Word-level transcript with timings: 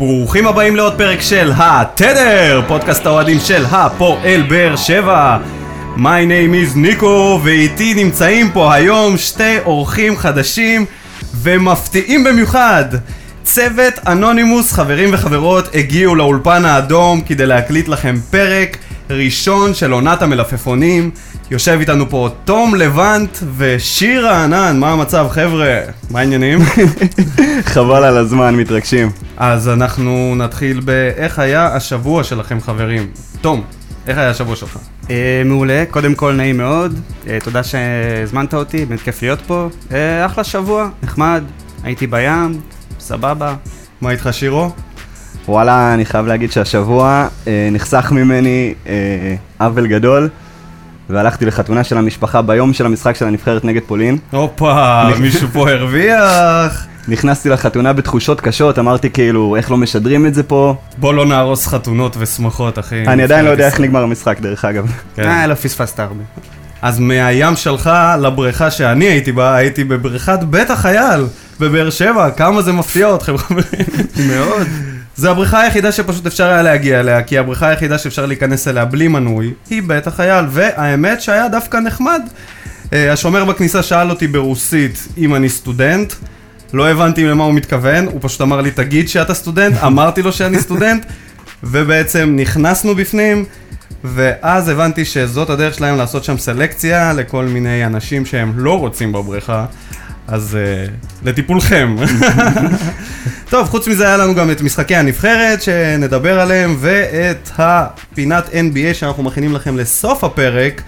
ברוכים 0.00 0.46
הבאים 0.46 0.76
לעוד 0.76 0.98
פרק 0.98 1.20
של 1.20 1.52
התדר, 1.56 2.62
פודקאסט 2.68 3.06
האוהדים 3.06 3.38
של 3.40 3.64
הפועל 3.70 4.42
באר 4.42 4.76
שבע. 4.76 5.38
My 5.96 6.00
name 6.00 6.74
is 6.74 6.78
ניקו, 6.78 7.40
ואיתי 7.42 7.94
נמצאים 7.94 8.50
פה 8.52 8.74
היום 8.74 9.16
שתי 9.16 9.58
אורחים 9.64 10.16
חדשים 10.16 10.84
ומפתיעים 11.34 12.24
במיוחד. 12.24 12.84
צוות 13.42 13.94
אנונימוס, 14.06 14.72
חברים 14.72 15.10
וחברות, 15.12 15.74
הגיעו 15.74 16.14
לאולפן 16.14 16.64
האדום 16.64 17.20
כדי 17.20 17.46
להקליט 17.46 17.88
לכם 17.88 18.16
פרק 18.30 18.76
ראשון 19.10 19.74
של 19.74 19.92
עונת 19.92 20.22
המלפפונים. 20.22 21.10
יושב 21.50 21.76
איתנו 21.80 22.10
פה 22.10 22.28
תום 22.44 22.74
לבנט 22.74 23.38
ושיר 23.56 24.26
רענן, 24.26 24.76
מה 24.80 24.92
המצב 24.92 25.26
חבר'ה? 25.30 25.80
מה 26.10 26.20
העניינים? 26.20 26.58
חבל 27.72 28.04
על 28.04 28.16
הזמן, 28.16 28.54
מתרגשים. 28.54 29.10
אז 29.36 29.68
אנחנו 29.68 30.34
נתחיל 30.36 30.80
באיך 30.80 31.38
היה 31.38 31.74
השבוע 31.76 32.24
שלכם 32.24 32.60
חברים. 32.60 33.06
תום, 33.40 33.62
איך 34.06 34.18
היה 34.18 34.30
השבוע 34.30 34.56
שלך? 34.56 34.78
אה, 35.10 35.42
מעולה, 35.44 35.84
קודם 35.90 36.14
כל 36.14 36.32
נעים 36.32 36.56
מאוד, 36.56 37.00
אה, 37.26 37.38
תודה 37.44 37.62
שהזמנת 37.62 38.54
אותי, 38.54 38.84
באמת 38.84 39.00
כיף 39.00 39.22
להיות 39.22 39.40
פה. 39.46 39.68
אה, 39.92 40.26
אחלה 40.26 40.44
שבוע, 40.44 40.88
נחמד, 41.02 41.44
הייתי 41.82 42.06
בים, 42.06 42.60
סבבה. 43.00 43.54
מה 44.00 44.10
איתך 44.10 44.28
שירו? 44.32 44.70
וואלה, 45.48 45.94
אני 45.94 46.04
חייב 46.04 46.26
להגיד 46.26 46.52
שהשבוע 46.52 47.28
אה, 47.46 47.68
נחסך 47.72 48.12
ממני 48.12 48.74
אה, 48.86 49.34
עוול 49.58 49.86
גדול, 49.86 50.28
והלכתי 51.10 51.46
לחתונה 51.46 51.84
של 51.84 51.98
המשפחה 51.98 52.42
ביום 52.42 52.72
של 52.72 52.86
המשחק 52.86 53.16
של 53.16 53.26
הנבחרת 53.26 53.64
נגד 53.64 53.82
פולין. 53.86 54.18
הופה, 54.30 55.02
מישהו 55.20 55.48
פה 55.52 55.70
הרוויח. 55.70 56.86
נכנסתי 57.08 57.48
לחתונה 57.48 57.92
בתחושות 57.92 58.40
קשות, 58.40 58.78
אמרתי 58.78 59.10
כאילו, 59.10 59.56
איך 59.56 59.70
לא 59.70 59.76
משדרים 59.76 60.26
את 60.26 60.34
זה 60.34 60.42
פה? 60.42 60.74
בוא 60.98 61.14
לא 61.14 61.26
נהרוס 61.26 61.66
חתונות 61.66 62.16
ושמחות, 62.18 62.78
אחי. 62.78 63.06
אני 63.06 63.22
עדיין 63.22 63.44
לא 63.44 63.50
יודע 63.50 63.66
איך 63.66 63.80
נגמר 63.80 64.02
המשחק, 64.02 64.40
דרך 64.40 64.64
אגב. 64.64 64.92
כן. 65.16 65.28
אה, 65.28 65.46
לא 65.46 65.54
פספסת 65.54 66.00
הרבה. 66.00 66.22
אז 66.82 66.98
מהים 66.98 67.56
שלך 67.56 67.90
לבריכה 68.20 68.70
שאני 68.70 69.04
הייתי 69.04 69.32
בה, 69.32 69.54
הייתי 69.54 69.84
בבריכת 69.84 70.38
בית 70.42 70.70
החייל 70.70 71.26
בבאר 71.60 71.90
שבע, 71.90 72.30
כמה 72.30 72.62
זה 72.62 72.72
מפתיע 72.72 73.14
אתכם 73.14 73.38
חברים. 73.38 73.86
מאוד. 74.30 74.66
זה 75.20 75.30
הבריכה 75.30 75.60
היחידה 75.60 75.92
שפשוט 75.92 76.26
אפשר 76.26 76.46
היה 76.46 76.62
להגיע 76.62 77.00
אליה, 77.00 77.22
כי 77.22 77.38
הבריכה 77.38 77.68
היחידה 77.68 77.98
שאפשר 77.98 78.26
להיכנס 78.26 78.68
אליה 78.68 78.84
בלי 78.84 79.08
מנוי, 79.08 79.52
היא 79.70 79.82
בית 79.86 80.06
החייל, 80.06 80.44
והאמת 80.50 81.20
שהיה 81.20 81.48
דווקא 81.48 81.76
נחמד. 81.76 82.22
אה, 82.92 83.12
השומר 83.12 83.44
בכניסה 83.44 83.82
שאל 83.82 84.10
אותי 84.10 84.26
ברוסית 84.26 85.08
אם 85.18 85.34
אני 85.34 85.48
סטודנט, 85.48 86.12
לא 86.72 86.88
הבנתי 86.88 87.24
למה 87.24 87.44
הוא 87.44 87.54
מתכוון, 87.54 88.06
הוא 88.06 88.18
פשוט 88.22 88.40
אמר 88.40 88.60
לי 88.60 88.70
תגיד 88.70 89.08
שאתה 89.08 89.34
סטודנט, 89.34 89.76
אמרתי 89.86 90.22
לו 90.22 90.32
שאני 90.32 90.58
סטודנט, 90.58 91.06
ובעצם 91.62 92.36
נכנסנו 92.38 92.94
בפנים, 92.94 93.44
ואז 94.04 94.68
הבנתי 94.68 95.04
שזאת 95.04 95.50
הדרך 95.50 95.74
שלהם 95.74 95.96
לעשות 95.96 96.24
שם 96.24 96.38
סלקציה 96.38 97.12
לכל 97.12 97.44
מיני 97.44 97.86
אנשים 97.86 98.26
שהם 98.26 98.52
לא 98.56 98.78
רוצים 98.78 99.12
בבריכה. 99.12 99.66
אז 100.30 100.56
uh, 100.56 100.90
לטיפולכם. 101.26 101.96
טוב, 103.50 103.68
חוץ 103.68 103.88
מזה 103.88 104.06
היה 104.06 104.16
לנו 104.16 104.34
גם 104.34 104.50
את 104.50 104.60
משחקי 104.60 104.96
הנבחרת 104.96 105.62
שנדבר 105.62 106.40
עליהם, 106.40 106.76
ואת 106.80 107.50
הפינת 107.58 108.48
NBA 108.48 108.94
שאנחנו 108.94 109.22
מכינים 109.22 109.54
לכם 109.54 109.76
לסוף 109.76 110.24
הפרק. 110.24 110.82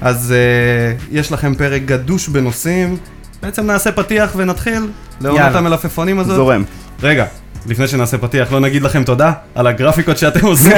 אז 0.00 0.34
uh, 0.34 1.02
יש 1.12 1.32
לכם 1.32 1.54
פרק 1.54 1.82
גדוש 1.84 2.28
בנושאים. 2.28 2.96
בעצם 3.42 3.66
נעשה 3.66 3.92
פתיח 3.92 4.32
ונתחיל 4.36 4.90
לעונת. 5.20 5.54
המלפפונים 5.54 6.18
הזאת. 6.18 6.36
זורם. 6.36 6.64
רגע, 7.02 7.24
לפני 7.66 7.88
שנעשה 7.88 8.18
פתיח, 8.18 8.52
לא 8.52 8.60
נגיד 8.60 8.82
לכם 8.82 9.04
תודה 9.04 9.32
על 9.54 9.66
הגרפיקות 9.66 10.18
שאתם 10.18 10.46
עושים 10.46 10.72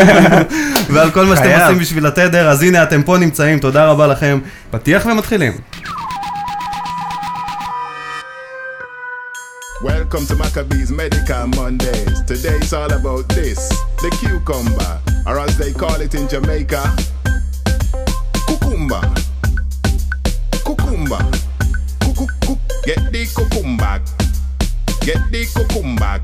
ועל 0.93 1.11
כל 1.11 1.27
מה 1.27 1.37
שאתם. 1.37 1.61
עושים 1.61 1.79
בשביל 1.79 2.07
התדר, 2.07 2.49
אז 2.49 2.63
הנה 2.63 2.83
אתם 2.83 3.03
פה 3.03 3.19
נמצאים, 3.19 3.59
תודה 3.59 3.85
רבה 3.87 4.07
לכם. 4.07 4.39
פתיח 4.71 5.07
ומתחילים. 5.07 5.53
Welcome 9.85 10.25
to 10.29 10.35
Maccabees 10.37 10.91
Medical 10.91 11.47
Mondays. 11.59 12.23
Today 12.31 12.57
it's 12.57 12.73
all 12.73 12.91
about 12.91 13.29
this 13.37 13.69
the 14.03 14.11
cucumber, 14.19 14.93
or 15.27 15.39
as 15.45 15.59
they 15.59 15.73
call 15.75 16.01
it 16.01 16.15
in 16.15 16.27
Jamaica, 16.27 16.83
cucumber. 18.49 19.05
Cucumber. 20.67 21.23
Cucumber. 22.01 22.55
Get 22.89 23.01
the 23.13 23.23
cucumber. 23.37 23.97
Get 25.07 25.21
the 25.33 25.43
cucumber. 25.53 26.21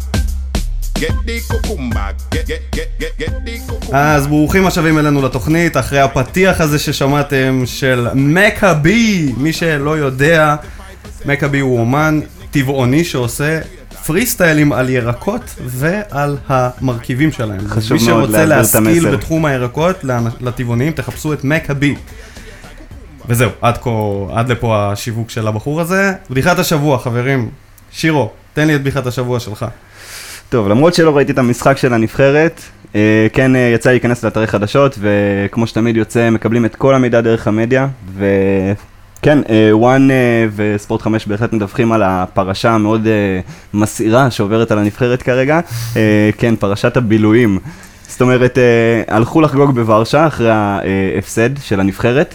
אז 3.93 4.27
ברוכים 4.27 4.67
השבים 4.67 4.99
אלינו 4.99 5.23
לתוכנית, 5.23 5.77
אחרי 5.77 6.01
הפתיח 6.01 6.61
הזה 6.61 6.79
ששמעתם 6.79 7.63
של 7.65 8.07
מקאבי, 8.15 9.33
מי 9.37 9.53
שלא 9.53 9.99
יודע, 9.99 10.57
מקאבי 11.27 11.59
הוא 11.59 11.81
אומן 11.81 12.21
טבעוני 12.51 13.05
שעושה 13.05 13.61
פרי 14.07 14.27
סטיילים 14.27 14.73
על 14.73 14.91
ירקות 14.91 15.55
ועל 15.67 16.37
המרכיבים 16.49 17.33
שלהם. 17.33 17.69
חשוב 17.69 17.99
מי 17.99 18.07
מאוד 18.07 18.25
שרוצה 18.25 18.45
להעביר 18.45 18.69
את 18.69 18.75
להשכיל 18.75 19.07
המסר. 19.07 19.17
בתחום 19.17 19.45
הירקות 19.45 20.05
לטבעונים, 20.41 20.93
תחפשו 20.93 21.33
את 21.33 21.45
מקאבי. 21.45 21.95
וזהו, 23.29 23.51
עד, 23.61 23.79
כה, 23.79 23.91
עד 24.33 24.49
לפה 24.49 24.93
השיווק 24.93 25.31
של 25.31 25.47
הבחור 25.47 25.81
הזה. 25.81 26.13
בדיחת 26.31 26.59
השבוע, 26.59 26.99
חברים. 26.99 27.49
שירו, 27.93 28.31
תן 28.55 28.67
לי 28.67 28.75
את 28.75 28.81
בדיחת 28.81 29.07
השבוע 29.07 29.41
שלך. 29.41 29.67
טוב, 30.49 30.69
למרות 30.69 30.95
שלא 30.95 31.17
ראיתי 31.17 31.33
את 31.33 31.39
המשחק 31.39 31.77
של 31.77 31.95
הנבחרת, 31.95 32.61
אה, 32.95 33.27
כן 33.33 33.57
אה, 33.57 33.73
יצא 33.75 33.91
להיכנס 33.91 34.25
לאתרי 34.25 34.47
חדשות, 34.47 34.99
וכמו 35.01 35.67
שתמיד 35.67 35.97
יוצא, 35.97 36.31
מקבלים 36.31 36.65
את 36.65 36.77
כל 36.77 36.95
המידע 36.95 37.21
דרך 37.21 37.49
המדיה, 37.49 37.89
וכן, 39.21 39.39
אה, 39.51 39.77
וואן 39.77 40.11
אה, 40.11 40.17
וספורט 40.57 41.03
5 41.03 41.27
בהחלט 41.27 41.53
מדווחים 41.53 41.93
על 41.93 42.03
הפרשה 42.03 42.71
המאוד 42.71 43.07
אה, 43.07 43.41
מסעירה 43.75 44.31
שעוברת 44.31 44.71
על 44.71 44.79
הנבחרת 44.79 45.23
כרגע, 45.23 45.61
כן, 46.39 46.57
פרשת 46.57 46.97
הבילויים. 46.97 47.59
זאת 48.09 48.21
אומרת, 48.21 48.59
הלכו 49.09 49.41
לחגוג 49.41 49.75
בוורשה 49.75 50.27
אחרי 50.27 50.51
ההפסד 50.51 51.51
של 51.63 51.81
הנבחרת, 51.81 52.35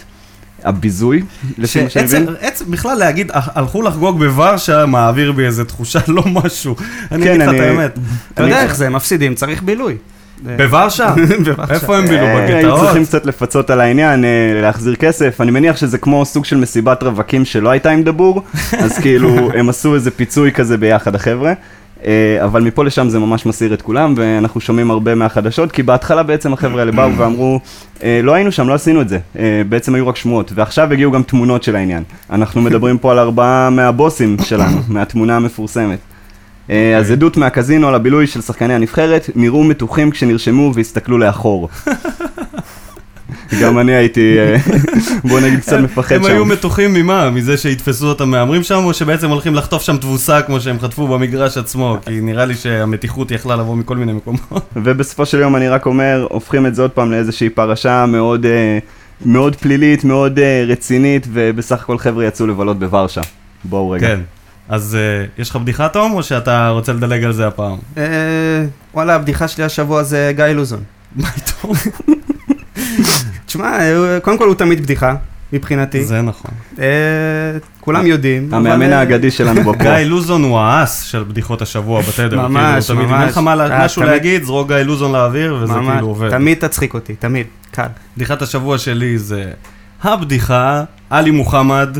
הביזוי, 0.64 1.22
לפי 1.58 1.82
מה 1.82 1.90
שאני 1.90 2.04
מבין. 2.04 2.26
עצם, 2.40 2.70
בכלל 2.70 2.98
להגיד, 2.98 3.30
"הח- 3.34 3.48
הלכו 3.54 3.82
לחגוג 3.82 4.18
בוורשה, 4.18 4.86
מעביר 4.86 5.32
בי 5.32 5.44
איזה 5.46 5.64
תחושה 5.64 5.98
לא 6.08 6.22
משהו. 6.32 6.76
אני 7.12 7.24
כן, 7.24 7.30
אגיד 7.30 7.48
לך 7.48 7.54
את 7.54 7.60
האמת. 7.60 7.98
אתה 8.34 8.42
יודע 8.42 8.62
איך 8.62 8.76
זה, 8.76 8.88
מפסידים, 8.90 9.34
צריך 9.34 9.62
בילוי. 9.62 9.96
בוורשה? 10.58 11.14
איפה 11.70 11.96
הם 11.96 12.06
בילו? 12.06 12.26
אה, 12.26 12.46
היו 12.46 12.58
בגטאות? 12.58 12.80
צריכים 12.80 13.04
קצת 13.04 13.26
לפצות 13.26 13.70
על 13.70 13.80
העניין, 13.80 14.24
אה, 14.24 14.60
להחזיר 14.62 14.94
כסף. 14.94 15.40
אני 15.40 15.50
מניח 15.50 15.76
שזה 15.76 15.98
כמו 15.98 16.24
סוג 16.24 16.44
של 16.44 16.56
מסיבת 16.56 17.02
רווקים 17.02 17.44
שלא 17.44 17.68
הייתה 17.68 17.90
עם 17.90 18.02
דבור, 18.02 18.42
אז 18.84 18.98
כאילו 18.98 19.50
הם 19.54 19.68
עשו 19.68 19.94
איזה 19.94 20.10
פיצוי 20.10 20.52
כזה 20.52 20.76
ביחד, 20.78 21.14
החבר'ה. 21.14 21.52
אה, 22.06 22.38
אבל 22.44 22.62
מפה 22.62 22.84
לשם 22.84 23.08
זה 23.08 23.18
ממש 23.18 23.46
מסעיר 23.46 23.74
את 23.74 23.82
כולם, 23.82 24.14
ואנחנו 24.16 24.60
שומעים 24.60 24.90
הרבה 24.90 25.14
מהחדשות, 25.14 25.72
כי 25.72 25.82
בהתחלה 25.82 26.22
בעצם 26.22 26.52
החבר'ה 26.52 26.80
האלה 26.80 26.92
באו 26.92 27.16
ואמרו, 27.16 27.60
"אה, 28.02 28.20
לא 28.22 28.34
היינו 28.34 28.52
שם, 28.52 28.68
לא 28.68 28.74
עשינו 28.74 29.00
את 29.00 29.08
זה. 29.08 29.18
בעצם 29.68 29.94
היו 29.94 30.08
רק 30.08 30.16
שמועות, 30.16 30.52
ועכשיו 30.54 30.92
הגיעו 30.92 31.12
גם 31.12 31.22
תמונות 31.22 31.62
של 31.62 31.76
העניין. 31.76 32.02
אנחנו 32.30 32.62
מדברים 32.62 32.98
פה 32.98 33.12
על 33.12 33.18
ארבעה 33.18 33.70
מהבוסים 33.70 34.36
שלנו, 34.44 34.78
מהתמונה 34.88 35.36
המפורסמת. 35.36 35.98
אה, 36.70 36.96
אז 36.98 37.10
עדות 37.10 37.36
מהקזינו 37.36 37.88
על 37.88 37.94
הבילוי 37.94 38.26
של 38.26 38.40
שחקני 38.40 38.74
הנבחרת, 38.74 39.30
נראו 39.34 39.64
מתוחים 39.64 40.10
כשנרשמו 40.10 40.72
והסתכלו 40.74 41.18
לאחור. 41.18 41.68
גם 43.60 43.78
אני 43.78 43.94
הייתי, 43.94 44.38
אה, 44.38 44.56
בוא 45.28 45.40
נגיד, 45.40 45.60
קצת 45.60 45.78
מפחד 45.78 46.14
הם 46.14 46.24
היו 46.24 46.44
שם. 46.44 46.52
מתוחים 46.52 46.94
ממה? 46.94 47.30
מזה 47.30 47.56
שיתפסו 47.56 48.08
אותם 48.08 48.30
מהמרים 48.30 48.62
שם, 48.62 48.84
או 48.84 48.94
שבעצם 48.94 49.30
הולכים 49.30 49.54
לחטוף 49.54 49.82
שם 49.82 49.96
תבוסה 49.96 50.42
כמו 50.42 50.60
שהם 50.60 50.80
חטפו 50.80 51.08
במגרש 51.08 51.58
עצמו? 51.58 51.96
כי 52.06 52.20
נראה 52.20 52.44
לי 52.44 52.54
שהמתיחות 52.54 53.30
יכלה 53.30 53.56
לבוא 53.56 53.76
מכל 53.76 53.96
מיני 53.96 54.12
מקומות. 54.12 54.70
ובסופו 54.84 55.26
של 55.26 55.40
יום 55.40 55.56
אני 55.56 55.68
רק 55.68 55.86
אומר, 55.86 56.26
הופכים 56.30 56.66
את 56.66 56.74
זה 56.74 56.82
עוד 56.82 56.90
פעם 56.90 57.12
לאיזושהי 57.12 57.48
פרשה 57.48 58.06
מאוד, 58.06 58.46
אה, 58.46 58.78
מאוד 59.24 59.56
פלילית, 59.56 60.04
מאוד 60.04 60.38
רצינית, 60.66 61.26
ובסך 61.32 61.82
הכל 61.82 61.98
חבר'ה 61.98 62.24
יצאו 62.24 62.46
לבלות 62.46 62.78
בוורשה. 62.78 63.20
בואו 63.64 63.90
רגע. 63.90 64.06
כן. 64.06 64.20
אז 64.68 64.96
אה, 65.00 65.24
יש 65.38 65.50
לך 65.50 65.56
בדיחה, 65.56 65.88
תום, 65.88 66.12
או 66.12 66.22
שאתה 66.22 66.68
רוצה 66.68 66.92
לדלג 66.92 67.24
על 67.24 67.32
זה 67.32 67.46
הפעם? 67.46 67.76
אה, 67.96 68.02
וואלה, 68.94 69.14
הבדיחה 69.14 69.48
שלי 69.48 69.64
השבוע 69.64 70.02
זה 70.02 70.32
גיא 70.36 70.44
לוזון. 70.44 70.80
מה 71.16 71.28
איתו? 71.36 71.72
תשמע, 73.46 73.78
קודם 74.22 74.38
כל 74.38 74.46
הוא 74.46 74.54
תמיד 74.54 74.80
בדיחה, 74.82 75.14
מבחינתי. 75.52 76.04
זה 76.04 76.22
נכון. 76.22 76.50
אה, 76.78 76.84
כולם 77.80 78.06
יודעים. 78.06 78.54
המאמן 78.54 78.92
האגדי 78.92 79.30
שלנו 79.30 79.60
בפרו. 79.72 79.72
גיא 79.82 79.90
לוזון 79.90 80.42
הוא 80.42 80.58
האס 80.58 81.02
של 81.02 81.24
בדיחות 81.28 81.62
השבוע 81.62 82.00
בתדר. 82.02 82.48
ממש, 82.48 82.86
כאילו, 82.86 83.00
תמיד, 83.00 83.14
אם 83.14 83.20
אין 83.20 83.28
לך 83.28 83.38
ממש. 83.38 83.70
משהו 83.84 84.02
תמיד- 84.02 84.12
להגיד, 84.12 84.44
זרוק 84.44 84.68
גיא 84.68 84.76
לוזון 84.76 85.12
לאוויר, 85.12 85.58
וזה 85.62 85.72
ממש, 85.72 85.92
כאילו 85.94 86.06
עובד. 86.06 86.30
תמיד 86.30 86.58
תצחיק 86.58 86.94
אותי, 86.94 87.14
תמיד, 87.16 87.46
קל. 87.70 87.86
בדיחת 88.16 88.42
השבוע 88.42 88.78
שלי 88.78 89.18
זה 89.18 89.50
הבדיחה, 90.02 90.82
עלי 91.10 91.30
מוחמד, 91.30 91.98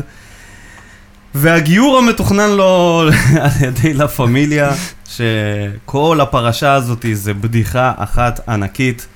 והגיור 1.35 1.97
המתוכנן 1.97 2.49
לו 2.49 3.01
על 3.41 3.67
ידי 3.67 3.93
לה 3.93 4.07
פמיליה. 4.07 4.71
שכל 5.07 6.19
הפרשה 6.21 6.73
הזאת 6.73 7.05
זה 7.13 7.33
בדיחה 7.33 7.93
אחת 7.97 8.49
ענקית. 8.49 9.07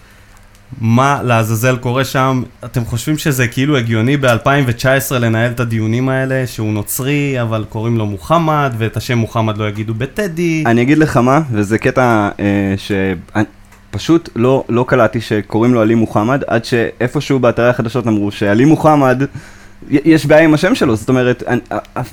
מה 0.81 1.19
לעזאזל 1.23 1.77
קורה 1.77 2.03
שם? 2.05 2.43
אתם 2.65 2.85
חושבים 2.85 3.17
שזה 3.17 3.47
כאילו 3.47 3.77
הגיוני 3.77 4.17
ב-2019 4.17 5.13
לנהל 5.19 5.51
את 5.51 5.59
הדיונים 5.59 6.09
האלה, 6.09 6.47
שהוא 6.47 6.73
נוצרי, 6.73 7.41
אבל 7.41 7.65
קוראים 7.69 7.97
לו 7.97 8.05
מוחמד, 8.05 8.73
ואת 8.77 8.97
השם 8.97 9.17
מוחמד 9.17 9.57
לא 9.57 9.67
יגידו 9.67 9.93
בטדי? 9.93 10.63
אני 10.65 10.81
אגיד 10.81 10.97
לך 10.97 11.17
מה, 11.17 11.41
וזה 11.51 11.77
קטע 11.77 12.29
אה, 12.39 12.73
שפשוט 13.91 14.29
לא, 14.35 14.63
לא 14.69 14.85
קלטתי 14.87 15.21
שקוראים 15.21 15.73
לו 15.73 15.81
עלי 15.81 15.95
מוחמד, 15.95 16.43
עד 16.47 16.65
שאיפשהו 16.65 17.39
באתרי 17.39 17.69
החדשות 17.69 18.07
אמרו 18.07 18.31
שעלי 18.31 18.65
מוחמד, 18.65 19.23
יש 19.89 20.25
בעיה 20.25 20.43
עם 20.43 20.53
השם 20.53 20.75
שלו, 20.75 20.95
זאת 20.95 21.09
אומרת, 21.09 21.43
אני, 21.47 21.59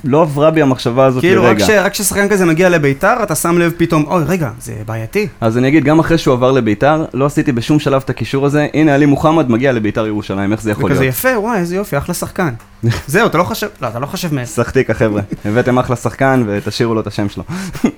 לא 0.03 0.21
עברה 0.21 0.51
בי 0.51 0.61
המחשבה 0.61 1.05
הזאת 1.05 1.21
כאילו, 1.21 1.43
רק 1.43 1.49
לרגע. 1.49 1.65
כש- 1.65 1.69
רק 1.69 1.91
כששחקן 1.91 2.29
כזה 2.29 2.45
מגיע 2.45 2.69
לביתר, 2.69 3.13
אתה 3.23 3.35
שם 3.35 3.57
לב 3.57 3.73
פתאום, 3.77 4.03
אוי, 4.07 4.23
רגע, 4.27 4.49
זה 4.61 4.73
בעייתי. 4.85 5.27
אז 5.41 5.57
אני 5.57 5.67
אגיד, 5.67 5.83
גם 5.83 5.99
אחרי 5.99 6.17
שהוא 6.17 6.33
עבר 6.33 6.51
לביתר, 6.51 7.05
לא 7.13 7.25
עשיתי 7.25 7.51
בשום 7.51 7.79
שלב 7.79 8.01
את 8.05 8.09
הקישור 8.09 8.45
הזה, 8.45 8.67
הנה 8.73 8.93
עלי 8.95 9.05
מוחמד 9.05 9.49
מגיע 9.51 9.71
לביתר 9.71 10.07
ירושלים, 10.07 10.51
איך 10.51 10.61
זה 10.61 10.71
יכול 10.71 10.91
וכזה 10.91 10.99
להיות? 11.01 11.15
יפה, 11.15 11.29
וואי, 11.39 11.57
איזה 11.59 11.75
יופי, 11.75 11.97
אחלה 11.97 12.13
שחקן. 12.15 12.53
זהו, 13.07 13.27
אתה 13.27 13.37
לא 13.37 13.43
חושב, 13.43 13.67
לא, 13.81 13.87
אתה 13.87 13.99
לא 13.99 14.05
חושב 14.05 14.33
מאיפה. 14.33 14.51
סחטיק 14.51 14.89
החבר'ה, 14.89 15.21
הבאתם 15.45 15.79
אחלה 15.79 15.95
שחקן 15.95 16.43
ותשאירו 16.47 16.93
לו 16.93 17.01
את 17.01 17.07
השם 17.07 17.29
שלו. 17.29 17.43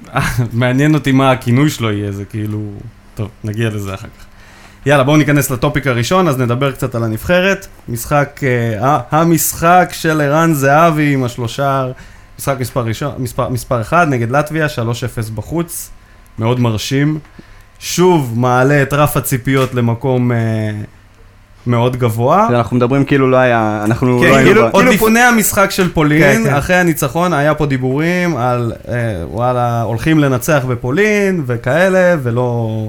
מעניין 0.54 0.94
אותי 0.94 1.12
מה 1.12 1.32
הכינוי 1.32 1.70
שלו 1.70 1.92
יהיה, 1.92 2.12
זה 2.12 2.26
כאילו... 2.26 2.60
טוב, 3.16 3.28
נגיע 3.44 3.70
לזה 3.70 3.94
אחר 3.94 4.08
כך. 4.08 4.26
יאללה, 4.86 5.04
בואו 5.04 5.18
ניכנס 5.18 5.51
לטופיק 5.51 5.88
הראשון, 5.88 6.28
אז 6.28 6.38
נדבר 6.38 6.72
קצת 6.72 6.95
על 6.95 7.04
הנבחרת. 7.04 7.68
משחק, 7.89 8.42
אה, 8.44 9.00
המשחק 9.12 9.89
של 9.92 10.22
ערן 10.22 10.54
זהבי 10.54 11.13
עם 11.13 11.24
השלושה, 11.24 11.88
משחק 12.39 12.56
מספר, 12.60 12.81
ראשון, 12.81 13.12
מספר, 13.18 13.50
מספר 13.50 13.81
1 13.81 14.07
נגד 14.07 14.31
לטביה, 14.31 14.68
3-0 14.69 15.30
בחוץ, 15.36 15.89
מאוד 16.39 16.60
מרשים. 16.60 17.19
שוב 17.80 18.33
מעלה 18.39 18.81
את 18.81 18.94
רף 18.94 19.18
הציפיות 19.18 19.74
למקום 19.74 20.31
אה, 20.31 20.38
מאוד 21.68 21.95
גבוה. 21.95 22.48
אנחנו 22.50 22.77
מדברים 22.77 23.06
כאילו 23.06 23.30
לא 23.30 23.38
היה, 23.38 23.81
אנחנו 23.86 24.19
כן, 24.19 24.27
לא 24.30 24.36
היינו... 24.36 24.50
כאילו, 24.50 24.62
עוד 24.62 24.84
כאילו 24.84 24.92
לפני 24.92 25.19
המשחק 25.19 25.72
של 25.72 25.94
פולין, 25.94 26.44
כן, 26.44 26.50
כן. 26.50 26.56
אחרי 26.56 26.75
הניצחון, 26.75 27.34
היה 27.34 27.56
פה 27.56 27.66
דיבורים 27.66 28.38
על 28.38 28.74
אה, 28.88 28.94
וואלה, 29.27 29.81
הולכים 29.81 30.19
לנצח 30.19 30.63
בפולין 30.68 31.44
וכאלה, 31.45 32.16
ולא 32.24 32.88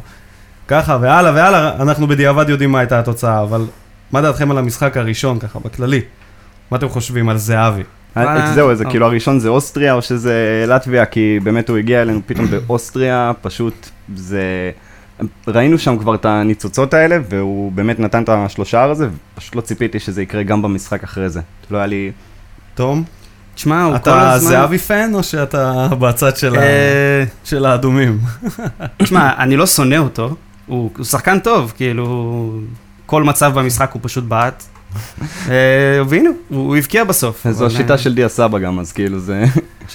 ככה 0.68 0.98
והלאה 1.00 1.32
והלאה, 1.34 1.82
אנחנו 1.82 2.06
בדיעבד 2.06 2.48
יודעים 2.48 2.72
מה 2.72 2.78
הייתה 2.78 2.98
התוצאה, 2.98 3.42
אבל 3.42 3.64
מה 4.12 4.20
דעתכם 4.20 4.50
על 4.50 4.58
המשחק 4.58 4.96
הראשון 4.96 5.38
ככה, 5.38 5.58
בכללי? 5.58 6.00
מה 6.70 6.78
אתם 6.78 6.88
חושבים 6.88 7.28
על 7.28 7.36
זהבי? 7.36 7.82
אה, 8.16 8.36
אה, 8.36 8.54
זהו, 8.54 8.74
זה 8.74 8.84
אה. 8.84 8.90
כאילו 8.90 9.06
הראשון 9.06 9.38
זה 9.38 9.48
אוסטריה 9.48 9.94
או 9.94 10.02
שזה 10.02 10.64
לטביה, 10.68 11.06
כי 11.06 11.38
באמת 11.42 11.68
הוא 11.68 11.78
הגיע 11.78 12.02
אלינו 12.02 12.20
פתאום 12.26 12.46
באוסטריה, 12.46 13.32
פשוט 13.42 13.88
זה... 14.14 14.70
ראינו 15.48 15.78
שם 15.78 15.98
כבר 15.98 16.14
את 16.14 16.24
הניצוצות 16.24 16.94
האלה, 16.94 17.18
והוא 17.28 17.72
באמת 17.72 18.00
נתן 18.00 18.22
את 18.22 18.28
השלושה 18.28 18.82
הזה, 18.82 19.08
ופשוט 19.34 19.56
לא 19.56 19.60
ציפיתי 19.60 20.00
שזה 20.00 20.22
יקרה 20.22 20.42
גם 20.42 20.62
במשחק 20.62 21.02
אחרי 21.02 21.28
זה. 21.28 21.40
לא 21.70 21.78
היה 21.78 21.86
לי... 21.86 22.12
תום, 22.74 23.04
תשמע, 23.54 23.84
הוא 23.84 23.92
כל 23.92 23.96
אתה 23.96 24.32
הזמן... 24.32 24.50
זהבי 24.50 24.78
פן 24.78 25.10
או 25.14 25.22
שאתה 25.22 25.88
בצד 25.98 26.32
אה, 26.56 27.24
של 27.44 27.66
האדומים? 27.66 28.18
תשמע, 29.02 29.30
אני 29.38 29.56
לא 29.56 29.66
שונא 29.66 29.96
אותו, 29.96 30.34
הוא 30.66 30.90
הוא 30.96 31.04
שחקן 31.04 31.38
טוב, 31.38 31.72
כאילו, 31.76 32.60
כל 33.06 33.22
מצב 33.22 33.52
במשחק 33.54 33.90
הוא 33.92 34.00
פשוט 34.04 34.24
בעט. 34.24 34.64
אה, 35.48 35.54
והנה, 36.08 36.30
הוא 36.48 36.66
הוא 36.66 36.76
הבקיע 36.76 37.04
בסוף. 37.04 37.46
זו 37.50 37.66
השיטה 37.66 37.92
אה, 37.92 37.98
של 37.98 38.14
דיה 38.14 38.28
סבא 38.28 38.58
גם, 38.58 38.78
אז 38.78 38.92
כאילו 38.92 39.20
זה... 39.20 39.44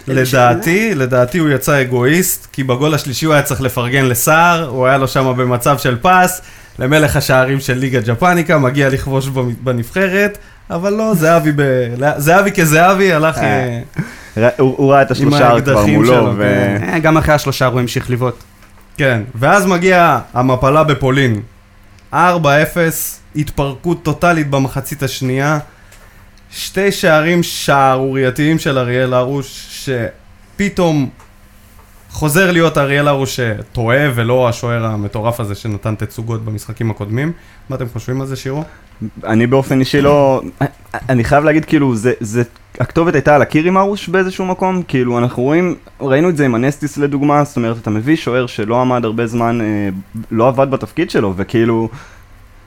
לדעתי, 0.08 0.96
לדעתי 0.96 1.38
הוא 1.38 1.50
יצא 1.50 1.82
אגואיסט, 1.82 2.48
כי 2.52 2.64
בגול 2.64 2.94
השלישי 2.94 3.26
הוא 3.26 3.34
היה 3.34 3.44
צריך 3.44 3.62
לפרגן 3.62 4.06
לסער, 4.06 4.70
הוא 4.70 4.86
היה 4.86 4.98
לו 4.98 5.08
שם 5.08 5.34
במצב 5.38 5.78
של 5.78 5.98
פס, 6.02 6.42
למלך 6.80 7.16
השערים 7.16 7.60
של 7.60 7.74
ליגה 7.74 8.00
ג'פניקה, 8.00 8.58
מגיע 8.58 8.90
לכבוש 8.90 9.28
בנבחרת, 9.64 10.38
אבל 10.70 10.94
לא, 10.94 11.14
זהבי, 11.16 11.52
ב... 11.56 11.62
זהבי 12.18 12.52
כזהבי 12.52 13.14
הלך... 13.14 13.38
אה, 13.38 13.80
הוא 14.58 14.92
ראה 14.92 15.02
את 15.02 15.12
השלושה 15.12 15.52
כבר 15.66 15.86
מולו. 15.86 16.34
כן. 16.80 17.00
גם 17.04 17.18
אחרי 17.18 17.34
השלושה 17.34 17.66
הוא 17.66 17.80
המשיך 17.80 18.12
לבעוט. 18.12 18.44
כן, 18.98 19.24
ואז 19.36 19.66
מגיע 19.66 20.20
המפלה 20.34 20.84
בפולין, 20.84 21.42
4-0, 22.14 22.16
התפרקות 23.36 24.04
טוטאלית 24.04 24.50
במחצית 24.50 25.04
השנייה, 25.04 25.60
שתי 26.52 26.92
שערים 26.92 27.44
שערורייתיים 27.44 28.60
של 28.60 28.78
אריאל 28.78 29.14
הרוש, 29.14 29.68
שפתאום 30.56 31.10
חוזר 32.10 32.52
להיות 32.52 32.78
אריאל 32.78 33.08
הרוש 33.08 33.40
שטועה, 33.40 34.00
ולא 34.16 34.50
השוער 34.50 34.86
המטורף 34.86 35.40
הזה 35.40 35.56
שנתן 35.56 35.96
תצוגות 35.96 36.46
במשחקים 36.46 36.92
הקודמים. 36.92 37.32
מה 37.70 37.76
אתם 37.76 37.86
חושבים 37.94 38.22
על 38.22 38.28
זה, 38.28 38.36
שירו? 38.36 38.64
אני 39.24 39.48
באופן 39.48 39.80
אישי 39.80 40.02
לא... 40.02 40.42
אני 41.10 41.24
חייב 41.24 41.44
להגיד, 41.44 41.66
כאילו, 41.66 41.96
זה... 41.96 42.14
זה... 42.20 42.44
הכתובת 42.80 43.14
הייתה 43.14 43.36
על 43.36 43.42
הקיר 43.42 43.66
עם 43.66 43.78
ארוש 43.78 44.10
באיזשהו 44.10 44.46
מקום, 44.46 44.84
כאילו 44.88 45.18
אנחנו 45.18 45.44
רואים, 45.44 45.76
ראינו 46.02 46.30
את 46.30 46.38
זה 46.38 46.46
עם 46.46 46.56
אנסטיס 46.56 46.98
לדוגמה, 46.98 47.44
זאת 47.44 47.58
אומרת 47.58 47.78
אתה 47.78 47.90
מביא 47.90 48.16
שוער 48.16 48.48
שלא 48.48 48.82
עמד 48.82 49.06
הרבה 49.06 49.28
זמן, 49.28 49.62
אה, 49.62 49.90
לא 50.32 50.48
עבד 50.48 50.72
בתפקיד 50.72 51.10
שלו, 51.10 51.34
וכאילו, 51.38 51.90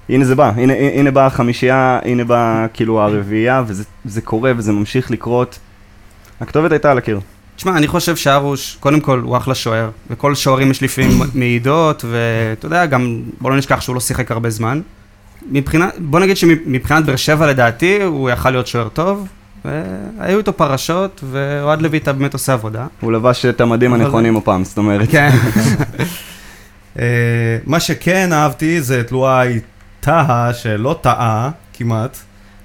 הנה 0.09 0.25
זה 0.25 0.35
בא, 0.35 0.53
הנה, 0.57 0.73
הנה 0.73 1.11
באה 1.11 1.27
החמישייה, 1.27 2.01
הנה 2.05 2.25
באה 2.25 2.67
כאילו 2.73 3.01
הרביעייה, 3.01 3.63
וזה 3.67 3.85
זה 4.05 4.21
קורה 4.21 4.53
וזה 4.57 4.73
ממשיך 4.73 5.11
לקרות. 5.11 5.59
הכתובת 6.41 6.73
הייתה 6.73 6.91
על 6.91 6.99
הקיר. 6.99 7.21
תשמע, 7.57 7.77
אני 7.77 7.89
חושב 7.89 8.17
שארוש, 8.17 8.77
קודם 8.81 9.01
כל, 9.01 9.21
הוא 9.25 9.37
אחלה 9.37 9.55
שוער, 9.55 9.91
וכל 10.11 10.35
שוערים 10.35 10.71
יש 10.71 10.83
לפעמים 10.83 11.11
מעידות, 11.35 12.05
ואתה 12.11 12.67
יודע, 12.67 12.87
גם, 12.87 13.23
בוא 13.41 13.51
לא 13.51 13.57
נשכח 13.57 13.81
שהוא 13.81 13.95
לא 13.95 14.01
שיחק 14.01 14.31
הרבה 14.31 14.51
זמן. 14.51 14.81
מבחינת, 15.51 15.95
בוא 15.99 16.21
נגיד 16.21 16.37
שמבחינת 16.37 17.05
באר 17.05 17.17
שבע 17.17 17.47
לדעתי, 17.47 18.03
הוא 18.03 18.31
יכל 18.31 18.51
להיות 18.51 18.67
שוער 18.67 18.89
טוב, 18.89 19.29
והיו 19.65 20.39
איתו 20.39 20.53
פרשות, 20.53 21.25
ואוהד 21.31 21.83
לויטה 21.83 22.13
באמת 22.13 22.33
עושה 22.33 22.53
עבודה. 22.53 22.87
הוא 23.01 23.13
לבש 23.13 23.45
את 23.45 23.61
המדים 23.61 23.95
הנכונים 23.95 24.37
הפעם, 24.37 24.65
זאת 24.65 24.79
אומרת. 24.79 25.09
כן. 25.11 25.31
אה, 26.99 27.59
מה 27.67 27.81
שכן 27.81 28.33
אהבתי 28.33 28.81
זה 28.81 29.01
את 29.01 29.13
לואי 29.13 29.61
טהה, 30.01 30.55
שלא 30.55 30.99
טעה 31.01 31.51
כמעט, 31.73 32.19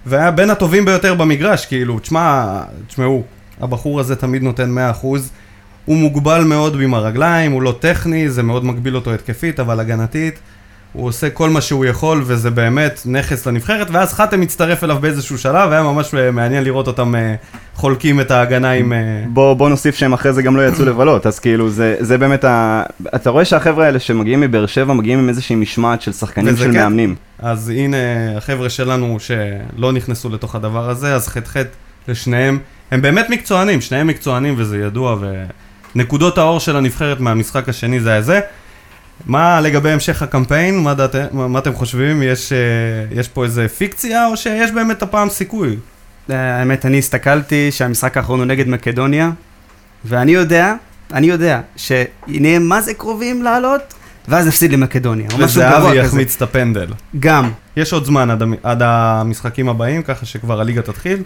והיה 0.05 0.31
בין 0.31 0.49
הטובים 0.49 0.85
ביותר 0.85 1.13
במגרש, 1.13 1.65
כאילו, 1.65 1.99
תשמע, 1.99 2.61
תשמעו, 2.87 3.23
הבחור 3.61 3.99
הזה 3.99 4.15
תמיד 4.15 4.43
נותן 4.43 4.75
100%, 5.01 5.05
הוא 5.85 5.97
מוגבל 5.97 6.43
מאוד 6.43 6.81
עם 6.81 6.93
הרגליים, 6.93 7.51
הוא 7.51 7.61
לא 7.61 7.75
טכני, 7.79 8.29
זה 8.29 8.43
מאוד 8.43 8.65
מגביל 8.65 8.95
אותו 8.95 9.13
התקפית, 9.13 9.59
אבל 9.59 9.79
הגנתית, 9.79 10.39
הוא 10.95 11.07
עושה 11.07 11.29
כל 11.29 11.49
מה 11.49 11.61
שהוא 11.61 11.85
יכול, 11.85 12.23
וזה 12.25 12.51
באמת 12.51 13.01
נכס 13.05 13.47
לנבחרת, 13.47 13.87
ואז 13.91 14.13
חתם 14.13 14.41
מצטרף 14.41 14.83
אליו 14.83 14.97
באיזשהו 15.01 15.37
שלב, 15.37 15.71
היה 15.71 15.83
ממש 15.83 16.13
מעניין 16.33 16.63
לראות 16.63 16.87
אותם 16.87 17.15
אה, 17.15 17.35
חולקים 17.75 18.21
את 18.21 18.31
ההגנה 18.31 18.71
עם... 18.71 18.93
אה, 18.93 18.97
בוא, 19.27 19.53
בוא 19.53 19.69
נוסיף 19.69 19.95
שהם 19.95 20.13
אחרי 20.13 20.33
זה 20.33 20.41
גם 20.41 20.57
לא 20.57 20.67
יצאו 20.67 20.85
לבלות, 20.91 21.25
אז 21.27 21.39
כאילו 21.39 21.69
זה, 21.69 21.95
זה 21.99 22.17
באמת 22.17 22.43
ה... 22.43 22.83
אתה 23.15 23.29
רואה 23.29 23.45
שהחבר'ה 23.45 23.85
האלה 23.85 23.99
שמגיעים 23.99 24.41
מבאר 24.41 24.65
שבע 24.65 24.93
מגיעים 24.93 25.19
עם 25.19 25.29
איזושהי 25.29 25.55
משמעת 25.55 26.01
של 26.01 26.13
שחקנים 26.13 26.57
של 26.57 26.71
כן. 26.71 26.71
מאמנים. 26.71 27.15
אז 27.39 27.69
הנה 27.69 27.97
החבר'ה 28.37 28.69
שלנו 28.69 29.17
שלא 29.19 29.91
נכנסו 29.91 30.29
לתוך 30.29 30.55
הדבר 30.55 30.89
הזה, 30.89 31.15
אז 31.15 31.27
ח"ח 31.27 31.55
לשניהם. 32.07 32.59
הם 32.91 33.01
באמת 33.01 33.29
מקצוענים, 33.29 33.81
שניהם 33.81 34.07
מקצוענים 34.07 34.53
וזה 34.57 34.77
ידוע, 34.77 35.17
ונקודות 35.95 36.37
האור 36.37 36.59
של 36.59 36.75
הנבחרת 36.75 37.19
מהמשחק 37.19 37.69
השני 37.69 37.99
זה 37.99 38.11
היה 38.11 38.21
זה. 38.21 38.39
מה 39.25 39.61
לגבי 39.61 39.91
המשך 39.91 40.21
הקמפיין? 40.21 40.79
מה, 40.79 40.93
דעת, 40.93 41.15
מה, 41.31 41.47
מה 41.47 41.59
אתם 41.59 41.73
חושבים? 41.73 42.23
יש, 42.23 42.53
אה, 42.53 42.57
יש 43.11 43.27
פה 43.27 43.43
איזה 43.43 43.67
פיקציה 43.67 44.27
או 44.27 44.37
שיש 44.37 44.71
באמת 44.71 45.01
הפעם 45.01 45.29
סיכוי? 45.29 45.77
אה, 46.29 46.59
האמת, 46.59 46.85
אני 46.85 46.97
הסתכלתי 46.97 47.71
שהמשחק 47.71 48.17
האחרון 48.17 48.39
הוא 48.39 48.45
נגד 48.45 48.67
מקדוניה, 48.67 49.31
ואני 50.05 50.31
יודע, 50.31 50.73
אני 51.13 51.27
יודע, 51.27 51.61
שנהיה 51.75 52.59
מה 52.59 52.81
זה 52.81 52.93
קרובים 52.93 53.43
לעלות, 53.43 53.93
ואז 54.27 54.47
נפסיד 54.47 54.71
למקדוניה, 54.71 55.27
או 55.33 55.37
משהו 55.37 55.61
גבוה 55.61 55.77
וזהבי 55.79 55.99
כזה. 55.99 56.07
יחמיץ 56.07 56.35
את 56.35 56.41
הפנדל. 56.41 56.87
גם. 57.19 57.51
יש 57.77 57.93
עוד 57.93 58.05
זמן 58.05 58.29
עד, 58.29 58.43
עד 58.63 58.81
המשחקים 58.81 59.69
הבאים, 59.69 60.03
ככה 60.03 60.25
שכבר 60.25 60.61
הליגה 60.61 60.81
תתחיל. 60.81 61.23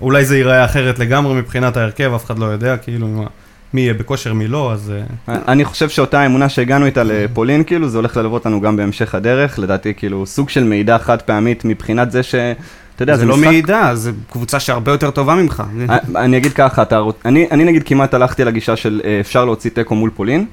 אולי 0.00 0.24
זה 0.24 0.36
ייראה 0.36 0.64
אחרת 0.64 0.98
לגמרי 0.98 1.34
מבחינת 1.34 1.76
ההרכב, 1.76 2.12
אף 2.14 2.24
אחד 2.24 2.38
לא 2.38 2.44
יודע, 2.44 2.76
כאילו, 2.76 3.08
מה, 3.08 3.26
מי 3.74 3.80
יהיה 3.80 3.94
בכושר, 3.94 4.32
מי 4.34 4.48
לא, 4.48 4.72
אז... 4.72 4.92
אה, 5.28 5.36
אני 5.48 5.64
חושב 5.64 5.88
שאותה 5.88 6.26
אמונה 6.26 6.48
שהגענו 6.48 6.86
איתה 6.86 7.02
לפולין, 7.04 7.64
כאילו, 7.64 7.88
זה 7.88 7.98
הולך 7.98 8.16
ללוות 8.16 8.32
אותנו 8.46 8.60
גם 8.60 8.76
בהמשך 8.76 9.14
הדרך. 9.14 9.58
לדעתי, 9.58 9.94
כאילו, 9.94 10.26
סוג 10.26 10.48
של 10.48 10.64
מידע 10.64 10.98
חד 10.98 11.22
פעמית 11.22 11.64
מבחינת 11.64 12.10
זה 12.10 12.22
ש... 12.22 12.34
אתה 12.34 13.02
יודע, 13.02 13.14
זה 13.14 13.20
זה 13.20 13.26
לא 13.26 13.36
משחק... 13.36 13.46
מעידה, 13.46 13.94
זה 13.94 14.10
קבוצה 14.32 14.60
שהרבה 14.60 14.92
יותר 14.92 15.10
טובה 15.10 15.34
ממך. 15.34 15.62
אה, 15.90 15.98
אני 16.16 16.36
אגיד 16.36 16.52
ככה, 16.52 16.82
אתה... 16.82 16.98
רוצ- 16.98 17.22
אני, 17.24 17.46
אני 17.50 17.64
נגיד 17.64 17.82
כמעט 17.82 18.14
הלכתי 18.14 18.44
לגישה 18.44 18.76
של 18.76 19.00
אה, 19.04 19.20
אפשר 19.20 19.44
להוציא 19.44 19.70
תיקו 19.70 19.94
מול 19.94 20.10
פולין. 20.16 20.46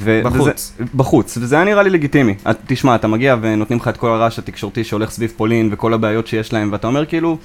ו- 0.00 0.20
בחוץ. 0.24 0.72
וזה, 0.78 0.90
בחוץ, 0.96 1.38
וזה 1.40 1.56
היה 1.56 1.64
נראה 1.64 1.82
לי 1.82 1.90
לגיטימי. 1.90 2.34
את, 2.50 2.56
תשמע, 2.66 2.94
אתה 2.94 3.08
מגיע 3.08 3.36
ונותנים 3.40 3.78
לך 3.78 3.88
את 3.88 3.96
כל 3.96 4.08
הרעש 4.10 4.38
התקשורתי 4.38 4.84
שהולך 4.84 5.10
סביב 5.10 5.32
פולין 5.36 5.68
וכל 5.72 5.94
הבעיות 5.94 6.26
שיש 6.26 6.52
להם, 6.52 6.68
ואתה 6.72 6.86
אומר 6.86 7.06
כאילו, 7.06 7.38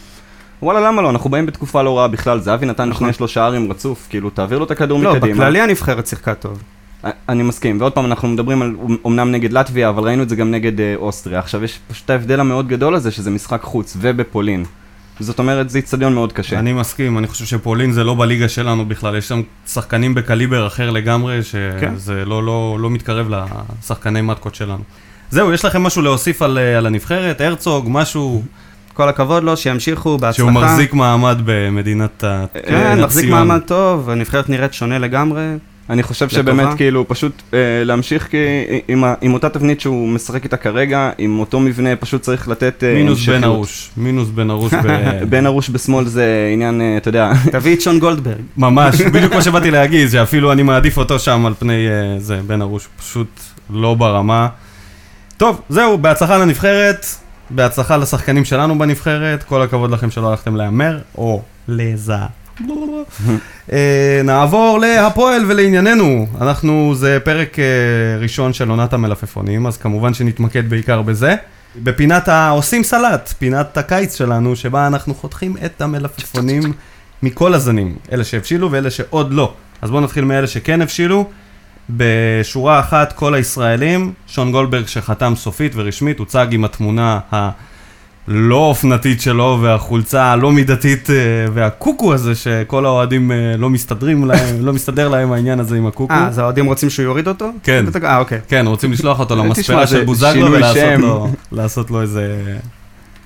וואלה, 0.64 0.80
למה 0.80 1.02
לא? 1.02 1.10
אנחנו 1.10 1.30
באים 1.30 1.46
בתקופה 1.46 1.82
לא 1.82 1.98
רעה 1.98 2.08
בכלל, 2.08 2.40
זהבי 2.40 2.66
נתן 2.66 2.90
נכון. 2.90 3.08
שני 3.08 3.14
שלושה 3.14 3.46
ערים 3.46 3.72
רצוף, 3.72 4.08
כאילו, 4.10 4.30
תעביר 4.30 4.60
לו 4.60 4.66
את 4.66 4.72
הכדור 4.72 5.04
לא, 5.04 5.14
מקדימה. 5.14 5.34
בכללי 5.34 5.62
הנבחרת 5.62 6.08
שיחקה 6.08 6.36
טוב. 6.36 6.64
אני 7.30 7.44
מסכים, 7.44 7.82
ועוד 7.82 7.94
פעם 7.94 8.06
אנחנו 8.06 8.28
מדברים 8.28 8.62
על 8.62 8.76
אומנם 9.06 9.32
נגד 9.32 9.54
לטביה, 9.54 9.90
אבל 9.90 10.04
ראינו 10.04 10.24
את 10.24 10.30
זה 10.30 10.36
גם 10.36 10.52
נגד 10.52 10.80
אה, 10.80 10.94
אוסטריה. 10.96 11.40
עכשיו 11.40 11.64
יש 11.64 11.80
פשוט 11.88 12.10
ההבדל 12.10 12.40
המאוד 12.40 12.68
גדול 12.68 12.96
הזה 12.96 13.12
שזה 13.12 13.32
משחק 13.32 13.62
חוץ 13.62 13.98
ובפולין. 14.02 14.66
זאת 15.20 15.40
אומרת, 15.40 15.70
זה 15.70 15.78
איצטדיון 15.78 16.14
מאוד 16.14 16.34
קשה. 16.34 16.60
אני 16.60 16.74
מסכים, 16.74 17.18
אני 17.18 17.28
חושב 17.28 17.46
שפולין 17.46 17.92
זה 17.92 18.04
לא 18.04 18.16
בליגה 18.20 18.50
שלנו 18.50 18.86
בכלל, 18.86 19.16
יש 19.16 19.28
שם 19.28 19.42
שחקנים 19.68 20.16
בקליבר 20.16 20.68
אחר 20.68 20.90
לגמרי, 20.90 21.40
כן. 21.80 21.94
שזה 21.98 22.26
לא, 22.26 22.44
לא, 22.44 22.78
לא 22.80 22.90
מתקרב 22.90 23.28
לשחקני 23.82 24.22
מתקות 24.22 24.56
שלנו. 24.56 24.84
זהו, 25.30 25.54
יש 25.54 25.66
לכם 25.66 25.84
משהו 25.84 26.02
להוסיף 26.02 26.42
על, 26.42 26.58
אה, 26.58 26.78
על 26.78 26.86
הנבחרת? 26.86 27.42
הרצוג, 27.42 27.86
משהו 27.90 28.44
כל 28.94 29.10
הכבוד 29.10 29.44
לו, 29.44 29.58
שימשיכו, 29.58 30.18
בהצלחה. 30.18 30.34
שהוא 30.38 30.52
מחזיק 30.52 30.94
מעמד 30.94 31.38
במדינת 31.46 32.24
ה- 32.24 32.46
כן, 32.68 33.00
מחזיק 33.04 33.24
הציון. 33.26 33.48
מעמד 33.48 33.62
טוב, 33.66 34.10
הנבחרת 34.10 34.50
נראית 34.50 34.74
שונה 34.74 35.00
לגמרי. 35.00 35.42
אני 35.90 36.04
חושב 36.04 36.26
לטובה. 36.26 36.42
שבאמת 36.42 36.78
כאילו 36.78 37.08
פשוט 37.08 37.42
אה, 37.54 37.58
להמשיך 37.86 38.28
כי, 38.32 38.38
עם, 38.88 39.04
ה- 39.04 39.14
עם 39.22 39.34
אותה 39.34 39.50
תבנית 39.50 39.82
שהוא 39.82 40.08
משחק 40.10 40.44
איתה 40.44 40.58
כרגע, 40.58 41.10
עם 41.18 41.40
אותו 41.40 41.60
מבנה 41.60 41.96
פשוט 41.96 42.22
צריך 42.22 42.48
לתת 42.48 42.84
אה, 42.84 42.94
מינוס. 42.94 43.30
בן 43.30 43.44
ארוש, 43.44 43.90
מינוס 43.98 44.30
בן 44.30 44.50
ארוש 44.50 44.74
ב... 44.84 44.88
בן 45.30 45.46
ארוש 45.46 45.70
בשמאל 45.70 46.06
זה 46.06 46.26
עניין, 46.54 46.82
אה, 46.82 46.98
אתה 46.98 47.10
יודע, 47.10 47.32
תביא 47.52 47.76
את 47.76 47.82
שון 47.82 48.00
גולדברג. 48.00 48.42
ממש, 48.58 49.02
בדיוק 49.14 49.34
מה 49.34 49.42
שבאתי 49.42 49.72
להגיד, 49.72 50.10
שאפילו 50.10 50.52
אני 50.52 50.64
מעדיף 50.64 50.98
אותו 50.98 51.20
שם 51.20 51.46
על 51.46 51.54
פני 51.60 51.88
אה, 51.88 52.20
זה, 52.20 52.40
בן 52.48 52.62
ארוש, 52.62 52.88
פשוט 53.00 53.40
לא 53.70 53.94
ברמה. 53.94 54.48
טוב, 55.38 55.62
זהו, 55.70 55.98
בהצלחה 55.98 56.38
לנבחרת, 56.38 57.06
בהצלחה 57.50 57.98
לשחקנים 57.98 58.46
שלנו 58.46 58.80
בנבחרת, 58.80 59.44
כל 59.44 59.62
הכבוד 59.62 59.92
לכם 59.92 60.12
שלא 60.12 60.30
הלכתם 60.30 60.56
להמר, 60.56 61.00
או 61.18 61.42
לזה. 61.68 62.14
אה, 63.72 64.22
נעבור 64.24 64.80
להפועל 64.80 65.46
ולענייננו. 65.48 66.28
אנחנו, 66.42 66.96
זה 66.96 67.18
פרק 67.24 67.60
אה, 67.60 67.66
ראשון 68.20 68.54
של 68.54 68.70
עונת 68.70 68.94
המלפפונים, 68.94 69.68
אז 69.68 69.78
כמובן 69.78 70.14
שנתמקד 70.14 70.70
בעיקר 70.70 71.02
בזה. 71.02 71.36
בפינת 71.76 72.28
העושים 72.28 72.84
סלט, 72.84 73.34
פינת 73.40 73.78
הקיץ 73.78 74.18
שלנו, 74.18 74.56
שבה 74.56 74.88
אנחנו 74.88 75.14
חותכים 75.14 75.56
את 75.66 75.82
המלפפונים 75.82 76.74
מכל 77.24 77.54
הזנים, 77.54 77.96
אלה 78.12 78.24
שהבשילו 78.24 78.72
ואלה 78.72 78.92
שעוד 78.92 79.34
לא. 79.34 79.54
אז 79.82 79.90
בואו 79.90 80.02
נתחיל 80.02 80.26
מאלה 80.26 80.48
שכן 80.48 80.82
הבשילו. 80.82 81.30
בשורה 81.90 82.80
אחת, 82.80 83.14
כל 83.14 83.34
הישראלים, 83.34 84.14
שון 84.28 84.52
גולדברג 84.52 84.88
שחתם 84.88 85.34
סופית 85.36 85.72
ורשמית, 85.76 86.20
הוצג 86.20 86.48
עם 86.52 86.66
התמונה 86.66 87.20
הלא 87.32 88.56
אופנתית 88.56 89.22
שלו 89.22 89.60
והחולצה 89.62 90.24
הלא 90.24 90.52
מידתית 90.52 91.10
אה, 91.10 91.16
והקוקו 91.54 92.14
הזה 92.14 92.36
שכל 92.36 92.86
האוהדים 92.86 93.32
אה, 93.32 93.58
לא 93.58 93.70
מסתדרים 93.70 94.26
להם, 94.26 94.66
לא 94.66 94.74
מסתדר 94.74 95.10
להם 95.10 95.32
העניין 95.32 95.60
הזה 95.60 95.78
עם 95.78 95.88
הקוקו. 95.88 96.14
אה, 96.14 96.28
אז 96.28 96.38
האוהדים 96.38 96.66
רוצים 96.66 96.90
שהוא 96.90 97.04
יוריד 97.04 97.28
אותו? 97.28 97.52
כן. 97.64 97.86
אה, 98.04 98.18
אוקיי. 98.18 98.40
כן, 98.48 98.68
רוצים 98.68 98.92
לשלוח 98.92 99.20
אותו 99.20 99.36
למספרה 99.44 99.88
של 99.88 100.06
בוזגלו 100.06 100.52
ולעשות. 100.52 101.00
לו, 101.00 101.28
לעשות 101.52 101.92
לו 101.92 102.02
איזה 102.02 102.58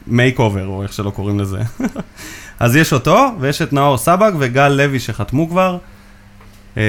makeover, 0.07 0.67
או 0.67 0.83
איך 0.83 0.93
שלא 0.93 1.09
קוראים 1.09 1.39
לזה. 1.39 1.57
אז 2.59 2.75
יש 2.75 2.93
אותו, 2.93 3.27
ויש 3.39 3.61
את 3.61 3.73
נאור 3.73 3.97
סבג 3.97 4.31
וגל 4.39 4.69
לוי 4.69 4.99
שחתמו 4.99 5.49
כבר. 5.49 5.77
אה, 6.77 6.83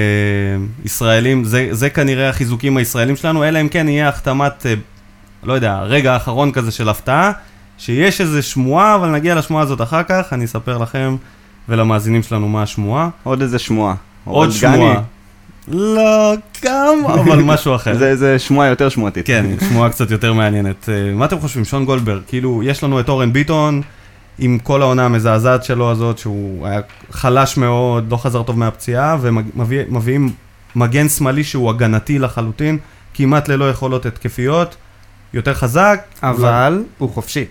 ישראלים, 0.85 1.43
זה, 1.43 1.67
זה 1.71 1.89
כנראה 1.89 2.29
החיזוקים 2.29 2.77
הישראלים 2.77 3.15
שלנו, 3.15 3.43
אלא 3.43 3.61
אם 3.61 3.69
כן 3.69 3.87
יהיה 3.87 4.09
החתמת, 4.09 4.65
אה, 4.65 4.73
לא 5.43 5.53
יודע, 5.53 5.79
רגע 5.79 6.13
האחרון 6.13 6.51
כזה 6.51 6.71
של 6.71 6.89
הפתעה, 6.89 7.31
שיש 7.77 8.21
איזה 8.21 8.41
שמועה, 8.41 8.95
אבל 8.95 9.09
נגיע 9.09 9.35
לשמועה 9.35 9.63
הזאת 9.63 9.81
אחר 9.81 10.03
כך, 10.03 10.33
אני 10.33 10.45
אספר 10.45 10.77
לכם 10.77 11.15
ולמאזינים 11.69 12.23
שלנו 12.23 12.47
מה 12.47 12.63
השמועה. 12.63 13.09
עוד 13.23 13.41
איזה 13.41 13.59
שמועה. 13.59 13.95
עוד. 14.25 14.51
שמועה. 14.51 15.01
לא, 15.67 16.33
גם, 16.63 17.05
אבל 17.05 17.41
משהו 17.41 17.75
אחר. 17.75 17.97
זה, 17.97 18.15
זה 18.15 18.39
שמועה 18.39 18.67
יותר 18.67 18.89
שמועתית. 18.89 19.27
כן, 19.27 19.45
שמועה 19.69 19.89
קצת 19.89 20.11
יותר 20.11 20.33
מעניינת. 20.33 20.89
אה, 20.89 21.13
מה 21.15 21.25
אתם 21.25 21.39
חושבים, 21.39 21.65
שון 21.65 21.85
גולדברג, 21.85 22.21
כאילו, 22.27 22.63
יש 22.63 22.83
לנו 22.83 22.99
את 22.99 23.09
אורן 23.09 23.33
ביטון, 23.33 23.81
עם 24.39 24.59
כל 24.59 24.81
העונה 24.81 25.05
המזעזעת 25.05 25.63
שלו 25.63 25.91
הזאת, 25.91 26.17
שהוא 26.17 26.67
היה 26.67 26.81
חלש 27.11 27.57
מאוד, 27.57 28.11
לא 28.11 28.17
חזר 28.17 28.43
טוב 28.43 28.57
מהפציעה, 28.59 29.17
ומביאים 29.21 30.33
מגן 30.75 31.09
שמאלי 31.09 31.43
שהוא 31.43 31.69
הגנתי 31.69 32.19
לחלוטין, 32.19 32.77
כמעט 33.13 33.47
ללא 33.47 33.69
יכולות 33.69 34.05
התקפיות, 34.05 34.75
יותר 35.33 35.53
חזק, 35.53 36.01
אבל 36.23 36.83
הוא 36.97 37.09
חופשי. 37.09 37.45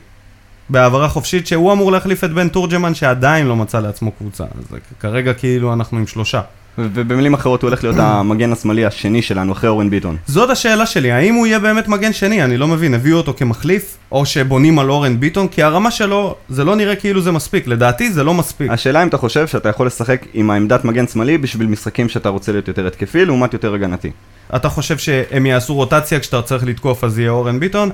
בהעברה 0.70 1.08
חופשית, 1.08 1.46
שהוא 1.46 1.72
אמור 1.72 1.92
להחליף 1.92 2.24
את 2.24 2.32
בן 2.32 2.48
תורג'מן, 2.48 2.94
שעדיין 2.94 3.46
לא 3.46 3.56
מצא 3.56 3.80
לעצמו 3.80 4.12
קבוצה. 4.12 4.44
אז 4.44 4.78
כרגע 5.00 5.34
כאילו 5.34 5.72
אנחנו 5.72 5.98
עם 5.98 6.06
שלושה. 6.06 6.40
ובמילים 6.78 7.34
אחרות 7.34 7.62
הוא 7.62 7.68
הולך 7.68 7.84
להיות 7.84 7.96
המגן 7.98 8.52
השמאלי 8.52 8.84
השני 8.84 9.22
שלנו 9.22 9.52
אחרי 9.52 9.70
אורן 9.70 9.90
ביטון. 9.90 10.16
זאת 10.26 10.50
השאלה 10.50 10.86
שלי, 10.86 11.12
האם 11.12 11.34
הוא 11.34 11.46
יהיה 11.46 11.58
באמת 11.58 11.88
מגן 11.88 12.12
שני? 12.12 12.44
אני 12.44 12.56
לא 12.56 12.68
מבין, 12.68 12.94
הביאו 12.94 13.16
אותו 13.16 13.34
כמחליף, 13.36 13.96
או 14.12 14.26
שבונים 14.26 14.78
על 14.78 14.90
אורן 14.90 15.20
ביטון, 15.20 15.48
כי 15.48 15.62
הרמה 15.62 15.90
שלו, 15.90 16.34
זה 16.48 16.64
לא 16.64 16.76
נראה 16.76 16.96
כאילו 16.96 17.20
זה 17.20 17.32
מספיק, 17.32 17.66
לדעתי 17.66 18.12
זה 18.12 18.24
לא 18.24 18.34
מספיק. 18.34 18.70
השאלה 18.70 19.02
אם 19.02 19.08
אתה 19.08 19.16
חושב 19.16 19.46
שאתה 19.46 19.68
יכול 19.68 19.86
לשחק 19.86 20.26
עם 20.34 20.50
העמדת 20.50 20.84
מגן 20.84 21.06
שמאלי 21.06 21.38
בשביל 21.38 21.66
משחקים 21.66 22.08
שאתה 22.08 22.28
רוצה 22.28 22.52
להיות 22.52 22.68
יותר 22.68 22.86
התקפי 22.86 23.24
לעומת 23.24 23.52
יותר 23.52 23.74
הגנתי. 23.74 24.10
אתה 24.56 24.68
חושב 24.68 24.98
שהם 24.98 25.46
יעשו 25.46 25.74
רוטציה 25.74 26.20
כשאתה 26.20 26.42
צריך 26.42 26.64
לתקוף 26.64 27.04
אז 27.04 27.18
יהיה 27.18 27.30
אורן 27.30 27.60
ביטון, 27.60 27.90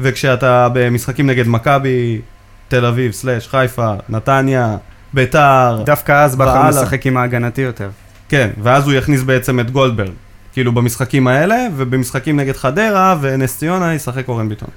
וכשאתה 0.00 0.68
במשחקים 0.72 1.26
נגד 1.26 1.48
מכבי, 1.48 2.20
תל 2.68 2.84
אביב, 2.84 3.12
סלאש, 3.12 3.48
חיפה, 3.48 3.92
נתניה, 4.08 4.76
ביתר, 5.14 5.82
דווקא 5.86 6.12
אז 6.24 6.36
בכר. 6.36 6.68
משחק 6.68 7.06
עם 7.06 7.16
ההגנתי 7.16 7.60
יותר. 7.60 7.88
כן, 8.28 8.50
ואז 8.62 8.84
הוא 8.84 8.92
יכניס 8.92 9.22
בעצם 9.22 9.60
את 9.60 9.70
גולדברג. 9.70 10.12
כאילו 10.52 10.72
במשחקים 10.72 11.26
האלה, 11.26 11.66
ובמשחקים 11.76 12.36
נגד 12.40 12.56
חדרה 12.56 13.16
ונס 13.20 13.58
ציונה 13.58 13.94
ישחק 13.94 14.28
אורן 14.28 14.48
ביטון. 14.48 14.68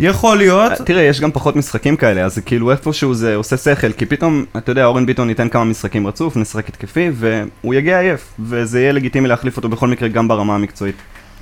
יכול 0.00 0.38
להיות, 0.38 0.72
אה, 0.72 0.76
תראה, 0.76 1.02
יש 1.02 1.20
גם 1.20 1.32
פחות 1.32 1.56
משחקים 1.56 1.96
כאלה, 1.96 2.24
אז 2.24 2.38
כאילו 2.46 2.70
איפשהו 2.70 3.14
זה 3.14 3.36
עושה 3.36 3.56
שכל, 3.56 3.92
כי 3.92 4.06
פתאום, 4.06 4.44
אתה 4.56 4.72
יודע, 4.72 4.84
אורן 4.84 5.06
ביטון 5.06 5.28
ייתן 5.28 5.48
כמה 5.48 5.64
משחקים 5.64 6.06
רצוף, 6.06 6.36
נשחק 6.36 6.68
התקפי, 6.68 7.10
והוא 7.14 7.74
יגיע 7.74 8.00
עייף, 8.00 8.32
וזה 8.40 8.80
יהיה 8.80 8.92
לגיטימי 8.92 9.28
להחליף 9.28 9.56
אותו 9.56 9.68
בכל 9.68 9.88
מקרה 9.88 10.08
גם 10.08 10.28
ברמה 10.28 10.54
המקצועית. 10.54 10.96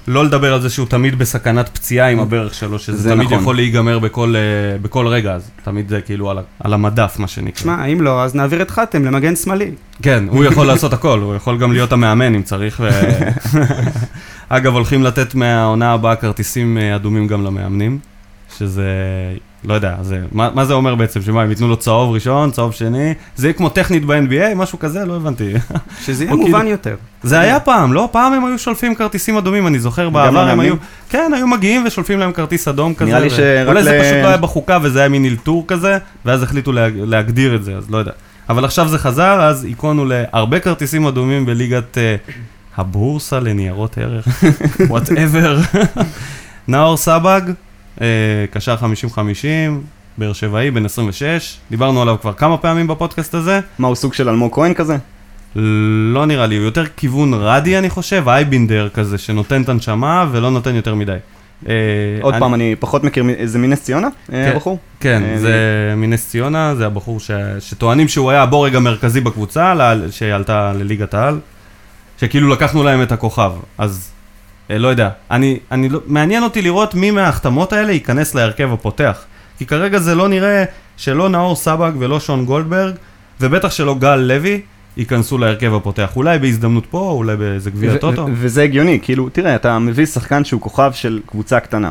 לא 0.08 0.24
לדבר 0.24 0.54
על 0.54 0.60
זה 0.60 0.70
שהוא 0.70 0.86
תמיד 0.86 1.18
בסכנת 1.18 1.68
פציעה 1.68 2.08
עם 2.08 2.20
הברך 2.20 2.54
שלו, 2.54 2.78
שזה 2.78 2.96
זה 2.96 3.10
תמיד 3.10 3.26
נכון. 3.26 3.38
יכול 3.38 3.56
להיגמר 3.56 3.98
בכל, 3.98 4.34
אה, 4.36 4.78
בכל 4.78 5.06
רגע, 5.06 5.32
אז 5.32 5.50
תמיד 5.64 5.88
זה 5.88 6.00
כאילו 6.00 6.30
על, 6.30 6.38
על 6.60 6.74
המדף, 6.74 7.16
מה 7.18 7.28
שנקרא. 7.28 7.62
שמע, 7.62 7.84
אם 7.84 8.00
לא, 8.00 8.22
אז 8.22 8.34
נעביר 8.34 8.62
את 8.62 8.70
חתם 8.70 9.04
למגן 9.04 9.36
שמאלי. 9.36 9.70
כן, 10.02 10.24
הוא 10.28 10.44
יכול 10.48 10.66
לעשות 10.66 10.92
הכל, 10.92 11.20
הוא 11.20 11.34
יכול 11.34 11.58
גם 11.58 11.72
להיות 11.72 11.92
המאמן 11.92 12.34
אם 12.34 12.42
צריך. 12.42 12.80
ו... 12.84 12.88
אגב, 14.48 14.72
הולכים 14.74 15.02
לתת 15.02 15.34
מהעונה 15.34 15.92
הבאה 15.92 16.16
כרטיסים 16.16 16.78
אה, 16.78 16.96
אדומים 16.96 17.26
גם 17.26 17.44
למאמנים, 17.44 17.98
שזה, 18.58 18.90
לא 19.66 19.74
יודע, 19.74 19.94
זה, 20.02 20.20
מה, 20.32 20.50
מה 20.54 20.64
זה 20.64 20.72
אומר 20.74 20.94
בעצם? 20.94 21.22
שמה, 21.22 21.42
הם 21.42 21.50
ייתנו 21.50 21.68
לו 21.68 21.76
צהוב 21.76 22.14
ראשון, 22.14 22.50
צהוב 22.50 22.72
שני? 22.72 23.14
זה 23.36 23.46
יהיה 23.46 23.52
כמו 23.52 23.68
טכנית 23.68 24.04
ב-NBA, 24.04 24.54
משהו 24.56 24.78
כזה? 24.78 25.04
לא 25.04 25.16
הבנתי. 25.16 25.52
שזה 26.04 26.24
יהיה 26.24 26.32
או 26.32 26.38
מובן 26.38 26.52
כאילו- 26.52 26.68
יותר. 26.70 26.94
זה 27.22 27.40
היה 27.40 27.60
פעם, 27.60 27.92
לא? 27.92 28.08
פעם 28.12 28.32
הם 28.32 28.44
היו 28.44 28.58
שולפים 28.58 28.94
כרטיסים 28.94 29.36
אדומים, 29.36 29.66
אני 29.66 29.78
זוכר 29.78 30.10
בעבר 30.10 30.48
הם? 30.48 30.60
היו... 30.60 30.74
כן, 31.08 31.30
היו 31.34 31.46
מגיעים 31.46 31.84
ושולפים 31.86 32.18
להם 32.18 32.32
כרטיס 32.32 32.68
אדום 32.68 32.94
כזה. 32.94 33.10
נראה 33.10 33.20
לי 33.20 33.26
ו- 33.26 33.30
שרק 33.30 33.68
אולי 33.68 33.82
זה 33.82 33.98
פשוט 34.02 34.22
לא 34.22 34.28
היה 34.28 34.36
בחוקה 34.36 34.78
וזה 34.82 34.98
היה 35.00 35.08
מין 35.08 35.24
אלתור 35.24 35.64
כזה, 35.68 35.98
ואז 36.24 36.42
החליטו 36.42 36.72
לה- 36.72 36.88
להגדיר 36.94 37.54
את 37.54 37.64
זה, 37.64 37.74
אז 37.76 37.90
לא 37.90 37.98
יודע. 37.98 38.12
אבל 38.48 38.64
עכשיו 38.64 38.88
זה 38.88 38.98
חזר, 38.98 39.40
אז 39.42 39.64
היכונו 39.64 40.04
להרבה 40.04 40.60
כרטיסים 40.60 41.06
אדומים 41.06 41.46
בליגת 41.46 41.98
אה, 41.98 42.16
הבורסה 42.76 43.40
לניירות 43.40 43.98
ערך, 43.98 44.28
whatever. 44.90 45.58
נאור 46.68 46.96
סבג, 46.96 47.40
אה, 47.48 47.52
קשר 48.50 48.76
50-50, 49.14 49.16
באר 50.18 50.32
שבעי, 50.32 50.70
בן 50.70 50.84
26, 50.84 51.56
דיברנו 51.70 52.02
עליו 52.02 52.16
כבר 52.20 52.32
כמה 52.32 52.56
פעמים 52.56 52.86
בפודקאסט 52.86 53.34
הזה. 53.34 53.60
מה, 53.78 53.88
הוא 53.88 53.94
סוג 53.94 54.14
של 54.14 54.28
אלמוג 54.28 54.54
כהן 54.54 54.74
כזה? 54.74 54.96
לא 56.12 56.26
נראה 56.26 56.46
לי, 56.46 56.56
הוא 56.56 56.64
יותר 56.64 56.86
כיוון 56.96 57.34
רדי 57.34 57.78
אני 57.78 57.90
חושב, 57.90 58.28
אייבינדר 58.28 58.88
כזה, 58.88 59.18
שנותן 59.18 59.62
את 59.62 59.68
הנשמה 59.68 60.26
ולא 60.32 60.50
נותן 60.50 60.74
יותר 60.74 60.94
מדי. 60.94 61.16
אה, 61.68 61.74
עוד 62.22 62.34
פעם, 62.38 62.54
אני 62.54 62.74
פחות 62.80 63.04
מכיר, 63.04 63.24
זה 63.44 63.58
מנס 63.58 63.82
ציונה? 63.82 64.06
אה, 64.06 64.10
כן. 64.28 64.52
הבחור? 64.52 64.78
כן, 65.00 65.22
אה, 65.22 65.38
זה 65.38 65.54
מנס 65.96 66.28
ציונה, 66.28 66.74
זה 66.74 66.86
הבחור. 66.86 67.18
שטוענים 67.60 68.08
שהוא 68.08 68.30
היה 68.30 68.42
הבורג 68.42 68.76
המרכזי 68.76 69.20
בקבוצה, 69.20 69.74
שעלתה 70.10 70.72
לליגת 70.72 71.14
העל, 71.14 71.38
שכאילו 72.20 72.48
לקחנו 72.48 72.82
להם 72.82 73.02
את 73.02 73.12
הכוכב, 73.12 73.52
אז 73.78 74.10
אה, 74.10 74.15
לא 74.70 74.88
יודע. 74.88 75.10
אני, 75.30 75.58
אני 75.70 75.88
לא... 75.88 76.00
מעניין 76.06 76.42
אותי 76.42 76.62
לראות 76.62 76.94
מי 76.94 77.10
מההחתמות 77.10 77.72
האלה 77.72 77.92
ייכנס 77.92 78.34
להרכב 78.34 78.72
הפותח. 78.72 79.24
כי 79.58 79.66
כרגע 79.66 79.98
זה 79.98 80.14
לא 80.14 80.28
נראה 80.28 80.64
שלא 80.96 81.28
נאור 81.28 81.56
סבג 81.56 81.92
ולא 81.98 82.20
שון 82.20 82.44
גולדברג, 82.44 82.94
ובטח 83.40 83.70
שלא 83.70 83.94
גל 83.94 84.16
לוי, 84.16 84.60
ייכנסו 84.96 85.38
להרכב 85.38 85.74
הפותח. 85.74 86.12
אולי 86.16 86.38
בהזדמנות 86.38 86.86
פה, 86.86 87.10
אולי 87.10 87.36
באיזה 87.36 87.70
גביע 87.70 87.96
טוטו. 87.96 88.26
וזה 88.32 88.62
הגיוני, 88.62 88.98
כאילו, 89.02 89.28
תראה, 89.28 89.56
אתה 89.56 89.78
מביא 89.78 90.06
שחקן 90.06 90.44
שהוא 90.44 90.60
כוכב 90.60 90.90
של 90.94 91.20
קבוצה 91.26 91.60
קטנה. 91.60 91.90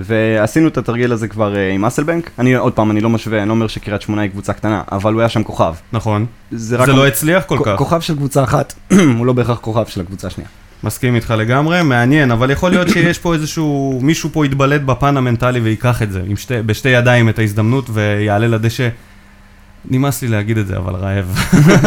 ועשינו 0.00 0.68
את 0.68 0.78
התרגיל 0.78 1.12
הזה 1.12 1.28
כבר 1.28 1.56
אה, 1.56 1.70
עם 1.70 1.84
אסלבנק. 1.84 2.30
אני, 2.38 2.54
עוד 2.54 2.72
פעם, 2.72 2.90
אני 2.90 3.00
לא 3.00 3.10
משווה, 3.10 3.40
אני 3.40 3.48
לא 3.48 3.54
אומר 3.54 3.66
שקריית 3.66 4.02
שמונה 4.02 4.22
היא 4.22 4.30
קבוצה 4.30 4.52
קטנה, 4.52 4.82
אבל 4.92 5.12
הוא 5.12 5.20
היה 5.20 5.28
שם 5.28 5.42
כוכב. 5.42 5.74
נכון. 5.92 6.26
זה 6.50 6.78
זה. 6.86 6.92
לא 6.92 7.06
הצליח 7.06 7.44
כל 7.44 7.58
כך. 7.64 7.78
כוכב 7.78 8.00
של 8.00 8.16
קבוצה 8.16 8.44
אחת, 8.44 8.74
הוא 9.18 9.26
לא 9.26 9.32
בהכרח 9.32 9.58
כוכב 9.58 9.86
של 9.86 10.00
הקבוצה 10.00 10.26
השנייה. 10.26 10.48
מסכים 10.84 11.14
איתך 11.14 11.34
לגמרי, 11.38 11.82
מעניין, 11.82 12.30
אבל 12.30 12.50
יכול 12.50 12.70
להיות 12.70 12.88
שיש 12.88 13.18
פה 13.18 13.34
איזשהו, 13.34 13.98
מישהו 14.02 14.30
פה 14.32 14.46
יתבלט 14.46 14.80
בפן 14.80 15.16
המנטלי 15.16 15.60
וייקח 15.60 16.02
את 16.02 16.12
זה, 16.12 16.22
שתי, 16.36 16.54
בשתי 16.66 16.88
ידיים 16.88 17.28
את 17.28 17.38
ההזדמנות 17.38 17.90
ויעלה 17.92 18.46
לדשא. 18.46 18.88
נמאס 19.90 20.22
לי 20.22 20.28
להגיד 20.28 20.58
את 20.58 20.66
זה, 20.66 20.76
אבל 20.76 20.94
רעב. 20.94 21.38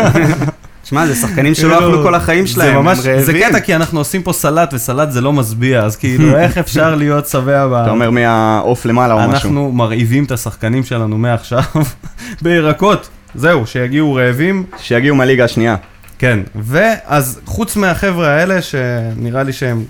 תשמע, 0.83 1.07
זה 1.07 1.15
שחקנים 1.15 1.55
שלא 1.55 1.77
כאילו, 1.77 1.89
אכלו 1.89 2.03
כל 2.03 2.15
החיים 2.15 2.47
שלהם, 2.47 2.71
זה 2.71 2.77
הם 2.77 2.85
ממש, 2.85 2.97
זה 2.97 3.15
רעבים. 3.15 3.49
קטע 3.49 3.59
כי 3.59 3.75
אנחנו 3.75 3.99
עושים 3.99 4.23
פה 4.23 4.33
סלט, 4.33 4.73
וסלט 4.73 5.11
זה 5.11 5.21
לא 5.21 5.33
משביע, 5.33 5.81
אז 5.81 5.95
כאילו, 5.95 6.35
איך 6.39 6.57
אפשר 6.57 6.95
להיות 6.95 7.27
שבע 7.27 7.67
ב... 7.67 7.73
אתה 7.73 7.89
אומר 7.89 8.09
מהעוף 8.09 8.85
למעלה 8.85 9.13
או 9.13 9.19
משהו. 9.19 9.31
אנחנו 9.31 9.71
מרעיבים 9.71 10.23
את 10.23 10.31
השחקנים 10.31 10.83
שלנו 10.83 11.17
מעכשיו 11.17 11.63
בירקות. 12.41 13.09
זהו, 13.35 13.67
שיגיעו 13.67 14.15
רעבים. 14.15 14.63
שיגיעו 14.77 15.15
מהליגה 15.15 15.43
השנייה. 15.43 15.75
כן, 16.19 16.39
ואז 16.55 17.39
חוץ 17.45 17.75
מהחבר'ה 17.75 18.27
האלה, 18.27 18.61
שנראה 18.61 19.43
לי 19.43 19.53
שהם 19.53 19.85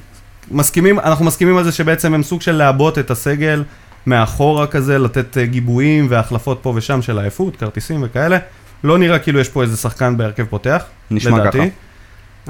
מסכימים, 0.51 0.99
אנחנו 0.99 1.25
מסכימים 1.25 1.57
על 1.57 1.63
זה 1.63 1.71
שבעצם 1.71 2.13
הם 2.13 2.23
סוג 2.23 2.41
של 2.41 2.51
לעבות 2.51 2.99
את 2.99 3.11
הסגל 3.11 3.63
מאחורה 4.07 4.67
כזה, 4.67 4.99
לתת 4.99 5.37
אה, 5.37 5.45
גיבויים 5.45 6.07
והחלפות 6.09 6.59
פה 6.61 6.73
ושם 6.75 7.01
של 7.01 7.19
עייפות, 7.19 7.55
כרטיסים 7.55 8.03
וכאלה. 8.03 8.37
לא 8.83 8.97
נראה 8.97 9.19
כאילו 9.19 9.39
יש 9.39 9.49
פה 9.49 9.63
איזה 9.63 9.77
שחקן 9.77 10.17
בהרכב 10.17 10.45
פותח, 10.45 10.83
נשמע 11.11 11.39
לדעתי. 11.39 11.57
ככה. 11.57 11.67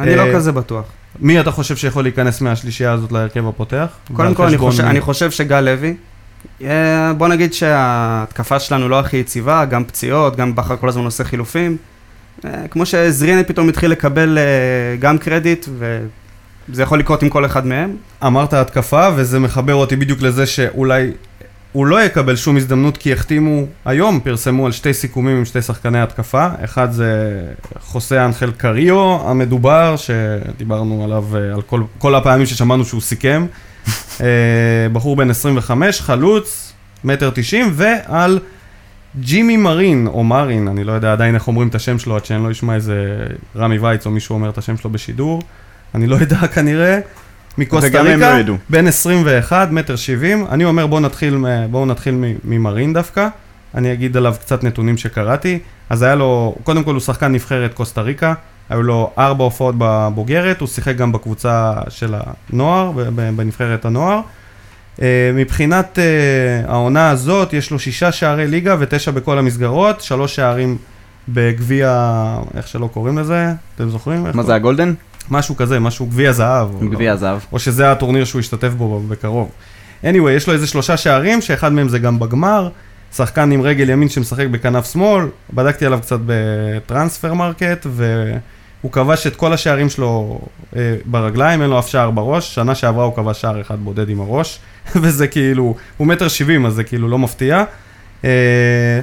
אני 0.04 0.16
לא 0.16 0.22
אה, 0.22 0.34
כזה 0.34 0.52
בטוח. 0.52 0.86
מי 1.20 1.40
אתה 1.40 1.52
חושב 1.52 1.76
שיכול 1.76 2.04
להיכנס 2.04 2.42
מהשלישייה 2.42 2.92
הזאת 2.92 3.12
להרכב 3.12 3.48
הפותח? 3.48 3.88
קודם 4.14 4.34
כל, 4.34 4.48
אני 4.48 4.58
חושב, 4.58 4.84
מי? 4.84 4.90
אני 4.90 5.02
חושב 5.02 5.32
שגל 5.32 5.62
לוי, 5.62 5.96
אה, 6.62 7.14
בוא 7.14 7.28
נגיד 7.28 7.54
שההתקפה 7.54 8.60
שלנו 8.60 8.90
לא 8.90 9.00
הכי 9.00 9.18
יציבה, 9.18 9.66
גם 9.66 9.86
פציעות, 9.86 10.36
גם 10.36 10.56
בכר 10.56 10.78
כל 10.78 10.90
הזמן 10.90 11.06
עושה 11.06 11.24
חילופים. 11.24 11.78
אה, 12.46 12.68
כמו 12.68 12.86
שזריאן 12.86 13.44
פתאום 13.44 13.70
התחיל 13.70 13.92
לקבל 13.92 14.38
אה, 14.38 14.96
גם 15.00 15.18
קרדיט, 15.18 15.68
וזה 16.70 16.84
יכול 16.84 17.00
לקרות 17.00 17.24
עם 17.24 17.30
כל 17.30 17.46
אחד 17.46 17.66
מהם. 17.66 17.96
אמרת 18.26 18.54
התקפה, 18.54 19.08
וזה 19.16 19.40
מחבר 19.40 19.76
אותי 19.76 19.96
בדיוק 19.96 20.22
לזה 20.22 20.46
שאולי 20.46 21.12
הוא 21.72 21.86
לא 21.86 22.04
יקבל 22.04 22.36
שום 22.36 22.58
הזדמנות, 22.58 22.98
כי 22.98 23.14
החתימו, 23.14 23.66
היום 23.86 24.20
פרסמו 24.20 24.66
על 24.66 24.72
שתי 24.72 24.94
סיכומים 24.94 25.38
עם 25.38 25.46
שתי 25.46 25.62
שחקני 25.62 26.02
התקפה. 26.02 26.48
אחד 26.64 26.92
זה 26.92 27.42
חוסה 27.80 28.26
אנחל 28.26 28.52
קריו 28.52 29.30
המדובר, 29.30 29.96
שדיברנו 29.98 31.04
עליו 31.04 31.26
אה, 31.36 31.54
על 31.54 31.62
כל, 31.62 31.82
כל 31.98 32.16
הפעמים 32.16 32.46
ששמענו 32.46 32.86
שהוא 32.86 33.02
סיכם. 33.02 33.46
בחור 34.94 35.16
בן 35.16 35.30
25, 35.30 36.02
חלוץ, 36.02 36.74
מטר 37.04 37.30
90, 37.34 37.72
ועל 37.74 38.40
ג'ימי 39.20 39.58
מרין, 39.58 40.08
או 40.08 40.24
מרין, 40.24 40.68
אני 40.68 40.84
לא 40.84 40.92
יודע 40.92 41.12
עדיין 41.12 41.36
איך 41.36 41.48
אומרים 41.48 41.68
את 41.68 41.76
השם 41.76 42.00
שלו, 42.00 42.16
עד 42.16 42.26
שאני 42.26 42.44
לא 42.44 42.52
אשמע 42.52 42.76
איזה 42.76 43.26
רמי 43.56 43.78
וייץ 43.78 44.06
או 44.06 44.12
מישהו 44.12 44.36
אומר 44.36 44.50
את 44.50 44.58
השם 44.58 44.78
שלו 44.78 44.90
בשידור. 44.90 45.42
אני 45.96 46.08
לא 46.08 46.16
יודע 46.16 46.48
כנראה. 46.56 47.00
מקוסטה 47.58 48.02
ריקה, 48.02 48.42
לא. 48.42 48.56
בן 48.70 48.88
21, 48.88 49.72
מטר 49.72 49.96
70. 49.96 50.46
אני 50.50 50.66
אומר 50.66 50.88
בואו 50.88 51.00
נתחיל, 51.00 51.38
בואו 51.72 51.86
נתחיל 51.86 52.16
ממרין 52.44 52.94
דווקא. 52.94 53.28
אני 53.76 53.94
אגיד 53.94 54.18
עליו 54.18 54.36
קצת 54.42 54.64
נתונים 54.64 54.98
שקראתי. 54.98 55.60
אז 55.90 56.02
היה 56.02 56.16
לו, 56.16 56.56
קודם 56.64 56.84
כל 56.84 56.94
הוא 56.94 57.02
שחקן 57.02 57.32
נבחרת 57.32 57.74
קוסטה 57.74 58.02
ריקה. 58.02 58.34
היו 58.70 58.84
לו 58.84 59.12
ארבע 59.18 59.44
הופעות 59.44 59.76
בבוגרת, 59.78 60.60
הוא 60.60 60.68
שיחק 60.68 60.96
גם 60.96 61.12
בקבוצה 61.12 61.74
של 61.90 62.16
הנוער, 62.50 62.92
בנבחרת 63.36 63.86
הנוער. 63.86 64.22
אה, 65.02 65.32
מבחינת 65.34 66.00
אה, 66.00 66.72
העונה 66.72 67.10
הזאת, 67.10 67.54
יש 67.54 67.72
לו 67.72 67.80
שישה 67.80 68.12
שערי 68.12 68.48
ליגה 68.48 68.76
ותשע 68.80 69.12
בכל 69.12 69.38
המסגרות, 69.38 70.02
שלוש 70.02 70.36
שערים 70.36 70.78
בגביע, 71.30 72.18
איך 72.58 72.68
שלא 72.68 72.90
קוראים 72.94 73.18
לזה, 73.18 73.54
אתם 73.76 73.90
זוכרים? 73.90 74.26
מה? 74.34 74.44
זה 74.44 74.56
ה 74.56 74.61
golden? 74.61 74.94
משהו 75.32 75.56
כזה, 75.56 75.80
משהו 75.80 76.06
גביע 76.06 76.32
זהב. 76.32 76.84
גביע 76.92 77.14
הזהב. 77.14 77.40
או 77.52 77.60
שזה 77.60 77.92
הטורניר 77.92 78.26
שהוא 78.26 78.40
ישתתף 78.40 78.70
בו 78.70 79.04
בקרוב. 79.08 79.50
anyway, 80.04 80.30
יש 80.36 80.48
לו 80.48 80.54
איזה 80.54 80.68
שלושה 80.68 80.98
שערים, 80.98 81.42
שאחד 81.42 81.74
מהם 81.74 81.90
זה 81.90 82.00
גם 82.00 82.20
בגמר. 82.20 82.70
שחקן 83.16 83.52
עם 83.52 83.62
רגל 83.62 83.90
ימין 83.90 84.10
שמשחק 84.10 84.48
בכנף 84.48 84.92
שמאל, 84.92 85.26
בדקתי 85.54 85.86
עליו 85.86 86.00
קצת 86.02 86.20
ב 86.26 87.34
Transfermarkt, 87.34 87.88
והוא 88.82 88.92
כבש 88.92 89.28
את 89.28 89.36
כל 89.36 89.54
השערים 89.54 89.90
שלו 89.90 90.42
אה, 90.76 90.96
ברגליים, 91.06 91.62
אין 91.62 91.70
לו 91.70 91.80
אף 91.80 91.88
שער 91.88 92.12
בראש. 92.12 92.56
שנה 92.56 92.76
שעברה 92.76 93.06
הוא 93.06 93.16
כבש 93.16 93.42
שער 93.42 93.62
אחד 93.62 93.80
בודד 93.80 94.10
עם 94.10 94.22
הראש, 94.22 94.60
וזה 95.02 95.28
כאילו, 95.28 95.76
הוא 95.98 96.08
מטר 96.08 96.28
שבעים, 96.28 96.66
אז 96.66 96.74
זה 96.74 96.84
כאילו 96.84 97.08
לא 97.08 97.18
מפתיע. 97.18 97.64
אה, 98.26 99.00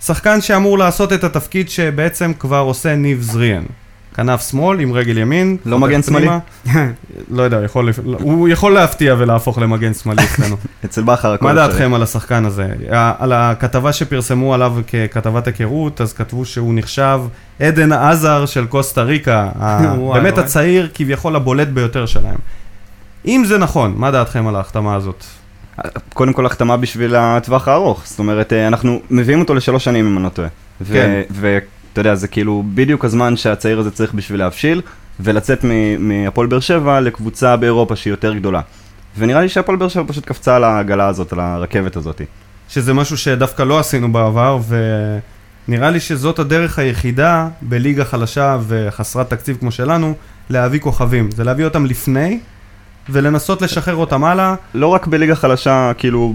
שחקן 0.00 0.40
שאמור 0.40 0.78
לעשות 0.78 1.12
את 1.12 1.24
התפקיד 1.24 1.70
שבעצם 1.70 2.32
כבר 2.38 2.58
עושה 2.58 2.94
ניב 2.94 3.22
זריאן. 3.22 3.64
כנף 4.14 4.50
שמאל 4.50 4.80
עם 4.80 4.92
רגל 4.92 5.18
ימין. 5.18 5.56
לא 5.66 5.78
מגן 5.78 6.02
שמאלי? 6.02 6.28
לא 7.30 7.42
יודע, 7.42 7.56
הוא 7.56 7.64
יכול, 7.64 7.90
הוא 8.04 8.48
יכול 8.48 8.72
להפתיע 8.72 9.14
ולהפוך 9.18 9.58
למגן 9.58 9.94
שמאלי 9.94 10.22
אצלנו. 10.34 10.56
אצל 10.84 11.02
בכר 11.02 11.32
הכל 11.32 11.44
מה 11.44 11.52
אפשרי. 11.52 11.66
דעתכם 11.66 11.94
על 11.94 12.02
השחקן 12.02 12.44
הזה? 12.44 12.68
על 13.18 13.32
הכתבה 13.32 13.92
שפרסמו 13.92 14.54
עליו 14.54 14.76
ככתבת 14.92 15.46
היכרות, 15.46 16.00
אז 16.00 16.12
כתבו 16.12 16.44
שהוא 16.44 16.74
נחשב 16.76 17.20
עדן 17.60 17.92
עזר 17.92 18.46
של 18.46 18.66
קוסטה 18.66 19.02
ריקה, 19.02 19.48
באמת. 20.14 20.38
הצעיר 20.38 20.88
כביכול 20.94 21.36
הבולט 21.36 21.68
ביותר 21.68 22.06
שלהם. 22.06 22.38
אם 23.26 23.42
זה 23.46 23.58
נכון, 23.58 23.94
מה 23.96 24.10
דעתכם 24.10 24.46
על 24.46 24.56
ההחתמה 24.56 24.94
הזאת? 24.94 25.24
קודם 26.14 26.32
כל 26.32 26.46
החתמה 26.46 26.76
בשביל 26.76 27.16
הטווח 27.16 27.68
הארוך, 27.68 28.02
זאת 28.04 28.18
אומרת, 28.18 28.52
אה, 28.52 28.66
אנחנו 28.66 29.00
מביאים 29.10 29.40
אותו 29.40 29.54
לשלוש 29.54 29.84
שנים 29.84 30.06
אם 30.06 30.16
אני 30.16 30.24
לא 30.24 30.28
טועה. 30.28 30.48
כן. 30.92 31.22
ואתה 31.94 32.00
יודע, 32.00 32.14
זה 32.14 32.28
כאילו 32.28 32.64
בדיוק 32.74 33.04
הזמן 33.04 33.36
שהצעיר 33.36 33.78
הזה 33.78 33.90
צריך 33.90 34.14
בשביל 34.14 34.40
להבשיל, 34.40 34.82
ולצאת 35.20 35.64
מהפועל 35.98 36.46
באר 36.46 36.60
שבע 36.60 37.00
לקבוצה 37.00 37.56
באירופה 37.56 37.96
שהיא 37.96 38.12
יותר 38.12 38.34
גדולה. 38.34 38.60
ונראה 39.18 39.40
לי 39.40 39.48
שהפועל 39.48 39.78
באר 39.78 39.88
שבע 39.88 40.02
פשוט 40.06 40.24
קפצה 40.24 40.56
על 40.56 40.64
העגלה 40.64 41.06
הזאת, 41.08 41.32
על 41.32 41.40
הרכבת 41.40 41.96
הזאת. 41.96 42.20
שזה 42.68 42.94
משהו 42.94 43.18
שדווקא 43.18 43.62
לא 43.62 43.78
עשינו 43.78 44.12
בעבר, 44.12 44.58
ונראה 45.68 45.90
לי 45.90 46.00
שזאת 46.00 46.38
הדרך 46.38 46.78
היחידה 46.78 47.48
בליגה 47.62 48.04
חלשה 48.04 48.58
וחסרת 48.66 49.30
תקציב 49.30 49.56
כמו 49.60 49.70
שלנו, 49.70 50.14
להביא 50.50 50.80
כוכבים. 50.80 51.30
זה 51.30 51.44
להביא 51.44 51.64
אותם 51.64 51.86
לפני, 51.86 52.38
ולנסות 53.08 53.62
לשחרר 53.62 53.96
אותם 53.96 54.24
הלאה. 54.24 54.54
לא 54.74 54.86
רק 54.86 55.06
בליגה 55.06 55.34
חלשה, 55.34 55.92
כאילו, 55.98 56.34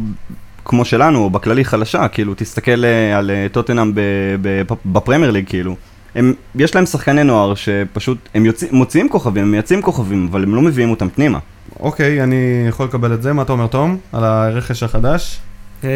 כמו 0.69 0.85
שלנו, 0.85 1.19
או 1.19 1.29
בכללי 1.29 1.65
חלשה, 1.65 2.07
כאילו, 2.07 2.33
תסתכל 2.37 2.85
אה, 2.85 3.17
על 3.17 3.31
אה, 3.31 3.47
טוטנאם 3.51 3.95
ב- 3.95 3.99
ב- 4.41 4.73
בפרמייר 4.85 5.31
ליג, 5.31 5.45
כאילו. 5.47 5.75
הם, 6.15 6.33
יש 6.55 6.75
להם 6.75 6.85
שחקני 6.85 7.23
נוער 7.23 7.55
שפשוט, 7.55 8.17
הם 8.33 8.45
יוצא, 8.45 8.65
מוציאים 8.71 9.09
כוכבים, 9.09 9.43
הם 9.43 9.51
מייצאים 9.51 9.81
כוכבים, 9.81 10.27
אבל 10.31 10.43
הם 10.43 10.55
לא 10.55 10.61
מביאים 10.61 10.89
אותם 10.89 11.09
פנימה. 11.09 11.39
אוקיי, 11.79 12.23
אני 12.23 12.65
יכול 12.67 12.85
לקבל 12.85 13.13
את 13.13 13.21
זה. 13.21 13.33
מה 13.33 13.41
אתה 13.41 13.51
אומר, 13.51 13.67
תום? 13.67 13.97
על 14.13 14.23
הרכש 14.23 14.83
החדש? 14.83 15.39
אה, 15.83 15.89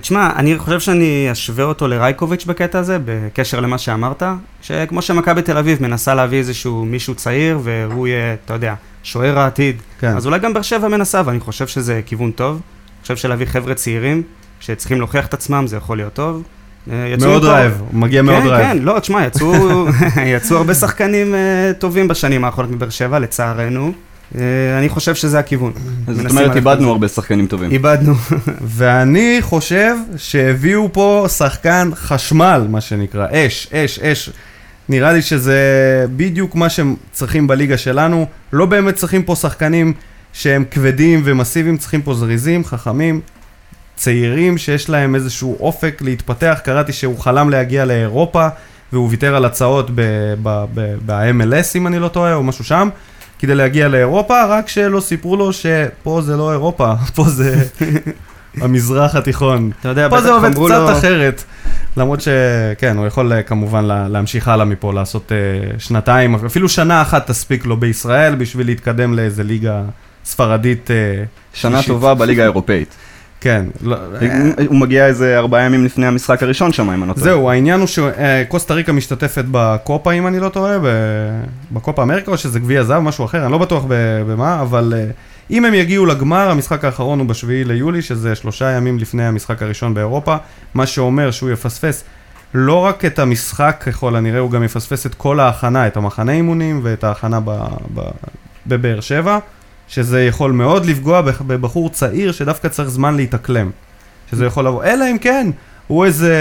תשמע, 0.00 0.30
אני 0.36 0.58
חושב 0.58 0.80
שאני 0.80 1.28
אשווה 1.32 1.64
אותו 1.64 1.88
לרייקוביץ' 1.88 2.44
בקטע 2.44 2.78
הזה, 2.78 2.98
בקשר 3.04 3.60
למה 3.60 3.78
שאמרת, 3.78 4.22
שכמו 4.62 5.02
שמכבי 5.02 5.42
תל 5.42 5.58
אביב 5.58 5.82
מנסה 5.82 6.14
להביא 6.14 6.38
איזשהו 6.38 6.84
מישהו 6.84 7.14
צעיר, 7.14 7.58
והוא 7.62 8.06
יהיה, 8.06 8.34
אתה 8.44 8.54
יודע, 8.54 8.74
שוער 9.02 9.38
העתיד, 9.38 9.76
כן. 10.00 10.16
אז 10.16 10.26
אולי 10.26 10.38
גם 10.38 10.54
באר 10.54 10.62
שבע 10.62 10.88
מנסה, 10.88 11.22
ואני 11.24 11.40
חושב 11.40 11.66
שזה 11.66 12.00
כיוון 12.06 12.30
טוב. 12.30 12.60
חושב 13.06 13.16
שלהביא 13.16 13.46
חבר'ה 13.46 13.74
צעירים, 13.74 14.22
שצריכים 14.60 14.98
להוכיח 14.98 15.26
את 15.26 15.34
עצמם, 15.34 15.66
זה 15.66 15.76
יכול 15.76 15.96
להיות 15.96 16.14
טוב. 16.14 16.42
אה, 16.90 17.14
מאוד 17.20 17.44
רעב, 17.44 17.82
הוא 17.90 18.00
מגיע 18.00 18.22
מאוד 18.22 18.42
כן, 18.42 18.48
רעב. 18.48 18.62
כן, 18.62 18.78
לא, 18.78 18.98
תשמע, 18.98 19.26
יצאו, 19.26 19.54
יצאו 20.36 20.56
הרבה 20.56 20.74
שחקנים 20.74 21.34
אה, 21.34 21.72
טובים 21.78 22.08
בשנים 22.08 22.44
האחרונות 22.44 22.72
מבאר 22.72 22.90
שבע, 22.90 23.18
לצערנו. 23.18 23.92
אה, 24.34 24.40
אני 24.78 24.88
חושב 24.88 25.14
שזה 25.14 25.38
הכיוון. 25.38 25.72
זאת 26.06 26.30
אומרת, 26.30 26.56
איבדנו. 26.56 26.90
הרבה 26.90 27.08
שחקנים 27.08 27.46
טובים. 27.46 27.70
איבדנו. 27.70 28.14
ואני 28.76 29.38
חושב 29.40 29.94
שהביאו 30.16 30.92
פה 30.92 31.26
שחקן 31.36 31.90
חשמל, 31.94 32.66
מה 32.70 32.80
שנקרא, 32.80 33.26
אש, 33.32 33.68
אש, 33.72 33.98
אש. 33.98 34.30
נראה 34.88 35.12
לי 35.12 35.22
שזה 35.22 35.60
בדיוק 36.16 36.54
מה 36.54 36.68
שהם 36.68 36.96
צריכים 37.12 37.46
בליגה 37.46 37.78
שלנו. 37.78 38.26
לא 38.52 38.66
באמת 38.66 38.94
צריכים 38.94 39.22
פה 39.22 39.34
שחקנים 39.34 39.92
שהם 40.38 40.64
כבדים 40.70 41.22
ומסיביים, 41.24 41.76
צריכים 41.76 42.02
פה 42.02 42.14
זריזים, 42.14 42.64
חכמים, 42.64 43.20
צעירים 43.96 44.58
שיש 44.58 44.90
להם 44.90 45.14
איזשהו 45.14 45.56
אופק 45.60 45.98
להתפתח. 46.02 46.58
קראתי 46.64 46.92
שהוא 46.92 47.18
חלם 47.18 47.50
להגיע 47.50 47.84
לאירופה, 47.84 48.48
והוא 48.92 49.08
ויתר 49.10 49.36
על 49.36 49.44
הצעות 49.44 49.90
ב-MLS, 49.94 51.76
אם 51.76 51.86
אני 51.86 51.98
לא 51.98 52.08
טועה, 52.08 52.34
או 52.34 52.42
משהו 52.42 52.64
שם. 52.64 52.88
כדי 53.38 53.54
להגיע 53.54 53.88
לאירופה, 53.88 54.44
רק 54.44 54.68
שלא 54.68 55.00
סיפרו 55.00 55.36
לו 55.36 55.52
שפה 55.52 56.20
זה 56.24 56.36
לא 56.36 56.52
אירופה, 56.52 56.92
פה 57.14 57.24
זה 57.28 57.64
המזרח 58.62 59.14
התיכון. 59.14 59.70
אתה 59.80 59.88
יודע, 59.88 60.08
פה 60.08 60.20
זה 60.20 60.32
עובד 60.32 60.50
קצת 60.50 60.58
לו- 60.60 60.92
אחרת. 60.98 61.44
למרות 61.96 62.20
שכן, 62.20 62.96
הוא 62.96 63.06
יכול 63.06 63.32
אה, 63.32 63.42
כמובן 63.42 63.84
לה- 63.84 64.08
להמשיך 64.08 64.48
הלאה 64.48 64.64
מפה, 64.64 64.92
לעשות 64.92 65.32
אה, 65.32 65.36
שנתיים, 65.78 66.34
אפילו 66.34 66.68
שנה 66.68 67.02
אחת 67.02 67.26
תספיק 67.30 67.66
לו 67.66 67.76
בישראל 67.76 68.34
בשביל 68.34 68.66
להתקדם 68.66 69.14
לאיזה 69.14 69.42
ליגה 69.44 69.82
ספרדית. 70.26 70.90
אה, 70.90 70.96
שנה 71.52 71.72
שלישית. 71.72 71.88
טובה 71.92 72.14
בליגה 72.14 72.42
האירופאית. 72.42 72.94
כן. 73.40 73.64
לא- 73.82 73.96
הוא 74.66 74.76
מגיע 74.76 75.06
איזה 75.06 75.38
ארבעה 75.38 75.62
ימים 75.62 75.84
לפני 75.84 76.06
המשחק 76.06 76.42
הראשון 76.42 76.72
שם, 76.72 76.90
אם 76.90 77.02
אני 77.02 77.08
לא 77.08 77.14
טועה. 77.14 77.24
זהו, 77.24 77.50
העניין 77.50 77.80
הוא 77.80 77.88
שקוסטה 77.88 78.74
ריקה 78.74 78.92
משתתפת 78.92 79.44
בקופה, 79.50 80.12
אם 80.12 80.26
אני 80.26 80.40
לא 80.40 80.48
טועה, 80.48 80.76
בקופה 81.72 82.02
אמריקה, 82.02 82.30
או 82.30 82.36
שזה 82.38 82.60
גביע 82.60 82.82
זהב, 82.82 83.02
משהו 83.02 83.24
אחר, 83.24 83.44
אני 83.44 83.52
לא 83.52 83.58
בטוח 83.58 83.84
במה, 84.26 84.62
אבל 84.62 84.92
אה, 84.96 85.04
אם 85.50 85.64
הם 85.64 85.74
יגיעו 85.74 86.06
לגמר, 86.06 86.50
המשחק 86.50 86.84
האחרון 86.84 87.18
הוא 87.18 87.26
בשביעי 87.26 87.64
ליולי, 87.64 88.02
שזה 88.02 88.34
שלושה 88.34 88.70
ימים 88.70 88.98
לפני 88.98 89.26
המשחק 89.26 89.62
הראשון 89.62 89.94
באירופה, 89.94 90.36
מה 90.74 90.86
שאומר 90.86 91.30
שהוא 91.30 91.50
יפספס 91.50 92.04
לא 92.54 92.74
רק 92.74 93.04
את 93.04 93.18
המשחק 93.18 93.82
ככל 93.86 94.16
הנראה, 94.16 94.40
הוא 94.40 94.50
גם 94.50 94.64
יפספס 94.64 95.06
את 95.06 95.14
כל 95.14 95.40
ההכנה, 95.40 95.86
את 95.86 95.96
המחנה 95.96 96.32
אימונים 96.32 96.80
ואת 96.82 97.04
ההכנה 97.04 97.40
בבאר 98.66 99.00
שבע, 99.00 99.38
שזה 99.88 100.24
יכול 100.24 100.52
מאוד 100.52 100.86
לפגוע 100.86 101.20
בח- 101.20 101.42
בבחור 101.42 101.90
צעיר 101.90 102.32
שדווקא 102.32 102.68
צריך 102.68 102.88
זמן 102.88 103.16
להתאקלם. 103.16 103.70
שזה 104.30 104.46
יכול 104.46 104.66
לבוא, 104.66 104.84
אלא 104.84 105.04
אם 105.10 105.18
כן, 105.18 105.50
הוא 105.86 106.04
איזה 106.04 106.34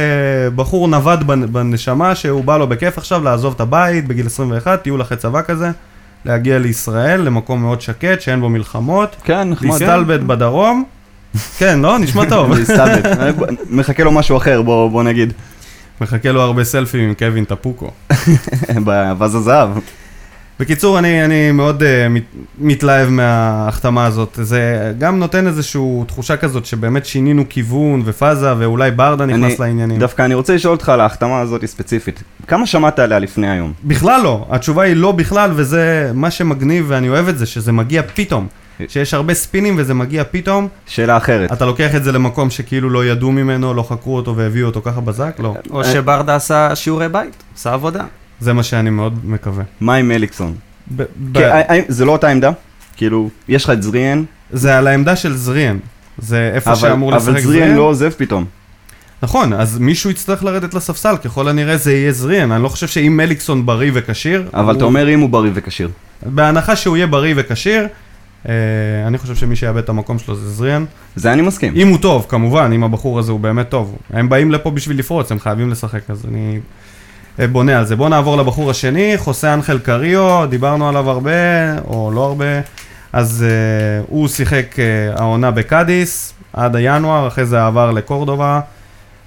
בחור 0.56 0.88
נווד 0.88 1.22
בנ- 1.22 1.46
בנשמה 1.52 2.16
שהוא 2.16 2.44
בא 2.44 2.58
לו 2.58 2.68
בכיף 2.68 2.98
עכשיו 2.98 3.24
לעזוב 3.24 3.54
את 3.56 3.62
הבית 3.62 4.08
בגיל 4.08 4.26
21, 4.26 4.82
טיול 4.84 5.02
אחרי 5.02 5.18
צבא 5.18 5.42
כזה, 5.42 5.72
להגיע 6.26 6.60
לישראל, 6.60 7.22
למקום 7.22 7.62
מאוד 7.62 7.82
שקט, 7.82 8.22
שאין 8.22 8.40
בו 8.42 8.50
מלחמות, 8.50 9.16
כן, 9.24 9.50
נחמד. 9.50 9.70
להסתלבט 9.70 10.20
בדרום. 10.20 10.84
כן, 11.58 11.80
לא? 11.80 12.00
נשמע 12.00 12.30
טוב. 12.30 12.52
להסתלבט. 12.58 13.06
מחכה 13.70 14.04
לו 14.04 14.12
משהו 14.12 14.38
אחר, 14.38 14.62
בוא 14.62 14.90
בוא 14.90 15.04
נגיד. 15.04 15.34
מחכה 16.02 16.32
לו 16.32 16.42
הרבה 16.42 16.64
סלפים 16.64 17.08
עם 17.10 17.14
קווין 17.14 17.46
טפוקו. 17.46 17.92
באווז 18.86 19.36
הזהב. 19.36 19.70
בקיצור, 20.60 21.00
אני, 21.00 21.26
אני 21.26 21.52
מאוד 21.52 21.82
uh, 21.82 21.86
מת, 22.10 22.24
מתלהב 22.60 23.10
מההחתמה 23.10 24.06
הזאת. 24.06 24.40
זה 24.42 24.94
גם 25.00 25.20
נותן 25.20 25.48
איזושהי 25.48 25.82
תחושה 26.08 26.38
כזאת 26.38 26.66
שבאמת 26.66 27.06
שינינו 27.06 27.44
כיוון 27.50 28.02
ופאזה, 28.06 28.54
ואולי 28.58 28.92
ברדה 28.92 29.26
נכנס 29.26 29.44
אני- 29.62 29.70
לעניינים. 29.70 30.00
דווקא 30.00 30.22
אני 30.22 30.34
רוצה 30.34 30.56
לשאול 30.56 30.74
אותך 30.74 30.90
על 30.90 31.00
ההחתמה 31.02 31.40
הזאת 31.40 31.66
ספציפית. 31.66 32.24
כמה 32.48 32.66
שמעת 32.66 33.00
עליה 33.00 33.20
לפני 33.20 33.50
היום? 33.50 33.74
בכלל 33.84 34.22
לא, 34.24 34.46
התשובה 34.50 34.84
היא 34.84 34.96
לא 34.96 35.12
בכלל, 35.12 35.52
וזה 35.56 36.12
מה 36.14 36.32
שמגניב 36.32 36.86
ואני 36.88 37.10
אוהב 37.10 37.28
את 37.28 37.38
זה, 37.38 37.46
שזה 37.46 37.72
מגיע 37.72 38.02
פתאום. 38.16 38.48
שיש 38.88 39.14
הרבה 39.14 39.34
ספינים 39.34 39.76
וזה 39.78 39.94
מגיע 39.94 40.24
פתאום, 40.32 40.68
שאלה 40.86 41.18
אחרת. 41.18 41.52
אתה 41.54 41.66
לוקח 41.66 41.96
את 41.96 42.04
זה 42.04 42.12
למקום 42.12 42.50
שכאילו 42.50 42.90
לא 42.90 43.06
ידעו 43.06 43.32
ממנו, 43.32 43.74
לא 43.74 43.84
חקרו 43.84 44.16
אותו 44.16 44.36
והביאו 44.36 44.66
אותו 44.68 44.82
ככה 44.82 45.02
בזק? 45.02 45.36
לא. 45.40 45.56
או 45.70 45.84
שברדה 45.84 46.36
עשה 46.36 46.76
שיעורי 46.76 47.10
בית, 47.10 47.44
עשה 47.56 47.74
עבודה. 47.74 48.04
זה 48.40 48.54
מה 48.54 48.64
שאני 48.64 48.90
מאוד 48.90 49.20
מקווה. 49.26 49.64
מה 49.82 49.96
עם 49.96 50.12
אליקסון? 50.12 50.54
ב- 50.96 51.04
ב- 51.32 51.38
כי, 51.38 51.44
זה 51.88 52.06
לא 52.06 52.12
אותה 52.12 52.30
עמדה? 52.30 52.52
כאילו, 52.98 53.30
יש 53.48 53.64
לך 53.64 53.70
את 53.70 53.84
זריאן, 53.84 54.24
זה 54.52 54.78
על 54.78 54.88
העמדה 54.88 55.16
של 55.16 55.38
זריאן. 55.38 55.78
זה 56.18 56.52
איפה 56.54 56.72
אבל 56.72 56.80
שאמור 56.80 57.12
לשחק 57.12 57.30
אבל 57.30 57.42
זריאן 57.42 57.76
לא 57.76 57.82
עוזב 57.82 58.10
פתאום. 58.10 58.46
נכון, 59.24 59.54
אז 59.54 59.78
מישהו 59.80 60.10
יצטרך 60.10 60.44
לרדת 60.44 60.74
לספסל, 60.74 61.18
ככל 61.18 61.48
הנראה 61.48 61.78
זה 61.78 61.94
יהיה 61.94 62.12
זריאן. 62.12 62.52
אני 62.52 62.64
לא 62.64 62.70
חושב 62.70 62.88
שאם 62.88 63.18
מליקסון 63.18 63.66
בריא 63.66 63.92
וכשיר... 63.94 64.50
אבל 64.54 64.64
הוא- 64.66 64.72
אתה 64.78 64.86
אומר 64.86 65.10
אם 65.14 65.20
הוא 65.20 65.30
בריא 65.30 65.52
וכשיר. 65.54 65.90
בהנחה 66.26 66.76
שהוא 66.76 66.98
יהיה 66.98 67.08
בריא 67.08 67.34
וכשיר, 67.38 67.88
אה, 68.50 68.54
אני 69.08 69.18
חושב 69.18 69.36
שמי 69.36 69.56
שיאבד 69.56 69.78
את 69.84 69.90
המקום 69.90 70.20
שלו 70.20 70.36
זה 70.36 70.50
זריאן. 70.52 70.86
זה 71.16 71.34
אני 71.34 71.42
מסכים. 71.42 71.74
אם 71.76 71.88
הוא 71.88 71.98
טוב, 71.98 72.26
כמובן, 72.30 72.72
אם 72.76 72.84
הבחור 72.84 73.20
הזה 73.20 73.32
הוא 73.32 73.40
באמת 73.40 73.70
טוב. 73.70 73.96
הם 74.10 74.30
באים 74.30 74.52
לפה 74.52 74.72
בשביל 74.72 75.00
לפרוץ, 75.00 75.32
הם 75.32 75.40
חייבים 75.40 75.70
לשחק, 75.70 76.10
אז 76.10 76.26
אני 76.28 76.60
בונה 77.52 77.80
על 77.80 77.86
זה. 77.86 77.96
בואו 77.96 78.10
נעבור 78.10 78.38
לבחור 78.38 78.72
השני, 78.72 79.14
חוסה 79.18 79.54
אנחל 79.54 79.80
קריו, 79.80 80.46
דיברנו 80.50 80.90
עליו 80.90 81.10
הרבה, 81.10 81.32
או 81.88 82.12
לא 82.14 82.26
הרבה. 82.26 82.46
אז 83.14 83.46
uh, 83.48 84.06
הוא 84.10 84.28
שיחק 84.28 84.76
uh, 84.76 85.20
העונה 85.20 85.52
בקאדיס 85.52 86.34
עד 86.54 86.76
הינואר, 86.76 87.28
אחרי 87.28 87.46
זה 87.46 87.66
עבר 87.66 87.92
לקורדובה. 87.92 88.60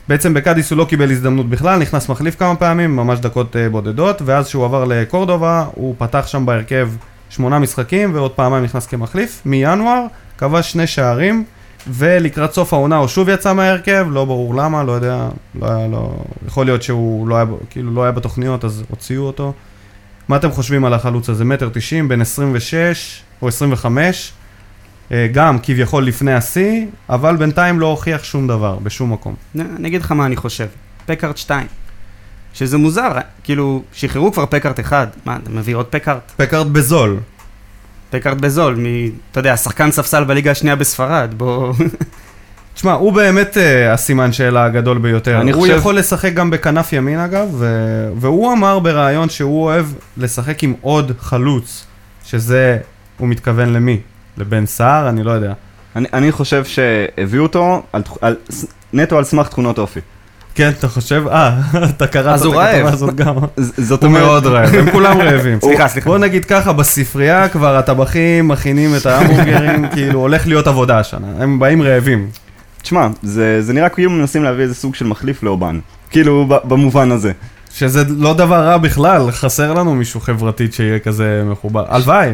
בעצם 0.09 0.35
בקאדיס 0.35 0.71
הוא 0.71 0.79
לא 0.79 0.85
קיבל 0.85 1.11
הזדמנות 1.11 1.49
בכלל, 1.49 1.79
נכנס 1.79 2.09
מחליף 2.09 2.37
כמה 2.39 2.57
פעמים, 2.57 2.97
ממש 2.97 3.19
דקות 3.19 3.57
uh, 3.57 3.59
בודדות, 3.71 4.23
ואז 4.25 4.47
כשהוא 4.47 4.65
עבר 4.65 4.85
לקורדובה, 4.85 5.65
הוא 5.75 5.95
פתח 5.99 6.27
שם 6.27 6.47
בהרכב 6.47 6.91
שמונה 7.31 7.59
משחקים, 7.59 8.15
ועוד 8.15 8.31
פעמיים 8.31 8.65
נכנס 8.65 8.87
כמחליף. 8.87 9.43
מינואר, 9.45 10.05
כבש 10.39 10.73
שני 10.73 10.87
שערים, 10.87 11.45
ולקראת 11.87 12.53
סוף 12.53 12.73
העונה 12.73 12.97
הוא 12.97 13.09
שוב 13.09 13.29
יצא 13.29 13.53
מההרכב, 13.53 14.07
לא 14.11 14.25
ברור 14.25 14.55
למה, 14.55 14.83
לא 14.85 14.93
יודע, 14.93 15.29
לא 15.55 15.67
היה, 15.71 15.89
לא... 15.89 16.15
יכול 16.47 16.67
להיות 16.67 16.83
שהוא 16.83 17.29
לא 17.29 17.37
היה, 17.37 17.45
כאילו 17.71 17.95
לא 17.95 18.03
היה 18.03 18.13
בתוכניות, 18.13 18.65
אז 18.65 18.85
הוציאו 18.91 19.23
אותו. 19.23 19.53
מה 20.29 20.37
אתם 20.37 20.51
חושבים 20.51 20.85
על 20.85 20.95
החלוץ 20.95 21.29
הזה? 21.29 21.45
מטר 21.45 21.69
תשעים, 21.73 22.09
בן 22.09 22.21
26 22.21 23.23
או 23.43 23.49
25, 23.49 24.33
אה, 25.13 25.27
גם 25.33 25.59
כביכול 25.63 26.07
לפני 26.07 26.35
השיא, 26.35 26.87
אבל 27.09 27.37
בינתיים 27.37 27.81
לא 27.81 27.87
הוכיח 27.87 28.25
שום 28.25 28.49
דבר, 28.49 28.79
בשום 28.83 29.13
מקום. 29.13 29.35
אני 29.55 29.89
אגיד 29.89 30.03
לך 30.03 30.13
מה 30.13 30.27
אני 30.27 30.37
חושב. 30.37 30.67
פקארט 31.07 31.37
2. 31.37 31.67
שזה 32.55 32.79
מוזר, 32.79 33.13
כאילו, 33.45 33.83
שחררו 33.93 34.33
כבר 34.33 34.47
פקארט 34.47 34.81
אחד. 34.81 35.07
מה, 35.25 35.37
אתה 35.43 35.51
מביא 35.51 35.77
עוד 35.77 35.87
פקארט? 35.87 36.33
פקארט 36.37 36.67
בזול. 36.67 37.19
פקארט 38.11 38.37
בזול, 38.37 38.75
מ... 38.75 38.85
אתה 39.33 39.41
יודע, 39.41 39.57
שחקן 39.57 39.91
ספסל 39.91 40.25
בליגה 40.25 40.51
השנייה 40.51 40.77
בספרד, 40.77 41.35
בוא... 41.37 41.75
תשמע, 42.75 42.93
הוא 42.93 43.13
באמת 43.13 43.57
uh, 43.57 43.93
הסימן 43.93 44.33
שאלה 44.33 44.65
הגדול 44.65 44.99
ביותר. 44.99 45.41
אני 45.41 45.51
הוא 45.51 45.61
חושב- 45.63 45.77
יכול 45.77 45.99
לשחק 45.99 46.33
גם 46.35 46.51
בכנף 46.51 46.93
ימין 46.93 47.19
אגב, 47.19 47.49
ו... 47.53 47.67
והוא 48.17 48.53
אמר 48.53 48.79
בריאיון 48.79 49.29
שהוא 49.29 49.65
אוהב 49.65 49.87
לשחק 50.17 50.63
עם 50.63 50.75
עוד 50.81 51.13
חלוץ, 51.21 51.87
שזה, 52.25 52.79
הוא 53.19 53.29
מתכוון 53.29 53.73
למי? 53.73 54.01
לבן 54.37 54.67
סער? 54.67 55.09
אני 55.09 55.23
לא 55.23 55.31
יודע. 55.31 55.53
אני, 55.97 56.09
אני 56.13 56.33
חושב 56.33 56.65
שהביאו 56.65 57.43
אותו 57.43 57.83
על, 57.93 58.03
על, 58.21 58.37
נטו 58.93 59.19
על 59.19 59.25
סמך 59.25 59.49
תכונות 59.49 59.79
אופי. 59.79 60.01
כן, 60.59 60.69
אתה 60.79 60.89
חושב? 60.89 61.23
אה, 61.29 61.61
אתה 61.97 62.07
קראת 62.07 62.27
אז 62.27 62.41
את 62.41 62.47
הוא 62.47 62.61
הכתבה 62.63 62.83
רעב. 62.83 62.93
הזאת 62.95 63.15
גם. 63.15 63.35
ז- 63.57 63.73
זאת 63.89 64.03
הוא 64.03 64.09
אומרת, 64.09 64.23
מאוד 64.23 64.47
רעב, 64.47 64.75
הם 64.75 64.91
כולם 64.91 65.21
רעבים. 65.21 65.59
סליחה, 65.65 65.89
סליחה. 65.89 66.11
בוא 66.11 66.19
נגיד 66.19 66.45
ככה, 66.45 66.73
בספרייה 66.73 67.49
כבר 67.49 67.77
הטבחים 67.77 68.49
מכינים 68.49 68.97
את 68.97 69.07
ההמבורגרים, 69.07 69.89
כאילו 69.89 70.21
הולך 70.21 70.47
להיות 70.47 70.67
עבודה 70.67 70.99
השנה, 70.99 71.27
הם 71.39 71.59
באים 71.59 71.83
רעבים. 71.83 72.29
תשמע, 72.83 73.07
זה, 73.23 73.61
נראה 73.75 73.89
כאילו 73.89 74.11
מנסים 74.11 74.45
להביא 74.45 74.63
איזה 74.63 74.75
סוג 74.75 74.95
של 74.95 75.07
מחליף 75.07 75.43
לאובן. 75.43 75.79
כאילו, 76.11 76.47
במובן 76.65 77.11
הזה. 77.13 77.33
שזה 77.79 78.03
לא 78.19 78.35
דבר 78.35 78.65
רע 78.65 78.77
בכלל, 78.77 79.31
חסר 79.31 79.73
לנו 79.75 79.95
מישהו 79.95 80.21
חברתית 80.21 80.75
שיהיה 80.75 80.99
כזה 80.99 81.43
מחובר. 81.47 81.85
הלוואי. 81.89 82.31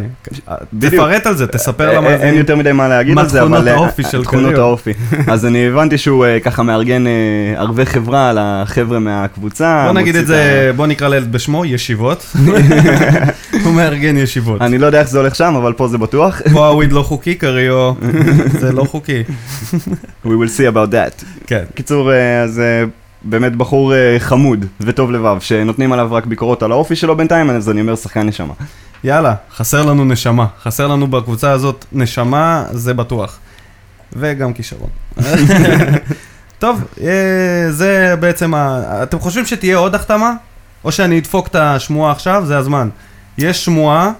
תפרט 0.80 1.26
על 1.26 1.36
זה, 1.36 1.46
תספר 1.46 1.88
אה, 1.88 1.94
למה 1.94 2.08
זה... 2.08 2.24
אין 2.24 2.34
יותר 2.34 2.56
מדי 2.56 2.72
מה 2.72 2.88
להגיד 2.88 3.18
על 3.18 3.28
זה, 3.28 3.38
תכונות 3.38 3.58
אבל... 3.58 3.68
אה, 3.68 3.74
האופי 3.74 4.02
של 4.02 4.24
תכונות 4.24 4.52
קריו. 4.52 4.64
האופי. 4.64 4.92
אז 5.26 5.46
אני 5.46 5.66
הבנתי 5.68 5.98
שהוא 5.98 6.24
אה, 6.24 6.40
ככה 6.40 6.62
מארגן 6.62 7.04
ערבי 7.56 7.86
חברה 7.86 8.32
לחבר'ה 8.34 8.98
מהקבוצה. 8.98 9.84
בוא 9.86 9.92
נגיד 9.92 10.16
את 10.16 10.26
זה, 10.26 10.70
בוא 10.76 10.86
נקרא 10.86 11.08
לילד 11.08 11.32
בשמו, 11.32 11.64
ישיבות. 11.64 12.26
הוא 13.64 13.72
מארגן 13.72 14.16
ישיבות. 14.16 14.60
אני 14.62 14.78
לא 14.78 14.86
יודע 14.86 15.00
איך 15.00 15.08
זה 15.08 15.18
הולך 15.18 15.34
שם, 15.34 15.54
אבל 15.56 15.72
פה 15.72 15.88
זה 15.88 15.98
בטוח. 15.98 16.40
פה 16.52 16.68
הוויד 16.68 16.92
לא 16.92 17.02
חוקי, 17.02 17.34
קריו, 17.34 17.92
זה 18.60 18.72
לא 18.72 18.84
חוקי. 18.84 19.22
We 20.26 20.28
will 20.28 20.58
see 20.58 20.74
about 20.74 20.92
that. 20.92 21.24
כן. 21.46 21.64
קיצור, 21.74 22.12
אז 22.44 22.60
באמת 23.24 23.56
בחור 23.56 23.94
אה, 23.94 24.16
חמוד 24.18 24.66
וטוב 24.80 25.10
לבב, 25.10 25.36
שנותנים 25.40 25.92
עליו 25.92 26.08
רק 26.10 26.26
ביקורות 26.26 26.62
על 26.62 26.72
האופי 26.72 26.96
שלו 26.96 27.16
בינתיים, 27.16 27.50
אז 27.50 27.70
אני 27.70 27.80
אומר 27.80 27.96
שחקן 27.96 28.26
נשמה. 28.26 28.54
יאללה, 29.04 29.34
חסר 29.56 29.82
לנו 29.82 30.04
נשמה. 30.04 30.46
חסר 30.62 30.86
לנו 30.86 31.06
בקבוצה 31.06 31.50
הזאת 31.50 31.84
נשמה, 31.92 32.64
זה 32.70 32.94
בטוח. 32.94 33.38
וגם 34.16 34.52
כישרון. 34.52 34.90
טוב, 36.58 36.84
אה, 37.02 37.66
זה 37.70 38.14
בעצם 38.20 38.54
ה... 38.54 38.82
אתם 39.02 39.18
חושבים 39.18 39.46
שתהיה 39.46 39.76
עוד 39.76 39.94
החתמה? 39.94 40.32
או 40.84 40.92
שאני 40.92 41.18
אדפוק 41.18 41.46
את 41.46 41.54
השמועה 41.54 42.12
עכשיו? 42.12 42.42
זה 42.46 42.58
הזמן. 42.58 42.88
יש 43.38 43.64
שמועה 43.64 44.10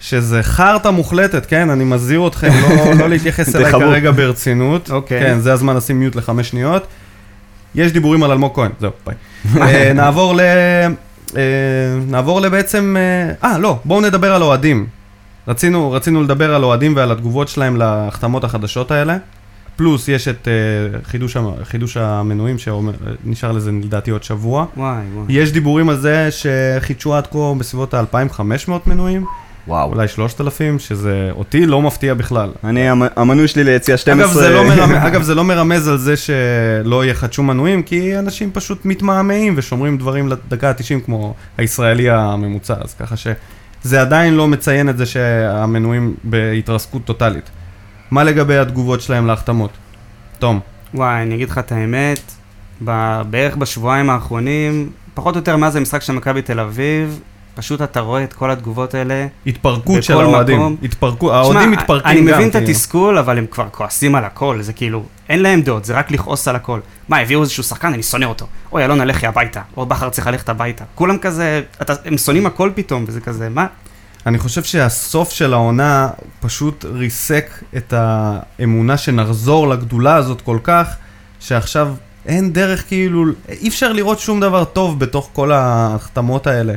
שזה 0.00 0.42
חרטא 0.42 0.88
מוחלטת, 0.88 1.46
כן? 1.46 1.70
אני 1.70 1.84
מזהיר 1.84 2.26
אתכם 2.26 2.50
לא, 2.62 2.94
לא 2.94 3.08
להתייחס 3.08 3.54
אליי. 3.56 3.72
כרגע 3.72 4.10
ברצינות. 4.10 4.90
אוקיי. 4.90 5.20
כן, 5.20 5.40
זה 5.40 5.52
הזמן 5.52 5.76
לשים 5.76 6.00
מיוט 6.00 6.16
לחמש 6.16 6.48
שניות. 6.48 6.86
יש 7.74 7.92
דיבורים 7.92 8.22
על 8.22 8.30
אלמוג 8.30 8.52
כהן, 8.54 8.70
זהו, 8.80 8.90
ביי. 9.06 9.14
אה, 9.62 9.92
נעבור 10.02 10.34
ל... 10.34 10.40
אה, 11.36 11.40
נעבור 12.06 12.40
לבעצם... 12.40 12.96
אה, 12.98 13.50
אה, 13.50 13.58
לא, 13.58 13.78
בואו 13.84 14.00
נדבר 14.00 14.34
על 14.34 14.42
אוהדים. 14.42 14.86
רצינו, 15.48 15.92
רצינו 15.92 16.22
לדבר 16.22 16.54
על 16.54 16.64
אוהדים 16.64 16.96
ועל 16.96 17.12
התגובות 17.12 17.48
שלהם 17.48 17.76
להחתמות 17.76 18.44
החדשות 18.44 18.90
האלה. 18.90 19.16
פלוס 19.76 20.08
יש 20.08 20.28
את 20.28 20.48
אה, 20.48 21.00
חידוש, 21.04 21.36
חידוש 21.64 21.96
המנויים 21.96 22.56
שנשאר 22.58 23.52
לזה 23.52 23.70
לדעתי 23.72 24.10
עוד 24.10 24.22
שבוע. 24.22 24.66
וואי, 24.76 25.04
וואי. 25.14 25.26
יש 25.28 25.52
דיבורים 25.52 25.88
על 25.88 25.96
זה 25.96 26.28
שחידשו 26.30 27.14
עד 27.14 27.26
כה 27.26 27.52
בסביבות 27.58 27.94
ה-2500 27.94 28.70
מנויים, 28.86 29.24
וואו. 29.68 29.92
אולי 29.92 30.08
3,000, 30.08 30.78
שזה 30.78 31.28
אותי 31.32 31.66
לא 31.66 31.82
מפתיע 31.82 32.14
בכלל. 32.14 32.50
אני, 32.64 32.88
המ- 32.88 33.02
המנוי 33.16 33.48
שלי 33.48 33.64
ליציאה 33.64 33.96
12... 33.96 34.24
אגב 34.26 34.40
זה, 34.40 34.48
לא 34.50 34.64
מרמז, 34.76 35.06
אגב, 35.06 35.22
זה 35.22 35.34
לא 35.34 35.44
מרמז 35.44 35.88
על 35.88 35.98
זה 35.98 36.14
שלא 36.16 37.04
יחדשו 37.04 37.42
מנויים, 37.42 37.82
כי 37.82 38.18
אנשים 38.18 38.50
פשוט 38.52 38.84
מתמהמהים 38.84 39.54
ושומרים 39.56 39.98
דברים 39.98 40.28
לדקה 40.28 40.68
ה-90 40.70 41.04
כמו 41.04 41.34
הישראלי 41.58 42.10
הממוצע, 42.10 42.74
אז 42.80 42.94
ככה 42.94 43.14
שזה 43.16 44.00
עדיין 44.00 44.34
לא 44.34 44.48
מציין 44.48 44.88
את 44.88 44.98
זה 44.98 45.06
שהמנויים 45.06 46.14
בהתרסקות 46.24 47.04
טוטאלית. 47.04 47.50
מה 48.10 48.24
לגבי 48.24 48.58
התגובות 48.58 49.00
שלהם 49.00 49.26
להחתמות? 49.26 49.70
תום. 50.38 50.60
וואי, 50.94 51.22
אני 51.22 51.34
אגיד 51.34 51.50
לך 51.50 51.58
את 51.58 51.72
האמת, 51.72 52.20
בערך 53.30 53.56
בשבועיים 53.56 54.10
האחרונים, 54.10 54.90
פחות 55.14 55.34
או 55.34 55.38
יותר 55.38 55.56
מאז 55.56 55.76
המשחק 55.76 56.02
של 56.02 56.12
מכבי 56.12 56.42
תל 56.42 56.60
אביב, 56.60 57.20
פשוט 57.54 57.82
אתה 57.82 58.00
רואה 58.00 58.24
את 58.24 58.32
כל 58.32 58.50
התגובות 58.50 58.94
האלה. 58.94 59.26
התפרקות 59.46 60.02
של 60.02 60.20
האוהדים. 60.20 60.58
מקום. 60.58 60.76
התפרקות, 60.82 61.32
האוהדים 61.32 61.70
מתפרקים 61.70 62.10
אני 62.10 62.30
גם. 62.30 62.38
מבין 62.38 62.48
את 62.48 62.52
כאילו. 62.52 62.68
התסכול, 62.70 63.18
אבל 63.18 63.38
הם 63.38 63.46
כבר 63.50 63.68
כועסים 63.70 64.14
על 64.14 64.24
הכל, 64.24 64.62
זה 64.62 64.72
כאילו, 64.72 65.02
אין 65.28 65.42
להם 65.42 65.62
דעות, 65.62 65.84
זה 65.84 65.94
רק 65.94 66.10
לכעוס 66.10 66.48
על 66.48 66.56
הכל. 66.56 66.80
מה, 67.08 67.18
הביאו 67.18 67.40
איזשהו 67.42 67.62
שחקן, 67.62 67.92
אני 67.92 68.02
שונא 68.02 68.24
אותו. 68.24 68.46
אוי, 68.72 68.84
אלונה, 68.84 69.04
לכי 69.04 69.26
הביתה. 69.26 69.60
או 69.76 69.86
בכר 69.86 70.10
צריך 70.10 70.26
ללכת 70.26 70.48
הביתה. 70.48 70.84
כולם 70.94 71.18
כזה, 71.18 71.60
אתה, 71.82 71.94
הם 72.04 72.18
שונאים 72.18 72.46
הכל 72.46 72.70
פתאום, 72.74 73.04
וזה 73.08 73.20
כזה, 73.20 73.48
מה? 73.48 73.66
אני 74.26 74.38
חושב 74.38 74.62
שהסוף 74.62 75.30
של 75.30 75.52
העונה 75.52 76.08
פשוט 76.40 76.84
ריסק 76.84 77.50
את 77.76 77.94
האמונה 77.96 78.96
שנחזור 78.96 79.68
לגדולה 79.68 80.14
הזאת 80.14 80.40
כל 80.40 80.58
כך, 80.62 80.88
שעכשיו 81.40 81.94
אין 82.26 82.52
דרך 82.52 82.88
כאילו, 82.88 83.24
אי 83.48 83.68
אפשר 83.68 83.92
לראות 83.92 84.18
שום 84.18 84.40
דבר 84.40 84.64
טוב 84.64 84.98
בתוך 84.98 85.30
כל 85.32 85.52
ההחתמות 85.52 86.46
האלה, 86.46 86.74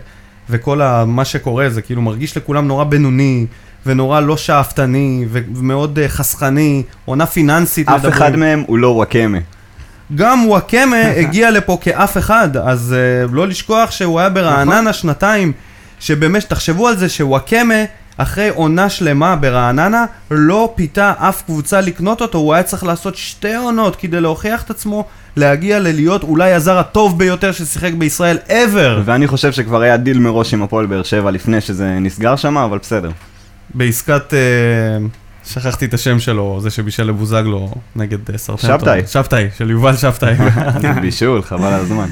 וכל 0.49 0.81
ה, 0.81 1.05
מה 1.05 1.25
שקורה, 1.25 1.69
זה 1.69 1.81
כאילו 1.81 2.01
מרגיש 2.01 2.37
לכולם 2.37 2.67
נורא 2.67 2.83
בינוני, 2.83 3.45
ונורא 3.85 4.19
לא 4.19 4.37
שאפתני, 4.37 5.25
ומאוד 5.31 5.99
אה, 5.99 6.07
חסכני, 6.07 6.83
עונה 7.05 7.25
פיננסית. 7.25 7.89
אף 7.89 8.05
אחד 8.05 8.35
מהם 8.35 8.63
הוא 8.67 8.77
לא 8.77 8.87
וואקמה. 8.87 9.37
גם 10.15 10.45
וואקמה 10.47 11.01
הגיע 11.21 11.51
לפה 11.51 11.77
כאף 11.81 12.17
אחד, 12.17 12.57
אז 12.57 12.95
uh, 13.27 13.33
לא 13.33 13.47
לשכוח 13.47 13.91
שהוא 13.91 14.19
היה 14.19 14.29
ברעננה 14.29 14.93
שנתיים, 14.93 15.51
שבאמת, 15.99 16.49
תחשבו 16.49 16.87
על 16.87 16.97
זה 16.97 17.09
שוואקמה, 17.09 17.83
אחרי 18.17 18.49
עונה 18.49 18.89
שלמה 18.89 19.35
ברעננה, 19.35 20.05
לא 20.31 20.73
פיתה 20.75 21.13
אף 21.17 21.41
קבוצה 21.45 21.81
לקנות 21.81 22.21
אותו, 22.21 22.37
הוא 22.37 22.53
היה 22.53 22.63
צריך 22.63 22.83
לעשות 22.83 23.15
שתי 23.15 23.55
עונות 23.55 23.95
כדי 23.95 24.21
להוכיח 24.21 24.63
את 24.63 24.69
עצמו, 24.69 25.05
להגיע 25.35 25.79
ללהיות 25.79 26.23
אולי 26.23 26.53
הזר 26.53 26.77
הטוב 26.77 27.17
ביותר 27.17 27.51
ששיחק 27.51 27.93
בישראל 27.93 28.37
ever. 28.47 29.01
ואני 29.05 29.27
חושב 29.27 29.51
שכבר 29.51 29.81
היה 29.81 29.97
דיל 29.97 30.19
מראש 30.19 30.53
עם 30.53 30.63
הפועל 30.63 30.85
באר 30.85 31.03
שבע 31.03 31.31
לפני 31.31 31.61
שזה 31.61 31.99
נסגר 31.99 32.35
שם, 32.35 32.57
אבל 32.57 32.77
בסדר. 32.77 33.11
בעסקת... 33.73 34.33
אה, 34.33 35.07
שכחתי 35.45 35.85
את 35.85 35.93
השם 35.93 36.19
שלו, 36.19 36.59
זה 36.61 36.69
שבישל 36.69 37.03
לבוזגלו 37.03 37.71
נגד 37.95 38.31
אה, 38.31 38.37
סרטנטו. 38.37 38.67
שבתאי. 38.67 39.01
שבתאי, 39.07 39.47
של 39.57 39.71
יובל 39.71 39.95
שבתאי. 39.95 40.35
בישול, 41.01 41.41
חבל 41.41 41.67
על 41.73 41.79
הזמן. 41.79 42.07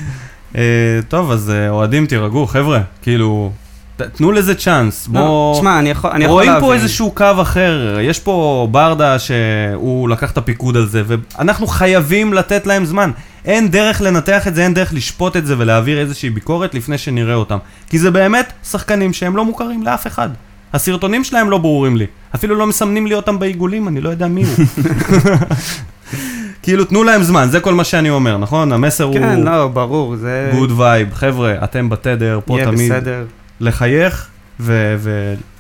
אה, 0.58 1.00
טוב, 1.08 1.32
אז 1.32 1.50
אה, 1.50 1.70
אוהדים 1.70 2.06
תירגעו, 2.06 2.48
חבר'ה, 2.48 2.82
כאילו, 3.02 3.52
תנו 3.97 4.31
לזה 4.31 4.55
צ'אנס, 4.55 5.10
לא, 5.13 5.19
בואו... 5.19 5.53
תשמע, 5.58 5.79
אני 5.79 5.89
יכול 5.89 6.10
יכול 6.10 6.25
רואים 6.25 6.49
להבין. 6.49 6.67
פה 6.67 6.73
איזשהו 6.73 7.12
קו 7.12 7.25
אחר, 7.41 7.97
יש 8.01 8.19
פה 8.19 8.67
ברדה 8.71 9.19
שהוא 9.19 10.10
לקח 10.10 10.31
את 10.31 10.38
הפיקוד 10.38 10.77
על 10.77 10.88
זה, 10.88 11.03
ואנחנו 11.05 11.67
חייבים 11.67 12.34
לתת 12.34 12.67
להם 12.67 12.86
זמן. 12.86 13.12
אין 13.45 13.71
דרך 13.71 14.01
לנתח 14.01 14.47
את 14.47 14.55
זה, 14.55 14.63
אין 14.63 14.73
דרך 14.73 14.93
לשפוט 14.93 15.38
את 15.38 15.45
זה 15.45 15.55
ולהעביר 15.58 15.99
איזושהי 15.99 16.29
ביקורת 16.29 16.73
לפני 16.73 16.97
שנראה 16.97 17.36
אותם. 17.36 17.58
כי 17.89 17.99
זה 17.99 18.12
באמת 18.12 18.53
שחקנים 18.63 19.13
שהם 19.13 19.36
לא 19.36 19.45
מוכרים 19.45 19.84
לאף 19.84 20.08
אחד. 20.08 20.29
הסרטונים 20.73 21.23
שלהם 21.23 21.49
לא 21.49 21.58
ברורים 21.58 21.97
לי. 21.97 22.05
אפילו 22.36 22.55
לא 22.55 22.67
מסמנים 22.67 23.08
לי 23.08 23.15
אותם 23.15 23.39
בעיגולים, 23.39 23.88
אני 23.88 24.01
לא 24.01 24.10
יודע 24.10 24.27
מי 24.27 24.43
הוא. 24.43 24.65
כאילו, 26.63 26.86
תנו 26.86 27.03
להם 27.03 27.23
זמן, 27.23 27.47
זה 27.51 27.60
כל 27.60 27.73
מה 27.73 27.84
שאני 27.84 28.10
אומר, 28.10 28.38
נכון? 28.38 28.71
המסר 28.71 29.13
כן, 29.13 29.23
הוא 29.23 29.45
לא, 29.45 29.67
ברור, 29.67 30.15
זה... 30.15 30.51
good 30.54 30.71
vibe. 30.71 31.13
חבר'ה, 31.13 31.53
אתם 31.63 31.89
בתדר, 31.89 32.39
פה 32.45 32.55
יהיה 32.58 32.65
תמיד 32.65 32.91
בסדר. 32.91 33.25
לחייך 33.60 34.30
ו- 34.60 34.96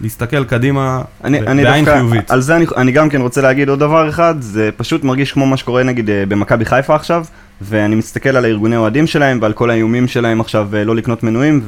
ולהסתכל 0.01 0.43
קדימה 0.43 1.01
אני, 1.23 1.41
ב- 1.41 1.43
אני 1.43 1.63
בעין 1.63 1.85
דווקא, 1.85 1.99
חיובית. 1.99 2.31
על 2.31 2.41
זה 2.41 2.55
אני, 2.55 2.65
אני 2.77 2.91
גם 2.91 3.09
כן 3.09 3.21
רוצה 3.21 3.41
להגיד 3.41 3.69
עוד 3.69 3.79
דבר 3.79 4.09
אחד, 4.09 4.35
זה 4.39 4.69
פשוט 4.77 5.03
מרגיש 5.03 5.31
כמו 5.31 5.45
מה 5.45 5.57
שקורה 5.57 5.83
נגיד 5.83 6.09
אה, 6.09 6.23
במכבי 6.27 6.65
חיפה 6.65 6.95
עכשיו, 6.95 7.25
ואני 7.61 7.95
מסתכל 7.95 8.29
על 8.29 8.45
הארגוני 8.45 8.75
אוהדים 8.75 9.07
שלהם 9.07 9.39
ועל 9.41 9.53
כל 9.53 9.69
האיומים 9.69 10.07
שלהם 10.07 10.41
עכשיו 10.41 10.69
אה, 10.73 10.83
לא 10.83 10.95
לקנות 10.95 11.23
מנויים, 11.23 11.61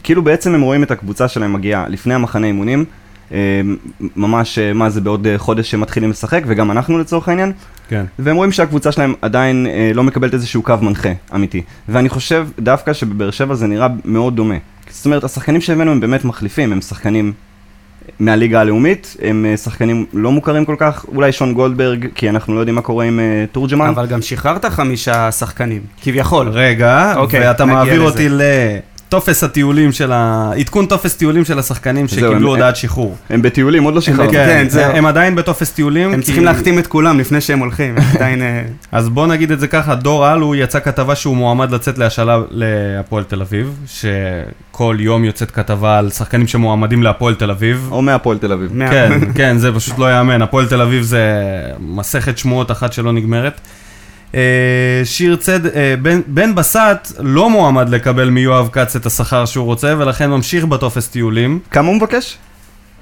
וכאילו 0.00 0.22
בעצם 0.22 0.54
הם 0.54 0.60
רואים 0.60 0.82
את 0.82 0.90
הקבוצה 0.90 1.28
שלהם 1.28 1.52
מגיעה 1.52 1.88
לפני 1.88 2.14
המחנה 2.14 2.46
אימונים, 2.46 2.84
אה, 3.32 3.60
ממש, 4.16 4.58
מה 4.58 4.90
זה 4.90 5.00
בעוד 5.00 5.26
חודש 5.36 5.70
שהם 5.70 5.80
מתחילים 5.80 6.10
לשחק, 6.10 6.42
וגם 6.46 6.70
אנחנו 6.70 6.98
לצורך 6.98 7.28
העניין, 7.28 7.52
כן. 7.88 8.04
והם 8.18 8.36
רואים 8.36 8.52
שהקבוצה 8.52 8.92
שלהם 8.92 9.14
עדיין 9.22 9.66
לא 9.94 10.02
מקבלת 10.02 10.34
איזשהו 10.34 10.62
קו 10.62 10.74
מנחה 10.82 11.08
אמיתי. 11.34 11.62
ואני 11.88 12.08
חושב 12.08 12.48
דווקא 12.58 12.92
שבבאר 12.92 13.30
שבע 13.30 13.54
זה 13.54 13.66
נראה 13.66 13.88
מאוד 14.04 14.36
דומה. 14.36 14.54
זאת 14.92 15.04
אומרת, 15.04 15.24
השחקנים 15.24 15.60
שהבאנו 15.60 15.90
הם 15.90 16.00
באמת 16.00 16.24
מחליפים, 16.24 16.72
הם 16.72 16.80
שחקנים 16.80 17.32
מהליגה 18.20 18.60
הלאומית, 18.60 19.16
הם 19.22 19.46
אה, 19.48 19.56
שחקנים 19.56 20.06
לא 20.12 20.32
מוכרים 20.32 20.64
כל 20.64 20.76
כך, 20.78 21.06
אולי 21.14 21.32
שון 21.32 21.54
גולדברג, 21.54 22.06
כי 22.14 22.28
אנחנו 22.28 22.54
לא 22.54 22.60
יודעים 22.60 22.74
מה 22.74 22.82
קורה 22.82 23.04
עם 23.04 23.20
אה, 23.20 23.44
תורג'מן. 23.52 23.88
אבל 23.88 24.06
גם 24.06 24.22
שחררת 24.22 24.64
חמישה 24.64 25.32
שחקנים, 25.32 25.80
כביכול. 26.02 26.48
רגע, 26.48 27.14
אוקיי, 27.16 27.48
ואתה 27.48 27.64
מעביר 27.64 28.02
לזה. 28.02 28.04
אותי 28.04 28.28
לטופס 29.12 29.44
הטיולים 29.44 29.92
של 29.92 30.12
ה... 30.12 30.50
עדכון 30.58 30.86
טופס 30.86 31.16
טיולים 31.16 31.44
של 31.44 31.58
השחקנים 31.58 32.08
שקיבלו 32.08 32.48
הודעת 32.48 32.76
שחרור. 32.76 33.16
הם 33.30 33.42
בטיולים, 33.42 33.82
עוד 33.84 33.94
לא 33.94 34.00
שחררנו. 34.00 34.30
כן, 34.32 34.46
כן, 34.46 34.68
זהו. 34.68 34.96
הם 34.96 35.06
עדיין 35.06 35.34
בטופס 35.34 35.70
טיולים. 35.72 36.08
הם 36.12 36.20
כי- 36.20 36.22
צריכים 36.26 36.44
להחתים 36.44 36.78
את 36.78 36.86
כולם 36.86 37.18
לפני 37.20 37.40
שהם 37.40 37.58
הולכים, 37.58 37.94
הם 37.98 38.04
עדיין... 38.14 38.42
אה, 38.42 38.62
אז 38.92 39.08
בוא 39.08 39.26
נגיד 39.26 39.50
את 39.52 39.60
זה 39.60 39.66
ככה, 39.68 39.94
דור 39.94 40.32
אלו 40.32 40.54
יצא 40.54 40.80
כתבה 40.80 41.14
שהוא 41.14 41.36
מועמד 41.36 41.70
לצאת 41.74 41.98
להשאלה 41.98 42.38
להפועל 42.50 43.24
תל 43.24 43.40
אביב, 43.40 43.76
שכל 43.86 44.96
יום 45.00 45.24
יוצאת 45.24 45.50
כתבה 45.50 45.98
על 45.98 46.10
שחקנים 46.10 46.46
שמועמדים 46.46 47.02
להפועל 47.02 47.34
תל 47.34 47.50
אביב. 47.50 47.88
או 47.90 48.02
מהפועל 48.02 48.38
תל 48.38 48.52
אביב. 48.52 48.70
כן, 48.90 49.12
כן, 49.34 49.58
זה 49.58 49.72
פשוט 49.72 49.98
לא 49.98 50.12
יאמן. 50.12 50.42
הפועל 50.42 50.66
תל 50.66 50.80
אביב 50.80 51.02
זה 51.02 51.32
מסכת 51.80 52.38
שמועות 52.38 52.70
אחת 52.70 52.92
שלא 52.92 53.12
נגמרת. 53.12 53.60
אה, 54.34 54.40
שיר 55.04 55.36
צד... 55.36 55.66
אה, 55.66 55.94
בן, 56.02 56.20
בן 56.26 56.54
בסט 56.54 57.12
לא 57.18 57.50
מועמד 57.50 57.88
לקבל 57.88 58.30
מיואב 58.30 58.68
כץ 58.72 58.96
את 58.96 59.06
השכר 59.06 59.46
שהוא 59.46 59.64
רוצה, 59.64 59.94
ולכן 59.98 60.30
ממשיך 60.30 60.64
בטופס 60.64 61.08
טיולים. 61.08 61.58
כמה 61.70 61.88
הוא 61.88 61.96
מבקש? 61.96 62.38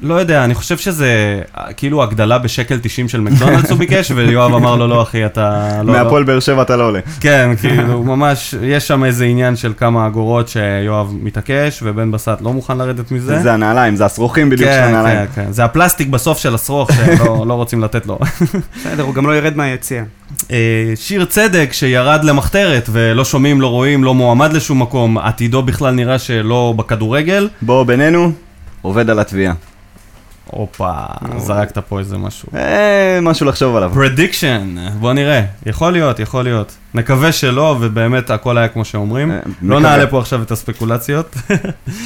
לא 0.03 0.14
יודע, 0.14 0.45
אני 0.45 0.55
חושב 0.55 0.79
שזה 0.79 1.40
אה, 1.59 1.73
כאילו 1.73 2.03
הגדלה 2.03 2.38
בשקל 2.38 2.79
90 2.83 3.09
של 3.09 3.21
מקדונלדס 3.21 3.71
הוא 3.71 3.79
ביקש, 3.79 4.11
ויואב 4.16 4.55
אמר 4.55 4.77
לו, 4.77 4.88
לא 4.88 5.03
אחי, 5.03 5.27
אתה 5.27 5.69
לא... 5.85 5.93
לא. 5.93 5.93
מהפועל 5.93 6.25
באר 6.25 6.40
שבע 6.40 6.62
אתה 6.62 6.77
לא 6.77 6.87
עולה. 6.87 7.01
כן, 7.21 7.51
כאילו, 7.61 8.03
ממש, 8.03 8.55
יש 8.62 8.88
שם 8.88 9.05
איזה 9.05 9.25
עניין 9.25 9.57
של 9.57 9.73
כמה 9.77 10.07
אגורות 10.07 10.49
שיואב 10.49 11.12
מתעקש, 11.23 11.81
ובן 11.83 12.11
בסט 12.11 12.40
לא 12.40 12.53
מוכן 12.53 12.79
לרדת 12.79 13.11
מזה. 13.11 13.43
זה 13.43 13.53
הנעליים, 13.53 13.97
זה 13.97 14.05
השרוכים 14.05 14.51
בדיוק 14.51 14.71
של 14.71 14.77
כן, 14.77 14.83
הנעליים. 14.83 15.27
כן, 15.35 15.45
כן. 15.45 15.53
זה 15.53 15.64
הפלסטיק 15.64 16.09
בסוף 16.09 16.38
של 16.38 16.55
השרוך 16.55 16.90
שלא 16.93 17.45
לא 17.47 17.55
רוצים 17.55 17.83
לתת 17.85 18.07
לו. 18.07 18.19
בסדר, 18.81 19.03
הוא 19.03 19.14
גם 19.14 19.27
לא 19.27 19.37
ירד 19.37 19.57
מהיציע. 19.57 20.03
אה, 20.50 20.92
שיר 20.96 21.24
צדק 21.24 21.68
שירד 21.72 22.24
למחתרת 22.24 22.88
ולא 22.92 23.24
שומעים, 23.24 23.61
לא 23.61 23.66
רואים, 23.66 24.05
לא 24.05 24.14
מועמד 24.14 24.53
לשום 24.53 24.83
מקום, 24.83 25.18
עתידו 25.18 25.62
בכלל 25.62 25.94
נראה 25.94 26.18
שלא 26.18 26.74
בכדורגל. 26.76 27.48
בוא 27.62 27.85
בינינו, 27.85 28.33
עובד 28.83 29.11
על 29.11 29.18
התביעה. 29.18 29.55
הופה, 30.46 30.92
זרקת 31.37 31.79
פה 31.79 31.98
איזה 31.98 32.18
משהו. 32.18 32.48
אה, 32.55 33.18
משהו 33.22 33.46
לחשוב 33.46 33.76
עליו. 33.76 33.90
Prediction, 33.94 34.77
בוא 35.00 35.12
נראה, 35.12 35.42
יכול 35.66 35.92
להיות, 35.92 36.20
יכול 36.20 36.44
להיות. 36.44 36.76
נקווה 36.94 37.33
שלא, 37.33 37.76
ובאמת 37.81 38.31
הכל 38.31 38.59
היה 38.59 38.68
כמו 38.68 38.85
שאומרים. 38.85 39.31
אה, 39.31 39.38
לא. 39.62 39.81
נעלה 39.81 40.07
פה 40.07 40.18
עכשיו 40.18 40.42
את 40.42 40.50
הספקולציות. 40.50 41.37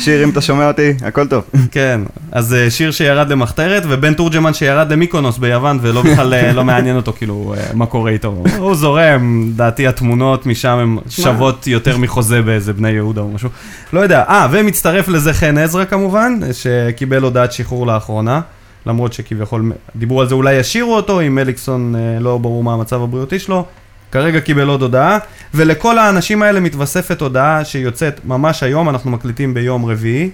שיר, 0.01 0.25
אם 0.25 0.31
אתה 0.31 0.41
שומע 0.41 0.69
אותי, 0.69 0.93
הכל 1.05 1.27
טוב. 1.27 1.45
כן, 1.71 2.01
אז 2.33 2.55
אה, 2.55 2.71
שיר 2.71 2.91
שירד 2.91 3.29
למחתרת, 3.31 3.83
ובן 3.89 4.15
תורג'מן 4.15 4.55
שירד 4.55 4.93
למיקונוס 4.93 5.39
ביוון, 5.39 5.79
ולא 5.83 6.03
בכלל 6.03 6.35
אה, 6.35 6.53
לא 6.53 6.65
מעניין 6.65 6.97
אותו 6.97 7.13
כאילו 7.13 7.55
מה 7.75 7.87
קורה 7.87 8.11
איתו. 8.11 8.45
הוא 8.59 8.75
זורם, 8.75 9.51
דעתי 9.57 9.87
התמונות 9.87 10.47
משם 10.47 10.79
הן 10.79 10.97
שוות 11.09 11.67
יותר 11.67 11.99
מחוזה 11.99 12.43
באיזה 12.43 12.73
בני 12.73 12.91
יהודה 12.91 13.21
או 13.21 13.29
משהו. 13.29 13.49
לא 13.93 14.01
יודע, 14.01 14.25
אה, 14.29 14.49
ומצטרף 14.51 15.09
לזה 15.09 15.33
חן 15.33 15.59
עזרא 15.59 15.85
כמובן, 15.85 16.41
שקיבל 16.53 17.23
הודעת 17.23 17.53
שחרור 17.53 17.87
לאחרונה. 17.87 18.41
למרות 18.87 19.13
שכביכול 19.13 19.73
דיברו 19.97 20.21
על 20.21 20.29
זה, 20.29 20.35
אולי 20.35 20.55
ישאירו 20.55 20.97
אותו, 20.97 21.21
אם 21.21 21.39
אליקסון 21.39 21.95
אה, 21.97 22.21
לא 22.21 22.39
ברור 22.39 22.65
מה 22.65 22.75
המצב 22.75 23.03
הבריאותי 23.03 23.39
שלו. 23.39 23.67
כרגע 24.15 24.41
קיבל 24.41 24.69
עוד 24.69 24.83
הודעה, 24.83 25.19
ולכל 25.55 25.99
האנשים 25.99 26.43
האלה 26.43 26.61
מתווספת 26.61 27.21
הודעה 27.21 27.65
שיוצאת 27.65 28.21
ממש 28.25 28.63
היום, 28.63 28.89
אנחנו 28.89 29.11
מקליטים 29.11 29.55
ביום 29.55 29.85
רביעי 29.87 30.31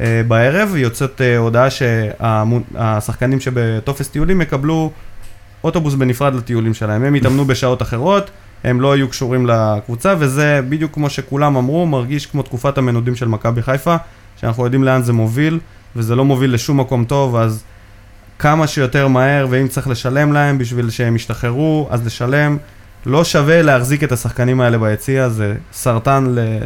אה, 0.00 0.22
בערב, 0.28 0.76
יוצאת 0.76 1.20
אה, 1.20 1.36
הודעה 1.36 1.68
שהשחקנים 1.70 3.40
שבטופס 3.40 4.08
טיולים 4.08 4.40
יקבלו 4.40 4.90
אוטובוס 5.64 5.94
בנפרד 5.94 6.34
לטיולים 6.34 6.74
שלהם. 6.74 7.04
הם 7.04 7.16
יתאמנו 7.16 7.44
בשעות 7.44 7.82
אחרות, 7.82 8.30
הם 8.64 8.80
לא 8.80 8.96
יהיו 8.96 9.08
קשורים 9.08 9.46
לקבוצה, 9.46 10.14
וזה 10.18 10.60
בדיוק 10.68 10.94
כמו 10.94 11.10
שכולם 11.10 11.56
אמרו, 11.56 11.86
מרגיש 11.86 12.26
כמו 12.26 12.42
תקופת 12.42 12.78
המנודים 12.78 13.14
של 13.14 13.28
מכבי 13.28 13.62
חיפה, 13.62 13.96
שאנחנו 14.40 14.64
יודעים 14.64 14.84
לאן 14.84 15.02
זה 15.02 15.12
מוביל, 15.12 15.58
וזה 15.96 16.14
לא 16.16 16.24
מוביל 16.24 16.54
לשום 16.54 16.80
מקום 16.80 17.04
טוב, 17.04 17.36
אז 17.36 17.62
כמה 18.38 18.66
שיותר 18.66 19.08
מהר, 19.08 19.46
ואם 19.50 19.68
צריך 19.68 19.88
לשלם 19.88 20.32
להם 20.32 20.58
בשביל 20.58 20.90
שהם 20.90 21.16
ישתחררו, 21.16 21.88
אז 21.90 22.06
לשלם. 22.06 22.56
לא 23.06 23.24
שווה 23.24 23.62
להחזיק 23.62 24.04
את 24.04 24.12
השחקנים 24.12 24.60
האלה 24.60 24.78
ביציע, 24.78 25.28
זה 25.28 25.54
סרטן 25.72 26.26
ל- 26.28 26.58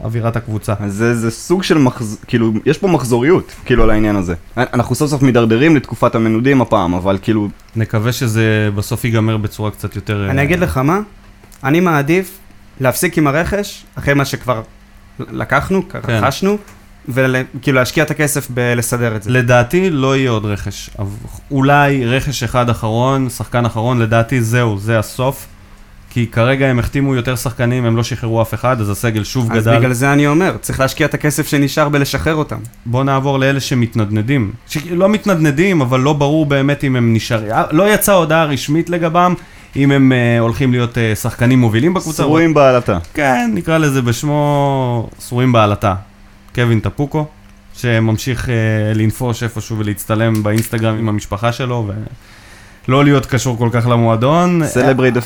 לאווירת 0.00 0.36
הקבוצה. 0.36 0.74
זה, 0.86 1.14
זה 1.14 1.30
סוג 1.30 1.62
של 1.62 1.78
מחז... 1.78 2.18
כאילו, 2.26 2.52
יש 2.66 2.78
פה 2.78 2.88
מחזוריות, 2.88 3.52
כאילו, 3.64 3.82
על 3.82 3.90
העניין 3.90 4.16
הזה. 4.16 4.34
אנחנו 4.56 4.94
סוף 4.94 5.10
סוף 5.10 5.22
מידרדרים 5.22 5.76
לתקופת 5.76 6.14
המנודים 6.14 6.60
הפעם, 6.60 6.94
אבל 6.94 7.18
כאילו, 7.22 7.48
נקווה 7.76 8.12
שזה 8.12 8.70
בסוף 8.74 9.04
ייגמר 9.04 9.36
בצורה 9.36 9.70
קצת 9.70 9.96
יותר... 9.96 10.30
אני 10.30 10.38
אה, 10.38 10.42
אגיד 10.42 10.60
לך 10.60 10.78
מה, 10.78 11.00
אני 11.64 11.80
מעדיף 11.80 12.38
להפסיק 12.80 13.18
עם 13.18 13.26
הרכש, 13.26 13.84
אחרי 13.94 14.14
מה 14.14 14.24
שכבר 14.24 14.62
לקחנו, 15.18 15.88
כן. 15.88 15.98
רכשנו, 16.08 16.58
וכאילו 17.08 17.78
להשקיע 17.78 18.04
את 18.04 18.10
הכסף 18.10 18.50
בלסדר 18.50 19.16
את 19.16 19.22
זה. 19.22 19.30
לדעתי 19.30 19.90
לא 19.90 20.16
יהיה 20.16 20.30
עוד 20.30 20.44
רכש. 20.44 20.90
אולי 21.50 22.06
רכש 22.06 22.42
אחד 22.42 22.70
אחרון, 22.70 23.28
שחקן 23.30 23.64
אחרון, 23.64 23.98
לדעתי 23.98 24.42
זהו, 24.42 24.78
זה 24.78 24.98
הסוף. 24.98 25.46
כי 26.16 26.26
כרגע 26.26 26.66
הם 26.66 26.78
החתימו 26.78 27.14
יותר 27.14 27.36
שחקנים, 27.36 27.84
הם 27.84 27.96
לא 27.96 28.02
שחררו 28.02 28.42
אף 28.42 28.54
אחד, 28.54 28.80
אז 28.80 28.90
הסגל 28.90 29.24
שוב 29.24 29.52
אז 29.52 29.64
גדל. 29.64 29.78
בגלל 29.78 29.92
זה 29.92 30.12
אני 30.12 30.26
אומר, 30.26 30.56
צריך 30.60 30.80
להשקיע 30.80 31.06
את 31.06 31.14
הכסף 31.14 31.48
שנשאר 31.48 31.88
בלשחרר 31.88 32.34
אותם. 32.34 32.56
בואו 32.86 33.02
נעבור 33.02 33.38
לאלה 33.38 33.60
שמתנדנדים. 33.60 34.52
שלא 34.66 35.08
מתנדנדים, 35.08 35.80
אבל 35.80 36.00
לא 36.00 36.12
ברור 36.12 36.46
באמת 36.46 36.84
אם 36.84 36.96
הם 36.96 37.14
נשארים. 37.14 37.50
לא 37.70 37.94
יצאה 37.94 38.14
הודעה 38.14 38.44
רשמית 38.44 38.90
לגבם, 38.90 39.34
אם 39.76 39.90
הם 39.90 40.12
uh, 40.12 40.40
הולכים 40.40 40.72
להיות 40.72 40.94
uh, 40.94 41.16
שחקנים 41.16 41.58
מובילים 41.58 41.94
בקבוצה. 41.94 42.22
שרועים 42.22 42.54
בעלתה. 42.54 42.98
כן, 43.14 43.50
נקרא 43.54 43.78
לזה 43.78 44.02
בשמו 44.02 45.08
שרועים 45.28 45.52
בעלטה. 45.52 45.94
קווין 46.54 46.80
טפוקו, 46.80 47.26
שממשיך 47.74 48.44
uh, 48.44 48.48
לנפוש 48.94 49.42
איפשהו 49.42 49.78
ולהצטלם 49.78 50.42
באינסטגרם 50.42 50.98
עם 50.98 51.08
המשפחה 51.08 51.52
שלו, 51.52 51.86
ולא 52.88 53.04
להיות 53.04 53.26
קשור 53.26 53.58
כל 53.58 53.68
כך 53.72 53.86
למועדון. 53.86 54.62
The 54.62 54.66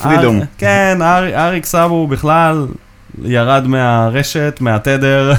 freedom. 0.02 0.06
אר- 0.40 0.44
כן, 0.58 0.98
אר- 1.02 1.46
אריק 1.46 1.64
סאבו 1.64 2.06
בכלל 2.06 2.66
ירד 3.24 3.66
מהרשת, 3.66 4.58
מהתדר, 4.60 5.32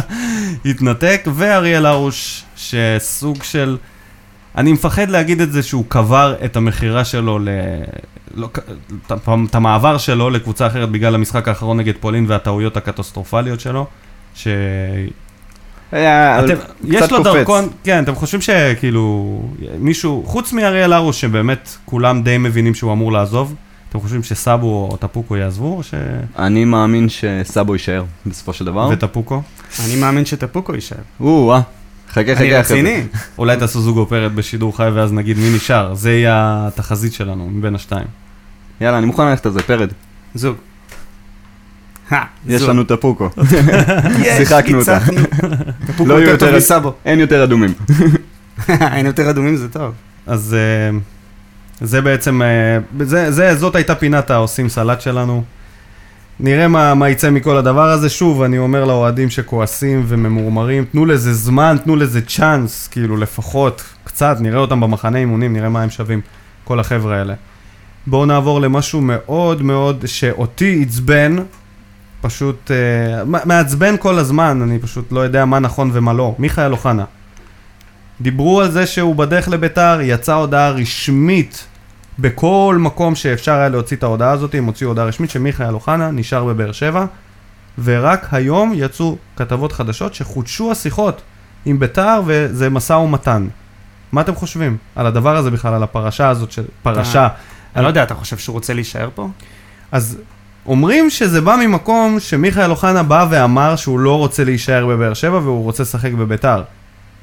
התנתק, 0.64 1.26
ואריאל 1.34 1.86
הרוש, 1.86 2.44
שסוג 2.56 3.42
של... 3.42 3.76
אני 4.56 4.72
מפחד 4.72 5.08
להגיד 5.08 5.40
את 5.40 5.52
זה 5.52 5.62
שהוא 5.62 5.84
קבר 5.88 6.34
את 6.44 6.56
המכירה 6.56 7.04
שלו, 7.04 7.38
ל... 7.38 7.48
לא, 8.34 8.48
את 9.50 9.54
המעבר 9.54 9.98
שלו 9.98 10.30
לקבוצה 10.30 10.66
אחרת 10.66 10.88
בגלל 10.90 11.14
המשחק 11.14 11.48
האחרון 11.48 11.76
נגד 11.76 11.94
פולין 12.00 12.24
והטעויות 12.28 12.76
הקטסטרופליות 12.76 13.60
שלו. 13.60 13.86
ש... 14.34 14.48
אתם, 15.88 16.54
קצת 16.56 17.04
יש 17.04 17.12
לו. 17.12 17.22
דרכון, 17.22 17.68
כן, 17.84 18.04
אתם 18.04 18.14
חושבים 18.14 18.40
שכאילו 18.40 19.42
מישהו, 19.78 20.22
חוץ 20.26 20.52
מאריאל 20.52 20.92
הרוש, 20.92 21.20
שבאמת 21.20 21.76
כולם 21.84 22.22
די 22.22 22.38
מבינים 22.38 22.74
שהוא 22.74 22.92
אמור 22.92 23.12
לעזוב, 23.12 23.54
אתם 23.88 24.00
חושבים 24.00 24.22
שסאבו 24.22 24.88
או 24.90 24.96
טפוקו 24.96 25.36
יעזבו, 25.36 25.76
או 25.76 25.82
ש... 25.82 25.94
אני 26.38 26.64
מאמין 26.64 27.08
שסאבו 27.08 27.74
יישאר 27.74 28.04
בסופו 28.26 28.52
של 28.52 28.64
דבר. 28.64 28.88
וטפוקו? 28.92 29.42
אני 29.84 29.96
מאמין 29.96 30.24
שטפוקו 30.24 30.74
יישאר. 30.74 30.98
או, 31.20 31.52
אה. 31.52 31.60
חכה, 32.10 32.34
חכה. 32.34 32.44
אני. 32.44 32.54
רציני. 32.54 33.02
אולי 33.38 33.56
תעשו 33.56 33.80
זוג 33.80 33.98
אופרת 33.98 34.32
בשידור 34.32 34.76
חי 34.76 34.88
ואז 34.94 35.12
נגיד 35.12 35.38
מי 35.38 35.56
נשאר, 35.56 35.94
זה 35.94 36.12
יהיה 36.12 36.64
התחזית 36.68 37.12
שלנו 37.12 37.48
מבין 37.50 37.74
השתיים. 37.74 38.06
יאללה, 38.80 38.98
אני 38.98 39.06
מוכן 39.06 39.26
ללכת 39.26 39.46
על 39.46 39.52
זה, 39.52 39.62
פרד. 39.62 39.88
זוג. 40.34 40.56
יש. 42.46 42.62
לנו 42.62 42.84
טפוקו. 42.84 43.28
יש, 44.24 44.38
שיחקנו 44.48 44.80
אותה. 44.80 44.98
טפוקו 45.86 46.08
לא 46.08 46.14
יותר 46.14 46.46
טוב 46.46 46.56
מסאבו. 46.56 46.92
אין 47.04 47.20
יותר 47.20 47.44
אדומים. 47.44 47.72
אין 48.68 49.06
יותר 49.06 49.30
אדומים 49.30 49.56
זה 49.56 49.68
טוב. 49.68 49.92
אז 50.26 50.56
אה, 50.58 50.98
זה 51.80 52.00
בעצם, 52.00 52.42
אה, 52.42 52.78
זה, 53.00 53.32
זה, 53.32 53.54
זאת 53.54 53.76
הייתה 53.76 53.94
פינת 53.94 54.30
העושים 54.30 54.68
סלט 54.68 55.00
שלנו. 55.00 55.44
נראה 56.40 56.68
מה, 56.68 56.94
מה 56.94 57.08
יצא 57.08 57.30
מכל 57.30 57.56
הדבר 57.56 57.90
הזה. 57.90 58.08
שוב, 58.08 58.42
אני 58.42 58.58
אומר 58.58 58.84
לאוהדים 58.84 59.30
שכועסים 59.30 60.04
וממורמרים, 60.08 60.84
תנו 60.84 61.06
לזה 61.06 61.34
זמן, 61.34 61.76
תנו 61.84 61.96
לזה 61.96 62.20
צ'אנס, 62.20 62.88
כאילו 62.88 63.16
לפחות 63.16 63.82
קצת, 64.04 64.36
נראה 64.40 64.58
אותם 64.58 64.80
במחנה 64.80 65.18
אימונים, 65.18 65.52
נראה 65.52 65.68
מה 65.68 65.82
הם 65.82 65.90
שווים, 65.90 66.20
כל 66.64 66.80
החבר'ה 66.80 67.18
האלה. 67.18 67.34
בואו 68.06 68.26
נעבור 68.26 68.60
למשהו 68.60 69.00
מאוד 69.00 69.62
מאוד, 69.62 70.04
שאותי 70.06 70.84
עצבן, 70.86 71.36
פשוט 72.20 72.70
אה, 72.70 73.24
מ- 73.24 73.48
מעצבן 73.48 73.94
כל 73.98 74.18
הזמן, 74.18 74.62
אני 74.62 74.78
פשוט 74.78 75.12
לא 75.12 75.20
יודע 75.20 75.44
מה 75.44 75.58
נכון 75.58 75.90
ומה 75.92 76.12
לא. 76.12 76.34
מיכאל 76.38 76.72
אוחנה. 76.72 77.04
דיברו 78.20 78.60
על 78.60 78.70
זה 78.70 78.86
שהוא 78.86 79.16
בדרך 79.16 79.48
לביתר, 79.48 79.98
יצאה 80.02 80.34
הודעה 80.34 80.70
רשמית 80.70 81.66
בכל 82.18 82.76
מקום 82.80 83.14
שאפשר 83.14 83.52
היה 83.52 83.68
להוציא 83.68 83.96
את 83.96 84.02
ההודעה 84.02 84.30
הזאת, 84.30 84.54
הם 84.54 84.64
הוציאו 84.64 84.90
הודעה 84.90 85.04
רשמית 85.04 85.30
שמיכאל 85.30 85.74
אוחנה 85.74 86.10
נשאר 86.10 86.44
בבאר 86.44 86.72
שבע, 86.72 87.04
ורק 87.84 88.28
היום 88.32 88.72
יצאו 88.74 89.16
כתבות 89.36 89.72
חדשות 89.72 90.14
שחודשו 90.14 90.72
השיחות 90.72 91.22
עם 91.64 91.78
ביתר 91.78 92.20
וזה 92.26 92.70
משא 92.70 92.92
ומתן. 92.92 93.46
מה 94.12 94.20
אתם 94.20 94.34
חושבים 94.34 94.76
על 94.96 95.06
הדבר 95.06 95.36
הזה 95.36 95.50
בכלל, 95.50 95.74
על 95.74 95.82
הפרשה 95.82 96.28
הזאת 96.28 96.52
של 96.52 96.64
פרשה? 96.82 97.28
אני 97.76 97.82
לא 97.82 97.88
יודע, 97.88 98.02
אתה 98.02 98.14
חושב 98.14 98.38
שהוא 98.38 98.54
רוצה 98.54 98.74
להישאר 98.74 99.08
פה? 99.14 99.28
אז 99.92 100.18
אומרים 100.68 101.10
שזה 101.10 101.40
בא 101.40 101.56
ממקום 101.56 102.20
שמיכאל 102.20 102.70
אוחנה 102.70 103.02
בא 103.02 103.26
ואמר 103.30 103.76
שהוא 103.76 103.98
לא 103.98 104.18
רוצה 104.18 104.44
להישאר 104.44 104.86
בבאר 104.86 105.14
שבע 105.14 105.38
והוא 105.38 105.64
רוצה 105.64 105.82
לשחק 105.82 106.12
בביתר. 106.12 106.62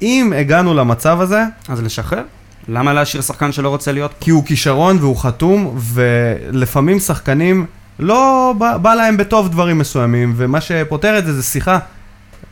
אם 0.02 0.32
הגענו 0.36 0.74
למצב 0.74 1.20
הזה, 1.20 1.42
אז 1.68 1.82
לשחרר? 1.82 2.22
למה 2.68 2.92
להשאיר 2.92 3.22
שחקן 3.22 3.52
שלא 3.52 3.68
רוצה 3.68 3.92
להיות 3.92 4.10
פה? 4.10 4.16
כי 4.20 4.30
הוא 4.30 4.44
כישרון 4.44 4.96
והוא 5.00 5.16
חתום, 5.16 5.78
ולפעמים 5.78 6.98
שחקנים 6.98 7.66
לא 7.98 8.54
בא, 8.58 8.76
בא 8.76 8.94
להם 8.94 9.16
בטוב 9.16 9.48
דברים 9.48 9.78
מסוימים, 9.78 10.32
ומה 10.36 10.60
שפותר 10.60 11.18
את 11.18 11.26
זה 11.26 11.32
זה 11.32 11.42
שיחה 11.42 11.78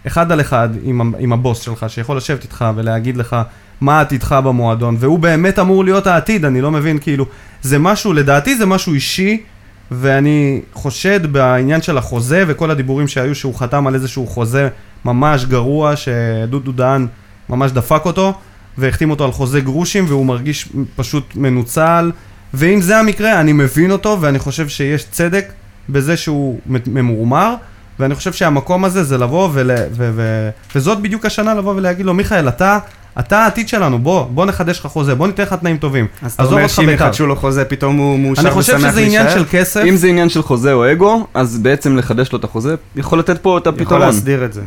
אחד 0.07 0.33
על 0.33 0.41
אחד 0.41 0.69
עם, 0.83 1.15
עם 1.19 1.33
הבוס 1.33 1.61
שלך, 1.61 1.87
שיכול 1.89 2.17
לשבת 2.17 2.43
איתך 2.43 2.65
ולהגיד 2.77 3.17
לך 3.17 3.37
מה 3.81 4.01
עתידך 4.01 4.33
במועדון, 4.33 4.97
והוא 4.99 5.19
באמת 5.19 5.59
אמור 5.59 5.85
להיות 5.85 6.07
העתיד, 6.07 6.45
אני 6.45 6.61
לא 6.61 6.71
מבין, 6.71 6.99
כאילו, 6.99 7.27
זה 7.63 7.79
משהו, 7.79 8.13
לדעתי 8.13 8.57
זה 8.57 8.67
משהו 8.67 8.95
אישי, 8.95 9.43
ואני 9.91 10.61
חושד 10.73 11.33
בעניין 11.33 11.83
של 11.83 11.99
החוזה 11.99 12.45
וכל 12.49 12.71
הדיבורים 12.71 13.09
שהיו 13.09 13.35
שהוא 13.35 13.55
חתם 13.55 13.87
על 13.87 13.95
איזשהו 13.95 14.27
חוזה 14.27 14.69
ממש 15.05 15.45
גרוע, 15.45 15.97
שדודו 15.97 16.73
דהן 16.73 17.07
ממש 17.49 17.73
דפק 17.73 18.03
אותו, 18.05 18.35
והחתים 18.79 19.11
אותו 19.11 19.25
על 19.25 19.33
חוזה 19.33 19.61
גרושים, 19.61 20.05
והוא 20.09 20.27
מרגיש 20.27 20.69
פשוט 20.97 21.37
מנוצל, 21.37 22.13
ואם 22.55 22.81
זה 22.81 22.99
המקרה, 22.99 23.41
אני 23.41 23.53
מבין 23.53 23.91
אותו, 23.91 24.19
ואני 24.21 24.39
חושב 24.39 24.69
שיש 24.69 25.05
צדק 25.05 25.53
בזה 25.89 26.17
שהוא 26.17 26.61
ממורמר, 26.87 27.55
ואני 27.99 28.15
חושב 28.15 28.33
שהמקום 28.33 28.85
הזה 28.85 29.05
זה 29.05 29.19
לבוא 29.19 29.49
ול... 29.53 29.71
ו... 29.93 30.11
ו... 30.15 30.51
וזאת 30.75 31.01
בדיוק 31.01 31.27
השנה 31.27 31.55
לבוא 31.55 31.75
ולהגיד 31.77 32.07
לו, 32.07 32.15
מיכאל, 32.15 32.49
אתה, 32.49 32.79
אתה 33.19 33.39
העתיד 33.39 33.69
שלנו, 33.69 33.99
בוא, 33.99 34.27
בוא 34.31 34.47
נחדש 34.47 34.81
לך 34.81 34.87
חוזה, 34.87 35.15
בוא 35.15 35.27
ניתן 35.27 35.43
לך 35.43 35.53
תנאים 35.55 35.77
טובים. 35.77 36.07
אז 36.23 36.33
אתה 36.35 36.43
אומר 36.45 36.67
שאם 36.69 36.87
בית"ר. 36.87 37.05
יחדשו 37.05 37.27
לו 37.27 37.37
חוזה, 37.37 37.65
פתאום 37.65 37.97
הוא 37.97 38.19
מאושר 38.19 38.41
אני 38.41 38.49
ושמח 38.51 38.55
חושב 38.61 38.73
להישאר? 38.73 38.91
שזה 38.91 39.01
עניין 39.01 39.31
של 39.31 39.45
כסף. 39.51 39.83
אם 39.89 39.97
זה 39.97 40.07
עניין 40.09 40.29
של 40.29 40.43
חוזה 40.43 40.73
או 40.73 40.93
אגו, 40.93 41.27
אז 41.35 41.59
בעצם 41.59 41.97
לחדש 41.97 42.33
לו 42.33 42.39
את 42.39 42.45
החוזה, 42.45 42.75
יכול 42.97 43.19
לתת 43.19 43.39
פה 43.39 43.59
את 43.59 43.67
יכול 43.67 43.81
הפתרון. 43.83 44.01
להסדיר 44.01 44.45
את 44.45 44.53
זה. 44.53 44.61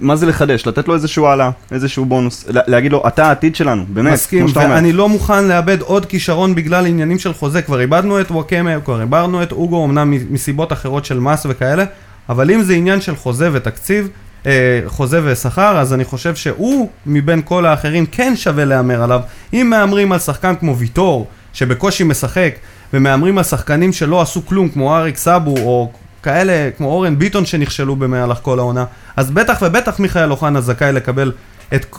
מה 0.00 0.16
זה 0.16 0.26
לחדש? 0.26 0.66
לתת 0.66 0.88
לו 0.88 0.94
איזשהו 0.94 1.26
העלאה, 1.26 1.50
איזשהו 1.72 2.04
בונוס, 2.04 2.44
לה- 2.48 2.60
להגיד 2.66 2.92
לו, 2.92 3.02
אתה 3.08 3.26
העתיד 3.26 3.56
שלנו, 3.56 3.84
באמת, 3.88 4.12
מסכים. 4.12 4.46
ואני 4.54 4.92
לא 4.92 5.08
מוכן 5.08 5.44
לאבד 5.44 5.80
עוד 5.80 6.06
כישרון 6.06 6.54
בגלל 6.54 6.86
עניינים 6.86 7.18
של 7.18 7.32
חוזה. 7.34 7.62
כבר 7.62 7.80
איבדנו 7.80 8.20
את 8.20 8.30
וואקמה, 8.30 8.80
כבר 8.80 9.00
איבדנו 9.00 9.42
את 9.42 9.52
אוגו, 9.52 9.84
אמנם 9.84 10.14
מסיבות 10.30 10.72
אחרות 10.72 11.04
של 11.04 11.20
מס 11.20 11.46
וכאלה, 11.48 11.84
אבל 12.28 12.50
אם 12.50 12.62
זה 12.62 12.74
עניין 12.74 13.00
של 13.00 13.16
חוזה 13.16 13.48
ותקציב, 13.52 14.08
אה, 14.46 14.80
חוזה 14.86 15.20
ושכר, 15.24 15.78
אז 15.78 15.94
אני 15.94 16.04
חושב 16.04 16.34
שהוא, 16.34 16.90
מבין 17.06 17.42
כל 17.44 17.66
האחרים, 17.66 18.06
כן 18.06 18.36
שווה 18.36 18.64
להמר 18.64 19.02
עליו. 19.02 19.20
אם 19.52 19.66
מהמרים 19.70 20.12
על 20.12 20.18
שחקן 20.18 20.54
כמו 20.54 20.76
ויטור, 20.76 21.26
שבקושי 21.52 22.04
משחק, 22.04 22.54
ומהמרים 22.92 23.38
על 23.38 23.44
שחקנים 23.44 23.92
שלא 23.92 24.22
עשו 24.22 24.46
כלום, 24.46 24.68
כמו 24.68 24.96
אריק 24.96 25.16
סאבו, 25.16 25.56
או 25.58 25.90
כאלה, 26.22 26.70
כמו 26.76 26.88
אורן 26.88 27.18
ביטון 27.18 27.46
שנכשלו 27.46 27.96
במהלך 27.96 28.38
כל 28.42 28.58
העונה, 28.58 28.84
אז 29.16 29.30
בטח 29.30 29.58
ובטח 29.62 30.00
מיכאל 30.00 30.30
אוחנה 30.30 30.60
זכאי 30.60 30.92
לקבל 30.92 31.32
את 31.74 31.96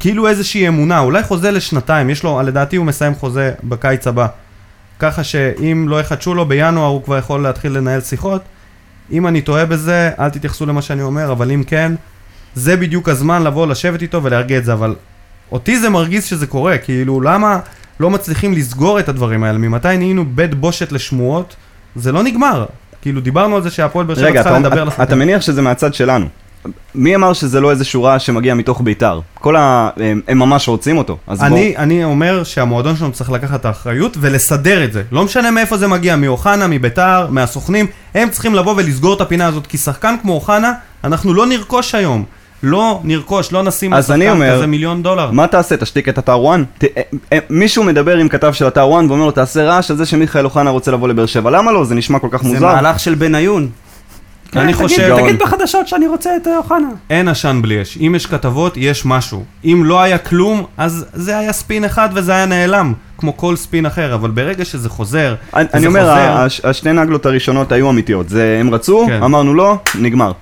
כאילו 0.00 0.28
איזושהי 0.28 0.68
אמונה, 0.68 0.98
אולי 0.98 1.22
חוזה 1.22 1.50
לשנתיים, 1.50 2.10
יש 2.10 2.22
לו, 2.22 2.42
לדעתי 2.44 2.76
הוא 2.76 2.86
מסיים 2.86 3.14
חוזה 3.14 3.52
בקיץ 3.64 4.06
הבא. 4.06 4.26
ככה 4.98 5.24
שאם 5.24 5.86
לא 5.88 6.00
יחדשו 6.00 6.34
לו 6.34 6.46
בינואר 6.46 6.86
הוא 6.86 7.02
כבר 7.02 7.18
יכול 7.18 7.42
להתחיל 7.42 7.72
לנהל 7.72 8.00
שיחות. 8.00 8.42
אם 9.12 9.26
אני 9.26 9.40
טועה 9.40 9.66
בזה, 9.66 10.10
אל 10.18 10.30
תתייחסו 10.30 10.66
למה 10.66 10.82
שאני 10.82 11.02
אומר, 11.02 11.32
אבל 11.32 11.50
אם 11.52 11.62
כן, 11.66 11.92
זה 12.54 12.76
בדיוק 12.76 13.08
הזמן 13.08 13.42
לבוא, 13.42 13.66
לשבת 13.66 14.02
איתו 14.02 14.22
ולהרגיע 14.22 14.58
את 14.58 14.64
זה, 14.64 14.72
אבל 14.72 14.94
אותי 15.52 15.78
זה 15.78 15.90
מרגיז 15.90 16.24
שזה 16.24 16.46
קורה, 16.46 16.78
כאילו 16.78 17.20
למה 17.20 17.60
לא 18.00 18.10
מצליחים 18.10 18.52
לסגור 18.52 19.00
את 19.00 19.08
הדברים 19.08 19.44
האלה? 19.44 19.58
ממתי 19.58 19.96
נהיינו 19.96 20.24
בית 20.24 20.54
בושת 20.54 20.92
לשמועות? 20.92 21.56
זה 21.96 22.12
לא 22.12 22.22
נגמר. 22.22 22.66
כאילו 23.02 23.20
דיברנו 23.20 23.56
על 23.56 23.62
זה 23.62 23.70
שהפועל 23.70 24.06
באר 24.06 24.16
שבע 24.16 24.26
רגע, 24.26 24.42
צריכה 24.42 24.58
לדבר 24.58 24.74
אתה, 24.74 24.84
לשחקן. 24.84 25.02
אתה 25.02 25.14
מניח 25.14 25.42
שזה 25.42 25.62
מהצד 25.62 25.94
שלנו. 25.94 26.26
מי 26.94 27.14
אמר 27.14 27.32
שזה 27.32 27.60
לא 27.60 27.70
איזשהו 27.70 28.02
רעש 28.02 28.26
שמגיע 28.26 28.54
מתוך 28.54 28.80
בית"ר? 28.84 29.20
כל 29.34 29.56
ה... 29.56 29.88
הם, 29.96 30.20
הם 30.28 30.38
ממש 30.38 30.68
רוצים 30.68 30.98
אותו, 30.98 31.16
אז 31.26 31.38
בוא. 31.38 31.46
אני, 31.46 31.76
אני 31.76 32.04
אומר 32.04 32.44
שהמועדון 32.44 32.96
שלנו 32.96 33.12
צריך 33.12 33.30
לקחת 33.30 33.60
את 33.60 33.64
האחריות 33.64 34.16
ולסדר 34.20 34.84
את 34.84 34.92
זה. 34.92 35.02
לא 35.12 35.24
משנה 35.24 35.50
מאיפה 35.50 35.76
זה 35.76 35.88
מגיע, 35.88 36.16
מאוחנה, 36.16 36.66
מביתר, 36.66 37.26
מהסוכנים, 37.30 37.86
הם 38.14 38.30
צריכים 38.30 38.54
לבוא 38.54 38.74
ולסגור 38.76 39.14
את 39.14 39.20
הפינה 39.20 39.46
הזאת, 39.46 39.66
כי 39.66 39.78
שחקן 39.78 40.14
כמו 40.22 40.32
אוחנה, 40.32 40.72
אנחנו 41.04 41.34
לא 41.34 41.46
נרכוש 41.46 41.94
היום. 41.94 42.24
לא 42.62 43.00
נרכוש, 43.04 43.52
לא 43.52 43.62
נשים 43.62 43.92
על 43.92 43.98
אז 43.98 44.10
אני 44.10 44.24
שחקן 44.24 44.36
אומר, 44.36 44.56
כזה 44.56 44.66
מיליון 44.66 45.02
דולר. 45.02 45.30
מה 45.30 45.46
תעשה? 45.46 45.76
תשתיק 45.76 46.08
את 46.08 46.18
אתר 46.18 46.40
וואן? 46.40 46.64
ת- 46.78 46.84
אה, 46.84 47.02
אה, 47.32 47.38
מישהו 47.50 47.84
מדבר 47.84 48.16
עם 48.16 48.28
כתב 48.28 48.52
של 48.52 48.66
אתר 48.68 48.88
וואן 48.88 49.06
ואומר 49.10 49.24
לו, 49.24 49.30
תעשה 49.30 49.64
רעש 49.64 49.90
על 49.90 49.96
זה 49.96 50.06
שמיכאל 50.06 50.44
אוחנה 50.44 50.70
רוצה 50.70 50.90
לבוא 50.90 51.08
לבאר 51.08 51.26
שבע. 51.26 51.50
למה 51.50 51.72
לא? 51.72 51.84
זה 51.84 51.94
נשמע 51.94 52.18
כל 52.18 52.28
כך 52.30 52.42
זה 52.42 52.48
מוזר. 52.48 52.66
מהלך 52.74 53.00
של 53.00 53.14
בניון. 53.14 53.68
אני 54.56 54.72
כן, 54.74 54.78
חושב- 54.82 55.16
תגיד- 55.20 55.38
בחדשות 55.38 55.88
שאני 55.88 56.06
רוצה 56.06 56.30
את 56.42 56.46
אה, 56.46 56.56
אוחנה. 56.56 56.88
אין 57.10 57.28
עשן 57.28 57.58
בלי 57.62 57.82
אש. 57.82 57.98
אם 58.00 58.12
יש 58.16 58.26
כתבות, 58.26 58.74
יש 58.76 59.06
משהו. 59.06 59.44
אם 59.64 59.82
לא 59.84 60.00
היה 60.02 60.18
כלום, 60.18 60.64
אז 60.76 61.04
זה 61.12 61.38
היה 61.38 61.52
ספין 61.52 61.84
אחד 61.84 62.08
וזה 62.14 62.32
היה 62.32 62.46
נעלם, 62.46 62.92
כמו 63.18 63.36
כל 63.36 63.56
ספין 63.56 63.86
אחר, 63.86 64.14
אבל 64.14 64.30
ברגע 64.30 64.64
שזה 64.64 64.88
חוזר, 64.88 65.34
אני 65.54 65.66
אני 65.74 65.86
אומר, 65.86 66.00
חוזר- 66.00 66.12
הש- 66.36 66.60
השתי 66.64 66.92
נגלות 66.92 67.26
הראשונות 67.26 67.72
היו 67.72 67.90
אמיתיות. 67.90 68.28
זה, 68.28 68.56
הם 68.60 68.74
רצו, 68.74 69.04
כן. 69.08 69.22
אמרנו 69.22 69.54
לא, 69.54 69.76
נגמר. 70.00 70.32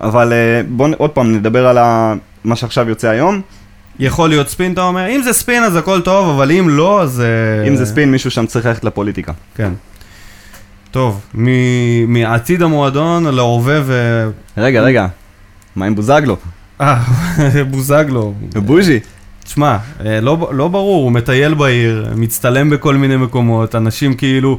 אבל 0.00 0.32
אה, 0.32 0.36
בואו 0.68 0.90
עוד 0.98 1.10
פעם 1.10 1.32
נדבר 1.34 1.66
על 1.66 1.78
ה- 1.78 2.14
מה 2.44 2.56
שעכשיו 2.56 2.88
יוצא 2.88 3.08
היום. 3.08 3.40
יכול 3.98 4.28
להיות 4.28 4.48
ספין, 4.48 4.72
אתה 4.72 4.82
אומר, 4.82 5.08
אם 5.08 5.22
זה 5.22 5.32
ספין 5.32 5.62
אז 5.64 5.76
הכל 5.76 6.00
טוב, 6.00 6.28
אבל 6.28 6.50
אם 6.52 6.68
לא, 6.68 7.02
אז... 7.02 7.20
אה, 7.20 7.68
אם 7.68 7.76
זה 7.76 7.86
ספין, 7.86 8.10
מישהו 8.10 8.30
שם 8.30 8.46
צריך 8.46 8.66
ללכת 8.66 8.84
לפוליטיקה. 8.84 9.32
כן. 9.56 9.70
טוב, 10.94 11.20
מ- 11.34 12.12
מעתיד 12.12 12.62
המועדון 12.62 13.24
להווה 13.24 13.80
ו... 13.84 14.24
רגע, 14.56 14.80
רגע, 14.82 15.06
מה 15.76 15.86
עם 15.86 15.94
בוזגלו? 15.94 16.36
אה, 16.80 17.02
בוזגלו. 17.70 18.34
בוז'י. 18.54 19.00
תשמע, 19.44 19.76
אה, 20.06 20.20
לא, 20.20 20.50
לא 20.52 20.68
ברור, 20.68 21.04
הוא 21.04 21.12
מטייל 21.12 21.54
בעיר, 21.54 22.06
מצטלם 22.16 22.70
בכל 22.70 22.94
מיני 22.94 23.16
מקומות, 23.16 23.74
אנשים 23.74 24.14
כאילו, 24.14 24.58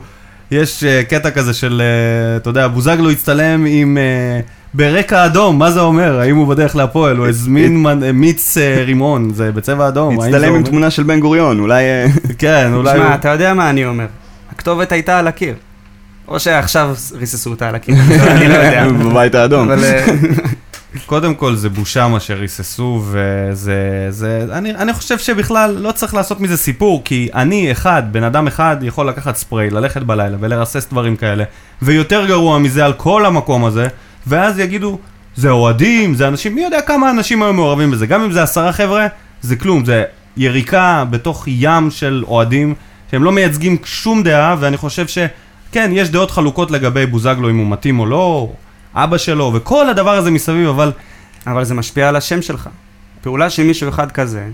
יש 0.52 0.84
אה, 0.84 1.04
קטע 1.04 1.32
כזה 1.32 1.54
של, 1.54 1.82
אה, 1.82 2.38
אתה 2.38 2.50
יודע, 2.50 2.68
בוזגלו 2.68 3.12
הצטלם 3.12 3.66
עם, 3.68 3.98
אה, 3.98 4.40
ברקע 4.74 5.26
אדום, 5.26 5.60
מה 5.60 5.72
זה 5.72 5.80
אומר? 5.82 6.20
האם 6.20 6.36
הוא 6.36 6.48
בדרך 6.48 6.76
להפועל? 6.76 7.18
הוא 7.18 7.28
הזמין 7.28 7.86
אה, 8.04 8.12
מיץ 8.12 8.58
אה, 8.58 8.84
רימון, 8.86 9.34
זה 9.34 9.52
בצבע 9.52 9.88
אדום, 9.88 10.20
הצטלם 10.20 10.56
עם? 10.56 10.64
תמונה 10.64 10.90
של 10.92 11.04
בן 11.04 11.20
גוריון, 11.20 11.60
אולי... 11.60 11.84
אה, 11.84 12.06
כן, 12.38 12.74
אולי. 12.74 12.94
תשמע, 12.94 13.16
אתה 13.16 13.30
יודע 13.30 13.54
מה 13.54 13.70
אני 13.70 13.86
אומר. 13.86 14.06
הכתובת 14.52 14.92
הייתה 14.92 15.20
על 15.20 15.28
הקיר. 15.28 15.54
או 16.28 16.40
שעכשיו 16.40 16.96
ריססו 17.14 17.50
אותה 17.50 17.70
על 17.70 17.76
הקיר, 17.76 17.96
אני 18.32 18.48
לא 18.48 18.54
יודע. 18.54 18.88
בבית 18.88 19.36
האדום. 19.36 19.72
אה, 19.72 20.06
קודם 21.06 21.36
כל 21.36 21.56
זה 21.56 21.70
בושה 21.70 22.08
מה 22.08 22.20
שריססו, 22.20 23.04
וזה... 23.12 24.08
זה, 24.10 24.46
אני, 24.52 24.76
אני 24.76 24.94
חושב 24.94 25.18
שבכלל 25.18 25.78
לא 25.80 25.92
צריך 25.92 26.14
לעשות 26.14 26.42
מזה 26.42 26.58
סיפור, 26.58 27.02
כי 27.06 27.30
אני 27.34 27.72
אחד, 27.72 28.04
בן 28.12 28.24
אדם 28.24 28.48
אחד, 28.48 28.78
יכול 28.82 29.10
לקחת 29.10 29.36
ספרי, 29.36 29.70
ללכת 29.70 30.02
בלילה 30.02 30.38
ולרסס 30.40 30.88
דברים 30.92 31.16
כאלה, 31.16 31.44
ויותר 31.82 32.26
גרוע 32.26 32.60
מזה 32.60 32.86
על 32.86 32.94
כל 32.94 33.26
המקום 33.26 33.66
הזה, 33.66 33.88
ואז 34.28 34.60
יגידו, 34.60 35.00
זה 35.36 35.50
אוהדים, 35.50 36.16
זה 36.16 36.28
אנשים, 36.28 36.56
מי 36.56 36.64
יודע 36.64 36.82
כמה 36.82 37.10
אנשים 37.10 37.44
היו 37.44 37.54
מעורבים 37.54 37.92
בזה, 37.92 38.08
גם 38.08 38.22
אם 38.22 38.32
זה 38.32 38.44
עשרה 38.44 38.74
חבר'ה, 38.74 39.08
זה 39.42 39.56
כלום, 39.56 39.86
זה 39.86 40.04
יריקה 40.38 41.06
בתוך 41.10 41.44
ים 41.48 41.92
של 41.92 42.24
אוהדים, 42.28 42.74
שהם 43.12 43.24
לא 43.24 43.32
מייצגים 43.32 43.78
שום 43.84 44.24
דעה, 44.24 44.56
ואני 44.60 44.78
חושב 44.78 45.08
ש... 45.08 45.18
כן, 45.76 45.92
יש 45.94 46.10
דעות 46.10 46.32
חלוקות 46.32 46.72
לגבי 46.72 47.06
בוזגלו, 47.06 47.50
אם 47.50 47.58
הוא 47.58 47.68
מתאים 47.68 48.00
או 48.00 48.06
לא, 48.06 48.50
אבא 48.94 49.18
שלו, 49.18 49.52
וכל 49.56 49.90
הדבר 49.90 50.12
הזה 50.16 50.32
מסביב, 50.32 50.68
אבל 50.68 50.92
אבל 51.48 51.64
זה 51.64 51.74
משפיע 51.74 52.10
על 52.10 52.16
השם 52.16 52.42
שלך. 52.42 52.70
פעולה 53.22 53.50
של 53.50 53.64
מישהו 53.64 53.90
אחד 53.90 54.12
כזה, 54.12 54.48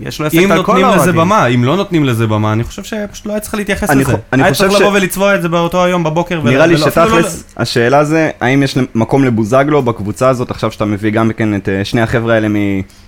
יש 0.00 0.20
לו 0.20 0.26
אפקט 0.26 0.38
אם 0.40 0.52
על 0.52 0.62
כל 0.62 0.72
נותנים 0.72 0.86
לזה 0.86 0.94
האוהדים. 0.96 1.14
במה, 1.20 1.46
אם 1.46 1.64
לא 1.64 1.76
נותנים 1.76 2.04
לזה 2.04 2.26
במה, 2.26 2.52
אני 2.52 2.64
חושב 2.64 2.82
שפשוט 2.84 3.26
לא 3.26 3.32
היה 3.32 3.40
צריך 3.40 3.54
להתייחס 3.54 3.90
אני 3.90 4.00
לזה. 4.00 4.14
אני 4.32 4.42
היה 4.42 4.52
חושב 4.52 4.64
צריך 4.66 4.78
ש- 4.78 4.80
לבוא 4.82 4.92
ולצבוע 4.92 5.34
את 5.34 5.42
זה 5.42 5.48
באותו 5.48 5.84
היום 5.84 6.04
בבוקר. 6.04 6.40
נראה 6.44 6.66
לי 6.66 6.74
ולא- 6.74 6.86
אפילו 6.88 7.06
לא- 7.06 7.12
שתכלס, 7.22 7.44
השאלה 7.56 8.04
זה, 8.04 8.30
האם 8.40 8.62
יש 8.62 8.78
מקום 8.94 9.24
לבוזגלו 9.24 9.82
בקבוצה 9.82 10.28
הזאת, 10.28 10.50
עכשיו 10.50 10.72
שאתה 10.72 10.84
מביא 10.84 11.10
גם 11.10 11.30
כן 11.36 11.54
את 11.56 11.68
אה, 11.68 11.84
שני 11.84 12.00
החבר'ה 12.00 12.34
האלה 12.34 12.48
מ... 12.48 12.54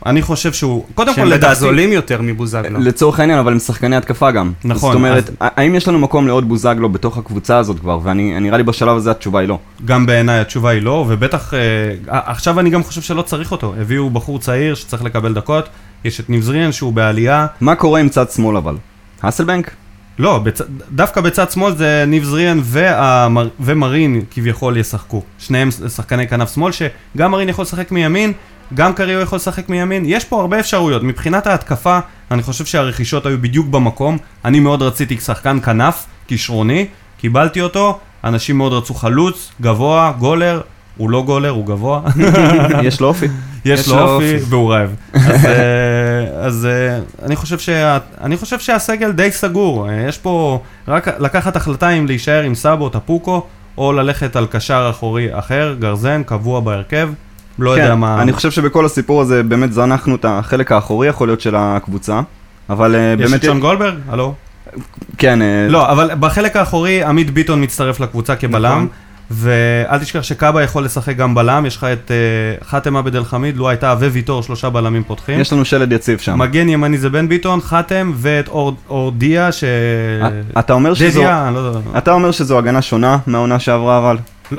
אני 0.07 0.23
חושב 0.23 0.53
שהוא, 0.53 0.85
קודם 0.95 1.11
כל 1.15 1.21
שהם 1.21 1.29
לדעתי, 1.29 1.55
זולים 1.55 1.93
יותר 1.93 2.23
מבוזגלו. 2.23 2.81
לצורך 2.81 3.21
העניין, 3.21 3.39
אבל 3.39 3.53
הם 3.53 3.59
שחקני 3.59 3.97
התקפה 3.97 4.31
גם. 4.31 4.53
נכון, 4.65 4.93
זאת 4.93 4.97
אומרת, 4.97 5.29
אז- 5.41 5.49
האם 5.57 5.75
יש 5.75 5.89
לנו 5.89 5.99
מקום 5.99 6.27
לעוד 6.27 6.49
בוזגלו 6.49 6.89
בתוך 6.89 7.19
הקבוצה 7.19 7.59
הזאת 7.59 7.79
כבר? 7.81 7.99
ואני 8.03 8.41
נראה 8.41 8.57
לי 8.57 8.63
בשלב 8.63 8.97
הזה 8.97 9.11
התשובה 9.11 9.41
היא 9.41 9.49
לא. 9.49 9.59
גם 9.85 10.07
בעיניי 10.07 10.39
התשובה 10.41 10.71
היא 10.71 10.83
לא, 10.83 11.05
ובטח, 11.09 11.55
אה, 11.55 11.59
עכשיו 12.09 12.61
אני 12.61 12.71
גם 12.71 12.83
חושב 12.83 13.01
שלא 13.03 13.23
צריך 13.23 13.53
אותו. 13.53 13.75
הביאו 13.81 14.11
בחור 14.11 14.39
צעיר 14.39 14.75
שצריך 14.75 15.05
לקבל 15.05 15.35
דקות, 15.35 15.69
יש 16.05 16.21
את 16.21 16.31
ניב 16.31 16.43
זריאן 16.43 16.73
שהוא 16.73 16.93
בעלייה. 16.93 17.47
מה 17.61 17.75
קורה 17.75 18.01
עם 18.01 18.09
צד 18.09 18.31
שמאל 18.31 18.57
אבל? 18.57 18.77
האסלבנק? 19.23 19.71
לא, 20.19 20.39
בצ... 20.39 20.61
דווקא 20.93 21.21
בצד 21.21 21.51
שמאל 21.51 21.77
זה 21.77 22.05
ניב 22.07 22.25
זריאן 22.25 22.61
והמר... 22.63 23.49
ומרין 23.61 24.23
כביכול 24.31 24.77
ישחקו. 24.77 25.23
שניהם 25.39 25.71
שחקני 25.71 26.29
כנף 26.29 26.55
שמאל, 26.55 26.73
שגם 26.73 27.31
מרין 27.31 27.49
יכול 27.49 27.63
לשחק 27.63 27.93
מימין, 27.93 28.33
גם 28.75 28.93
קריו 28.95 29.21
יכול 29.21 29.37
לשחק 29.37 29.69
מימין. 29.69 30.03
יש 30.07 30.25
פה 30.25 30.41
הרבה 30.41 30.61
אפשרויות. 30.61 31.03
מבחינת 31.03 31.47
ההתקפה, 31.47 31.99
אני 32.31 32.43
חושב 32.43 32.65
שהרכישות 32.65 33.27
היו 33.27 33.39
בדיוק 33.39 33.67
במקום. 33.67 34.19
אני 34.45 34.61
מאוד 34.61 34.83
רציתי 34.83 35.17
שחקן 35.17 35.61
כנף, 35.61 36.07
כישרוני, 36.27 36.87
קיבלתי 37.19 37.61
אותו. 37.61 37.99
אנשים 38.25 38.59
מאוד 38.59 38.73
רצו 38.73 38.95
חלוץ, 38.95 39.53
גבוה, 39.61 40.13
גולר. 40.19 40.61
הוא 40.99 41.11
לא 41.11 41.23
גולר, 41.23 41.51
הוא 41.51 41.67
גבוה. 41.67 42.01
יש 42.83 43.01
לו 43.01 43.09
אופי. 43.09 43.27
יש 43.65 43.81
יש 43.81 43.89
לו 43.89 43.99
אופי. 43.99 44.37
והוא 44.49 44.73
רעב. 44.73 44.95
אז, 45.13 45.47
אה, 45.47 45.51
אז 46.47 46.67
אה, 46.71 46.99
אני 47.27 47.37
חושב 47.37 47.59
שה- 47.59 47.99
אני 48.21 48.37
חושב 48.37 48.59
שהסגל 48.59 49.11
די 49.13 49.31
סגור. 49.33 49.89
אה, 49.91 50.05
יש 50.09 50.19
פה 50.19 50.61
רק 50.89 51.09
לקחת 51.21 51.57
החלטה 51.57 51.91
אם 51.91 52.07
להישאר 52.07 52.43
עם 52.43 52.55
סאבו, 52.55 52.89
טפוקו, 52.89 53.43
או 53.79 53.93
ללכת 53.93 54.37
על 54.37 54.47
קשר 54.51 54.87
אחורי 54.91 55.39
אחר, 55.39 55.75
גרזן, 55.79 56.23
קבוע 56.23 56.61
בהרכב. 56.61 57.09
לא 57.59 57.71
יודע 57.71 57.95
מה... 57.95 58.15
כן, 58.17 58.21
אני 58.23 58.33
חושב 58.33 58.51
שבכל 58.51 58.85
הסיפור 58.87 59.21
הזה 59.21 59.43
באמת 59.43 59.73
זנחנו 59.73 60.17
את 60.17 60.25
החלק 60.29 60.73
האחורי 60.73 61.09
יכול 61.09 61.29
להיות 61.29 61.41
של 61.41 61.55
הקבוצה. 61.59 62.21
אבל 62.71 62.95
יש 63.19 63.27
באמת... 63.31 63.41
את 63.41 63.45
שון 63.45 63.61
גולדברג? 63.61 63.95
הלו? 64.09 64.35
כן, 65.19 65.39
לא, 65.69 65.93
אבל 65.93 66.11
בחלק 66.21 66.57
האחורי 66.57 67.03
עמית 67.05 67.31
ביטון 67.31 67.63
מצטרף 67.63 68.01
לקבוצה 68.01 68.37
כבלם. 68.37 68.73
נכון. 68.73 68.89
ואל 69.31 69.99
תשכח 69.99 70.23
שקאבה 70.23 70.63
יכול 70.63 70.85
לשחק 70.85 71.17
גם 71.17 71.35
בלם, 71.35 71.67
יש 71.67 71.77
לך 71.77 71.85
את 71.85 72.11
אה, 72.11 72.17
חאתם 72.69 72.97
עבד 72.97 73.17
אל 73.17 73.25
חמיד, 73.25 73.57
לו 73.57 73.69
הייתה 73.69 73.95
וויטור, 73.99 74.43
שלושה 74.43 74.71
בלמים 74.71 75.03
פותחים. 75.05 75.41
יש 75.41 75.53
לנו 75.53 75.65
שלד 75.65 75.93
יציב 75.93 76.19
שם. 76.19 76.39
מגן 76.39 76.69
ימני 76.69 76.99
זה 76.99 77.09
בן 77.11 77.29
ביטון, 77.29 77.61
חתם 77.61 78.13
ואת 78.17 78.49
אור- 78.49 78.77
אורדיה 78.89 79.53
ש... 79.53 79.65
אה, 79.65 80.29
אתה 80.61 80.73
אומר 80.73 80.95
שזו... 80.95 81.21
דדיה, 81.21 81.51
לא 81.55 81.59
יודע. 81.59 81.79
אתה 81.99 82.13
אומר 82.13 82.31
שזו 82.31 82.59
הגנה 82.59 82.83
שונה 82.83 83.19
מהעונה 83.27 83.59
שעברה 83.59 83.99
אבל? 83.99 84.17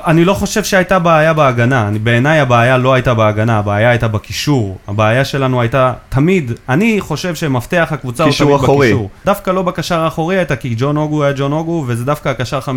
אני 0.07 0.25
לא 0.25 0.33
חושב 0.33 0.63
שהייתה 0.63 0.99
בעיה 0.99 1.33
בהגנה, 1.33 1.87
אני- 1.87 1.99
בעיניי 1.99 2.39
הבעיה 2.39 2.77
לא 2.77 2.93
הייתה 2.93 3.13
בהגנה, 3.13 3.59
הבעיה 3.59 3.89
הייתה 3.89 4.07
בקישור. 4.07 4.77
הבעיה 4.87 5.25
שלנו 5.25 5.61
הייתה 5.61 5.93
תמיד, 6.09 6.51
אני 6.69 6.97
חושב 7.01 7.35
שמפתח 7.35 7.87
הקבוצה 7.91 8.23
הוא 8.23 8.31
קישור 8.31 8.49
תמיד 8.49 8.63
אחורי. 8.63 8.87
בקישור. 8.87 9.09
דווקא 9.25 9.51
לא 9.51 9.61
בקשר 9.61 9.99
האחורי 9.99 10.37
הייתה, 10.37 10.55
כי 10.55 10.73
ג'ון 10.77 10.97
אוגו 10.97 11.23
היה 11.23 11.33
ג'ון 11.37 11.51
אוגו, 11.51 11.83
וזה 11.87 12.05
דווקא 12.05 12.29
הקשר 12.29 12.59
50-50, 12.59 12.67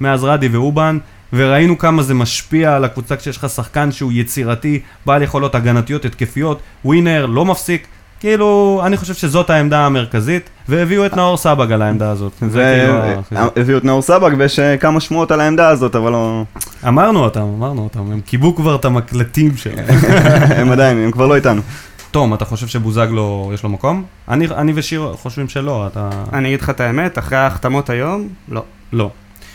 מאז 0.00 0.24
רדי 0.24 0.48
ואובן, 0.48 0.98
וראינו 1.32 1.78
כמה 1.78 2.02
זה 2.02 2.14
משפיע 2.14 2.76
על 2.76 2.84
הקבוצה 2.84 3.16
כשיש 3.16 3.36
לך 3.36 3.48
שחקן 3.48 3.92
שהוא 3.92 4.12
יצירתי, 4.12 4.80
בעל 5.06 5.22
יכולות 5.22 5.54
הגנתיות, 5.54 6.04
התקפיות, 6.04 6.60
ווינר, 6.84 7.26
לא 7.26 7.44
מפסיק. 7.44 7.86
כאילו, 8.20 8.80
אני 8.84 8.96
חושב 8.96 9.14
שזאת 9.14 9.50
העמדה 9.50 9.86
המרכזית, 9.86 10.50
והביאו 10.68 11.06
את 11.06 11.16
נאור 11.16 11.36
סבג 11.36 11.72
על 11.72 11.82
העמדה 11.82 12.10
הזאת. 12.10 12.32
כאילו 12.38 12.98
החיזוק. 12.98 13.52
והביאו 13.56 13.78
את 13.78 13.84
נאור 13.84 14.02
סבג 14.02 14.30
ויש 14.38 14.58
אה, 14.58 14.76
כמה 14.76 15.00
שמועות 15.00 15.30
על 15.30 15.40
העמדה 15.40 15.68
הזאת 15.68 15.96
אבל 15.96 16.12
לא... 16.12 16.42
אמרנו 16.88 17.24
אותם, 17.24 17.40
אמרנו 17.40 17.82
אותם, 17.82 18.12
הם 18.12 18.20
קיבלו 18.20 18.56
כבר 18.56 18.74
את 18.74 18.84
המקלטים 18.84 19.56
שלהם. 19.56 19.84
הם 20.58 20.72
עדיין, 20.72 20.98
הם 20.98 21.10
כבר 21.10 21.26
לא 21.26 21.36
איתנו. 21.36 21.62
תום, 22.10 22.34
אתה 22.34 22.44
חושב 22.44 22.66
שבוזגלו 22.66 23.50
יש 23.54 23.62
לו 23.62 23.68
מקום? 23.68 24.04
אני, 24.28 24.46
אני 24.56 24.72
ושיר 24.74 25.12
חושבים 25.16 25.48
שלא, 25.48 25.86
אתה... 25.86 26.10
אני 26.32 26.48
אגיד 26.48 26.60
לך 26.60 26.70
את 26.70 26.80
האמת, 26.80 27.18
אחרי 27.18 27.38
ההחתמות 27.38 27.90
היום, 27.90 28.28
לא. 28.48 28.62
לא. 28.92 29.10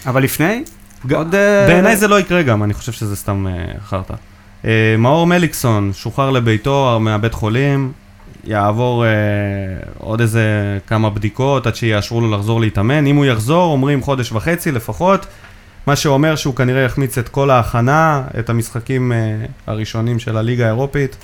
אבל 0.06 0.24
לפני, 0.24 0.64
ג- 1.08 1.14
עוד... 1.14 1.36
אה, 1.36 1.68
בעיניי 1.68 1.98
זה 1.98 2.08
לא 2.08 2.20
יקרה 2.20 2.42
גם, 2.42 2.64
אני 2.64 2.74
חושב 2.74 2.92
שזה 2.92 3.16
סתם 3.16 3.48
אה, 3.48 3.54
חרטא. 3.88 4.14
אה, 4.66 4.96
מאור 4.98 5.28
מליקסון, 5.28 5.92
שוחרר 5.94 6.32
לביתו 6.32 6.98
מהבית 7.02 7.34
חולים, 7.34 7.92
יעבור 8.46 9.06
אה, 9.06 9.10
עוד 9.98 10.22
איזה 10.22 10.78
כמה 10.88 11.10
בדיקות 11.10 11.68
עד 11.68 11.76
שיאשרו 11.76 12.22
לו 12.22 12.32
לחזור 12.32 12.62
להתאמן. 12.62 13.08
אם 13.08 13.16
הוא 13.16 13.26
יחזור, 13.26 13.72
אומרים 13.72 14.02
חודש 14.02 14.32
וחצי 14.32 14.72
לפחות, 14.72 15.26
מה 15.88 15.96
שאומר 15.96 16.36
שהוא 16.36 16.56
כנראה 16.56 16.82
יחמיץ 16.82 17.18
את 17.18 17.30
כל 17.30 17.50
ההכנה, 17.50 18.24
את 18.40 18.50
המשחקים 18.50 19.12
אה, 19.12 19.18
הראשונים 19.68 20.20
של 20.20 20.38
הליגה 20.38 20.66
האירופית. 20.66 21.18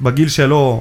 בגיל 0.00 0.28
שלו, 0.28 0.80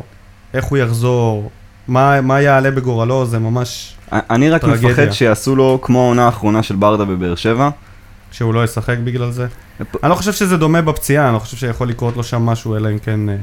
איך 0.53 0.65
הוא 0.65 0.77
יחזור, 0.77 1.51
מה, 1.88 2.21
מה 2.21 2.41
יעלה 2.41 2.71
בגורלו, 2.71 3.25
זה 3.25 3.39
ממש... 3.39 3.95
אני 4.11 4.49
רק 4.49 4.61
טרגדיה. 4.61 4.89
מפחד 4.89 5.11
שיעשו 5.11 5.55
לו 5.55 5.80
כמו 5.82 6.03
העונה 6.03 6.25
האחרונה 6.25 6.63
של 6.63 6.75
ברדה 6.75 7.05
בבאר 7.05 7.36
שבע, 7.36 7.69
שהוא 8.32 8.53
לא 8.53 8.63
ישחק 8.63 8.97
בגלל 9.03 9.32
זה. 9.32 9.47
אני 10.03 10.09
לא 10.09 10.15
חושב 10.15 10.34
שזה 10.34 10.57
דומה 10.57 10.82
בפציעה, 10.82 11.25
אני 11.25 11.34
לא 11.34 11.39
חושב 11.39 11.57
שיכול 11.57 11.88
לקרות 11.89 12.17
לו 12.17 12.23
שם 12.23 12.41
משהו, 12.41 12.75
אלא 12.75 12.89
אם 12.89 12.99
כן... 12.99 13.30
אה, 13.30 13.36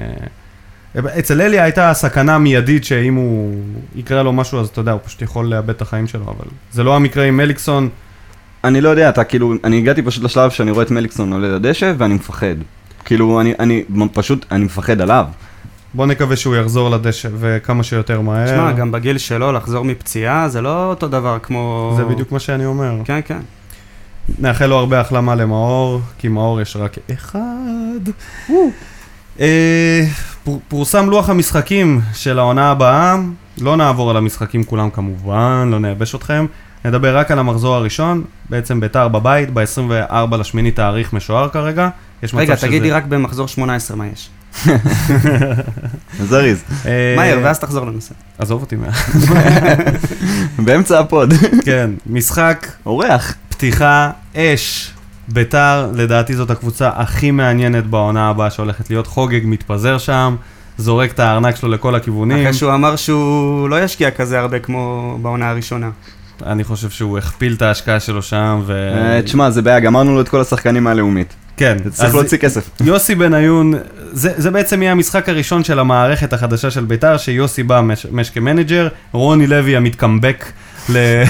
אצל 0.99 1.41
אליה 1.41 1.65
הייתה 1.65 1.95
סכנה 1.95 2.39
מיידית 2.39 2.85
שאם 2.85 3.15
הוא 3.15 3.55
יקרה 3.95 4.23
לו 4.23 4.33
משהו, 4.33 4.61
אז 4.61 4.69
אתה 4.69 4.81
יודע, 4.81 4.93
הוא 4.93 5.01
פשוט 5.05 5.23
יכול 5.23 5.47
לאבד 5.47 5.71
את 5.71 5.83
החיים 5.83 6.07
שלו, 6.07 6.25
אבל 6.25 6.51
זה 6.73 6.85
לא 6.85 6.97
המקרה 6.97 7.25
עם 7.25 7.37
מליקסון. 7.37 7.89
אני 8.65 8.81
לא 8.81 8.89
יודע, 8.89 9.09
אתה 9.09 9.25
כאילו, 9.25 9.55
אני 9.65 9.79
הגעתי 9.79 10.03
פשוט 10.03 10.25
לשלב 10.25 10.51
שאני 10.51 10.71
רואה 10.71 10.83
את 10.83 10.91
מליקסון 10.91 11.33
עולה 11.33 11.49
לדשא 11.49 11.93
ואני 11.99 12.15
מפחד. 12.15 12.55
כאילו, 13.05 13.41
אני, 13.41 13.55
אני 13.59 13.85
פשוט, 14.13 14.47
אני 14.51 14.65
מפחד 14.65 15.01
עליו. 15.01 15.25
בוא 15.95 16.07
נקווה 16.07 16.37
שהוא 16.37 16.57
יחזור 16.57 16.91
לדשא 16.91 17.29
וכמה 17.39 17.83
שיותר 17.83 18.21
מהר. 18.21 18.47
תשמע, 18.47 18.73
גם 18.73 18.93
בגיל 18.93 19.19
שלו 19.19 19.53
לחזור 19.53 19.85
מפציעה 19.85 20.49
זה 20.49 20.61
לא 20.61 20.91
אותו 20.91 21.09
דבר 21.09 21.39
כמו... 21.43 21.95
זה 21.97 22.05
בדיוק 22.05 22.33
מה 22.33 22.39
שאני 22.39 22.67
אומר. 22.67 22.95
כן, 23.05 23.21
כן. 23.25 23.39
נאחל 24.39 24.67
לו 24.67 24.77
הרבה 24.77 25.01
החלמה 25.01 25.35
למאור, 25.35 26.01
כי 26.19 26.29
מאור 26.29 26.61
יש 26.61 26.77
רק 26.77 26.97
אחד. 27.13 28.01
אה, 29.41 30.05
פורסם 30.69 31.11
לוח 31.11 31.31
המשחקים 31.31 32.01
של 32.15 32.39
העונה 32.39 32.71
הבאה, 32.71 33.17
לא 33.61 33.77
נעבור 33.77 34.11
על 34.11 34.17
המשחקים 34.17 34.65
כולם 34.65 34.91
כמובן, 34.91 35.69
לא 35.71 35.79
נייבש 35.79 36.15
אתכם. 36.15 36.47
נדבר 36.85 37.17
רק 37.19 37.31
על 37.31 37.39
המחזור 37.39 37.75
הראשון, 37.75 38.25
בעצם 38.51 38.81
ביתר 38.81 39.09
בבית, 39.09 39.49
ב-24 39.55 40.37
לשמיני 40.37 40.71
תאריך 40.71 41.13
משוער 41.13 41.49
כרגע. 41.49 41.89
יש 42.23 42.35
מצב 42.35 42.41
רגע, 42.43 42.57
שזה- 42.57 42.67
תגיד 42.67 42.83
לי 42.83 42.91
רק 42.93 43.05
במחזור 43.05 43.49
18 43.49 43.97
מה 43.97 44.05
יש. 44.07 44.29
זריז. 46.23 46.63
אה, 46.87 47.15
מהר, 47.17 47.39
ואז 47.43 47.59
תחזור 47.59 47.87
לנושא. 47.87 48.15
עזוב 48.39 48.61
אותי 48.61 48.77
מה... 48.77 48.87
באמצע 50.65 51.01
הפוד. 51.01 51.33
כן, 51.65 51.91
משחק 52.07 52.67
אורח. 52.87 53.35
פתיחה 53.49 54.11
אש. 54.37 54.91
ביתר, 55.29 55.91
לדעתי 55.95 56.37
זאת 56.37 56.51
הקבוצה 56.51 56.91
הכי 56.95 57.31
מעניינת 57.31 57.87
בעונה 57.87 58.29
הבאה 58.29 58.51
שהולכת 58.51 58.91
להיות. 58.91 59.07
חוגג 59.07 59.41
מתפזר 59.45 59.99
שם, 59.99 60.37
זורק 60.79 61.13
את 61.13 61.21
הארנק 61.21 61.57
שלו 61.57 61.69
לכל 61.69 61.95
הכיוונים. 61.95 62.39
אחרי 62.39 62.53
שהוא 62.53 62.75
אמר 62.75 62.97
שהוא 62.97 63.69
לא 63.69 63.83
ישקיע 63.83 64.11
כזה 64.11 64.39
הרבה 64.39 64.59
כמו 64.59 65.19
בעונה 65.23 65.51
הראשונה. 65.51 65.91
אני 66.47 66.65
חושב 66.65 66.91
שהוא 66.91 67.19
הכפיל 67.19 67.55
את 67.57 67.63
ההשקעה 67.63 68.01
שלו 68.01 68.23
שם, 68.23 68.61
ו... 68.67 68.73
אה, 68.73 69.23
תשמע, 69.23 69.51
זה 69.51 69.63
בעיה, 69.63 69.81
גמרנו 69.81 70.15
לו 70.15 70.21
את 70.21 70.29
כל 70.29 70.41
השחקנים 70.41 70.85
מהלאומית. 70.85 71.35
כן. 71.57 71.77
צריך 71.91 72.15
להוציא 72.15 72.39
כסף. 72.39 72.71
יוסי 72.81 73.15
בניון, 73.15 73.75
זה, 74.13 74.33
זה 74.37 74.51
בעצם 74.51 74.83
יהיה 74.83 74.93
המשחק 74.93 75.29
הראשון 75.29 75.65
של 75.65 75.79
המערכת 75.79 76.33
החדשה 76.33 76.71
של 76.71 76.85
ביתר, 76.85 77.17
שיוסי 77.17 77.63
בא 77.63 77.81
מש, 77.81 78.07
מש 78.13 78.31
כמנג'ר, 78.31 78.89
רוני 79.13 79.47
לוי 79.47 79.77
המתקמבק. 79.77 80.45
ל... 80.89 81.25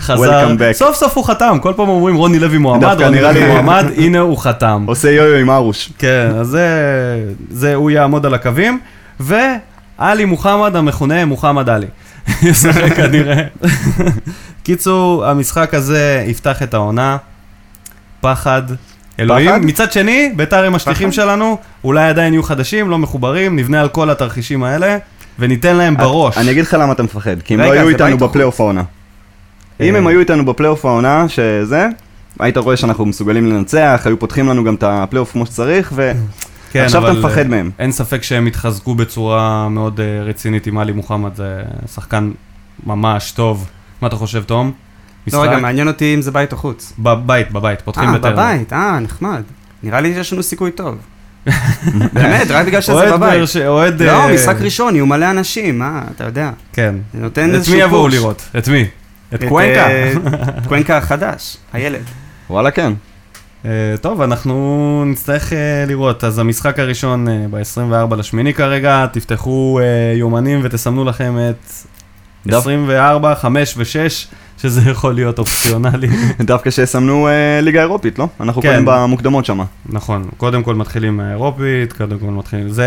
חזר, 0.00 0.46
Welcome 0.46 0.58
back. 0.58 0.72
סוף 0.72 0.96
סוף 0.96 1.16
הוא 1.16 1.24
חתם, 1.24 1.58
כל 1.62 1.72
פעם 1.76 1.88
אומרים 1.88 2.14
רוני 2.14 2.38
לוי 2.38 2.58
מועמד, 2.58 3.02
רוני 3.02 3.20
לוי 3.20 3.46
מועמד, 3.46 3.84
הנה 3.96 4.18
הוא 4.18 4.38
חתם. 4.38 4.84
עושה 4.88 5.10
יו-יו 5.10 5.36
עם 5.36 5.50
ארוש. 5.50 5.92
כן, 5.98 6.30
אז 6.40 6.46
זה, 6.46 6.68
זה, 7.50 7.74
הוא 7.74 7.90
יעמוד 7.90 8.26
על 8.26 8.34
הקווים, 8.34 8.80
ועלי 9.20 10.24
מוחמד 10.24 10.76
המכונה 10.76 11.24
מוחמד 11.24 11.68
עלי. 11.68 11.86
ישחק 12.42 12.92
כנראה. 12.96 13.42
קיצור, 14.62 15.26
המשחק 15.26 15.74
הזה 15.74 16.24
יפתח 16.26 16.62
את 16.62 16.74
העונה, 16.74 17.16
פחד. 18.20 18.62
אלוהים, 19.20 19.50
פחד? 19.50 19.64
מצד 19.64 19.92
שני, 19.92 20.32
ביתר 20.36 20.64
הם 20.64 20.74
השליחים? 20.74 21.12
שלנו, 21.12 21.58
אולי 21.84 22.08
עדיין 22.08 22.32
יהיו 22.32 22.42
חדשים, 22.42 22.90
לא 22.90 22.98
מחוברים, 22.98 23.56
נבנה 23.56 23.80
על 23.80 23.88
כל 23.88 24.10
התרחישים 24.10 24.64
האלה, 24.64 24.96
וניתן 25.38 25.76
להם 25.76 25.96
בראש. 25.96 26.38
אני 26.38 26.50
אגיד 26.50 26.64
לך 26.64 26.76
למה 26.80 26.92
אתה 26.92 27.02
מפחד, 27.02 27.42
כי 27.42 27.54
הם 27.54 27.60
לא 27.60 27.72
היו 27.72 27.88
איתנו 27.88 28.18
בפלייאוף 28.18 28.60
העונה. 28.60 28.82
אם 29.80 29.94
אה. 29.94 29.98
הם 29.98 30.06
היו 30.06 30.20
איתנו 30.20 30.44
בפלייאוף 30.44 30.84
העונה, 30.84 31.28
שזה, 31.28 31.88
היית 32.38 32.56
רואה 32.56 32.76
שאנחנו 32.76 33.06
מסוגלים 33.06 33.46
לנצח, 33.46 34.02
היו 34.04 34.18
פותחים 34.18 34.48
לנו 34.48 34.64
גם 34.64 34.74
את 34.74 34.82
הפלייאוף 34.82 35.32
כמו 35.32 35.46
שצריך, 35.46 35.88
כן, 35.88 36.80
ועכשיו 36.80 37.02
אתה 37.02 37.10
אבל, 37.10 37.18
מפחד 37.18 37.38
אה, 37.38 37.48
מהם. 37.48 37.70
אין 37.78 37.92
ספק 37.92 38.22
שהם 38.22 38.46
התחזקו 38.46 38.94
בצורה 38.94 39.68
מאוד 39.68 40.00
אה, 40.00 40.22
רצינית 40.22 40.66
עם 40.66 40.78
עלי 40.78 40.92
מוחמד, 40.92 41.34
זה 41.34 41.62
שחקן 41.94 42.30
ממש 42.86 43.32
טוב. 43.32 43.68
מה 44.02 44.08
אתה 44.08 44.16
חושב, 44.16 44.42
תום? 44.42 44.72
לא, 45.32 45.42
רגע, 45.42 45.58
מעניין 45.58 45.88
אותי 45.88 46.14
אם 46.14 46.22
זה 46.22 46.30
בית 46.30 46.52
או 46.52 46.56
חוץ. 46.56 46.92
בבית, 46.98 47.52
בבית, 47.52 47.80
פותחים 47.80 48.08
אה, 48.08 48.14
יותר. 48.14 48.32
בבית, 48.32 48.72
אה, 48.72 48.98
נחמד. 49.00 49.42
נראה 49.82 50.00
לי 50.00 50.14
שיש 50.14 50.32
לנו 50.32 50.42
סיכוי 50.42 50.70
טוב. 50.70 50.96
באמת, 52.12 52.50
רק 52.50 52.66
בגלל 52.66 52.80
שזה 52.80 52.92
אוהד 52.92 53.12
בבית. 53.12 53.42
אוהד... 53.66 54.02
לא, 54.02 54.10
אה, 54.28 54.34
משחק 54.34 54.56
ראשון, 54.60 54.94
יהיו 54.94 55.06
מלא 55.06 55.30
אנשים, 55.30 55.78
מה, 55.78 56.02
אתה 56.16 56.24
יודע. 56.24 56.50
כן. 56.72 56.94
זה 57.14 57.20
נותן 57.20 57.50
את 57.50 57.54
איזשהו 57.54 57.74
מי 57.74 57.80
יבואו 57.82 58.02
פוש. 58.04 58.14
לראות? 58.14 58.48
את 58.58 58.68
מי? 58.68 58.84
את 59.34 59.44
קוונקה? 59.48 59.86
אה, 59.90 60.12
קוונקה 60.68 60.96
החדש, 60.96 61.56
הילד. 61.72 62.02
וואלה 62.50 62.70
כן. 62.70 62.92
אה, 63.64 63.70
טוב, 64.00 64.22
אנחנו 64.22 65.04
נצטרך 65.06 65.52
לראות. 65.86 66.24
אז 66.24 66.38
המשחק 66.38 66.78
הראשון 66.78 67.28
אה, 67.28 67.44
ב-24 67.50 68.14
לשמיני 68.16 68.54
כרגע, 68.54 69.06
תפתחו 69.12 69.80
יומנים 70.16 70.60
ותסמנו 70.62 71.04
לכם 71.04 71.36
את 71.50 71.72
דף- 72.46 72.54
24, 72.58 73.34
5 73.34 73.74
ו-6, 73.76 74.26
שזה 74.58 74.90
יכול 74.90 75.14
להיות 75.14 75.38
אופציונלי. 75.38 76.08
דווקא 76.40 76.70
שיסמנו 76.70 77.28
אה, 77.28 77.60
ליגה 77.60 77.80
אירופית, 77.80 78.18
לא? 78.18 78.28
אנחנו 78.40 78.62
כן. 78.62 78.68
קודם 78.72 78.84
במוקדמות 78.84 79.44
שם. 79.44 79.60
נכון, 79.88 80.28
קודם 80.36 80.62
כל 80.62 80.74
מתחילים 80.74 81.16
מהאירופית, 81.16 81.92
קודם 81.92 82.18
כל 82.18 82.26
מתחילים... 82.26 82.68
זה 82.68 82.86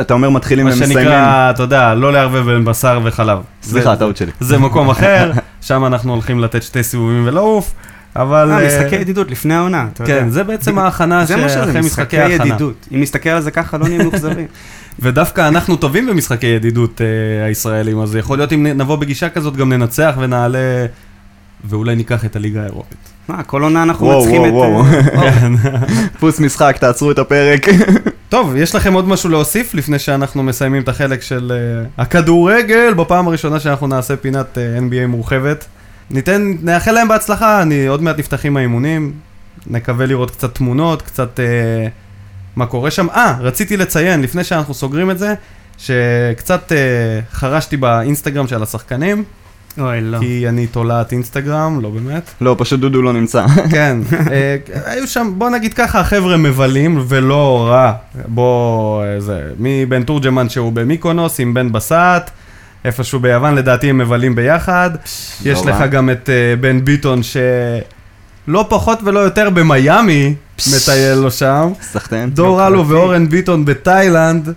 אתה 0.00 0.14
אומר 0.14 0.30
מתחילים 0.30 0.66
מה 0.66 0.72
ומסיימים. 0.72 0.96
שנקרא, 0.98 1.50
אתה 1.50 1.62
יודע, 1.62 1.94
לא 1.94 2.12
לערבב 2.12 2.50
בין 2.52 2.64
בשר 2.64 3.00
וחלב. 3.04 3.38
סליחה, 3.62 3.90
זה- 3.94 3.96
טעות 4.00 4.16
שלי. 4.16 4.30
זה 4.40 4.58
מקום 4.58 4.90
אחר, 4.94 5.32
שם 5.60 5.84
אנחנו 5.84 6.12
הולכים 6.12 6.40
לתת 6.40 6.62
שתי 6.62 6.82
סיבובים 6.82 7.22
ולעוף, 7.26 7.74
אבל... 8.16 8.50
אה, 8.50 8.58
אה, 8.60 8.66
משחקי 8.66 8.96
ידידות 8.96 9.30
לפני 9.30 9.54
העונה, 9.54 9.86
אתה 9.92 10.02
יודע. 10.02 10.20
כן, 10.20 10.30
זה 10.30 10.44
בעצם 10.44 10.78
ההכנה 10.78 11.24
זה 11.24 11.36
מה 11.36 11.48
שזה, 11.48 11.54
שאחרי 11.58 11.80
משחקי 11.80 11.86
משחקי 11.86 12.18
ההכנה. 12.18 12.46
ידידות. 12.46 12.86
אם 12.94 13.00
נסתכל 13.00 13.28
על 13.30 13.42
זה 13.42 13.50
ככה, 13.50 13.78
לא 13.78 13.88
נהיה 13.88 14.02
מאוכזבים. 14.02 14.46
ודווקא 15.00 15.48
אנחנו 15.48 15.76
טובים 15.76 16.06
במשחקי 16.06 16.46
ידידות 16.46 17.00
אה, 17.00 17.44
הישראלים, 17.44 18.00
אז 18.00 18.16
יכול 18.16 18.38
להיות 18.38 18.52
אם 18.52 18.66
נבוא 18.66 18.96
בגישה 18.96 19.28
כזאת 19.28 19.56
גם 19.56 19.72
ננצח 19.72 20.14
ונעלה, 20.18 20.86
ואולי 21.64 21.96
ניקח 21.96 22.24
את 22.24 22.36
הליגה 22.36 22.62
האירופית. 22.62 22.98
מה, 23.28 23.42
כל 23.42 23.62
עונה 23.62 23.82
אנחנו 23.82 24.06
וואו, 24.06 24.20
מנצחים 24.20 24.44
את... 24.44 24.50
וואו, 24.50 24.82
אה, 24.84 25.48
דפוס 26.14 26.40
משחק, 26.40 26.76
תעצרו 26.80 27.10
את 27.10 27.18
הפרק. 27.18 27.66
טוב, 28.28 28.56
יש 28.56 28.74
לכם 28.74 28.92
עוד 28.92 29.08
משהו 29.08 29.30
להוסיף 29.30 29.74
לפני 29.74 29.98
שאנחנו 29.98 30.42
מסיימים 30.42 30.82
את 30.82 30.88
החלק 30.88 31.22
של 31.22 31.52
uh, 31.52 32.02
הכדורגל, 32.02 32.94
בפעם 32.94 33.28
הראשונה 33.28 33.60
שאנחנו 33.60 33.86
נעשה 33.86 34.16
פינת 34.16 34.58
uh, 34.58 34.80
NBA 34.80 35.06
מורחבת. 35.06 35.66
ניתן, 36.10 36.54
נאחל 36.62 36.92
להם 36.92 37.08
בהצלחה, 37.08 37.62
אני 37.62 37.86
עוד 37.86 38.02
מעט 38.02 38.18
נפתחים 38.18 38.56
האימונים, 38.56 39.12
נקווה 39.66 40.06
לראות 40.06 40.30
קצת 40.30 40.54
תמונות, 40.54 41.02
קצת 41.02 41.40
uh, 41.40 41.90
מה 42.56 42.66
קורה 42.66 42.90
שם. 42.90 43.06
אה, 43.10 43.36
רציתי 43.40 43.76
לציין, 43.76 44.22
לפני 44.22 44.44
שאנחנו 44.44 44.74
סוגרים 44.74 45.10
את 45.10 45.18
זה, 45.18 45.34
שקצת 45.78 46.72
uh, 46.72 47.34
חרשתי 47.34 47.76
באינסטגרם 47.76 48.48
של 48.48 48.62
השחקנים, 48.62 49.24
אוי, 49.78 50.00
לא. 50.00 50.18
כי 50.18 50.48
אני 50.48 50.66
תולעת 50.66 51.12
אינסטגרם, 51.12 51.80
לא 51.80 51.90
באמת. 51.90 52.30
לא, 52.40 52.54
פשוט 52.58 52.80
דודו 52.80 53.02
לא 53.02 53.12
נמצא. 53.12 53.46
כן, 53.70 53.98
אה, 54.30 54.56
היו 54.84 55.06
שם, 55.06 55.32
בוא 55.38 55.50
נגיד 55.50 55.74
ככה, 55.74 56.00
החבר'ה 56.00 56.36
מבלים, 56.36 57.04
ולא 57.08 57.66
רע. 57.70 57.92
בוא, 58.26 59.04
אה, 59.04 59.20
זה, 59.20 59.42
מבן 59.58 60.02
תורג'מן 60.02 60.48
שהוא 60.48 60.72
במיקונוס, 60.72 61.40
עם 61.40 61.54
בן 61.54 61.72
בסט, 61.72 62.30
איפשהו 62.84 63.20
ביוון, 63.20 63.54
לדעתי 63.54 63.90
הם 63.90 63.98
מבלים 63.98 64.34
ביחד. 64.34 64.90
יש 65.44 65.58
לא 65.66 65.72
לך. 65.72 65.90
גם 65.90 66.10
את 66.10 66.30
אה, 66.30 66.56
בן 66.60 66.84
ביטון, 66.84 67.20
שלא 67.22 68.66
פחות 68.68 68.98
ולא 69.04 69.20
יותר 69.20 69.50
במיאמי, 69.50 70.34
מטייל 70.76 71.18
לו 71.18 71.30
שם. 71.30 71.68
סחטיין. 71.82 72.30
דור 72.30 72.66
אלו 72.66 72.88
ואורן 72.88 73.28
ביטון 73.28 73.64
בתאילנד, 73.64 74.48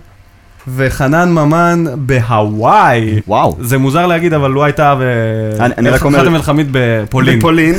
וחנן 0.76 1.32
ממן 1.32 1.84
בהוואי. 1.96 3.20
וואו. 3.28 3.56
זה 3.60 3.78
מוזר 3.78 4.06
להגיד, 4.06 4.32
אבל 4.32 4.50
לא 4.50 4.64
הייתה 4.64 4.94
ב... 4.94 5.00
אני- 5.60 5.90
רק 5.90 6.04
אומר- 6.04 6.20
חתם 6.20 6.34
אל-חמיד 6.34 6.68
בפולין. 6.72 7.38
בפולין. 7.38 7.74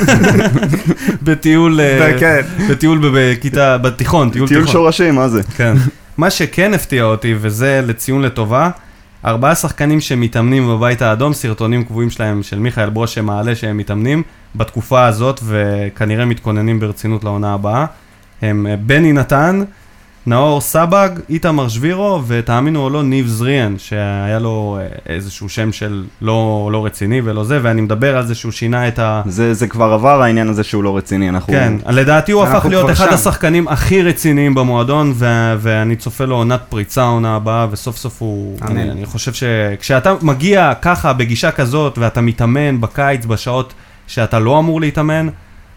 בטיול, 1.22 1.80
אה, 1.80 2.16
כן. 2.20 2.40
בטיול 2.70 3.10
בכיתה, 3.14 3.78
בתיכון, 3.78 4.30
טיול 4.30 4.48
טיול 4.48 4.60
תיכון. 4.60 4.72
שורשים, 4.72 5.14
מה 5.14 5.28
זה? 5.28 5.42
כן. 5.56 5.74
מה 6.16 6.30
שכן 6.30 6.74
הפתיע 6.74 7.04
אותי, 7.04 7.34
וזה 7.40 7.80
לציון 7.86 8.22
לטובה, 8.22 8.70
ארבעה 9.24 9.54
שחקנים 9.54 10.00
שמתאמנים 10.00 10.68
בבית 10.68 11.02
האדום, 11.02 11.32
סרטונים 11.32 11.84
קבועים 11.84 12.10
שלהם, 12.10 12.42
של 12.42 12.58
מיכאל 12.58 12.90
ברוש 12.90 13.14
שמעלה 13.14 13.54
שהם 13.54 13.76
מתאמנים, 13.76 14.22
בתקופה 14.56 15.06
הזאת, 15.06 15.40
וכנראה 15.46 16.24
מתכוננים 16.24 16.80
ברצינות 16.80 17.24
לעונה 17.24 17.54
הבאה. 17.54 17.84
הם 18.42 18.66
אה, 18.66 18.76
בני 18.76 19.12
נתן, 19.12 19.62
נאור 20.26 20.60
סבג, 20.60 21.08
איתמר 21.28 21.68
שבירו, 21.68 22.22
ותאמינו 22.26 22.84
או 22.84 22.90
לא, 22.90 23.02
ניב 23.02 23.26
זריאן, 23.26 23.74
שהיה 23.78 24.38
לו 24.38 24.78
אה, 24.80 24.86
איזשהו 25.14 25.48
שם 25.48 25.72
של 25.72 26.04
לא, 26.20 26.68
לא 26.72 26.86
רציני 26.86 27.20
ולא 27.24 27.44
זה, 27.44 27.58
ואני 27.62 27.80
מדבר 27.80 28.16
על 28.16 28.26
זה 28.26 28.34
שהוא 28.34 28.52
שינה 28.52 28.88
את 28.88 28.98
ה... 28.98 29.22
זה 29.26 29.54
זה 29.54 29.66
כבר 29.66 29.92
עבר 29.92 30.22
העניין 30.22 30.48
הזה 30.48 30.64
שהוא 30.64 30.84
לא 30.84 30.96
רציני, 30.96 31.28
אנחנו... 31.28 31.52
כן, 31.52 31.72
לדעתי 31.88 32.32
הוא 32.32 32.42
הפך 32.42 32.66
להיות 32.66 32.90
אחד 32.90 33.06
שם. 33.06 33.14
השחקנים 33.14 33.68
הכי 33.68 34.02
רציניים 34.02 34.54
במועדון, 34.54 35.12
ו- 35.14 35.54
ואני 35.58 35.96
צופה 35.96 36.24
לו 36.24 36.36
עונת 36.36 36.60
פריצה 36.68 37.02
העונה 37.02 37.36
הבאה, 37.36 37.66
וסוף 37.70 37.96
סוף 37.96 38.22
הוא... 38.22 38.58
אמן. 38.62 38.70
אני, 38.70 38.90
אני 38.90 39.06
חושב 39.06 39.32
שכשאתה 39.32 40.14
מגיע 40.22 40.72
ככה, 40.82 41.12
בגישה 41.12 41.50
כזאת, 41.50 41.98
ואתה 41.98 42.20
מתאמן 42.20 42.80
בקיץ, 42.80 43.24
בשעות 43.26 43.74
שאתה 44.06 44.38
לא 44.38 44.58
אמור 44.58 44.80
להתאמן, 44.80 45.28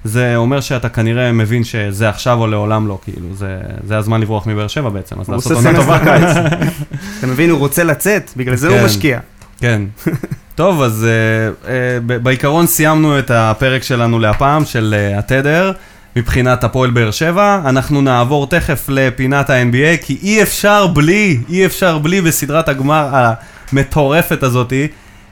זה 0.04 0.36
אומר 0.36 0.62
שאתה 0.62 0.90
כנראה 0.90 1.32
מבין 1.32 1.64
שזה 1.64 2.10
עכשיו 2.10 2.40
או 2.40 2.48
לעולם 2.48 2.88
לא, 2.88 3.00
כאילו, 3.04 3.28
זה, 3.34 3.58
זה 3.88 3.98
הזמן 3.98 4.22
לברוח 4.22 4.48
מבאר 4.48 4.68
שבע 4.68 4.90
בעצם, 4.90 5.20
אז 5.20 5.30
לעשות 5.30 5.52
עונה 5.52 5.76
טובה. 5.76 5.98
אתה 7.20 7.28
מבין, 7.28 7.50
הוא 7.50 7.60
רוצה 7.60 7.84
לצאת, 7.84 8.32
בגלל 8.38 8.56
זה 8.56 8.68
הוא 8.68 8.78
כן. 8.78 8.86
משקיע. 8.86 9.20
כן. 9.60 9.82
טוב, 10.56 10.82
אז 10.82 11.06
uh, 11.06 11.66
uh, 11.66 12.20
בעיקרון 12.24 12.68
סיימנו 12.68 13.20
את 13.20 13.32
הפרק 13.32 13.84
שלנו 13.84 14.20
להפעם, 14.20 14.66
של 14.66 14.96
uh, 15.16 15.20
התדר, 15.20 15.72
מבחינת 16.16 16.64
הפועל 16.64 16.90
באר 16.90 17.12
שבע. 17.12 17.62
אנחנו 17.66 18.02
נעבור 18.02 18.48
תכף 18.48 18.86
לפינת 18.90 19.50
ה-NBA, 19.50 20.06
כי 20.06 20.18
אי 20.24 20.42
אפשר 20.42 20.88
בלי, 20.88 21.40
אי 21.50 21.66
אפשר 21.66 21.98
בלי 21.98 22.22
בסדרת 22.22 22.70
הגמר 22.70 23.34
המטורפת 23.72 24.44
הזאתי. 24.44 24.88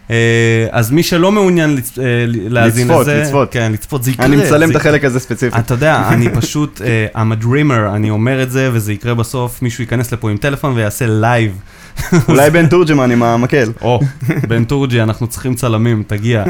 אה, 0.07 0.11
אז 0.71 0.91
מי 0.91 1.03
שלא 1.03 1.31
מעוניין 1.31 1.77
אה, 1.77 1.99
להאזין 2.49 2.87
לצפות, 2.87 3.01
לזה, 3.01 3.21
לצפות. 3.21 3.51
כן, 3.51 3.71
לצפות, 3.71 4.03
זה 4.03 4.11
יקרה. 4.11 4.25
אני 4.25 4.35
מצלם 4.35 4.67
זה 4.67 4.71
את 4.71 4.75
החלק 4.75 5.05
הזה 5.05 5.19
ספציפית. 5.19 5.59
אתה 5.59 5.73
יודע, 5.73 6.03
אני 6.11 6.29
פשוט, 6.29 6.81
אה, 7.13 7.17
I'm 7.17 7.41
a 7.41 7.43
dreamer, 7.43 7.95
אני 7.95 8.09
אומר 8.09 8.43
את 8.43 8.51
זה, 8.51 8.69
וזה 8.73 8.93
יקרה 8.93 9.13
בסוף, 9.13 9.61
מישהו 9.61 9.81
ייכנס 9.81 10.11
לפה 10.13 10.31
עם 10.31 10.37
טלפון 10.37 10.73
ויעשה 10.75 11.05
לייב. 11.07 11.59
אולי 12.29 12.49
בן 12.49 12.67
תורג'מן 12.67 13.11
עם 13.11 13.23
המקל. 13.23 13.71
או, 13.81 13.99
בן 14.47 14.63
תורג'י, 14.63 15.01
אנחנו 15.01 15.27
צריכים 15.27 15.55
צלמים, 15.55 16.03
תגיע, 16.07 16.43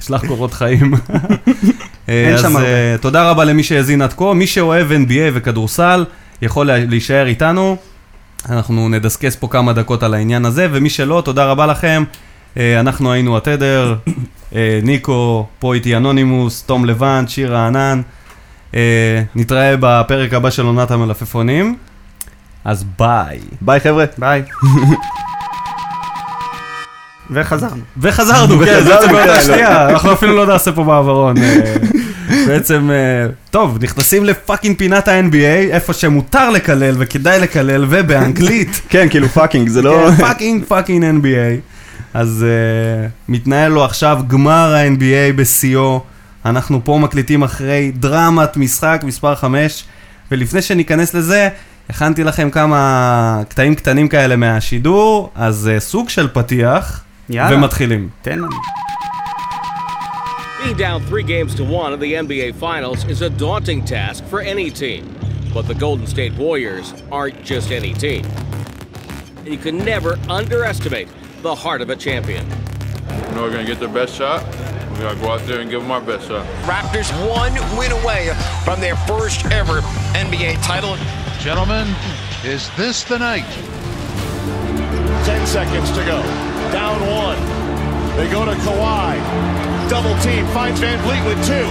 שלח 0.00 0.26
קורות 0.26 0.52
חיים. 0.54 0.94
אז. 2.08 2.56
אה, 2.56 2.96
תודה 3.00 3.30
רבה 3.30 3.44
למי 3.44 3.62
שהאזין 3.62 4.02
עד 4.02 4.12
כה, 4.12 4.34
מי 4.34 4.46
שאוהב 4.46 4.92
NBA 4.92 5.30
וכדורסל, 5.34 6.04
יכול 6.42 6.66
לה- 6.66 6.84
להישאר 6.84 7.26
איתנו. 7.26 7.76
אנחנו 8.48 8.88
נדסקס 8.88 9.36
פה 9.36 9.48
כמה 9.48 9.72
דקות 9.72 10.02
על 10.02 10.14
העניין 10.14 10.44
הזה, 10.44 10.66
ומי 10.72 10.90
שלא, 10.90 11.22
תודה 11.24 11.44
רבה 11.44 11.66
לכם. 11.66 12.04
אה, 12.58 12.80
אנחנו 12.80 13.12
היינו 13.12 13.36
התדר, 13.36 13.94
אה, 14.54 14.80
ניקו, 14.82 15.46
פה 15.58 15.74
איתי 15.74 15.96
אנונימוס, 15.96 16.62
תום 16.62 16.84
לבן, 16.84 17.24
שיר 17.28 17.54
רענן. 17.54 18.00
אה, 18.74 19.22
נתראה 19.34 19.74
בפרק 19.80 20.34
הבא 20.34 20.50
של 20.50 20.66
עונת 20.66 20.90
המלפפונים. 20.90 21.76
אז 22.64 22.84
ביי. 22.98 23.38
ביי 23.60 23.80
חבר'ה. 23.80 24.04
ביי. 24.18 24.42
וחזרנו. 27.30 27.82
וחזרנו, 27.98 28.58
כן, 28.64 28.78
וחזרנו, 28.78 28.90
בעצם 28.90 29.12
באותה 29.12 29.34
כן, 29.34 29.42
שנייה, 29.42 29.88
אנחנו 29.88 30.12
אפילו 30.12 30.36
לא 30.36 30.46
נעשה 30.46 30.72
פה 30.72 30.84
מעברון. 30.84 31.36
בעצם, 32.46 32.90
טוב, 33.50 33.78
נכנסים 33.84 34.24
ל 34.24 34.31
fucking 34.31 34.78
פינת 34.78 35.08
ה-NBA, 35.08 35.70
איפה 35.70 35.92
שמותר 35.92 36.50
לקלל 36.50 36.94
וכדאי 36.98 37.40
לקלל, 37.40 37.84
ובאנגלית. 37.88 38.80
כן, 38.88 39.08
כאילו 39.08 39.28
fucking, 39.28 39.68
זה 39.68 39.82
לא... 39.82 40.10
fucking 40.18 40.64
fucking 40.64 41.04
NBA. 41.04 41.75
אז 42.16 42.44
אה, 42.48 43.10
מתנהל 43.28 43.72
לו 43.72 43.84
עכשיו 43.84 44.20
גמר 44.26 44.74
ה-NBA 44.74 45.32
בשיאו. 45.36 46.00
אנחנו 46.44 46.84
פה 46.84 46.98
מקליטים 47.02 47.42
אחרי 47.42 47.92
דרמת 47.94 48.56
משחק 48.56 49.00
מספר 49.04 49.34
5, 49.34 49.84
ולפני 50.30 50.62
שניכנס 50.62 51.14
לזה, 51.14 51.48
הכנתי 51.90 52.24
לכם 52.24 52.50
כמה 52.50 53.42
קטעים 53.48 53.74
קטנים 53.74 54.08
כאלה 54.08 54.36
מהשידור, 54.36 55.30
אז 55.34 55.70
אה, 55.76 55.80
סוג 55.80 56.08
של 56.08 56.28
פתיח, 56.32 57.04
יאללה. 57.28 57.56
ומתחילים. 57.56 58.08
תן 58.22 58.38
לנו. 58.38 58.56
Being 60.64 60.76
down 60.76 61.00
three 61.10 61.22
games 61.22 61.54
to 61.54 61.64
one 61.64 61.92
in 61.92 62.00
the 62.00 62.12
NBA 62.24 62.54
Finals 62.54 63.04
is 63.04 63.20
a 63.22 63.30
daunting 63.30 63.84
task 63.84 64.24
for 64.30 64.40
any 64.40 64.70
team. 64.70 65.02
But 65.54 65.64
the 65.68 65.78
Golden 65.86 66.06
State 66.06 66.34
Warriors 66.44 66.86
aren't 67.12 67.38
just 67.52 67.68
any 67.80 67.92
team. 68.04 68.24
You 69.52 69.58
can 69.66 69.76
never 69.92 70.12
underestimate 70.38 71.08
the 71.42 71.54
heart 71.54 71.80
of 71.80 71.90
a 71.90 71.96
champion. 71.96 72.44
You 72.48 73.34
know 73.34 73.42
we're 73.42 73.50
gonna 73.50 73.64
get 73.64 73.80
their 73.80 73.88
best 73.88 74.14
shot. 74.14 74.44
We 74.92 75.02
gotta 75.02 75.18
go 75.20 75.30
out 75.30 75.40
there 75.46 75.60
and 75.60 75.70
give 75.70 75.82
them 75.82 75.90
our 75.90 76.00
best 76.00 76.28
shot. 76.28 76.46
Raptors 76.64 77.10
one 77.28 77.52
win 77.76 77.92
away 77.92 78.32
from 78.64 78.80
their 78.80 78.96
first 79.06 79.44
ever 79.46 79.80
NBA 80.14 80.62
title. 80.62 80.96
Gentlemen, 81.40 81.86
is 82.44 82.70
this 82.76 83.04
the 83.04 83.18
night? 83.18 83.46
10 85.26 85.46
seconds 85.46 85.90
to 85.90 86.04
go. 86.04 86.22
Down 86.72 87.00
one. 87.10 87.38
They 88.16 88.30
go 88.30 88.44
to 88.44 88.52
Kawhi. 88.62 89.20
Double 89.90 90.16
team. 90.22 90.46
Finds 90.54 90.80
Van 90.80 90.98
Vliet 91.02 91.24
with 91.26 91.46
two. 91.46 91.66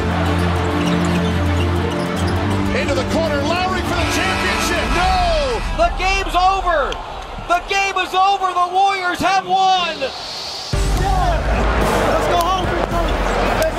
Into 2.80 2.94
the 2.94 3.08
corner. 3.12 3.42
Lowry 3.44 3.82
for 3.82 3.98
the 3.98 4.10
championship. 4.14 4.86
No! 4.94 5.60
The 5.78 5.90
game's 5.98 6.36
over! 6.36 7.15
The 7.48 7.62
game 7.70 7.98
is 8.06 8.14
over! 8.30 8.48
The 8.62 8.68
Warriors 8.80 9.20
have 9.20 9.46
won! 9.46 9.96
Let's 10.02 10.16
go 12.34 12.40
home. 12.52 12.68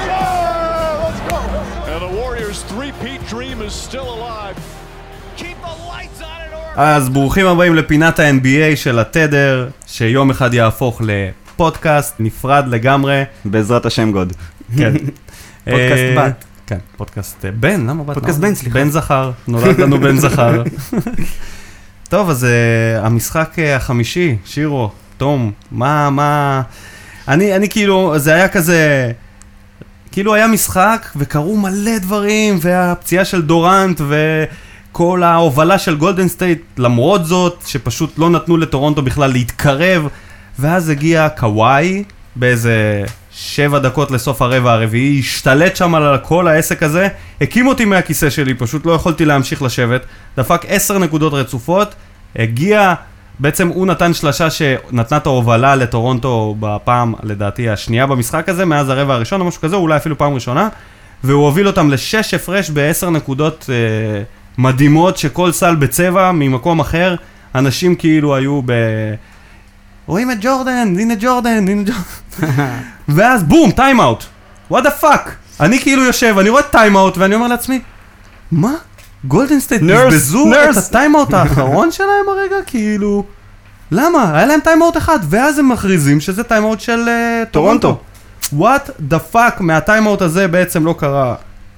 Yeah, 0.06 1.02
let's 1.04 1.20
go. 1.30 1.38
And 1.92 2.00
the 2.06 2.12
Warriors' 2.20 2.62
three-peat 2.70 3.20
dream 3.32 3.58
is 3.62 3.72
still 3.88 4.08
alive. 4.16 4.56
Keep 5.36 5.56
the 5.62 5.74
lights 5.90 6.20
on! 6.22 6.26
אז 6.76 7.08
ברוכים 7.08 7.46
הבאים 7.46 7.74
לפינת 7.74 8.18
ה-NBA 8.18 8.76
של 8.76 8.98
התדר, 8.98 9.68
שיום 9.86 10.30
אחד 10.30 10.54
יהפוך 10.54 11.00
לפודקאסט 11.04 12.14
נפרד 12.18 12.64
לגמרי. 12.68 13.22
בעזרת 13.44 13.86
השם, 13.86 14.12
good. 14.12 14.32
כן. 14.76 14.92
פודקאסט 15.70 16.02
אה, 16.02 16.14
בת. 16.16 16.44
כן, 16.66 16.78
פודקאסט 16.96 17.44
אה, 17.44 17.50
בן, 17.50 17.86
למה 17.86 18.04
בת? 18.04 18.14
פודקאסט? 18.14 18.38
בן, 18.38 18.54
סליחה. 18.54 18.78
בן 18.78 18.90
זכר, 18.90 19.30
נולד 19.48 19.80
לנו 19.80 20.00
בן 20.00 20.16
זכר. 20.16 20.62
טוב, 22.08 22.30
אז 22.30 22.44
אה, 22.44 23.06
המשחק 23.06 23.58
אה, 23.58 23.76
החמישי, 23.76 24.36
שירו, 24.44 24.90
תום, 25.16 25.52
מה, 25.70 26.10
מה... 26.10 26.62
אני, 27.28 27.56
אני 27.56 27.68
כאילו, 27.68 28.18
זה 28.18 28.34
היה 28.34 28.48
כזה... 28.48 29.12
כאילו 30.12 30.34
היה 30.34 30.46
משחק 30.46 31.06
וקרו 31.16 31.56
מלא 31.56 31.98
דברים, 31.98 32.58
והפציעה 32.60 33.24
של 33.24 33.42
דורנט 33.42 34.00
וכל 34.08 35.22
ההובלה 35.22 35.78
של 35.78 35.96
גולדן 35.96 36.28
סטייט, 36.28 36.62
למרות 36.78 37.26
זאת, 37.26 37.62
שפשוט 37.66 38.18
לא 38.18 38.30
נתנו 38.30 38.56
לטורונטו 38.56 39.02
בכלל 39.02 39.32
להתקרב, 39.32 40.08
ואז 40.58 40.88
הגיע 40.88 41.28
קוואי 41.28 42.04
באיזה 42.36 43.04
שבע 43.38 43.78
דקות 43.78 44.10
לסוף 44.10 44.42
הרבע 44.42 44.72
הרביעי, 44.72 45.18
השתלט 45.18 45.76
שם 45.76 45.94
על 45.94 46.18
כל 46.18 46.48
העסק 46.48 46.82
הזה, 46.82 47.08
הקים 47.40 47.66
אותי 47.66 47.84
מהכיסא 47.84 48.30
שלי, 48.30 48.54
פשוט 48.54 48.86
לא 48.86 48.92
יכולתי 48.92 49.24
להמשיך 49.24 49.62
לשבת, 49.62 50.06
דפק 50.36 50.62
עשר 50.68 50.98
נקודות 50.98 51.32
רצופות, 51.32 51.94
הגיע, 52.36 52.94
בעצם 53.38 53.68
הוא 53.68 53.86
נתן 53.86 54.14
שלשה 54.14 54.50
שנתנה 54.50 55.18
את 55.18 55.26
ההובלה 55.26 55.76
לטורונטו 55.76 56.56
בפעם, 56.60 57.14
לדעתי, 57.22 57.70
השנייה 57.70 58.06
במשחק 58.06 58.48
הזה, 58.48 58.64
מאז 58.64 58.88
הרבע 58.88 59.14
הראשון 59.14 59.40
או 59.40 59.46
משהו 59.46 59.60
כזה, 59.60 59.76
אולי 59.76 59.96
אפילו 59.96 60.18
פעם 60.18 60.34
ראשונה, 60.34 60.68
והוא 61.24 61.44
הוביל 61.44 61.66
אותם 61.66 61.90
לשש 61.90 62.34
הפרש 62.34 62.70
בעשר 62.70 63.10
נקודות 63.10 63.70
אה, 63.72 64.22
מדהימות, 64.58 65.16
שכל 65.16 65.52
סל 65.52 65.74
בצבע 65.74 66.32
ממקום 66.32 66.80
אחר, 66.80 67.14
אנשים 67.54 67.94
כאילו 67.94 68.36
היו 68.36 68.60
ב... 68.64 68.72
רואים 70.06 70.30
את 70.30 70.36
ג'ורדן, 70.40 70.94
הנה 70.98 71.14
ג'ורדן, 71.20 71.68
הנה 71.68 71.82
ג'ורדן. 71.82 72.50
ואז 73.16 73.42
בום, 73.42 73.70
טיימאוט. 73.70 74.24
What 74.70 74.84
the 74.84 74.90
fuck. 74.90 75.34
אני 75.60 75.80
כאילו 75.80 76.02
יושב, 76.04 76.36
אני 76.38 76.48
רואה 76.48 76.62
טיימאוט, 76.62 77.18
ואני 77.18 77.34
אומר 77.34 77.46
לעצמי, 77.46 77.80
מה? 78.52 78.74
גולדן 79.24 79.60
סטייט 79.60 79.82
בזבזו 79.82 80.44
את 80.44 80.56
נרס. 80.56 80.88
הטיימאוט 80.88 81.34
האחרון 81.34 81.92
שלהם 81.92 82.28
הרגע? 82.28 82.56
כאילו... 82.66 83.24
למה? 83.90 84.36
היה 84.36 84.46
להם 84.46 84.60
טיימאוט 84.60 84.96
אחד, 84.96 85.18
ואז 85.30 85.58
הם 85.58 85.68
מכריזים 85.68 86.20
שזה 86.20 86.44
טיימאוט 86.44 86.80
של 86.80 87.08
אה, 87.08 87.42
טורונטו. 87.50 87.98
What 88.52 88.90
the 89.00 89.18
fuck 89.18 89.60
מהטיימאוט 89.60 90.22
הזה 90.22 90.48
בעצם 90.48 90.84
לא 90.84 90.94
קרה. 90.98 91.34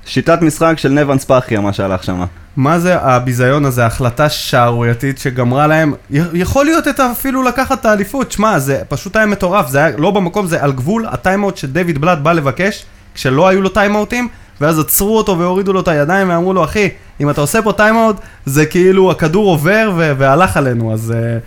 שיטת 0.08 0.42
משחק 0.42 0.74
של 0.76 0.88
נבן 0.88 1.18
ספאחיה, 1.18 1.60
מה 1.60 1.72
שהלך 1.72 2.04
שם. 2.04 2.24
מה 2.56 2.78
זה 2.78 2.96
הביזיון 3.00 3.64
הזה, 3.64 3.86
החלטה 3.86 4.28
שערורייתית 4.28 5.18
שגמרה 5.18 5.66
להם, 5.66 5.94
יכול 6.10 6.64
להיות 6.64 6.88
את 6.88 7.00
אפילו 7.00 7.42
לקחת 7.42 7.80
את 7.80 7.84
האליפות, 7.84 8.32
שמע, 8.32 8.58
זה 8.58 8.82
פשוט 8.88 9.16
היה 9.16 9.26
מטורף, 9.26 9.68
זה 9.68 9.78
היה 9.78 9.96
לא 9.96 10.10
במקום, 10.10 10.46
זה 10.46 10.62
על 10.62 10.72
גבול 10.72 11.06
הטיימאוט 11.10 11.56
שדייוויד 11.56 11.98
בלאט 11.98 12.18
בא 12.18 12.32
לבקש, 12.32 12.84
כשלא 13.14 13.48
היו 13.48 13.60
לו 13.62 13.68
טיימאוטים, 13.68 14.28
ואז 14.60 14.78
עצרו 14.78 15.16
אותו 15.16 15.38
והורידו 15.38 15.72
לו 15.72 15.80
את 15.80 15.88
הידיים 15.88 16.28
ואמרו 16.30 16.52
לו, 16.52 16.64
אחי, 16.64 16.88
אם 17.20 17.30
אתה 17.30 17.40
עושה 17.40 17.62
פה 17.62 17.72
טיימאוט, 17.72 18.16
זה 18.46 18.66
כאילו 18.66 19.10
הכדור 19.10 19.50
עובר 19.50 19.92
והלך 19.96 20.56
עלינו, 20.56 20.92
אז 20.92 21.14
אה, 21.16 21.40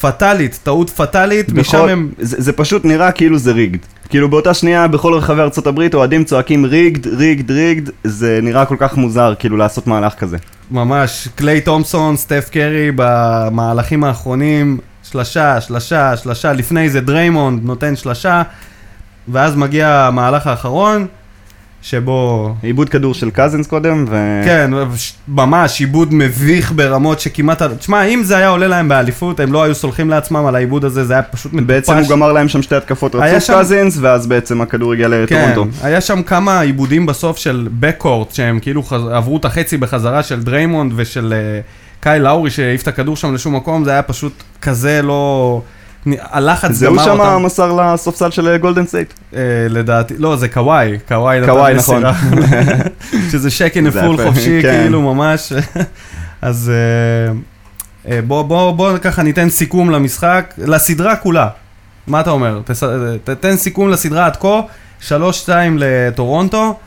פטאלית, 0.00 0.58
טעות 0.62 0.90
פטאלית, 0.90 1.52
משם 1.52 1.78
בכל- 1.78 1.88
הם... 1.88 2.10
זה, 2.18 2.36
זה 2.40 2.52
פשוט 2.52 2.84
נראה 2.84 3.12
כאילו 3.12 3.38
זה 3.38 3.52
rigged. 3.52 3.78
כאילו 4.08 4.28
באותה 4.30 4.54
שנייה 4.54 4.88
בכל 4.88 5.14
רחבי 5.14 5.40
ארצות 5.40 5.66
הברית 5.66 5.94
אוהדים 5.94 6.24
צועקים 6.24 6.64
rigged, 6.64 7.06
rigged, 7.06 7.50
rigged, 7.50 7.90
זה 8.04 8.38
נראה 8.42 8.64
כל 8.64 8.76
כך 8.78 8.96
מוזר 8.96 9.34
כאילו 9.38 9.56
לעשות 9.56 9.86
מהלך 9.86 10.14
כזה. 10.14 10.36
ממש, 10.70 11.28
קליי 11.34 11.60
תומפסון, 11.60 12.16
סטף 12.16 12.48
קרי 12.52 12.90
במהלכים 12.96 14.04
האחרונים, 14.04 14.78
שלשה, 15.10 15.60
שלשה, 15.60 16.16
שלשה, 16.16 16.52
לפני 16.52 16.90
זה 16.90 17.00
דריימונד 17.00 17.64
נותן 17.64 17.96
שלשה, 17.96 18.42
ואז 19.28 19.56
מגיע 19.56 19.88
המהלך 19.88 20.46
האחרון, 20.46 21.06
שבו... 21.82 22.54
עיבוד 22.62 22.88
כדור 22.88 23.14
של 23.14 23.30
קזינס 23.30 23.66
קודם, 23.66 24.04
ו... 24.08 24.42
כן, 24.44 24.70
ממש 25.28 25.80
עיבוד 25.80 26.14
מביך 26.14 26.72
ברמות 26.72 27.20
שכמעט... 27.20 27.62
תשמע, 27.62 28.04
אם 28.04 28.22
זה 28.24 28.36
היה 28.36 28.48
עולה 28.48 28.68
להם 28.68 28.88
באליפות, 28.88 29.40
הם 29.40 29.52
לא 29.52 29.62
היו 29.62 29.74
סולחים 29.74 30.10
לעצמם 30.10 30.46
על 30.46 30.54
העיבוד 30.54 30.84
הזה, 30.84 31.04
זה 31.04 31.12
היה 31.12 31.22
פשוט 31.22 31.52
מטופש. 31.52 31.66
בעצם 31.66 31.96
הוא 31.96 32.08
גמר 32.08 32.32
להם 32.32 32.48
שם 32.48 32.62
שתי 32.62 32.74
התקפות 32.74 33.14
רצוף 33.14 33.44
שם- 33.44 33.58
קזינס, 33.60 33.98
ואז 34.00 34.26
בעצם 34.26 34.60
הכדור 34.60 34.92
הגיע 34.92 35.08
כן, 35.08 35.22
לטורונטו. 35.22 35.66
היה 35.82 36.00
שם 36.00 36.22
כמה 36.22 36.60
עיבודים 36.60 37.06
בסוף 37.06 37.36
של 37.36 37.68
בקורט, 37.80 38.34
שהם 38.34 38.58
כאילו 38.58 38.82
חז... 38.82 39.02
עברו 39.12 39.36
את 39.36 39.44
החצי 39.44 39.76
בחזרה 39.76 40.22
של 40.22 40.42
דריימונד 40.42 40.92
ושל 40.96 41.32
uh, 41.32 42.00
קאי 42.00 42.18
לאורי 42.18 42.50
שהעיף 42.50 42.82
את 42.82 42.88
הכדור 42.88 43.16
שם 43.16 43.34
לשום 43.34 43.56
מקום, 43.56 43.84
זה 43.84 43.90
היה 43.90 44.02
פשוט 44.02 44.32
כזה 44.62 45.02
לא... 45.02 45.62
הלחץ 46.06 46.70
זהו 46.70 46.92
גמר 46.94 47.04
שם 47.04 47.20
אותם. 47.20 47.42
מסר 47.42 47.72
לספסל 47.72 48.30
של 48.30 48.56
גולדן 48.56 48.86
סטייט. 48.86 49.12
אה, 49.34 49.40
לדעתי, 49.68 50.14
לא, 50.18 50.36
זה 50.36 50.48
קוואי, 50.48 50.98
קוואי 51.08 51.40
נתן 51.40 51.76
מסירה. 51.76 52.12
שזה 53.32 53.50
שקן 53.50 53.90
זה 53.90 54.02
נפול 54.02 54.26
חופשי, 54.26 54.62
כן. 54.62 54.80
כאילו 54.82 55.02
ממש. 55.14 55.52
אז 56.42 56.72
אה, 56.74 57.32
אה, 58.12 58.22
בוא, 58.22 58.98
ככה 58.98 59.22
ניתן 59.22 59.50
סיכום 59.50 59.90
למשחק, 59.90 60.54
לסדרה 60.58 61.16
כולה. 61.16 61.48
מה 62.06 62.20
אתה 62.20 62.30
אומר? 62.30 62.60
תתן 63.24 63.56
סיכום 63.56 63.88
לסדרה 63.90 64.26
עד 64.26 64.36
כה, 64.36 64.60
3-2 65.08 65.12
לטורונטו, 65.76 66.78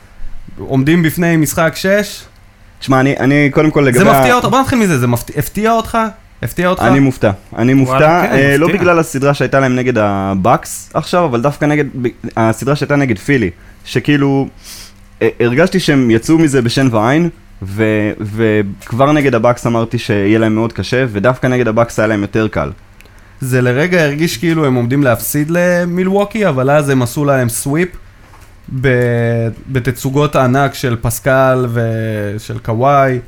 עומדים 0.58 1.02
בפני 1.02 1.36
משחק 1.36 1.72
6. 1.76 2.24
תשמע, 2.78 3.00
אני, 3.00 3.16
אני 3.18 3.50
קודם 3.50 3.70
כל 3.70 3.80
לגבי... 3.80 3.98
זה 3.98 4.04
מפתיע 4.04 4.34
אותך, 4.34 4.48
בוא 4.48 4.60
נתחיל 4.60 4.78
מזה, 4.78 4.98
זה 4.98 5.06
מפתיע, 5.06 5.38
הפתיע 5.38 5.72
אותך? 5.72 5.98
הפתיע 6.44 6.68
אותך? 6.68 6.82
אני 6.82 7.00
מופתע, 7.00 7.30
אני 7.58 7.74
מופתע, 7.74 7.94
וואלה, 7.94 8.26
כן, 8.28 8.34
אה, 8.34 8.56
לא. 8.56 8.68
בגלל 8.68 8.98
הסדרה 8.98 9.34
שהייתה 9.34 9.60
להם 9.60 9.76
נגד 9.76 9.98
הבאקס 9.98 10.90
עכשיו, 10.94 11.24
אבל 11.24 11.40
דווקא 11.40 11.64
נגד, 11.64 11.84
ב- 12.02 12.08
הסדרה 12.36 12.76
שהייתה 12.76 12.96
נגד 12.96 13.18
פילי, 13.18 13.50
שכאילו, 13.84 14.48
אה, 15.22 15.28
הרגשתי 15.40 15.80
שהם 15.80 16.10
יצאו 16.10 16.38
מזה 16.38 16.62
בשן 16.62 16.88
ועין, 16.90 17.28
ו- 17.62 18.10
וכבר 18.20 19.12
נגד 19.12 19.34
הבאקס 19.34 19.66
אמרתי 19.66 19.98
שיהיה 19.98 20.38
להם 20.38 20.54
מאוד 20.54 20.72
קשה, 20.72 21.04
ודווקא 21.08 21.46
נגד 21.46 21.68
הבאקס 21.68 21.98
היה 21.98 22.06
להם 22.08 22.22
יותר 22.22 22.48
קל. 22.48 22.70
זה 23.40 23.62
לרגע 23.62 24.02
הרגיש 24.04 24.36
כאילו 24.36 24.66
הם 24.66 24.74
עומדים 24.74 25.02
להפסיד 25.02 25.50
למילווקי, 25.50 26.48
אבל 26.48 26.70
אז 26.70 26.88
הם 26.88 27.02
עשו 27.02 27.24
להם 27.24 27.48
סוויפ 27.48 27.88
ב- 28.80 28.88
בתצוגות 29.68 30.36
ענק 30.36 30.74
של 30.74 30.96
פסקל 31.00 31.66
ושל 31.72 32.58
קוואי. 32.58 33.18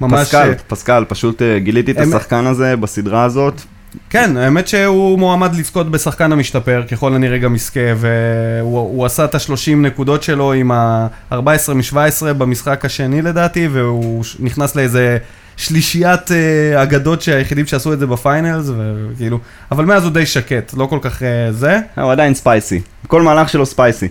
ממש... 0.00 0.20
פסקל, 0.20 0.48
אה, 0.48 0.54
פסקל, 0.68 1.04
פשוט 1.08 1.42
אה, 1.42 1.58
גיליתי 1.58 1.90
את 1.90 1.98
השחקן 1.98 2.46
הזה 2.46 2.76
בסדרה 2.76 3.24
הזאת, 3.24 3.62
כן, 4.10 4.36
האמת 4.36 4.68
שהוא 4.68 5.18
מועמד 5.18 5.54
לזכות 5.54 5.90
בשחקן 5.90 6.32
המשתפר, 6.32 6.82
ככל 6.90 7.14
הנראה 7.14 7.38
גם 7.38 7.54
יזכה, 7.54 7.80
והוא 7.96 8.78
הוא 8.78 9.06
עשה 9.06 9.24
את 9.24 9.34
ה-30 9.34 9.76
נקודות 9.76 10.22
שלו 10.22 10.52
עם 10.52 10.70
ה-14 10.72 11.34
מ-17 11.74 12.32
במשחק 12.32 12.84
השני 12.84 13.22
לדעתי, 13.22 13.68
והוא 13.72 14.24
נכנס 14.40 14.76
לאיזה 14.76 15.18
שלישיית 15.56 16.32
אה, 16.32 16.82
אגדות 16.82 17.22
שהיחידים 17.22 17.66
שעשו 17.66 17.92
את 17.92 17.98
זה 17.98 18.06
ב 18.06 18.13
finals, 18.13 18.66
וכאילו, 18.76 19.38
אבל 19.70 19.84
מאז 19.84 20.04
הוא 20.04 20.12
די 20.12 20.26
שקט, 20.26 20.74
לא 20.76 20.86
כל 20.86 20.98
כך 21.02 21.22
אה, 21.22 21.52
זה. 21.52 21.78
הוא 21.96 22.12
עדיין 22.12 22.34
spicy, 22.34 22.80
כל 23.06 23.22
מהלך 23.22 23.48
שלו 23.48 23.66
spicy. 23.66 24.08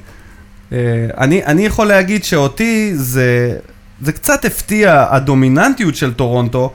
אה, 0.74 0.78
אני, 1.18 1.46
אני 1.46 1.66
יכול 1.66 1.88
להגיד 1.88 2.24
שאותי 2.24 2.92
זה, 2.96 3.58
זה 4.02 4.12
קצת 4.12 4.46
הפתיע 4.46 5.06
הדומיננטיות 5.10 5.96
של 5.96 6.14
טורונטו, 6.14 6.74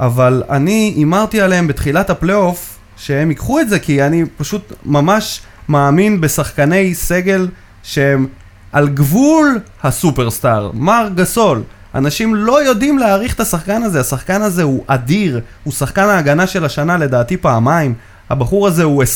אבל 0.00 0.42
אני 0.50 0.92
הימרתי 0.96 1.40
עליהם 1.40 1.66
בתחילת 1.66 2.10
הפלייאוף 2.10 2.78
שהם 2.96 3.28
ייקחו 3.30 3.60
את 3.60 3.68
זה, 3.68 3.78
כי 3.78 4.02
אני 4.02 4.24
פשוט 4.36 4.72
ממש 4.86 5.40
מאמין 5.68 6.20
בשחקני 6.20 6.94
סגל 6.94 7.48
שהם 7.82 8.26
על 8.72 8.88
גבול 8.88 9.58
הסופרסטאר, 9.82 10.70
מארק 10.74 11.08
גסול. 11.14 11.62
אנשים 11.94 12.34
לא 12.34 12.64
יודעים 12.64 12.98
להעריך 12.98 13.34
את 13.34 13.40
השחקן 13.40 13.82
הזה, 13.82 14.00
השחקן 14.00 14.42
הזה 14.42 14.62
הוא 14.62 14.84
אדיר, 14.86 15.40
הוא 15.64 15.72
שחקן 15.72 16.02
ההגנה 16.02 16.46
של 16.46 16.64
השנה 16.64 16.96
לדעתי 16.98 17.36
פעמיים. 17.36 17.94
הבחור 18.30 18.66
הזה 18.66 18.84
הוא 18.84 19.02
20-10 19.02 19.06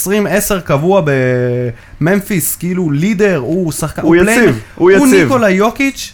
קבוע 0.65 1.03
בממפיס, 2.01 2.57
כאילו 2.57 2.91
לידר, 2.91 3.37
הוא 3.37 3.73
שחקן, 3.73 4.03
הוא 4.03 4.17
יציב, 4.17 4.27
פליימק- 4.29 4.55
הוא 4.75 4.91
הוא 4.91 5.07
יציב. 5.07 5.23
ניקולה 5.23 5.51
יוקיץ', 5.51 6.13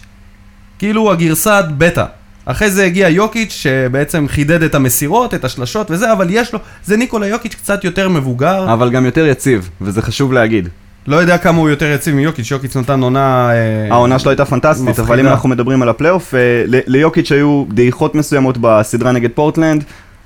כאילו 0.81 1.11
הגרסת 1.11 1.63
בטא. 1.77 2.05
אחרי 2.45 2.71
זה 2.71 2.85
הגיע 2.85 3.09
יוקיץ' 3.09 3.51
שבעצם 3.51 4.25
חידד 4.29 4.63
את 4.63 4.75
המסירות, 4.75 5.33
את 5.33 5.45
השלשות 5.45 5.91
וזה, 5.91 6.13
אבל 6.13 6.27
יש 6.29 6.53
לו, 6.53 6.59
זה 6.85 6.97
ניקולה 6.97 7.27
יוקיץ' 7.27 7.55
קצת 7.55 7.83
יותר 7.83 8.09
מבוגר. 8.09 8.73
אבל 8.73 8.89
גם 8.89 9.05
יותר 9.05 9.25
יציב, 9.25 9.69
וזה 9.81 10.01
חשוב 10.01 10.33
להגיד. 10.33 10.69
לא 11.07 11.15
יודע 11.15 11.37
כמה 11.37 11.57
הוא 11.57 11.69
יותר 11.69 11.85
יציב 11.85 12.15
מיוקיץ', 12.15 12.51
יוקיץ' 12.51 12.75
נתן 12.75 13.01
עונה... 13.01 13.49
אה, 13.51 13.87
העונה 13.91 14.19
שלו 14.19 14.31
הייתה 14.31 14.45
פנטסטית, 14.45 14.99
אבל 14.99 15.03
מפחידה. 15.03 15.21
אם 15.21 15.27
אנחנו 15.27 15.49
מדברים 15.49 15.81
על 15.81 15.89
הפלייאוף, 15.89 16.35
אה, 16.35 16.39
ליוקיץ' 16.67 17.31
היו 17.31 17.65
דעיכות 17.69 18.15
מסוימות 18.15 18.57
בסדרה 18.61 19.11
נגד 19.11 19.29
פורטלנד, 19.35 19.83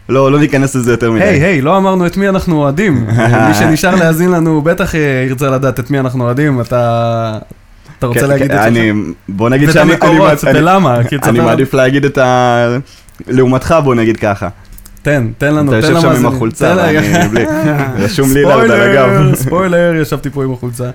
לא, 0.10 0.32
לא 0.32 0.40
ניכנס 0.40 0.76
לזה 0.76 0.92
יותר 0.92 1.12
מדי. 1.12 1.24
היי, 1.24 1.40
היי, 1.40 1.62
לא 1.62 1.78
אמרנו 1.78 2.06
את 2.06 2.18
מי 2.18 2.30
אנחנו 2.30 2.56
אוהדים. 2.56 3.08
מי 3.48 3.54
שנשאר 3.54 3.96
להאזין 3.96 4.32
לנו 4.32 4.62
בטח 4.62 4.96
אה, 4.96 5.26
ירצה 5.28 5.50
לדעת 5.50 5.80
את 5.80 5.92
מי 5.92 6.00
אנחנו 6.00 6.24
אוהדים, 6.24 6.62
אתה... 6.62 7.38
אתה 8.00 8.08
רוצה 8.08 8.20
כן, 8.20 8.28
להגיד 8.28 8.48
כן, 8.52 8.58
את 8.58 8.64
שלך? 8.64 8.68
אני, 8.68 8.92
בוא 9.30 9.50
נגיד 9.50 9.68
ואת 9.68 9.74
שאני, 9.74 9.92
המקורות, 9.94 10.44
אני- 10.44 10.60
ולמה? 10.60 10.98
אני. 11.24 11.40
מעדיף 11.40 11.74
להגיד 11.74 12.06
את 12.06 12.18
ה... 12.18 12.78
לעומתך 13.28 13.76
בוא 13.84 13.96
נגיד 13.96 14.18
ככה. 14.18 14.50
תן, 15.02 15.28
תן 15.38 15.56
לנו, 15.56 15.72
אתה 15.72 15.82
תן 15.82 15.88
יושב 15.88 16.02
שם 16.02 16.08
עם 16.08 16.14
למאזינים. 16.14 16.36
החולצה, 16.36 16.76
ואני 16.78 17.28
בלי, 17.32 17.46
רשום 17.98 18.34
לי 18.34 18.46
על 18.52 18.72
הגב. 18.72 19.36
ספוילר, 19.36 19.94
ישבתי 20.02 20.30
פה 20.30 20.44
עם 20.44 20.54
החולצה. 20.54 20.90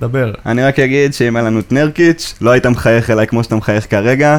דבר. 0.00 0.32
אני 0.46 0.64
רק 0.64 0.78
אגיד 0.78 1.14
שאם 1.14 1.36
היה 1.36 1.44
לנו 1.44 1.60
את 1.60 1.72
נרקיץ', 1.72 2.34
לא 2.40 2.50
היית 2.50 2.66
מחייך 2.66 3.10
אליי 3.10 3.26
כמו 3.26 3.44
שאתה 3.44 3.56
מחייך 3.56 3.86
כרגע. 3.90 4.38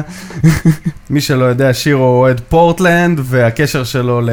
מי 1.10 1.20
שלא 1.20 1.44
יודע, 1.44 1.74
שירו 1.74 2.04
אוהד 2.04 2.40
פורטלנד, 2.48 3.20
והקשר 3.22 3.84
שלו 3.84 4.20
ל... 4.20 4.30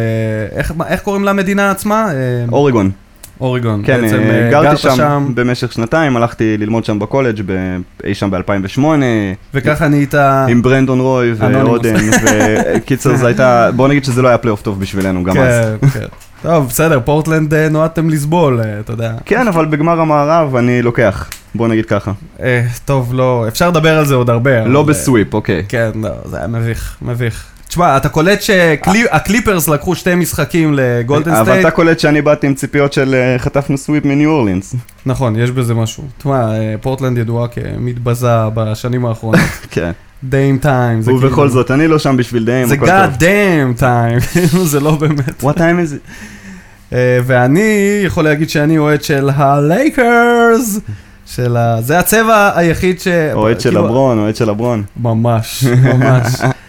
איך, 0.56 0.74
קוראים 1.04 1.24
למדינה 1.24 1.72
עצמה? 1.72 2.06
אה, 2.12 2.46
אורגון. 3.42 3.72
אוריגון. 3.72 3.82
כן, 3.86 4.02
בעצם, 4.02 4.20
אה, 4.20 4.46
אה, 4.46 4.52
גרתי 4.52 4.68
גרת 4.68 4.96
שם 4.98 5.32
במשך 5.36 5.72
שנתיים, 5.72 6.18
הלכתי 6.18 6.58
ללמוד 6.58 6.86
שם 6.86 7.00
בקולג' 7.00 7.42
ב- 7.46 7.78
אי 8.04 8.14
שם 8.16 8.32
ב-2008. 8.32 8.80
וככה 9.54 9.88
נהיית... 9.88 10.14
עם 10.50 10.62
ברנדון 10.62 11.00
רוי. 11.00 11.34
ועודן, 11.38 11.96
וקיצר 12.76 13.16
זה 13.22 13.28
הייתה, 13.28 13.70
בוא 13.76 13.88
נגיד 13.88 14.06
שזה 14.06 14.22
לא 14.22 14.28
היה 14.28 14.38
פלייאוף 14.38 14.62
טוב 14.62 14.80
בשבילנו 14.80 15.24
גם 15.24 15.38
אז. 15.38 15.66
כן, 15.82 15.88
כן. 15.88 16.06
טוב, 16.42 16.68
בסדר, 16.68 17.00
פורטלנד 17.06 17.54
אה, 17.54 17.70
נועדתם 17.70 18.10
לסבול, 18.10 18.62
אתה 18.80 18.94
יודע. 18.94 19.14
כן, 19.26 19.48
אבל 19.48 19.66
בגמר 19.66 20.00
המערב 20.00 20.56
אני 20.56 20.82
לוקח, 20.82 21.30
בוא 21.56 21.68
נגיד 21.68 21.86
ככה. 21.86 22.12
טוב, 22.86 23.14
לא, 23.14 23.46
אפשר 23.48 23.70
לדבר 23.70 23.98
על 23.98 24.06
זה 24.06 24.16
עוד 24.16 24.30
הרבה. 24.30 24.66
לא 24.66 24.84
ב 24.84 24.91
sweep, 24.91 25.34
אוקיי. 25.34 25.64
כן, 25.70 25.90
לא, 25.96 26.10
זה 26.26 26.38
היה 26.38 26.48
מביך, 26.48 26.98
מביך. 27.02 27.55
תשמע, 27.76 27.98
אתה 27.98 28.10
קולט 28.10 28.42
שהקליפרס 28.42 29.68
לקחו 29.68 29.96
שתי 29.96 30.16
משחקים 30.16 30.74
לגולדן 30.78 31.32
אבל 31.34 31.44
סטייט? 31.46 31.60
אתה 31.62 31.72
קולט 31.72 32.00
שאני 32.00 32.22
באתי 32.22 32.48
עם 32.48 32.54
ציפיות 32.54 32.94
של 32.94 33.16
אה, 33.16 33.40
חטפנו 33.40 33.78
sweep 33.78 34.06
מניו 34.06 34.30
אורלינס. 34.30 34.76
נכון, 35.06 35.36
יש 35.36 35.52
בזה 35.52 35.74
משהו. 35.74 36.04
תשמע, 36.18 36.58
אה, 36.58 36.76
פורטלנד 36.82 37.18
ידועה 37.18 37.48
כמתבזה 37.48 38.28
בשנים 38.54 39.06
האחרונות. 39.06 39.40
כן. 39.72 39.92
Dame 40.24 40.58
Time, 40.58 41.02
זה 41.02 41.12
כאילו... 41.12 41.28
ובכל 41.28 41.50
זאת, 41.50 41.72
אני 41.72 41.88
לא 41.88 42.00
שם 42.00 42.18
בשביל 42.18 42.46
דיים, 42.46 42.68
זה 42.68 42.76
טוב. 42.78 42.90
damn 43.20 43.82
time, 43.82 44.38
זה 44.72 44.80
לא 44.80 44.96
באמת. 44.96 45.44
What 45.44 45.58
time 45.58 45.60
is 45.60 45.94
it? 45.94 46.12
אה, 46.94 47.20
ואני 47.26 48.02
יכול 48.06 48.24
להגיד 48.24 48.50
שאני 48.50 48.78
אוהד 48.78 49.04
של 49.04 49.30
הלייקרס, 49.36 50.80
של 51.26 51.58
ה... 51.58 51.82
זה 51.82 52.00
הצבע 52.00 52.52
היחיד 52.56 53.00
ש... 53.00 53.08
אוהד 53.34 53.62
של 53.62 53.70
כאילו- 53.70 53.86
לברון, 53.86 54.20
אוהד 54.20 54.36
של 54.36 54.50
לברון. 54.50 54.84
ממש, 54.98 55.64
ממש. 55.64 56.42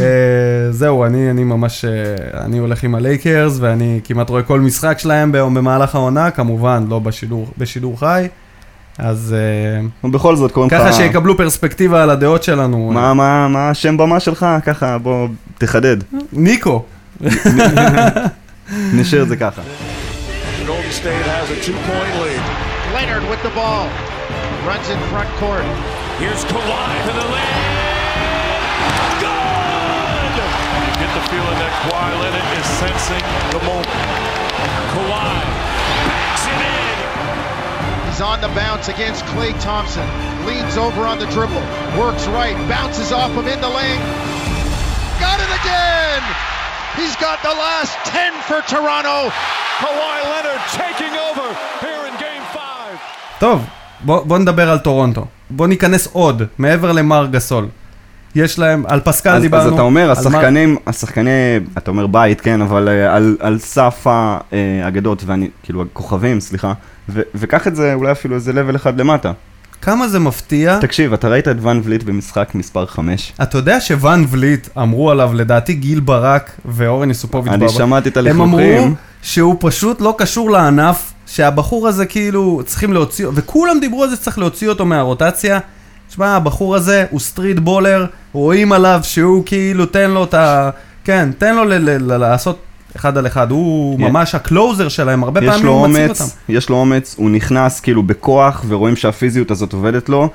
אה, 0.00 0.72
זהו, 0.72 1.04
אני, 1.04 1.30
אני 1.30 1.44
ממש, 1.44 1.84
אה, 1.84 2.40
אני 2.44 2.58
הולך 2.58 2.82
עם 2.84 2.94
הלייקרס, 2.94 3.56
ואני 3.60 4.00
כמעט 4.04 4.30
רואה 4.30 4.42
כל 4.42 4.60
משחק 4.60 4.98
שלהם 4.98 5.32
במהלך 5.32 5.94
העונה, 5.94 6.30
כמובן, 6.30 6.86
לא 6.88 6.98
בשידור, 6.98 7.48
בשידור 7.58 8.00
חי. 8.00 8.28
אז 8.98 9.34
אה, 9.38 9.86
ובכל 10.04 10.36
זאת, 10.36 10.52
קוראים 10.52 10.72
לך... 10.72 10.80
ככה 10.80 10.92
שיקבלו 10.92 11.36
פרספקטיבה 11.36 12.02
על 12.02 12.10
הדעות 12.10 12.42
שלנו. 12.42 12.90
מה, 12.94 13.14
מה, 13.14 13.48
מה 13.48 13.70
השם 13.70 13.96
במה 13.96 14.20
שלך? 14.20 14.46
ככה, 14.64 14.98
בוא, 14.98 15.28
תחדד. 15.58 15.96
ניקו. 16.32 16.84
נשאיר 18.94 19.22
את 19.22 19.28
זה 19.28 19.36
ככה. 19.36 19.62
Leonard 22.96 23.28
with 23.30 23.42
the 23.42 23.50
ball. 23.50 23.84
Runs 24.66 24.88
in 24.88 24.98
front 25.10 25.28
court. 25.40 25.66
Here's 26.18 26.44
Kawhi 26.46 27.06
to 27.06 27.12
the 27.12 27.26
lane. 27.34 27.65
Kawhi 31.75 32.11
Leonard 32.21 32.49
is 32.59 32.67
sensing 32.79 33.25
the 33.55 33.61
moment. 33.65 33.89
Kawhi 34.93 35.35
backs 36.07 36.43
it 36.53 36.61
in. 36.77 36.97
He's 38.07 38.21
on 38.21 38.39
the 38.39 38.51
bounce 38.61 38.87
against 38.87 39.25
Clay 39.33 39.51
Thompson. 39.59 40.07
Leans 40.45 40.77
over 40.77 41.01
on 41.11 41.17
the 41.19 41.27
dribble. 41.35 41.63
Works 41.99 42.25
right. 42.27 42.55
Bounces 42.69 43.11
off 43.11 43.31
him 43.31 43.47
in 43.47 43.59
the 43.59 43.69
lane. 43.69 44.01
Got 45.19 45.39
it 45.45 45.51
again! 45.61 46.23
He's 46.99 47.15
got 47.17 47.37
the 47.43 47.55
last 47.65 47.93
10 48.05 48.33
for 48.47 48.59
Toronto. 48.73 49.17
Kawhi 49.81 50.17
Leonard 50.31 50.63
taking 50.81 51.13
over 51.27 51.47
here 51.83 52.03
in 52.09 52.13
game 52.19 52.45
five. 52.55 52.97
טוב, 53.39 53.65
בוא, 54.01 54.21
בוא 54.25 54.37
נדבר 54.37 54.69
על 54.69 54.79
טורונטו. 54.79 55.25
בוא 55.49 55.67
ניכנס 55.67 56.07
עוד, 56.13 56.41
מעבר 56.57 56.91
למר 56.91 57.25
גסול. 57.31 57.67
יש 58.36 58.58
להם, 58.58 58.84
על 58.88 59.00
פסקל 59.00 59.30
אז, 59.30 59.42
דיברנו. 59.42 59.66
אז 59.66 59.72
אתה 59.72 59.82
אומר, 59.82 60.10
השחקנים, 60.10 60.76
השחקני, 60.86 61.30
אתה 61.78 61.90
אומר 61.90 62.06
בית, 62.06 62.40
כן, 62.40 62.62
אבל 62.62 62.88
אה, 62.88 63.14
על, 63.14 63.36
על 63.40 63.58
סף 63.58 64.06
האגדות, 64.06 65.22
ואני, 65.26 65.48
כאילו, 65.62 65.82
הכוכבים, 65.82 66.40
סליחה, 66.40 66.72
ו, 67.08 67.20
וקח 67.34 67.66
את 67.66 67.76
זה 67.76 67.94
אולי 67.94 68.12
אפילו 68.12 68.34
איזה 68.34 68.52
level 68.52 68.76
אחד 68.76 69.00
למטה. 69.00 69.32
כמה 69.82 70.08
זה 70.08 70.18
מפתיע. 70.18 70.78
תקשיב, 70.80 71.12
אתה 71.12 71.28
ראית 71.28 71.48
את 71.48 71.56
ואן 71.60 71.80
וליט 71.84 72.02
במשחק 72.02 72.54
מספר 72.54 72.86
5? 72.86 73.32
אתה 73.42 73.58
יודע 73.58 73.80
שוואן 73.80 74.24
וליט 74.28 74.68
אמרו 74.78 75.10
עליו, 75.10 75.34
לדעתי 75.34 75.74
גיל 75.74 76.00
ברק 76.00 76.50
ואורן 76.64 77.10
יוסיפוביץ' 77.10 77.52
אני 77.52 77.68
שמעתי 77.68 78.08
את 78.08 78.16
הם 78.16 78.26
הלכלוכים. 78.26 78.82
אמרו 78.82 78.94
שהוא 79.22 79.56
פשוט 79.60 80.00
לא 80.00 80.14
קשור 80.18 80.50
לענף, 80.50 81.12
שהבחור 81.26 81.88
הזה 81.88 82.06
כאילו 82.06 82.62
צריכים 82.66 82.92
להוציא, 82.92 83.26
וכולם 83.34 83.80
דיברו 83.80 84.02
על 84.02 84.10
זה 84.10 84.16
שצריך 84.16 84.38
להוציא 84.38 84.68
אותו 84.68 84.86
מהרוטציה. 84.86 85.58
תשמע, 86.16 86.36
הבחור 86.36 86.74
הזה 86.74 87.04
הוא 87.10 87.20
street 87.20 87.58
baller, 87.58 88.06
רואים 88.32 88.72
עליו 88.72 89.00
שהוא 89.02 89.42
כאילו, 89.46 89.86
תן 89.86 90.10
לו 90.10 90.24
את 90.24 90.34
ה... 90.34 90.70
כן, 91.04 91.28
תן 91.38 91.56
לו 91.56 91.64
ל- 91.64 91.74
ל- 91.74 92.12
ל- 92.12 92.16
לעשות 92.16 92.58
אחד 92.96 93.18
על 93.18 93.26
אחד, 93.26 93.50
הוא 93.50 93.98
Yeah. 93.98 94.02
ממש 94.02 94.34
ה 94.34 94.42
closer 94.42 94.88
שלהם, 94.88 95.24
הרבה 95.24 95.40
פעמים 95.40 95.66
הוא 95.66 95.82
אומץ, 95.84 96.20
אותם. 96.20 96.30
יש 96.48 96.68
לו 96.68 96.76
אומץ, 96.76 97.14
הוא 97.18 97.30
נכנס 97.30 97.80
כאילו 97.80 98.02
בכוח, 98.02 98.64
ורואים 98.68 98.96
שהפיזיות 98.96 99.50
הזאת 99.50 99.72
עובדת 99.72 100.08
לו. 100.08 100.28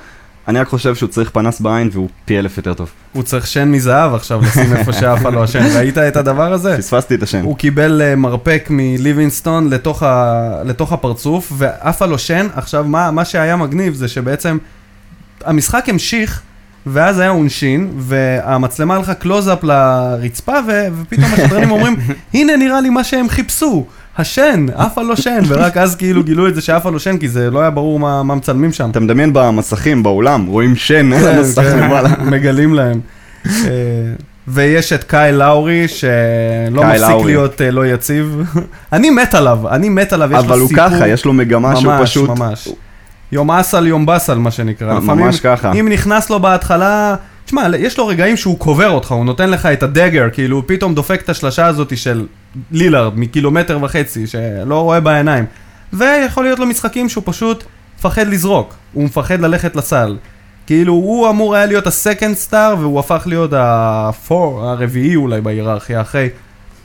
אני 0.47 0.59
רק 0.59 0.67
חושב 0.67 0.95
שהוא 0.95 1.09
צריך 1.09 1.29
פנס 1.29 1.59
בעין 1.61 1.89
והוא 1.93 2.07
פי 2.25 2.39
אלף 2.39 2.57
יותר 2.57 2.73
טוב. 2.73 2.89
הוא 3.13 3.23
צריך 3.23 3.47
שן 3.47 3.71
מזהב 3.71 4.13
עכשיו 4.13 4.41
לשים 4.41 4.73
איפה 4.75 4.93
שאף 4.93 5.21
אחד 5.21 5.33
לא 5.33 5.43
השן, 5.43 5.77
ראית 5.77 5.97
את 5.97 6.15
הדבר 6.17 6.53
הזה? 6.53 6.77
פספסתי 6.77 7.15
את 7.15 7.23
השם. 7.23 7.43
הוא 7.43 7.57
קיבל 7.57 8.01
אה, 8.01 8.15
מרפק 8.15 8.67
מליבינסטון 8.69 9.69
לתוך, 9.69 10.03
ה... 10.03 10.41
לתוך 10.65 10.93
הפרצוף, 10.93 11.51
ועפה 11.57 12.05
לו 12.05 12.17
שן. 12.19 12.47
עכשיו, 12.55 12.83
מה, 12.83 13.11
מה 13.11 13.25
שהיה 13.25 13.55
מגניב 13.55 13.93
זה 13.93 14.07
שבעצם 14.07 14.57
המשחק 15.45 15.89
המשיך, 15.89 16.41
ואז 16.85 17.19
היה 17.19 17.29
עונשין, 17.29 17.91
והמצלמה 17.97 18.95
הלכה 18.95 19.13
קלוזאפ 19.13 19.63
לרצפה, 19.63 20.55
ו... 20.67 20.87
ופתאום 21.01 21.33
השדרנים 21.33 21.71
אומרים, 21.71 21.95
הנה 22.33 22.57
נראה 22.57 22.81
לי 22.81 22.89
מה 22.89 23.03
שהם 23.03 23.29
חיפשו, 23.29 23.85
השן, 24.17 24.65
עפה 24.75 25.01
לו 25.01 25.17
שן, 25.17 25.39
ורק 25.47 25.77
אז 25.77 25.95
כאילו 25.95 26.23
גילו 26.23 26.47
את 26.47 26.55
זה 26.55 26.61
שעפה 26.61 26.89
לו 26.89 26.99
שן, 26.99 27.17
כי 27.17 27.27
זה 27.27 27.51
לא 27.51 27.59
היה 27.59 27.69
ברור 27.69 27.99
מה, 27.99 28.23
מה 28.23 28.35
מצלמים 28.35 28.73
שם. 28.73 28.89
אתה 28.89 28.99
מדמיין 28.99 29.33
במסכים 29.33 30.03
באולם, 30.03 30.45
רואים 30.45 30.75
שן 30.75 31.13
על 31.13 31.19
כן, 31.19 31.37
המסך 31.37 31.61
כן, 31.61 31.79
למעלה. 31.79 32.09
מגלים 32.31 32.73
להם. 32.73 32.99
אה, 33.47 33.51
ויש 34.47 34.93
את 34.93 35.03
קאי 35.03 35.31
לאורי, 35.31 35.87
שלא 35.87 36.83
מפסיק 36.83 37.01
לאורי. 37.01 37.33
להיות 37.33 37.61
אה, 37.61 37.71
לא 37.71 37.85
יציב. 37.85 38.41
אני 38.93 39.09
מת 39.09 39.33
עליו, 39.33 39.69
אני 39.69 39.89
מת 39.89 40.13
עליו, 40.13 40.29
יש 40.31 40.37
לו 40.37 40.39
אבל 40.39 40.59
הוא 40.59 40.67
סיפור. 40.67 40.89
ככה, 40.89 41.07
יש 41.07 41.25
לו 41.25 41.33
מגמה 41.33 41.75
שהוא 41.75 41.93
ממש, 41.93 42.09
פשוט... 42.09 42.29
ממש. 42.29 42.69
יום 43.31 43.51
אסל, 43.51 43.87
יום 43.87 44.05
באסל, 44.05 44.37
מה 44.37 44.51
שנקרא. 44.51 44.99
ממש 44.99 45.39
ככה. 45.39 45.71
אם 45.71 45.87
נכנס 45.89 46.29
לו 46.29 46.39
בהתחלה... 46.39 47.15
תשמע, 47.45 47.67
יש 47.77 47.97
לו 47.97 48.07
רגעים 48.07 48.37
שהוא 48.37 48.59
קובר 48.59 48.89
אותך, 48.89 49.11
הוא 49.11 49.25
נותן 49.25 49.49
לך 49.49 49.65
את 49.65 49.83
הדגר, 49.83 50.27
כאילו 50.33 50.55
הוא 50.55 50.63
פתאום 50.67 50.95
דופק 50.95 51.21
את 51.21 51.29
השלשה 51.29 51.65
הזאת 51.65 51.97
של 51.97 52.27
לילארד 52.71 53.19
מקילומטר 53.19 53.79
וחצי, 53.81 54.27
שלא 54.27 54.81
רואה 54.81 54.99
בעיניים. 54.99 55.45
ויכול 55.93 56.43
להיות 56.43 56.59
לו 56.59 56.65
משחקים 56.65 57.09
שהוא 57.09 57.23
פשוט 57.25 57.63
מפחד 57.97 58.27
לזרוק, 58.27 58.73
הוא 58.93 59.03
מפחד 59.03 59.39
ללכת 59.39 59.75
לסל. 59.75 60.17
כאילו 60.67 60.93
הוא 60.93 61.29
אמור 61.29 61.55
היה 61.55 61.65
להיות 61.65 61.87
הסקנד 61.87 62.35
סטאר, 62.35 62.75
והוא 62.79 62.99
הפך 62.99 63.23
להיות 63.25 63.51
הפור, 63.55 64.63
הרביעי 64.63 65.15
אולי 65.15 65.41
בהיררכיה, 65.41 66.01
אחרי 66.01 66.29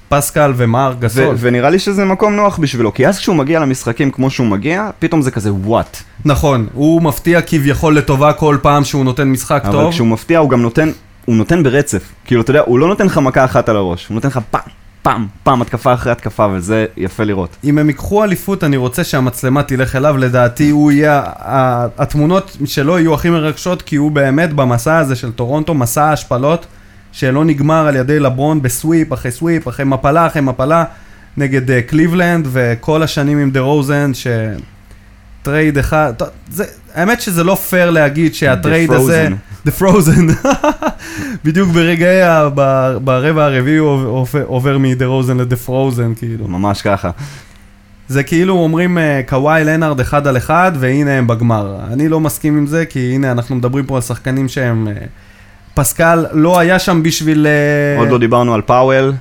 פסקל 0.09 0.53
ומר 0.57 0.95
גסול. 0.99 1.37
ונראה 1.39 1.71
לי 1.71 1.79
שזה 1.79 2.05
מקום 2.05 2.37
נוח 2.37 2.59
בשבילו, 2.59 2.95
כי 2.95 3.07
אז 3.07 3.19
כשהוא 3.19 3.37
מגיע 3.37 3.61
למשחקים 3.61 4.11
כמו 4.11 4.31
שהוא 4.31 4.47
מגיע, 4.47 4.91
פתאום 4.99 5.23
זה 5.23 5.31
כזה 5.31 5.53
וואט. 5.53 6.03
נכון, 6.25 6.67
הוא 6.73 7.03
מפתיע 7.03 7.41
כביכול 7.43 7.97
לטובה 7.97 8.33
כל 8.33 8.57
פעם 8.63 8.85
שהוא 8.85 9.05
נותן 9.05 9.29
משחק 9.29 9.63
אבל 9.65 9.73
טוב. 9.73 9.91
כשהוא 9.91 10.09
מפתיע 10.09 10.39
הוא 10.39 10.51
גם 10.51 10.63
נותן, 10.63 10.91
הוא 11.25 11.37
נותן 11.37 11.63
ברצף. 11.63 12.03
כאילו, 12.25 12.41
אתה 12.41 12.51
יודע, 12.51 12.63
הוא 12.67 12.79
לא 12.79 12.89
נותן 12.89 13.07
לך 13.07 13.19
מכה 13.19 13.45
אחת 13.45 13.69
על 13.69 13.77
הראש, 13.77 14.07
הוא 14.07 14.15
נותן 14.15 14.29
לך 14.29 14.41
פעם, 14.51 14.61
פעם, 15.03 15.27
פעם, 15.43 15.63
התקפה 15.63 15.95
אחרי 15.95 16.13
התקפה, 16.13 16.47
וזה 16.53 16.87
יפה 16.97 17.25
לראות. 17.25 17.57
אם 17.65 17.79
הם 17.79 17.89
ייקחו 17.89 18.25
אליפות, 18.25 18.65
אני 18.65 18.77
רוצה 18.77 19.05
שהמצלמה 19.05 19.63
תלך 19.63 19.97
אליו, 19.97 20.17
לדעתי 20.17 20.71
הוא 20.71 20.93
יהיה, 20.93 21.23
התמונות 21.99 22.57
שלו 22.65 22.99
יהיו 22.99 23.15
הכי 23.15 23.31
מרגשות, 23.31 23.83
כי 23.83 23.97
הוא 23.97 24.11
באמת 24.11 24.53
במסע 24.53 24.99
הזה 24.99 25.17
של 25.17 25.33
טורונטו, 25.33 25.75
מסע 25.75 26.05
ההשפלות, 26.05 26.67
שלא 27.17 27.45
נגמר 27.45 27.87
על 27.87 27.97
ידי 27.97 28.19
לברון 28.21 28.63
ב 28.63 28.71
sweep 28.71 29.13
אחרי 29.13 29.31
sweep, 29.33 29.69
אחרי 29.69 29.85
מפלה 29.85 30.27
אחרי 30.27 30.43
מפלה, 30.43 30.85
נגד 31.37 31.71
אה, 31.71 31.83
קליבלנד, 31.83 32.49
וכל 32.53 33.03
השנים 33.03 33.39
עם 33.39 33.51
דה 33.51 33.61
רוזן, 33.61 34.11
ש 35.43 35.53
trade 35.53 35.79
אחד, 35.79 36.13
טוב, 36.17 36.29
זה, 36.51 36.65
האמת 36.95 37.21
שזה 37.21 37.45
לא 37.45 37.55
פייר 37.55 37.91
להגיד 37.91 38.35
שה 38.35 38.57
trade 38.57 38.93
הזה... 38.93 39.29
Frozen. 39.29 39.69
The 39.69 39.83
Frozen. 39.83 40.47
בדיוק 41.45 41.71
ברגעי, 41.71 42.23
ה- 42.23 42.49
ב- 42.55 42.97
ברבע 43.05 43.45
הרביעי 43.45 43.77
הוא 43.77 44.27
עובר- 44.47 44.79
מדה 44.79 45.07
רוזן 45.07 45.37
ל 45.37 45.42
The 45.42 45.57
Frozen, 45.57 46.13
כאילו. 46.15 46.49
ממש 46.49 46.83
ככה. 46.83 47.11
זה 48.09 48.23
כאילו 48.23 48.55
אומרים 48.55 48.99
אה, 48.99 49.21
קוואי 49.29 49.65
לנארד 49.65 50.01
אחד 50.01 50.27
על 50.27 50.37
אחד, 50.37 50.73
והנה 50.79 51.11
הם 51.11 51.27
בגמר. 51.27 51.77
אני 51.93 52.09
לא 52.09 52.21
מסכים 52.21 52.57
עם 52.57 52.67
זה, 52.67 52.85
כי 52.87 53.13
הנה 53.15 53.31
אנחנו 53.33 53.57
מדברים 53.57 53.87
פה 53.87 53.97
על 53.97 54.03
שחקנים 54.03 54.49
שהם... 54.49 54.89
אה, 54.89 54.93
פסקל 55.77 56.27
לא 56.33 56.59
היה 56.59 56.79
שם 56.79 57.03
בשביל... 57.03 57.47
אה, 57.47 57.99
עוד 57.99 58.09
לא 58.09 58.19
דיברנו 58.19 58.55
על 58.55 58.61
פאוול, 58.63 59.13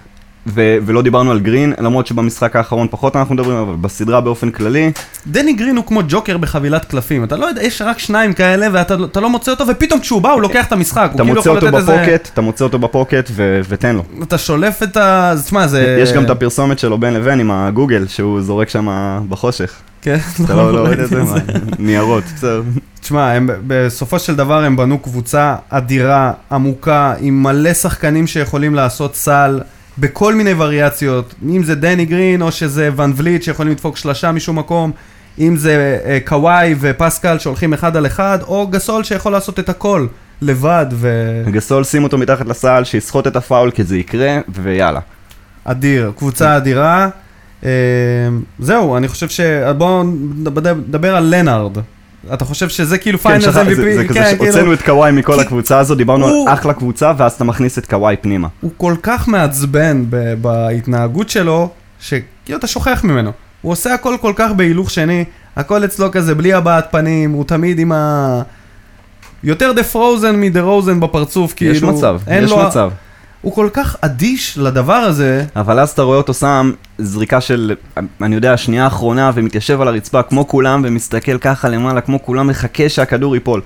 ו- 0.47 0.77
ולא 0.85 1.01
דיברנו 1.01 1.31
על 1.31 1.39
גרין, 1.39 1.73
למרות 1.79 2.07
שבמשחק 2.07 2.55
האחרון 2.55 2.87
פחות 2.91 3.15
אנחנו 3.15 3.35
מדברים, 3.35 3.57
אבל 3.57 3.75
בסדרה 3.81 4.21
באופן 4.21 4.51
כללי, 4.51 4.91
דני 5.27 5.53
גרין 5.53 5.77
הוא 5.77 5.85
כמו 5.85 6.01
ג'וקר 6.07 6.37
בחבילת 6.37 6.85
קלפים. 6.85 7.23
אתה 7.23 7.37
לא 7.37 7.45
יודע, 7.45 7.63
יש 7.63 7.81
רק 7.81 7.99
שניים 7.99 8.33
כאלה, 8.33 8.67
ואתה 8.71 8.95
אתה 9.05 9.19
לא 9.19 9.29
מוצא 9.29 9.51
אותו, 9.51 9.67
ופתאום 9.67 9.99
כשהוא 9.99 10.21
בא 10.21 10.31
הוא 10.31 10.41
לוקח 10.41 10.67
את 10.67 10.71
המשחק. 10.71 11.09
הוא 11.11 11.15
אתה 11.15 11.23
כאילו 11.23 11.39
יכול 11.39 11.55
אותו 11.55 11.65
לתת 11.67 11.77
איזה... 11.77 11.97
בפוקט, 11.97 12.29
אתה 12.33 12.41
מוצא 12.41 12.63
אותו 12.63 12.79
בפוקט 12.79 13.29
ו- 13.31 13.61
ותן 13.69 13.95
לו. 13.95 14.03
אתה 14.23 14.37
שולף 14.37 14.83
את 14.83 14.97
ה... 14.97 15.33
תשמע, 15.45 15.67
זה... 15.67 15.97
יש 16.01 16.13
גם 16.13 16.23
את 16.23 16.29
הפרסומת 16.29 16.79
שלו 16.79 16.97
בין 16.97 17.13
לבין 17.13 17.39
עם 17.39 17.51
הגוגל, 17.51 18.07
שהוא 18.07 18.41
זורק 18.41 18.69
שם 18.69 18.87
בחושך. 19.29 19.71
כן, 20.05 20.17
אתה 20.45 20.55
לא 20.55 20.73
לא 20.73 20.79
רואה 20.79 20.93
את 20.93 20.97
ראיתי 20.97 21.15
זה? 21.15 21.23
מה? 21.23 21.35
ניירות, 21.79 22.23
בסדר. 22.35 22.61
תשמע, 23.01 23.31
הם, 23.31 23.49
בסופו 23.67 24.19
של 24.19 24.35
דבר 24.35 24.63
הם 24.63 24.75
בנו 24.75 24.99
קבוצה 24.99 25.55
אדירה, 25.69 26.31
עמוקה, 26.51 27.13
עם 27.19 27.43
מלא 27.43 27.73
שחקנים 27.73 28.27
שיכולים 28.27 28.75
לעשות 28.75 29.15
סל 29.15 29.61
בכל 29.97 30.35
מיני 30.35 30.53
וריאציות, 30.53 31.35
אם 31.49 31.63
זה 31.63 31.75
דני 31.75 32.05
גרין 32.05 32.41
או 32.41 32.51
שזה 32.51 32.89
ון 32.95 33.13
וליט 33.15 33.43
שיכולים 33.43 33.71
לדפוק 33.71 33.97
שלשה 33.97 34.31
משום 34.31 34.59
מקום, 34.59 34.91
אם 35.39 35.57
זה 35.57 35.99
אה, 36.05 36.17
קוואי 36.25 36.75
ופסקל 36.79 37.39
שהולכים 37.39 37.73
אחד 37.73 37.97
על 37.97 38.05
אחד, 38.05 38.39
או 38.41 38.67
גסול 38.67 39.03
שיכול 39.03 39.31
לעשות 39.31 39.59
את 39.59 39.69
הכל 39.69 40.07
לבד, 40.41 40.85
גסול 41.51 41.83
שים 41.83 42.03
אותו 42.03 42.17
מתחת 42.17 42.45
לסל, 42.45 42.83
שיסחוט 42.83 43.27
את 43.27 43.35
הפאול 43.35 43.71
כי 43.71 43.83
זה 43.83 43.97
יקרה, 43.97 44.39
ויאללה. 44.49 44.99
ואדיר, 45.65 46.11
קבוצה 46.17 46.57
אדירה. 46.57 47.09
אה, 47.65 47.69
זהו, 48.59 48.97
אני 48.97 49.07
חושב 49.07 49.29
ש... 49.29 49.39
בואו 49.77 50.03
נדבר- 50.37 51.15
על 51.15 51.35
לנארד. 51.35 51.77
אתה 52.33 52.45
חושב 52.45 52.69
שזה 52.69 52.97
כאילו 52.97 53.19
כן, 53.19 53.41
שכח- 53.41 53.55
MVP? 53.57 53.75
זה- 53.75 53.95
זה 53.97 54.03
כזה 54.07 54.19
כן, 54.19 54.35
כאילו- 54.37 54.51
שהוצאנו 54.53 54.73
את 54.73 54.81
קוואי 54.81 55.11
מכל 55.11 55.39
הקבוצה 55.39 55.79
הזאת, 55.79 55.97
דיברנו 55.97 56.27
על 56.47 56.53
אחלה 56.53 56.73
קבוצה, 56.73 57.11
ואז 57.17 57.31
אתה 57.33 57.43
מכניס 57.43 57.77
את 57.77 57.85
קוואי 57.85 58.15
פנימה. 58.21 58.47
הוא 58.61 58.71
כל 58.77 58.95
כך 59.03 59.27
מעצבן 59.27 60.05
ב- 60.09 60.33
בהתנהגות 60.41 61.29
שלו, 61.29 61.69
שכאילו 61.99 62.23
אתה 62.59 62.67
שוכח 62.67 63.01
ממנו. 63.03 63.31
הוא 63.61 63.71
עושה 63.71 63.93
הכל 63.93 64.15
כל 64.21 64.33
כך 64.35 64.51
בהילוך 64.51 64.91
שני, 64.91 65.23
הכל 65.55 65.85
אצלו 65.85 66.11
כזה 66.11 66.35
בלי 66.35 66.53
הבעת 66.53 66.87
פנים, 66.91 67.31
הוא 67.31 67.45
תמיד 67.45 67.79
עם 67.79 67.91
ה... 67.91 68.41
יותר 69.43 69.71
דה 69.71 69.83
פרוזן 69.83 70.35
מדה 70.41 70.61
רוזן 70.61 70.99
בפרצוף, 70.99 71.53
כאילו... 71.53 71.75
יש 71.75 71.83
מצב, 71.83 72.19
יש 72.31 72.51
מצב. 72.51 72.89
הוא 73.45 73.53
כל 73.53 73.69
כך 73.73 73.95
אדיש 74.01 74.57
לדבר 74.57 74.93
הזה, 74.93 75.45
אבל 75.55 75.79
אז 75.79 75.89
אתה 75.89 76.01
רואה 76.01 76.17
אותו 76.17 76.33
שם 76.33 76.71
זריקה 76.97 77.41
של, 77.41 77.75
אני 78.21 78.35
יודע, 78.35 78.53
השנייה 78.53 78.83
האחרונה, 78.83 79.31
ומתיישב 79.33 79.81
על 79.81 79.87
הרצפה 79.87 80.23
כמו 80.23 80.47
כולם, 80.47 80.81
ומסתכל 80.85 81.37
ככה 81.37 81.69
למעלה 81.69 82.01
כמו 82.01 82.23
כולם, 82.23 82.47
מחכה 82.47 82.89
שהכדור 82.89 83.35
ייפול. 83.35 83.61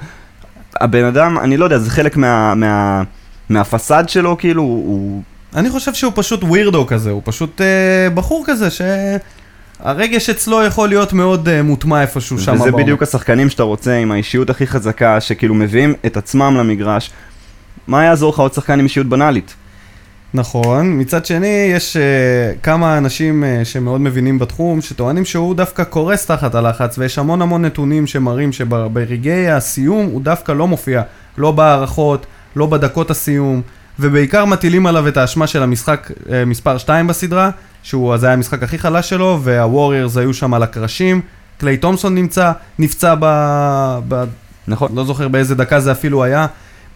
הבן 0.82 1.06
אדם, 1.06 1.40
אני 1.40 1.58
לא 1.58 1.64
יודע, 1.64 1.78
זה 1.78 1.92
חלק 1.92 2.18
מה... 2.18 2.56
מה... 2.56 3.04
מהפסאד 3.50 4.10
שלו, 4.10 4.38
כאילו, 4.38 4.62
הוא... 4.62 5.22
אני 5.56 5.70
חושב 5.70 5.94
שהוא 5.94 6.12
פשוט 6.16 6.44
ווירדו 6.44 6.88
כזה, 6.88 7.12
הוא 7.12 7.22
פשוט 7.26 7.62
אה, 7.62 8.10
בחור 8.14 8.44
כזה 8.48 8.68
שהרגש 8.70 10.30
אצלו 10.30 10.64
יכול 10.64 10.90
להיות 10.90 11.14
מאוד 11.14 11.50
אה, 11.50 11.64
מוטמע 11.64 12.02
איפשהו 12.02 12.40
שם. 12.40 12.54
וזה 12.54 12.64
בעומק. 12.64 12.84
בדיוק 12.84 13.04
השחקנים 13.04 13.50
שאתה 13.50 13.64
רוצה, 13.64 13.98
עם 13.98 14.12
האישיות 14.12 14.50
הכי 14.50 14.68
חזקה, 14.68 15.22
שכאילו 15.22 15.56
מביאים 15.56 15.94
את 16.06 16.18
עצמם 16.18 16.56
למגרש. 16.58 17.12
מה 17.88 18.04
יעזור 18.04 18.34
לך 18.34 18.40
עוד 18.40 18.54
שחקן 18.54 18.80
עם 18.80 18.86
אישיות 18.86 19.08
בנאלית? 19.08 19.56
נכון, 20.34 21.00
מצד 21.00 21.26
שני 21.26 21.72
יש 21.76 21.98
uh, 21.98 22.60
כמה 22.64 22.98
אנשים 22.98 23.44
uh, 23.44 23.66
שמאוד 23.66 24.02
מבינים 24.02 24.40
בתחום, 24.40 24.82
שטוענים 24.82 25.26
שהוא 25.26 25.56
דווקא 25.56 25.84
קורס 25.84 26.26
תחת 26.26 26.56
הלחץ, 26.56 26.98
ויש 26.98 27.20
המון 27.20 27.42
המון 27.42 27.66
נתונים 27.66 28.08
שמראים 28.08 28.52
שברגעי 28.52 29.52
הסיום 29.52 30.06
הוא 30.06 30.22
דווקא 30.22 30.52
לא 30.52 30.68
מופיע, 30.68 31.02
לא 31.38 31.52
בהערכות, 31.52 32.26
לא 32.56 32.66
בדקות 32.66 33.12
הסיום, 33.12 33.62
ובעיקר 34.00 34.46
מטילים 34.46 34.86
עליו 34.86 35.08
את 35.08 35.18
האשמה 35.18 35.48
של 35.48 35.64
המשחק 35.64 36.12
uh, 36.12 36.30
מספר 36.46 36.78
2 36.78 37.08
בסדרה, 37.08 37.50
שהוא, 37.84 38.18
זה 38.18 38.26
היה 38.26 38.34
המשחק 38.34 38.64
הכי 38.64 38.78
חלש 38.78 39.10
שלו, 39.10 39.40
והווריירס 39.44 40.18
היו 40.18 40.34
שם 40.34 40.54
על 40.54 40.64
הקרשים, 40.64 41.22
קליי 41.58 41.78
תומסון 41.78 42.16
נמצא, 42.16 42.52
נפצע 42.80 43.16
ב... 43.20 43.26
ב... 44.08 44.24
נכון. 44.68 44.92
לא 44.96 45.06
זוכר 45.06 45.28
באיזה 45.28 45.56
דקה 45.56 45.80
זה 45.80 45.92
אפילו 45.92 46.24
היה. 46.24 46.48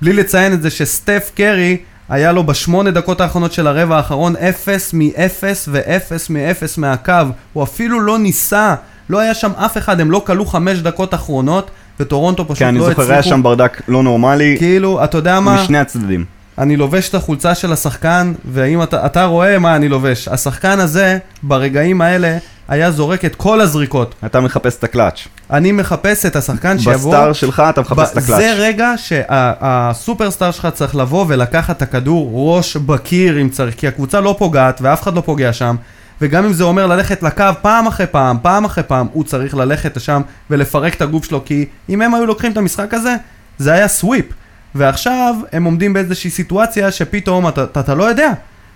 בלי 0.01 0.13
לציין 0.13 0.53
את 0.53 0.61
זה 0.61 0.69
שסטף 0.69 1.31
קרי, 1.35 1.77
היה 2.13 2.31
לו 2.31 2.43
בשמונה 2.43 2.91
דקות 2.91 3.21
האחרונות 3.21 3.53
של 3.53 3.67
הרבע 3.67 3.97
האחרון 3.97 4.35
0 4.35 4.93
מ-0 4.93 5.43
ו-0 5.67 6.11
מ-0 6.29 6.65
מהקו. 6.77 7.13
הוא 7.53 7.63
אפילו 7.63 7.99
לא 7.99 8.19
ניסה, 8.19 8.75
לא 9.09 9.19
היה 9.19 9.33
שם 9.33 9.51
אף 9.55 9.77
אחד, 9.77 9.99
הם 9.99 10.11
לא 10.11 10.23
כלו 10.25 10.45
חמש 10.45 10.79
דקות 10.79 11.13
אחרונות, 11.13 11.71
וטורונטו 11.99 12.45
פשוט 12.45 12.57
כן, 12.57 12.67
אני 12.67 12.77
לא 12.77 12.83
הצליחו. 12.83 13.01
זוכר, 13.01 13.13
היה 13.13 13.23
שם 13.23 13.43
ברדק 13.43 13.81
לא 13.87 14.03
נורמלי, 14.03 14.55
כאילו, 14.59 15.03
אתה 15.03 15.17
יודע 15.17 15.39
מה? 15.39 15.63
משני 15.63 15.77
הצדדים. 15.77 16.25
אני 16.57 16.77
לובש 16.77 17.09
את 17.09 17.15
החולצה 17.15 17.55
של 17.55 17.73
השחקן, 17.73 18.33
ואם 18.51 18.83
אתה, 18.83 19.05
אתה 19.05 19.25
רואה 19.25 19.59
מה 19.59 19.75
אני 19.75 19.89
לובש, 19.89 20.27
השחקן 20.27 20.79
הזה, 20.79 21.17
ברגעים 21.43 22.01
האלה, 22.01 22.37
היה 22.67 22.91
זורק 22.91 23.25
את 23.25 23.35
כל 23.35 23.61
הזריקות. 23.61 24.15
אתה 24.25 24.39
מחפש 24.39 24.77
את 24.77 24.83
הקלאץ'. 24.83 25.27
אני 25.51 25.71
מחפש 25.71 26.25
את 26.25 26.35
השחקן 26.35 26.79
שיבוא... 26.79 27.13
בסטאר 27.13 27.33
שלך 27.33 27.63
אתה 27.69 27.81
מחפש 27.81 28.11
את 28.11 28.17
הקלאץ'. 28.17 28.39
זה 28.39 28.53
רגע 28.53 28.93
שהסופרסטאר 28.97 30.51
שלך 30.51 30.67
צריך 30.73 30.95
לבוא 30.95 31.25
ולקחת 31.27 31.77
את 31.77 31.81
הכדור 31.81 32.31
ראש 32.33 32.77
בקיר 32.77 33.41
אם 33.41 33.49
צריך, 33.49 33.75
כי 33.75 33.87
הקבוצה 33.87 34.21
לא 34.21 34.35
פוגעת 34.37 34.79
ואף 34.81 35.01
אחד 35.01 35.15
לא 35.15 35.21
פוגע 35.21 35.53
שם. 35.53 35.75
וגם 36.21 36.45
אם 36.45 36.53
זה 36.53 36.63
אומר 36.63 36.87
ללכת 36.87 37.23
לקו 37.23 37.45
פעם 37.61 37.87
אחרי 37.87 38.07
פעם, 38.07 38.37
פעם 38.41 38.65
אחרי 38.65 38.83
פעם, 38.83 39.07
הוא 39.13 39.23
צריך 39.23 39.55
ללכת 39.55 39.97
לשם 39.97 40.21
ולפרק 40.49 40.93
את 40.93 41.01
הגוף 41.01 41.25
שלו, 41.25 41.45
כי 41.45 41.65
אם 41.89 42.01
הם 42.01 42.13
היו 42.13 42.25
לוקחים 42.25 42.51
את 42.51 42.57
המשחק 42.57 42.93
הזה, 42.93 43.15
זה 43.57 43.73
היה 43.73 43.87
sweep. 43.87 44.25
ועכשיו 44.75 45.35
הם 45.51 45.63
עומדים 45.63 45.93
באיזושהי 45.93 46.29
סיטואציה 46.29 46.91
שפתאום 46.91 47.47
אתה, 47.47 47.63
אתה, 47.63 47.79
אתה 47.79 47.95
לא 47.95 48.03
יודע. 48.03 48.31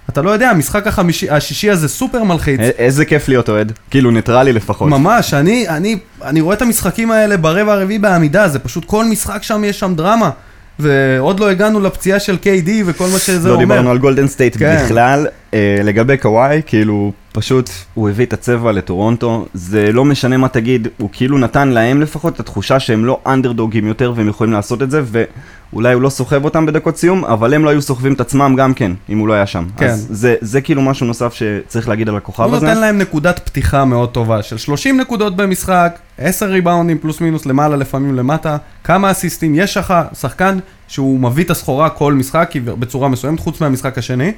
אתה 0.09 0.21
לא 0.21 0.29
יודע, 0.29 0.49
המשחק 0.49 0.87
החמישי, 0.87 1.29
השישי 1.29 1.69
הזה 1.69 1.87
סופר 1.87 2.23
מלחיץ. 2.23 2.59
איזה 2.59 3.05
כיף 3.05 3.27
להיות 3.27 3.49
אוהד. 3.49 3.71
כאילו, 3.89 4.11
ניטרלי 4.11 4.53
לפחות. 4.53 4.89
ממש, 4.89 5.33
אני, 5.33 5.69
אני, 5.69 5.97
אני 6.23 6.41
רואה 6.41 6.55
את 6.55 6.61
המשחקים 6.61 7.11
האלה 7.11 7.37
ברבע 7.37 7.73
הרביעי 7.73 7.99
בעמידה, 7.99 8.47
זה 8.47 8.59
פשוט 8.59 8.85
כל 8.85 9.05
משחק 9.05 9.43
שם 9.43 9.63
יש 9.63 9.79
שם 9.79 9.95
דרמה. 9.95 10.29
ועוד 10.79 11.39
לא 11.39 11.49
הגענו 11.49 11.79
לפציעה 11.79 12.19
של 12.19 12.37
KD 12.43 12.69
וכל 12.85 13.07
מה 13.13 13.19
שזה 13.19 13.49
לא 13.49 13.53
אומר. 13.53 13.65
דיברנו 13.65 13.91
על 13.91 13.97
גולדן 13.97 14.27
סטייט 14.27 14.57
כן. 14.57 14.83
בכלל. 14.85 15.27
אה, 15.53 15.79
לגבי 15.83 16.17
קוואי, 16.17 16.61
כאילו, 16.65 17.11
פשוט 17.31 17.69
הוא 17.93 18.09
הביא 18.09 18.25
את 18.25 18.33
הצבע 18.33 18.71
לטורונטו, 18.71 19.45
זה 19.53 19.91
לא 19.91 20.05
משנה 20.05 20.37
מה 20.37 20.47
תגיד, 20.47 20.87
הוא 20.97 21.09
כאילו 21.13 21.37
נתן 21.37 21.67
להם 21.67 22.01
לפחות 22.01 22.35
את 22.35 22.39
התחושה 22.39 22.79
שהם 22.79 23.05
לא 23.05 23.19
אנדרדוגים 23.25 23.87
יותר 23.87 24.13
והם 24.15 24.27
יכולים 24.27 24.53
לעשות 24.53 24.81
את 24.81 24.91
זה, 24.91 25.01
ואולי 25.05 25.93
הוא 25.93 26.01
לא 26.01 26.09
סוחב 26.09 26.45
אותם 26.45 26.65
בדקות 26.65 26.97
סיום, 26.97 27.25
אבל 27.25 27.53
הם 27.53 27.65
לא 27.65 27.69
היו 27.69 27.81
סוחבים 27.81 28.13
את 28.13 28.21
עצמם 28.21 28.55
גם 28.57 28.73
כן, 28.73 28.91
אם 29.09 29.17
הוא 29.17 29.27
לא 29.27 29.33
היה 29.33 29.45
שם. 29.45 29.65
כן. 29.77 29.85
אז 29.85 30.07
זה, 30.09 30.35
זה 30.41 30.61
כאילו 30.61 30.81
משהו 30.81 31.07
נוסף 31.07 31.33
שצריך 31.33 31.89
להגיד 31.89 32.09
על 32.09 32.15
הכוכב 32.15 32.43
הוא 32.43 32.55
הזה. 32.55 32.65
נותן 32.67 32.79
להם 32.81 32.97
נקודת 32.97 33.39
פתיחה 33.39 33.85
מאוד 33.85 34.09
טובה 34.09 34.43
של 34.43 34.57
30 34.57 34.97
נקודות 34.99 35.35
במשחק, 35.35 35.99
10 36.17 36.45
ריבאונדים 36.45 36.97
פלוס 36.97 37.21
מינוס 37.21 37.45
למעלה 37.45 37.75
לפעמים 37.75 38.15
למטה, 38.15 38.57
כמה 38.83 39.11
אסיסטים, 39.11 39.55
יש 39.55 39.77
לך 39.77 39.93
שחקן 40.19 40.59
שהוא 40.87 41.19
מביא 41.19 41.43
את 41.43 41.49
הסחורה 41.49 41.89
כל 41.89 42.13
משחק 42.13 42.51
בצורה 42.65 43.09
מסוימת 43.09 43.39
חוץ 43.39 43.61
מהמשחק 43.61 43.97
השני. 43.97 44.31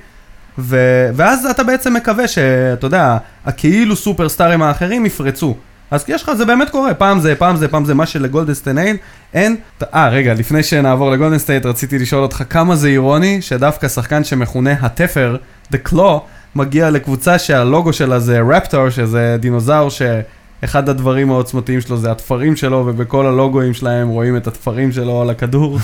ו... 0.57 0.77
ואז 1.13 1.45
אתה 1.45 1.63
בעצם 1.63 1.93
מקווה 1.93 2.27
שאתה 2.27 2.87
יודע, 2.87 3.17
הכאילו 3.45 3.95
סופרסטארים 3.95 4.61
האחרים 4.61 5.05
יפרצו. 5.05 5.55
אז 5.91 6.05
יש 6.07 6.23
לך, 6.23 6.33
זה 6.33 6.45
באמת 6.45 6.69
קורה, 6.69 6.93
פעם 6.93 7.19
זה, 7.19 7.35
פעם 7.35 7.55
זה, 7.55 7.67
פעם 7.67 7.85
זה, 7.85 7.93
מה 7.93 8.05
שלגולדן 8.05 8.49
סטייט 8.49 8.77
אין, 8.77 8.97
אין. 9.33 9.55
אה, 9.93 10.09
רגע, 10.09 10.33
לפני 10.33 10.63
שנעבור 10.63 11.11
לגולדנסטייט, 11.11 11.65
רציתי 11.65 11.99
לשאול 11.99 12.21
אותך 12.23 12.43
כמה 12.49 12.75
זה 12.75 12.87
אירוני 12.87 13.41
שדווקא 13.41 13.87
שחקן 13.87 14.23
שמכונה 14.23 14.73
הטופר, 14.81 15.37
The 15.73 15.77
Claw, 15.89 16.19
מגיע 16.55 16.89
לקבוצה 16.89 17.39
שהלוגו 17.39 17.93
שלה 17.93 18.19
זה 18.19 18.39
רפטור, 18.49 18.89
שזה 18.89 19.37
דינוזאור 19.39 19.89
שאחד 20.61 20.89
הדברים 20.89 21.31
העוצמתיים 21.31 21.81
שלו 21.81 21.97
זה 21.97 22.11
התפרים 22.11 22.55
שלו, 22.55 22.83
ובכל 22.87 23.25
הלוגוים 23.25 23.73
שלהם 23.73 24.07
רואים 24.07 24.37
את 24.37 24.47
התפרים 24.47 24.91
שלו 24.91 25.21
על 25.21 25.29
הכדור. 25.29 25.79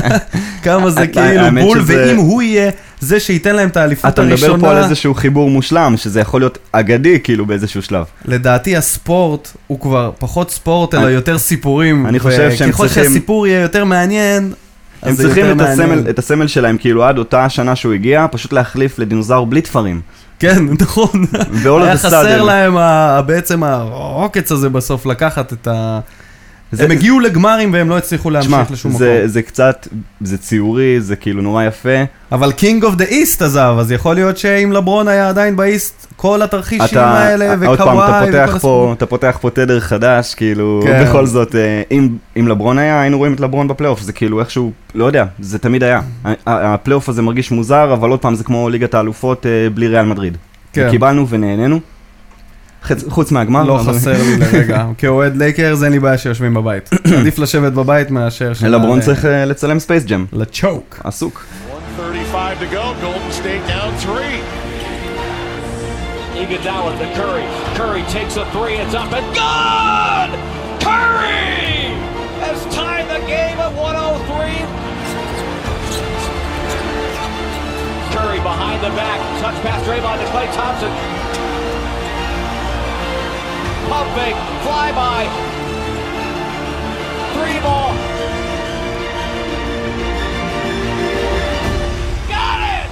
כמה 0.64 0.90
זה 0.90 1.06
כאילו 1.06 1.62
בול, 1.62 1.78
ואם 1.86 2.16
הוא 2.16 2.42
יהיה 2.42 2.70
זה 3.00 3.20
שייתן 3.20 3.56
להם 3.56 3.68
את 3.68 3.76
האליפות 3.76 4.12
אתה 4.12 4.22
הראשונה... 4.22 4.52
מדבר 4.52 4.66
פה 4.68 4.76
על 4.76 4.84
איזשהו 4.84 5.14
חיבור 5.14 5.50
מושלם, 5.50 5.94
שזה 5.96 6.20
יכול 6.20 6.40
להיות 6.40 6.58
אגדי 6.72 7.20
כאילו 7.24 7.46
באיזשהו 7.46 7.82
שלב. 7.82 8.04
לדעתי 8.24 8.76
הספורט 8.76 9.48
הוא 9.66 9.80
כבר 9.80 10.10
פחות 10.18 10.50
ספורט, 10.50 10.94
אלא 10.94 11.06
יותר 11.06 11.38
סיפורים. 11.38 12.06
אני 12.06 12.18
חושב 12.18 12.50
שהם 12.54 12.72
צריכים- 12.72 13.04
שהסיפור 13.04 13.46
יהיה 13.46 13.60
יותר 13.60 13.84
מעניין, 13.84 14.52
הם 15.02 15.16
צריכים 15.16 15.46
את. 15.50 15.60
הסמל, 15.60 16.04
את 16.10 16.18
הסמל 16.18 16.46
שלהם, 16.46 16.78
כאילו 16.78 17.04
עד 17.04 17.18
אותה 17.18 17.44
השנה 17.44 17.76
שהוא 17.76 17.92
הגיע, 17.92 18.26
פשוט 18.30 18.52
להחליף 18.52 18.98
לדינוזאור 18.98 19.46
בלי 19.46 19.60
טפרים. 19.60 20.00
כן, 20.38 20.64
נכון. 20.80 21.24
היה 21.64 21.96
חסר. 21.96 22.42
להם 22.42 22.76
בעצם 23.26 23.62
העוקץ 23.64 24.52
הזה 24.52 24.68
בסוף 24.68 25.06
לקחת 25.06 25.52
את 25.52 25.66
ה... 25.66 26.00
זה- 26.72 26.84
הם 26.84 26.90
הגיעו 26.90 27.20
לגמרים 27.20 27.72
והם 27.72 27.88
לא 27.88 27.98
הצליחו 27.98 28.30
להמשיך 28.30 28.70
לשום 28.70 28.92
זה, 28.92 29.14
מקום. 29.18 29.28
זה 29.28 29.42
קצת, 29.42 29.88
זה 30.20 30.38
ציורי, 30.38 31.00
זה 31.00 31.16
כאילו 31.16 31.42
נורא 31.42 31.64
יפה. 31.64 31.98
אבל 32.32 32.52
King 32.52 32.84
of 32.84 32.94
the 32.94 33.04
East 33.04 33.42
עזב, 33.42 33.76
אז 33.78 33.92
יכול 33.92 34.14
להיות 34.14 34.36
שאם 34.38 34.72
לברון 34.72 35.08
היה 35.08 35.28
עדיין 35.28 35.56
ב 35.56 35.64
East, 35.64 36.06
כל 36.16 36.42
התרחישים 36.42 36.98
האלה, 36.98 37.54
עוד 37.66 37.78
פעם, 37.78 37.98
אתה 37.98 38.04
וקוואי, 38.04 38.26
פותח, 38.26 38.48
וכל 38.50 38.58
פה, 38.58 38.92
אתה 38.96 39.06
פותח 39.06 39.38
פה 39.40 39.50
תדר 39.50 39.80
חדש, 39.80 40.34
כאילו, 40.34 40.80
כן. 40.84 41.04
בכל 41.04 41.26
זאת, 41.26 41.54
אה, 41.54 41.82
אם, 41.90 42.08
אם 42.40 42.48
לברון 42.48 42.78
היה, 42.78 43.00
היינו 43.00 43.18
רואים 43.18 43.34
את 43.34 43.40
לברון 43.40 43.68
בפלייאוף, 43.68 44.00
זה 44.00 44.12
כאילו 44.12 44.40
איכשהו, 44.40 44.72
לא 44.94 45.04
יודע, 45.04 45.24
זה 45.40 45.58
תמיד 45.58 45.82
היה. 45.84 46.00
הפלייאוף 46.46 47.08
הזה 47.08 47.22
מרגיש 47.22 47.50
מוזר, 47.50 47.92
אבל 47.92 48.10
עוד 48.10 48.20
פעם, 48.20 48.34
זה 48.34 48.44
כמו 48.44 48.68
ליגת 48.68 48.94
האלופות 48.94 49.46
אה, 49.46 49.70
בלי 49.74 49.88
ריאל 49.88 50.04
מדריד. 50.06 50.36
כן. 50.72 50.88
קיבלנו 50.90 51.28
ונהנינו. 51.28 51.80
חץ, 52.86 53.04
חוץ 53.08 53.32
מהגמר. 53.32 53.64
לא 53.64 53.80
חסר 53.86 54.12
לי 54.12 54.36
לרגע. 54.38 54.86
כאוהד 54.98 55.36
לייקרס 55.36 55.82
אין 55.82 55.92
לי 55.92 55.98
בעיה 55.98 56.18
שיושבים 56.18 56.54
בבית. 56.54 56.90
עדיף 57.18 57.38
לשבת 57.38 57.72
בבית 57.72 58.10
מאשר... 58.10 58.52
לברון 58.62 59.00
צריך 59.00 59.24
אה, 59.24 59.44
לצלם 59.44 59.78
ספייס 59.78 60.04
ג'ם. 60.04 60.24
לצ'וק. 60.32 61.00
עסוק. 61.04 61.44
35 61.96 62.58
to 62.60 62.66
go. 62.74 62.84
Golden 63.02 63.32
State 63.32 63.64
down 63.68 63.90
three. 64.06 64.36
Iguodala 66.42 66.92
to 67.00 67.08
Curry. 67.18 67.46
Curry 67.78 68.02
takes 68.16 68.34
a 68.36 68.44
three. 68.54 68.74
It's 68.82 68.94
up 69.02 69.10
and 69.18 69.28
good. 69.42 70.30
Curry 70.86 71.80
has 72.44 72.58
tied 72.78 73.06
the 73.14 73.20
game 73.34 73.58
at 73.66 73.72
103. 73.72 74.52
Curry 78.14 78.40
behind 78.50 78.78
the 78.86 78.92
back. 79.02 79.18
Touch 79.42 79.58
pass 79.64 79.80
Draymond 79.86 80.18
to 80.22 80.26
Clay 80.32 80.48
Thompson. 80.58 81.25
Pump 83.90 84.08
fake. 84.18 84.38
Fly 84.66 84.88
by. 85.02 85.20
Three 87.34 87.58
ball. 87.66 87.92
Got 92.36 92.60
it. 92.76 92.88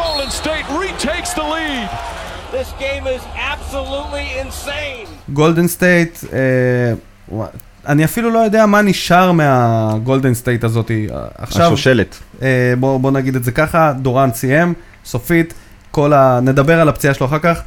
Golden 0.00 0.30
State 0.30 0.66
retakes 0.84 1.30
the 1.34 1.42
lead. 1.54 1.88
This 2.52 2.70
game 2.78 3.04
is 3.16 3.22
absolutely 3.52 4.26
insane. 4.42 5.08
גולדן 5.28 5.68
סטייט, 5.68 6.18
אה, 6.32 6.92
אני 7.86 8.04
אפילו 8.04 8.30
לא 8.30 8.38
יודע 8.38 8.66
מה 8.66 8.82
נשאר 8.82 9.32
מהגולדן 9.32 10.34
סטייט 10.34 10.64
הזאת. 10.64 10.90
אה, 10.90 11.24
עכשיו, 11.38 11.66
השושלת. 11.66 12.18
אה, 12.42 12.74
בוא, 12.80 13.00
בוא 13.00 13.10
נגיד 13.10 13.36
את 13.36 13.44
זה 13.44 13.52
ככה, 13.52 13.92
דורנט 14.02 14.32
סיים, 14.32 14.74
סופית, 15.04 15.54
כל 15.90 16.12
ה... 16.12 16.40
נדבר 16.42 16.80
על 16.80 16.88
הפציעה 16.88 17.14
שלו 17.14 17.26
אחר 17.26 17.38
כך. 17.38 17.62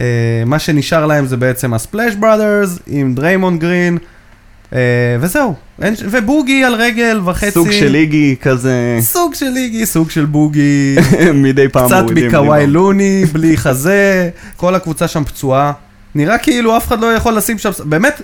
אה, 0.00 0.42
מה 0.46 0.58
שנשאר 0.58 1.06
להם 1.06 1.26
זה 1.26 1.36
בעצם 1.36 1.74
ה 1.74 1.80
Splash 1.80 2.14
Brothers 2.14 2.78
עם 2.86 3.14
דריימון 3.14 3.58
גרין, 3.58 3.98
אה, 4.72 4.78
וזהו. 5.20 5.54
אין, 5.82 5.94
ובוגי 6.10 6.64
על 6.64 6.74
רגל 6.74 7.20
וחצי. 7.24 7.50
סוג 7.50 7.70
של 7.70 7.94
איגי 7.94 8.36
כזה, 8.42 8.96
סוג 9.00 9.34
של 9.34 9.56
איגי, 9.56 9.86
סוג 9.86 10.10
של 10.10 10.24
בוגי. 10.24 10.96
מדי 11.34 11.68
פעם 11.68 11.86
קצת. 11.86 12.04
מקוואי. 12.14 12.66
לוני, 12.66 13.24
בלי 13.32 13.56
חזה, 13.56 14.30
כל 14.56 14.74
הקבוצה 14.74 15.08
שם 15.08 15.24
פצועה. 15.24 15.72
נראה 16.14 16.38
כאילו 16.38 16.76
אף 16.76 16.86
אחד 16.86 17.00
לא 17.00 17.06
יכול 17.06 17.36
לשים 17.36 17.58
שם, 17.58 17.70
באמת, 17.84 18.22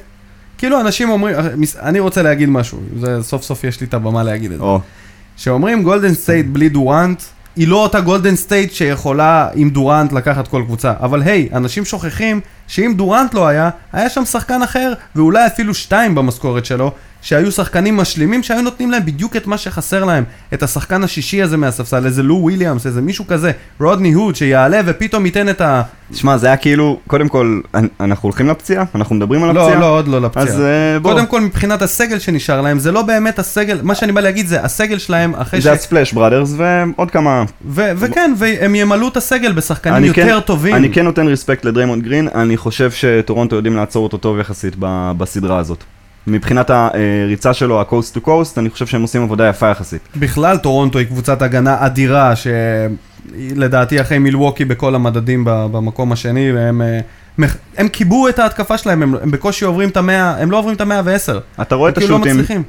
כאילו 0.58 0.80
אנשים 0.80 1.10
אומרים, 1.10 1.36
אני 1.82 2.00
רוצה 2.00 2.22
להגיד 2.22 2.48
משהו, 2.48 2.80
זה 3.00 3.22
סוף 3.22 3.42
סוף 3.42 3.64
יש 3.64 3.80
לי 3.80 3.86
את 3.86 3.94
הבמה 3.94 4.22
להגיד 4.22 4.52
את 4.52 4.58
זה. 4.58 4.64
או, 4.64 4.80
שאומרים 5.36 5.82
גולדן 5.82 6.14
סטייט 6.14 6.46
בלי 6.46 6.68
דורנט, 6.68 7.22
היא 7.60 7.68
לא 7.68 7.82
אותה 7.82 8.00
גולדן 8.00 8.36
סטייט 8.36 8.72
שיכולה 8.72 9.48
עם 9.54 9.70
דורנט 9.70 10.12
לקחת 10.12 10.48
כל 10.48 10.62
קבוצה. 10.66 10.92
אבל 11.00 11.22
היי, 11.22 11.48
אנשים 11.52 11.84
שוכחים 11.84 12.40
שאם 12.70 12.94
דורנט 12.96 13.34
לא 13.34 13.46
היה, 13.46 13.70
היה 13.92 14.08
שם 14.08 14.24
שחקן 14.24 14.62
אחר, 14.62 14.92
ואולי 15.16 15.46
אפילו 15.46 15.74
שתיים 15.74 16.14
במשכורת 16.14 16.64
שלו, 16.64 16.92
שהיו 17.22 17.52
שחקנים 17.52 17.96
משלימים 17.96 18.42
שהיו 18.42 18.62
נותנים 18.62 18.90
להם 18.90 19.04
בדיוק 19.04 19.36
את 19.36 19.46
מה 19.46 19.58
שחסר 19.58 20.04
להם. 20.04 20.24
את 20.54 20.62
השחקן 20.62 21.04
השישי 21.04 21.42
הזה 21.42 21.56
מהספסל, 21.56 22.06
איזה 22.06 22.22
לו 22.22 22.34
וויליאמס, 22.34 22.86
איזה 22.86 23.00
מישהו 23.00 23.26
כזה, 23.26 23.50
רודני 23.80 24.12
הוד, 24.12 24.36
שיעלה 24.36 24.80
ופתאום 24.86 25.26
ייתן 25.26 25.48
את 25.48 25.60
ה... 25.60 25.82
תשמע, 26.12 26.36
זה 26.36 26.46
היה 26.46 26.56
כאילו, 26.56 27.00
קודם 27.06 27.28
כל, 27.28 27.60
אנ- 27.74 27.88
אנחנו 28.00 28.26
הולכים 28.26 28.48
לפציעה? 28.48 28.84
אנחנו 28.94 29.14
מדברים 29.16 29.44
על 29.44 29.50
הפציעה? 29.50 29.74
לא, 29.74 29.80
לא, 29.80 29.86
עוד 29.86 30.08
לא 30.08 30.20
לפציעה. 30.20 30.44
אז 30.46 30.60
אה, 30.60 30.98
בוא, 31.02 31.12
קודם 31.12 31.26
כל, 31.26 31.40
מבחינת 31.40 31.82
הסגל 31.82 32.18
שנשאר 32.18 32.60
להם, 32.60 32.78
זה 32.78 32.92
לא 32.92 33.02
באמת 33.02 33.38
הסגל, 33.38 33.78
מה 33.82 33.94
שאני 33.94 34.12
בא 34.12 34.20
להגיד 34.20 34.46
זה 34.46 34.62
הסגל 34.64 34.98
שלהם 34.98 35.34
אחרי 35.34 35.60
ש... 35.60 35.64
זה 35.64 35.72
ה 35.72 35.78
Splash 35.78 36.12
Brothers 36.12 36.54
ועוד 36.56 37.10
כמה... 37.10 37.44
ו- 37.66 37.90
וכן, 37.96 38.32
והם 38.36 38.74
ימלאו 38.74 39.08
את 39.08 39.16
הסגל 39.16 39.52
בשחקנים 39.52 39.96
אני 39.96 40.06
יותר 40.06 40.40
כן- 40.40 40.40
טובים. 40.40 40.74
אני 40.74 40.92
כן 40.92 41.04
נותן 41.04 41.28
respect 41.28 41.64
לדריימונד 41.64 42.02
גרין, 42.02 42.28
אני 42.34 42.56
חושב 42.60 42.90
שטורונטו 42.90 43.56
יודעים 43.56 43.76
לעצור 43.76 44.02
אותו 44.02 44.16
טוב 44.16 44.38
יחסית 44.38 44.74
בסדרה 45.18 45.58
הזאת. 45.58 45.84
מבחינת 46.26 46.70
הריצה 46.70 47.54
שלו, 47.54 47.80
ה-coast 47.80 48.16
to 48.16 48.26
coast, 48.26 48.58
אני 48.58 48.70
חושב 48.70 48.86
שהם 48.86 49.02
עושים 49.02 49.22
עבודה 49.22 49.48
יפה 49.48 49.70
יחסית. 49.70 50.00
בכלל 50.16 50.56
טורונטו 50.56 50.98
היא 50.98 51.06
קבוצת 51.06 51.42
הגנה 51.42 51.86
אדירה, 51.86 52.32
שלדעתי 52.36 54.00
אחרי 54.00 54.18
מילווקי 54.18 54.64
בכל 54.64 54.94
המדדים 54.94 55.44
במקום 55.46 56.12
השני, 56.12 56.52
והם 56.52 56.82
אה, 56.82 57.00
הם 57.76 57.88
כיבו 57.88 58.28
את 58.28 58.38
ההתקפה 58.38 58.78
שלהם, 58.78 59.02
הם, 59.02 59.14
הם 59.22 59.30
בקושי 59.30 59.64
עוברים 59.64 59.88
את 59.88 59.96
המאה, 59.96 60.42
הם 60.42 60.50
לא 60.50 60.58
עוברים 60.58 60.76
את 60.76 60.80
המאה 60.80 61.00
ועשר. 61.04 61.38
אתה 61.62 61.74
רואה 61.74 61.90
את 61.90 61.98
כאילו 61.98 62.18
לא. 62.18 62.24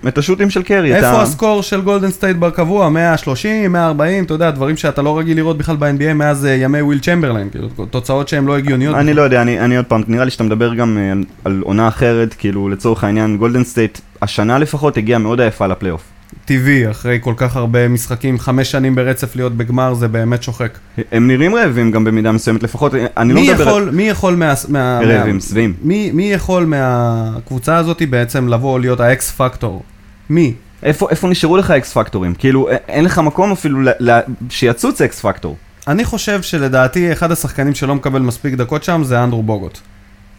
את 0.07 0.17
השוטים 0.17 0.49
של 0.49 0.63
קרי, 0.63 0.95
איפה 0.95 1.09
אתה... 1.09 1.21
ה 1.21 1.28
score 1.28 1.63
של 1.63 1.81
גולדן 1.81 2.11
סטייט 2.11 2.37
בקבוע? 2.37 2.89
130, 2.89 3.71
140, 3.71 4.23
אתה 4.23 4.33
יודע, 4.33 4.51
דברים 4.51 4.77
שאתה 4.77 5.01
לא 5.01 5.17
רגיל 5.17 5.37
לראות 5.37 5.57
בכלל 5.57 5.75
ב-NBA 5.75 6.13
מאז 6.13 6.45
אה, 6.45 6.51
ימי 6.51 6.81
וילט 6.81 6.99
צ'מברליין, 6.99 7.49
כאילו, 7.49 7.67
תוצאות 7.89 8.27
שהן 8.27 8.45
לא 8.45 8.57
הגיוניות. 8.57 8.95
אני 8.95 9.13
לא 9.13 9.21
יודע, 9.21 9.41
אני, 9.41 9.59
אני 9.59 9.77
עוד 9.77 9.85
פעם, 9.85 10.03
נראה 10.07 10.25
לי 10.25 10.31
שאתה 10.31 10.43
מדבר 10.43 10.73
גם 10.73 10.97
אה, 10.97 11.11
על, 11.11 11.23
על 11.45 11.61
עונה 11.63 11.87
אחרת, 11.87 12.33
כאילו 12.33 12.69
לצורך 12.69 13.03
העניין, 13.03 13.37
גולדן 13.37 13.63
סטייט 13.63 13.99
השנה 14.21 14.57
לפחות 14.57 14.97
הגיעה 14.97 15.19
מאוד 15.19 15.41
עייפה 15.41 15.67
לפלייאוף. 15.67 16.10
טבעי, 16.51 16.91
אחרי 16.91 17.17
כל 17.21 17.33
כך 17.37 17.55
הרבה 17.55 17.87
משחקים, 17.87 18.39
חמש 18.39 18.71
שנים 18.71 18.95
ברצף 18.95 19.35
להיות 19.35 19.57
בגמר, 19.57 19.93
זה 19.93 20.07
באמת 20.07 20.43
שוחק. 20.43 20.77
הם 21.11 21.27
נראים 21.27 21.55
רעבים 21.55 21.91
גם 21.91 22.03
במידה 22.03 22.31
מסוימת, 22.31 22.63
לפחות, 22.63 22.93
אני 23.17 23.33
לא 23.33 23.41
מדבר 23.41 23.61
יכול, 23.61 23.89
מי 23.93 24.03
יכול 24.03 24.35
מה... 24.35 24.53
מה 24.67 24.99
רעבים, 25.03 25.39
שבעים. 25.39 25.73
מי, 25.81 26.11
מי 26.11 26.33
יכול 26.33 26.65
מהקבוצה 26.65 27.77
הזאת 27.77 28.01
בעצם 28.09 28.47
לבוא 28.47 28.79
להיות 28.79 28.99
ה 28.99 29.15
X 29.15 29.31
factor? 29.31 29.83
מי? 30.29 30.53
איפה, 30.83 31.07
איפה 31.09 31.27
נשארו 31.29 31.57
לך 31.57 31.71
אקס 31.71 31.93
פקטורים? 31.93 32.33
כאילו, 32.33 32.69
אין 32.87 33.05
לך 33.05 33.19
מקום 33.19 33.51
אפילו 33.51 33.81
ל, 33.81 33.89
ל, 33.99 34.19
שיצוץ 34.49 35.01
אקס 35.01 35.19
פקטור. 35.19 35.57
אני 35.87 36.05
חושב 36.05 36.41
שלדעתי 36.41 37.11
אחד 37.11 37.31
השחקנים 37.31 37.75
שלא 37.75 37.95
מקבל 37.95 38.21
מספיק 38.21 38.53
דקות 38.53 38.83
שם 38.83 39.01
זה 39.03 39.23
אנדרו 39.23 39.43
בוגוט. 39.43 39.79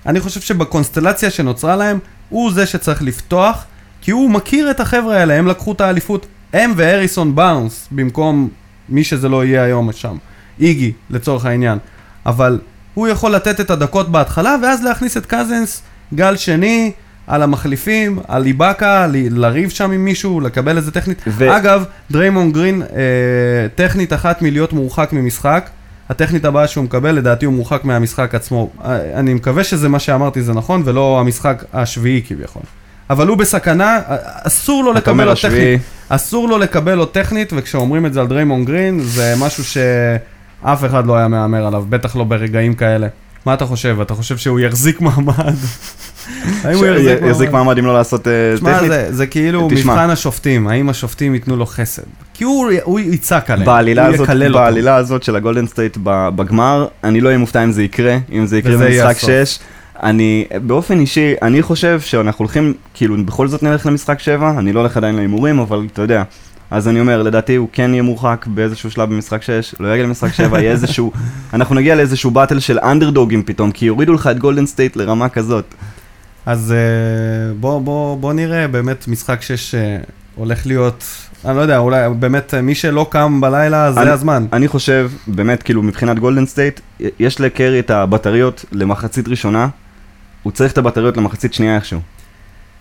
אני 0.07 0.21
חושב 0.21 0.41
שבקונסטלציה 0.41 1.31
שנוצרה 1.31 1.77
להם, 1.77 1.99
הוא 2.29 2.53
זה 2.53 2.67
שצריך 2.67 3.03
לפתוח, 3.03 3.65
כי 4.03 4.11
הוא 4.11 4.31
מכיר 4.31 4.71
את 4.71 4.81
החבר'ה 4.81 5.17
האלה, 5.17 5.35
הם 5.35 5.47
לקחו 5.47 5.73
את 5.73 5.81
האליפות, 5.81 6.27
הם 6.53 6.73
והריסון 6.77 7.35
באונס, 7.35 7.89
במקום 7.91 8.49
מי 8.89 9.05
שזה 9.05 9.29
לא 9.29 9.45
יהיה 9.45 9.63
היום 9.63 9.93
שם. 9.93 10.17
איגי, 10.61 10.93
לצורך 11.11 11.47
העניין. 11.47 11.79
אבל 12.27 12.59
הוא 12.95 13.09
יכול 13.09 13.31
לתת 13.35 13.61
את 13.61 13.71
הדקות 13.71 14.09
בהתחלה, 14.13 14.57
ואז 14.63 14.83
להכניס 14.85 15.17
את 15.17 15.27
קזינס, 15.27 15.83
גל 16.15 16.37
שני, 16.37 16.93
על 17.27 17.43
המחליפים, 17.43 18.19
על 18.29 18.47
איבאקה, 18.47 19.07
ל- 19.07 19.41
לריב 19.41 19.71
שם 19.71 19.91
עם 19.91 20.05
מישהו, 20.05 20.41
לקבל 20.41 20.77
איזה 20.77 20.91
טכנית. 20.91 21.23
ו- 21.27 21.57
אגב, 21.57 21.85
דריימון 22.11 22.53
גרין, 22.53 22.83
אה, 22.83 22.89
טכנית 23.75 24.13
אחת 24.13 24.43
מלהיות 24.43 24.73
מורחק 24.73 25.13
ממשחק, 25.13 25.71
הטכנית 26.09 26.45
הבאה 26.45 26.69
שהוא 26.69 26.85
מקבל, 26.85 27.11
לדעתי 27.15 27.47
הוא 27.47 27.55
מורחק 27.55 27.85
מהמשחק 27.85 28.35
עצמו. 28.35 28.71
אה, 28.85 29.19
אני 29.19 29.35
מקווה 29.35 29.65
שזה 29.65 29.89
מה 29.89 29.99
שאמרתי 29.99 30.43
זה 30.43 30.53
נכון, 30.53 30.83
ולא 30.85 31.21
המשחק 31.21 31.65
השביעי 31.73 32.23
כביכול. 32.29 32.63
אבל 33.13 33.29
הוא 33.29 33.37
בסכנה, 33.37 34.01
אסור 34.43 34.85
לו 34.85 34.93
לקבל 34.93 35.29
השביעי. 35.29 35.79
טכנית. 35.79 35.81
אסור 36.09 36.49
לו 36.49 36.59
לקבל 36.59 36.99
עוד 36.99 37.09
טכנית, 37.09 37.53
וכשאומרים 37.57 38.07
את 38.07 38.13
זה 38.13 38.21
על 38.21 38.27
דריימון 38.27 38.65
גרין, 38.65 39.01
זה 39.01 39.35
משהו 39.39 39.65
שאף 39.65 40.85
אחד 40.85 41.07
לא 41.07 41.17
היה 41.17 41.29
מהמר 41.29 41.67
עליו, 41.67 41.85
בטח 41.89 42.17
לא 42.17 42.25
ברגעים 42.25 42.75
כאלה. 42.75 43.07
מה 43.47 43.55
אתה 43.55 43.67
חושב? 43.67 44.01
אתה 44.01 44.15
חושב 44.15 44.37
שהוא 44.37 44.61
יחזיק 44.61 45.01
מעמד? 45.01 45.35
האם 46.65 46.77
הוא 46.77 46.87
יחזיק 47.31 47.51
מעמד? 47.51 47.79
אם 47.79 47.87
לא 47.87 47.95
לעשות 47.95 48.29
אה, 48.29 48.33
תשמע, 48.57 48.75
טכנית? 48.75 48.91
זה, 48.91 49.07
זה 49.11 49.27
כאילו 49.27 49.69
תשמע. 49.71 49.93
מבחן 49.93 50.11
השופטים, 50.11 50.69
האם 50.69 50.89
השופטים 50.89 51.35
ייתנו 51.35 51.57
לו 51.57 51.67
חסד? 51.67 52.03
כי 52.35 52.45
הוא, 52.45 53.01
יצעק 53.01 53.51
עליהם, 53.51 53.71
הוא 53.71 54.15
יקלל 54.15 54.51
אותו. 54.53 54.59
בעלילה 54.59 54.97
הזאת 54.97 55.23
של 55.23 55.37
הגולדן 55.37 55.67
סטייט 55.67 55.99
בגמר, 56.05 56.87
אני 57.05 57.21
לא 57.21 57.29
אהיה 57.29 57.39
מופתע 57.39 57.65
אם 57.65 57.73
זה 57.73 57.83
יקרה, 57.83 58.17
אם 58.33 58.47
זה 58.47 58.59
יקרה 58.59 58.77
במשחק 58.77 59.17
הסוף. 59.17 59.31
6. 59.31 59.59
אני, 60.03 60.45
באופן 60.67 61.01
אישי, 61.01 61.35
אני 61.43 61.63
חושב 61.63 62.01
שאנחנו 62.01 62.43
הולכים, 62.45 62.75
כאילו, 62.95 63.25
בכל 63.25 63.49
זאת 63.49 63.63
נלך 63.63 63.87
למשחק 63.87 64.19
7, 64.21 64.51
אני 64.59 64.73
לא 64.73 64.81
הולך 64.81 64.97
עדיין 64.97 65.15
להימורים, 65.17 65.59
אבל 65.59 65.87
אתה 65.93 66.03
יודע. 66.03 66.23
אז 66.71 66.89
אני 66.89 67.01
אומר, 67.01 67.23
לדעתי 67.23 67.55
הוא 67.57 67.69
כן 67.73 67.91
יהיה 67.93 68.03
מורחק 68.03 68.47
באיזשהו 68.47 68.91
שלב 68.91 69.11
במשחק 69.11 69.43
6, 69.43 69.75
לא 69.81 69.93
יגיע 69.95 70.05
למשחק 70.07 70.33
7, 70.35 70.61
יהיה 70.61 70.71
איזשהו, 70.73 71.13
אנחנו 71.55 71.75
נגיע 71.75 71.95
לאיזשהו 71.95 72.31
battle 72.31 72.61
של 72.61 72.79
אנדרדוגים 72.79 73.43
פתאום, 73.43 73.71
כי 73.73 73.87
יורידו 73.87 74.13
לך 74.13 74.27
את 74.27 74.39
גולדן 74.39 74.67
סטייט 74.67 74.97
לרמה 74.97 75.29
כזאת. 75.29 75.75
אז 76.47 76.73
אה, 76.73 77.55
בוא, 77.61 77.79
בוא, 77.81 78.17
בוא 78.19 78.33
נראה, 78.33 78.69
באמת 78.69 79.09
משחק 79.09 79.43
6 79.43 79.75
אה, 79.75 79.97
הולך 80.35 80.67
להיות, 80.67 81.05
אני 81.45 81.57
לא 81.57 81.61
יודע, 81.61 81.79
אולי 81.79 82.09
באמת 82.19 82.55
אה, 82.55 82.63
מי 82.63 82.75
שלא 82.75 83.07
קם 83.11 83.41
בלילה, 83.41 83.93
זה 83.93 84.03
אני- 84.03 84.11
הזמן. 84.11 84.47
אני 84.53 84.69
חושב, 84.69 85.11
באמת, 85.27 85.63
כאילו, 85.63 85.83
מבחינת 85.83 86.19
גולדן 86.19 86.47
סטייט, 86.47 86.81
יש 87.19 87.41
לקרי 87.41 87.79
את 87.81 87.91
הבטריות 87.91 88.65
למחצית 88.73 89.29
ראשונה, 89.29 89.69
הוא 90.43 90.53
צריך 90.53 90.73
את 90.73 90.79
הבטריות 90.79 91.17
למחצית 91.17 91.55
שנייה 91.55 91.77
איכשהו. 91.77 92.01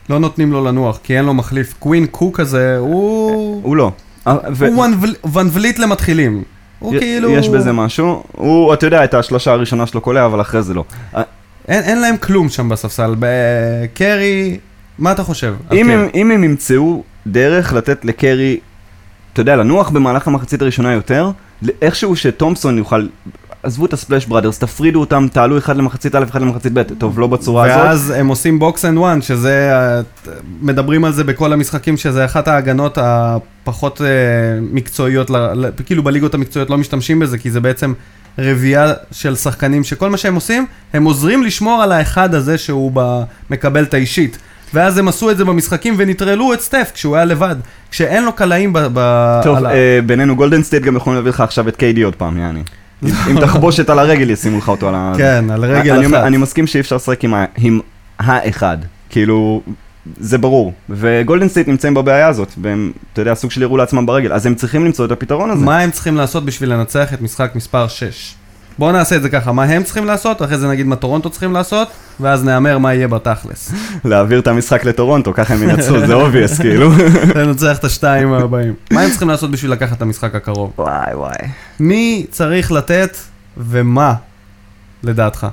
לא 0.09 0.19
נותנים 0.19 0.51
לו 0.51 0.65
לנוח, 0.65 0.99
כי 1.03 1.17
אין 1.17 1.25
לו 1.25 1.33
מחליף. 1.33 1.73
קווין 1.79 2.05
קוק 2.05 2.39
הזה, 2.39 2.77
הוא... 2.77 3.61
הוא 3.63 3.75
לא. 3.75 3.91
אה, 4.27 4.33
הוא 4.59 4.83
ואן 4.85 5.04
וול- 5.04 5.29
ואן 5.33 5.53
וליט 5.53 5.79
למתחילים. 5.79 6.43
הוא 6.79 6.99
כאילו... 6.99 7.29
יש 7.29 7.49
בזה 7.49 7.71
משהו. 7.71 8.23
הוא, 8.31 8.73
אתה 8.73 8.87
יודע, 8.87 9.03
את 9.03 9.13
השלושה 9.13 9.51
הראשונה 9.51 9.87
שלו 9.87 10.01
קולע, 10.01 10.25
אבל 10.25 10.41
אחרי 10.41 10.63
זה 10.63 10.73
לא. 10.73 10.83
אה, 11.15 11.21
אין, 11.67 11.83
אין 11.83 12.01
להם 12.01 12.17
כלום 12.17 12.49
שם 12.49 12.69
בספסל. 12.69 13.15
בקרי, 13.19 14.57
מה 14.99 15.11
אתה 15.11 15.23
חושב? 15.23 15.55
אם 15.71 15.83
קרי? 15.83 15.93
הם, 15.93 16.07
אם 16.15 16.31
הם 16.31 16.43
ימצאו 16.43 17.03
דרך 17.27 17.73
לתת 17.73 18.05
לקרי, 18.05 18.59
אתה 19.33 19.41
יודע, 19.41 19.55
לנוח 19.55 19.89
במהלך 19.89 20.27
המחצית 20.27 20.61
הראשונה 20.61 20.93
יותר, 20.93 21.31
איכשהו 21.81 22.15
שתומפסון 22.15 22.77
יוכל... 22.77 23.07
עזבו 23.63 23.85
את 23.85 23.93
ה 23.93 23.98
Splash 23.98 24.25
Brothers, 24.25 24.59
תפרידו 24.59 24.99
אותם, 24.99 25.27
תעלו 25.31 25.57
אחד 25.57 25.77
למחצית 25.77 26.15
א', 26.15 26.23
אחד 26.29 26.41
למחצית 26.41 26.73
ב', 26.73 26.83
טוב, 26.83 27.19
לא 27.19 27.27
בצורה 27.27 27.65
הזאת. 27.65 27.85
ואז 27.85 28.13
הם 28.17 28.27
עושים 28.27 28.59
box 28.59 28.85
and 28.85 28.97
one, 28.97 29.21
שזה, 29.21 29.71
אה, 29.73 30.01
מדברים 30.61 31.05
על 31.05 31.13
זה 31.13 31.23
בכל 31.23 31.53
המשחקים, 31.53 31.97
שזה 31.97 32.25
אחת 32.25 32.47
ההגנות 32.47 32.97
הפחות 33.01 34.01
אה, 34.01 34.07
מקצועיות, 34.71 35.31
כאילו 35.85 36.03
בליגות 36.03 36.33
המקצועיות 36.33 36.69
לא 36.69 36.77
משתמשים 36.77 37.19
בזה, 37.19 37.37
כי 37.37 37.51
זה 37.51 37.59
בעצם 37.59 37.93
רביעייה 38.37 38.93
של 39.11 39.35
שחקנים, 39.35 39.83
שכל 39.83 40.09
מה 40.09 40.17
שהם 40.17 40.35
עושים, 40.35 40.65
הם 40.93 41.03
עוזרים 41.03 41.43
לשמור 41.43 41.83
על 41.83 41.91
האחד 41.91 42.35
הזה 42.35 42.57
שהוא 42.57 42.91
מקבל 43.49 43.83
את 43.83 43.93
האישית. 43.93 44.37
ואז 44.73 44.97
הם 44.97 45.07
עשו 45.07 45.31
את 45.31 45.37
זה 45.37 45.45
במשחקים 45.45 45.95
ונטרלו 45.97 46.53
את 46.53 46.61
סטף 46.61 46.91
כשהוא 46.93 47.15
היה 47.15 47.25
לבד, 47.25 47.55
כשאין 47.91 48.23
לו 48.23 48.33
קלעים 48.33 48.73
ב... 48.73 48.79
ב- 48.93 49.41
טוב, 49.43 49.65
אה, 49.65 49.99
בינינו 50.05 50.35
גולדן 50.35 50.63
סטייט 50.63 50.83
גם 50.83 50.95
יכולים 50.95 51.17
להביא 51.17 51.29
לך 51.29 51.41
עכשיו 51.41 51.67
את 51.67 51.75
קיידי 51.75 52.01
עוד 52.01 52.15
פעם, 52.15 52.37
יעני. 52.37 52.63
אם 53.03 53.41
תחבושת 53.41 53.89
על 53.89 53.99
הרגל 53.99 54.29
ישימו 54.29 54.57
לך 54.57 54.69
אותו 54.69 54.87
על 54.87 54.95
ה... 54.95 55.13
כן, 55.17 55.45
על 55.51 55.65
רגל 55.65 56.05
אחת. 56.05 56.13
אני 56.13 56.37
מסכים 56.37 56.67
שאי 56.67 56.79
אפשר 56.79 56.95
לשחק 56.95 57.23
עם 57.23 57.33
עם 57.57 57.79
האחד. 58.19 58.77
כאילו, 59.09 59.61
זה 60.19 60.37
ברור. 60.37 60.73
וגולדן 60.89 61.47
סטייט 61.47 61.67
נמצאים 61.67 61.93
בבעיה 61.93 62.27
הזאת, 62.27 62.53
והם, 62.61 62.91
אתה 63.13 63.21
יודע, 63.21 63.35
סוג 63.35 63.51
של 63.51 63.61
ירו 63.61 63.77
לעצמם 63.77 64.05
ברגל, 64.05 64.33
אז 64.33 64.45
הם 64.45 64.55
צריכים 64.55 64.85
למצוא 64.85 65.05
את 65.05 65.11
הפתרון 65.11 65.51
הזה. 65.51 65.65
מה 65.65 65.79
הם 65.79 65.91
צריכים 65.91 66.17
לעשות 66.17 66.45
בשביל 66.45 66.73
לנצח 66.73 67.13
את 67.13 67.21
משחק 67.21 67.51
מספר 67.55 67.87
6? 67.87 68.35
בואו 68.79 68.91
נעשה 68.91 69.15
את 69.15 69.21
זה 69.21 69.29
ככה, 69.29 69.51
מה 69.51 69.63
הם 69.63 69.83
צריכים 69.83 70.05
לעשות, 70.05 70.41
אחרי 70.41 70.57
זה 70.57 70.67
נגיד 70.67 70.87
מה 70.87 70.95
טורונטו 70.95 71.29
צריכים 71.29 71.53
לעשות, 71.53 71.87
ואז 72.19 72.43
נהמר 72.43 72.77
מה 72.77 72.93
יהיה 72.93 73.07
בתכלס. 73.07 73.73
להעביר 74.05 74.39
את 74.39 74.47
המשחק 74.47 74.85
לטורונטו, 74.85 75.33
ככה 75.33 75.53
הם 75.53 75.63
ינצחו, 75.63 75.99
זה 76.07 76.13
obvious, 76.13 76.59
כאילו. 76.61 76.91
לנצח 77.35 77.77
את 77.77 77.83
השתיים 77.83 78.33
הבאים. 78.33 78.73
מה 78.91 79.01
הם 79.01 79.09
צריכים 79.09 79.29
לעשות 79.29 79.51
בשביל 79.51 79.71
לקחת 79.71 79.97
את 79.97 80.01
המשחק 80.01 80.35
הקרוב? 80.35 80.73
וואי 80.77 81.15
וואי. 81.15 81.35
מי 81.79 82.25
צריך 82.29 82.71
לתת 82.71 83.17
ומה, 83.57 84.13
לדעתך? 85.03 85.47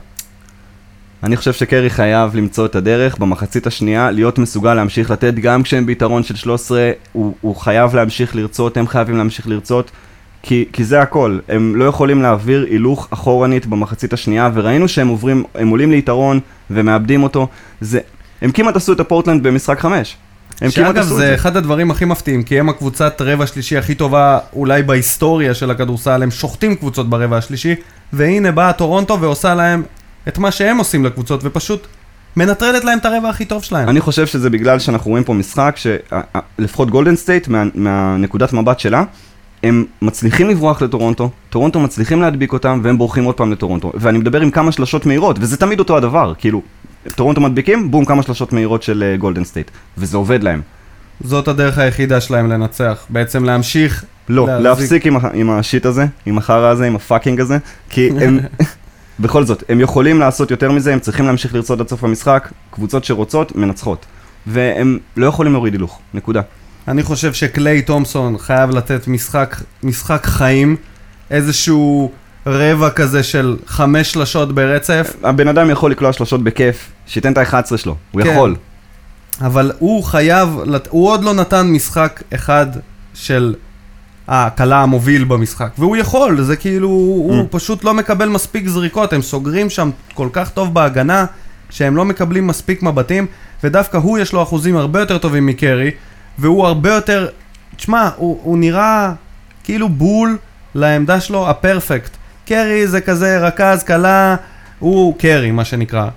אני 1.22 1.36
חושב 1.36 1.52
שקרי 1.52 1.90
חייב 1.90 2.36
למצוא 2.36 2.66
את 2.66 2.76
הדרך 2.76 3.18
במחצית 3.18 3.66
השנייה, 3.66 4.10
להיות 4.10 4.38
מסוגל 4.38 4.74
להמשיך 4.74 5.10
לתת, 5.10 5.34
גם 5.34 5.62
כשהם 5.62 5.86
ביתרון 5.86 6.22
של 6.22 6.36
13, 6.36 6.90
הוא, 7.12 7.34
הוא 7.40 7.56
חייב 7.56 7.94
להמשיך 7.94 8.36
לרצות, 8.36 8.76
הם 8.76 8.86
חייבים 8.86 9.16
להמשיך 9.16 9.48
לרצות, 9.48 9.90
כי, 10.42 10.64
כי 10.72 10.84
זה 10.84 11.00
הכל, 11.00 11.38
הם 11.48 11.76
לא 11.76 11.84
יכולים 11.84 12.22
להעביר 12.22 12.66
הילוך 12.70 13.08
אחורנית 13.10 13.66
במחצית 13.66 14.12
השנייה, 14.12 14.50
וראינו 14.54 14.88
שהם 14.88 15.08
עוברים, 15.08 15.44
הם 15.54 15.68
עולים 15.68 15.90
ליתרון 15.90 16.40
ומאבדים 16.70 17.22
אותו, 17.22 17.48
זה, 17.80 18.00
הם 18.42 18.50
כמעט 18.50 18.76
עשו 18.76 18.92
את 18.92 19.00
הפורטלנד 19.00 19.42
במשחק 19.42 19.80
5. 19.80 20.16
הם 20.60 20.70
כמעט 20.70 20.72
שאגב, 20.72 20.98
עשו 20.98 21.12
את 21.12 21.18
זה 21.18 21.26
זה. 21.26 21.34
אחד 21.34 21.56
הדברים 21.56 21.90
הכי 21.90 22.04
מפתיעים, 22.04 22.42
כי 22.42 22.60
הם 22.60 22.68
הקבוצת 22.68 23.22
רבע 23.24 23.46
שלישי 23.46 23.76
הכי 23.76 23.94
טובה 23.94 24.38
אולי 24.52 24.82
בהיסטוריה 24.82 25.54
של 25.54 25.70
הכדורסל, 25.70 26.22
הם 26.22 26.30
שוחטים 26.30 26.74
קבוצות 26.74 27.10
ברבע 27.10 27.36
השלישי, 27.36 27.74
והנה 28.12 28.52
באה 28.52 28.72
טורונטו 28.72 29.20
ועושה 29.20 29.54
להם 29.54 29.82
את 30.28 30.38
מה 30.38 30.50
שהם 30.50 30.78
עושים 30.78 31.04
לקבוצות, 31.04 31.40
ופשוט 31.44 31.86
מנטרלת 32.36 32.84
להם 32.84 32.98
את 32.98 33.06
הרבע 33.06 33.28
הכי 33.28 33.44
טוב 33.44 33.62
שלהם. 33.64 33.88
אני 33.88 34.00
חושב 34.00 34.26
שזה 34.26 34.50
בגלל 34.50 34.78
שאנחנו 34.78 35.10
רואים 35.10 35.24
פה 35.24 35.34
משחק 35.34 35.76
שלפחות 35.76 36.90
גולדן 36.90 37.16
סטייט, 37.16 37.48
מה, 37.48 37.64
מהנקודת 37.74 38.52
מבט 38.52 38.80
שלה, 38.80 39.04
הם 39.62 39.84
מצליחים 40.02 40.48
לברוח 40.48 40.82
לטורונטו, 40.82 41.30
טורונטו 41.50 41.80
מצליחים 41.80 42.20
להדביק 42.22 42.52
אותם, 42.52 42.80
והם 42.84 42.98
בורחים 42.98 43.24
עוד 43.24 43.34
פעם 43.34 43.52
לטורונטו. 43.52 43.92
ואני 43.94 44.18
מדבר 44.18 44.40
עם 44.40 44.50
כמה 44.50 44.72
שלשות 44.72 45.06
מהירות, 45.06 45.36
וזה 45.40 45.56
תמיד 45.56 45.78
אותו 45.78 45.96
הדבר, 45.96 46.32
כאילו, 46.38 46.62
טורונטו 47.14 47.40
מדביקים, 47.40 47.90
בום, 47.90 48.04
כמה 48.04 48.22
שלשות 48.22 48.52
מהירות 48.52 48.82
של 48.82 49.14
גולדן 49.18 49.44
סטייט. 49.44 49.70
וזה 49.98 50.16
עובד 50.16 50.42
להם. 50.42 50.60
זאת 51.20 51.48
הדרך 51.48 51.78
היחידה 51.78 52.20
שלהם 52.20 52.48
לנצח, 52.48 53.06
בעצם 53.08 53.44
להמשיך... 53.44 54.04
לא, 54.28 54.46
להחזיק- 54.46 54.62
להפסיק 54.62 55.06
עם, 55.06 55.16
עם 55.34 55.50
השיט 55.50 55.86
הזה, 55.86 56.06
עם 56.26 56.38
החרא 56.38 56.66
הזה, 56.68 56.86
עם 56.86 56.96
הפאקינג 56.96 57.40
הזה, 57.40 57.58
כי 57.90 58.10
הם... 58.20 58.38
בכל 59.20 59.44
זאת, 59.44 59.62
הם 59.68 59.80
יכולים 59.80 60.20
לעשות 60.20 60.50
יותר 60.50 60.72
מזה, 60.72 60.92
הם 60.92 60.98
צריכים 61.00 61.26
להמשיך 61.26 61.54
לרצות 61.54 61.80
עד 61.80 61.88
סוף 61.88 62.04
המשחק, 62.04 62.48
קבוצות 62.70 63.04
שרוצות, 63.04 63.56
מנצחות. 63.56 64.06
והם 64.46 64.98
לא 65.16 65.26
יכולים 65.26 65.52
להוריד 65.52 65.72
הילוך, 65.72 65.98
נקודה. 66.14 66.40
אני 66.88 67.02
חושב 67.02 67.32
שקליי 67.32 67.82
תומפסון 67.82 68.38
חייב 68.38 68.70
לתת 68.70 69.08
משחק, 69.08 69.56
משחק 69.82 70.26
חיים, 70.26 70.76
איזשהו 71.30 72.10
רבע 72.46 72.90
כזה 72.90 73.22
של 73.22 73.56
חמש 73.66 74.12
שלשות 74.12 74.54
ברצף. 74.54 75.12
הבן 75.22 75.48
אדם 75.48 75.70
יכול 75.70 75.90
לקלוע 75.90 76.12
שלושות 76.12 76.44
בכיף, 76.44 76.90
שייתן 77.06 77.32
את 77.32 77.38
ה-11 77.38 77.76
שלו, 77.76 77.96
הוא 78.10 78.22
כן. 78.22 78.28
יכול. 78.30 78.56
אבל 79.40 79.72
הוא 79.78 80.04
חייב, 80.04 80.48
הוא 80.88 81.08
עוד 81.08 81.24
לא 81.24 81.34
נתן 81.34 81.66
משחק 81.66 82.22
אחד 82.34 82.66
של 83.14 83.54
ההקלה 84.28 84.82
המוביל 84.82 85.24
במשחק, 85.24 85.70
והוא 85.78 85.96
יכול, 85.96 86.42
זה 86.42 86.56
כאילו, 86.56 86.88
הוא 86.88 87.42
Mm. 87.42 87.46
פשוט 87.50 87.84
לא 87.84 87.94
מקבל 87.94 88.28
מספיק 88.28 88.68
זריקות, 88.68 89.12
הם 89.12 89.22
סוגרים 89.22 89.70
שם 89.70 89.90
כל 90.14 90.28
כך 90.32 90.50
טוב 90.50 90.74
בהגנה, 90.74 91.24
שהם 91.70 91.96
לא 91.96 92.04
מקבלים 92.04 92.46
מספיק 92.46 92.82
מבטים, 92.82 93.26
ודווקא 93.64 93.96
הוא 93.96 94.18
יש 94.18 94.32
לו 94.32 94.42
אחוזים 94.42 94.76
הרבה 94.76 95.00
יותר 95.00 95.18
טובים 95.18 95.46
מקרי, 95.46 95.90
והוא 96.38 96.66
הרבה 96.66 96.94
יותר, 96.94 97.28
תשמע, 97.76 98.08
הוא, 98.16 98.40
הוא 98.42 98.58
נראה 98.58 99.12
כאילו 99.64 99.88
בול 99.88 100.36
לעמדה 100.74 101.20
שלו 101.20 101.50
הפרפקט. 101.50 102.10
קרי 102.46 102.86
זה 102.86 103.00
כזה 103.00 103.38
רכז, 103.46 103.82
קלה, 103.82 104.36
הוא 104.78 105.14
קרי, 105.18 105.50
מה 105.50 105.64
שנקרא. 105.64 106.08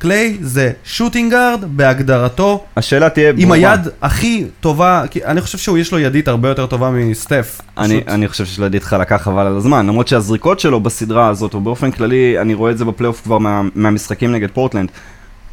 קליי 0.00 0.38
זה 0.40 0.72
שוטינגארד 0.84 1.64
בהגדרתו, 1.76 2.64
השאלה 2.76 3.10
תהיה 3.10 3.30
עם 3.30 3.36
ברורה. 3.36 3.54
היד 3.54 3.88
הכי 4.02 4.46
טובה, 4.60 5.02
כי 5.10 5.24
אני 5.24 5.40
חושב 5.40 5.58
שהוא 5.58 5.78
יש 5.78 5.92
לו 5.92 5.98
ידית 5.98 6.28
הרבה 6.28 6.48
יותר 6.48 6.66
טובה 6.66 6.90
מסטף. 6.90 7.60
אני, 7.78 8.00
פשוט. 8.00 8.08
אני 8.08 8.28
חושב 8.28 8.44
שלא 8.44 8.66
ידיד 8.66 8.82
חלקה 8.82 9.18
חבל 9.18 9.46
על 9.46 9.56
הזמן, 9.56 9.86
למרות 9.86 10.08
שהזריקות 10.08 10.60
שלו 10.60 10.80
בסדרה 10.80 11.28
הזאת, 11.28 11.54
או 11.54 11.60
באופן 11.60 11.90
כללי, 11.90 12.40
אני 12.40 12.54
רואה 12.54 12.70
את 12.70 12.78
זה 12.78 12.84
בפלייאוף 12.84 13.20
כבר 13.24 13.38
מה, 13.38 13.62
מהמשחקים 13.74 14.32
נגד 14.32 14.50
פורטלנד, 14.50 14.88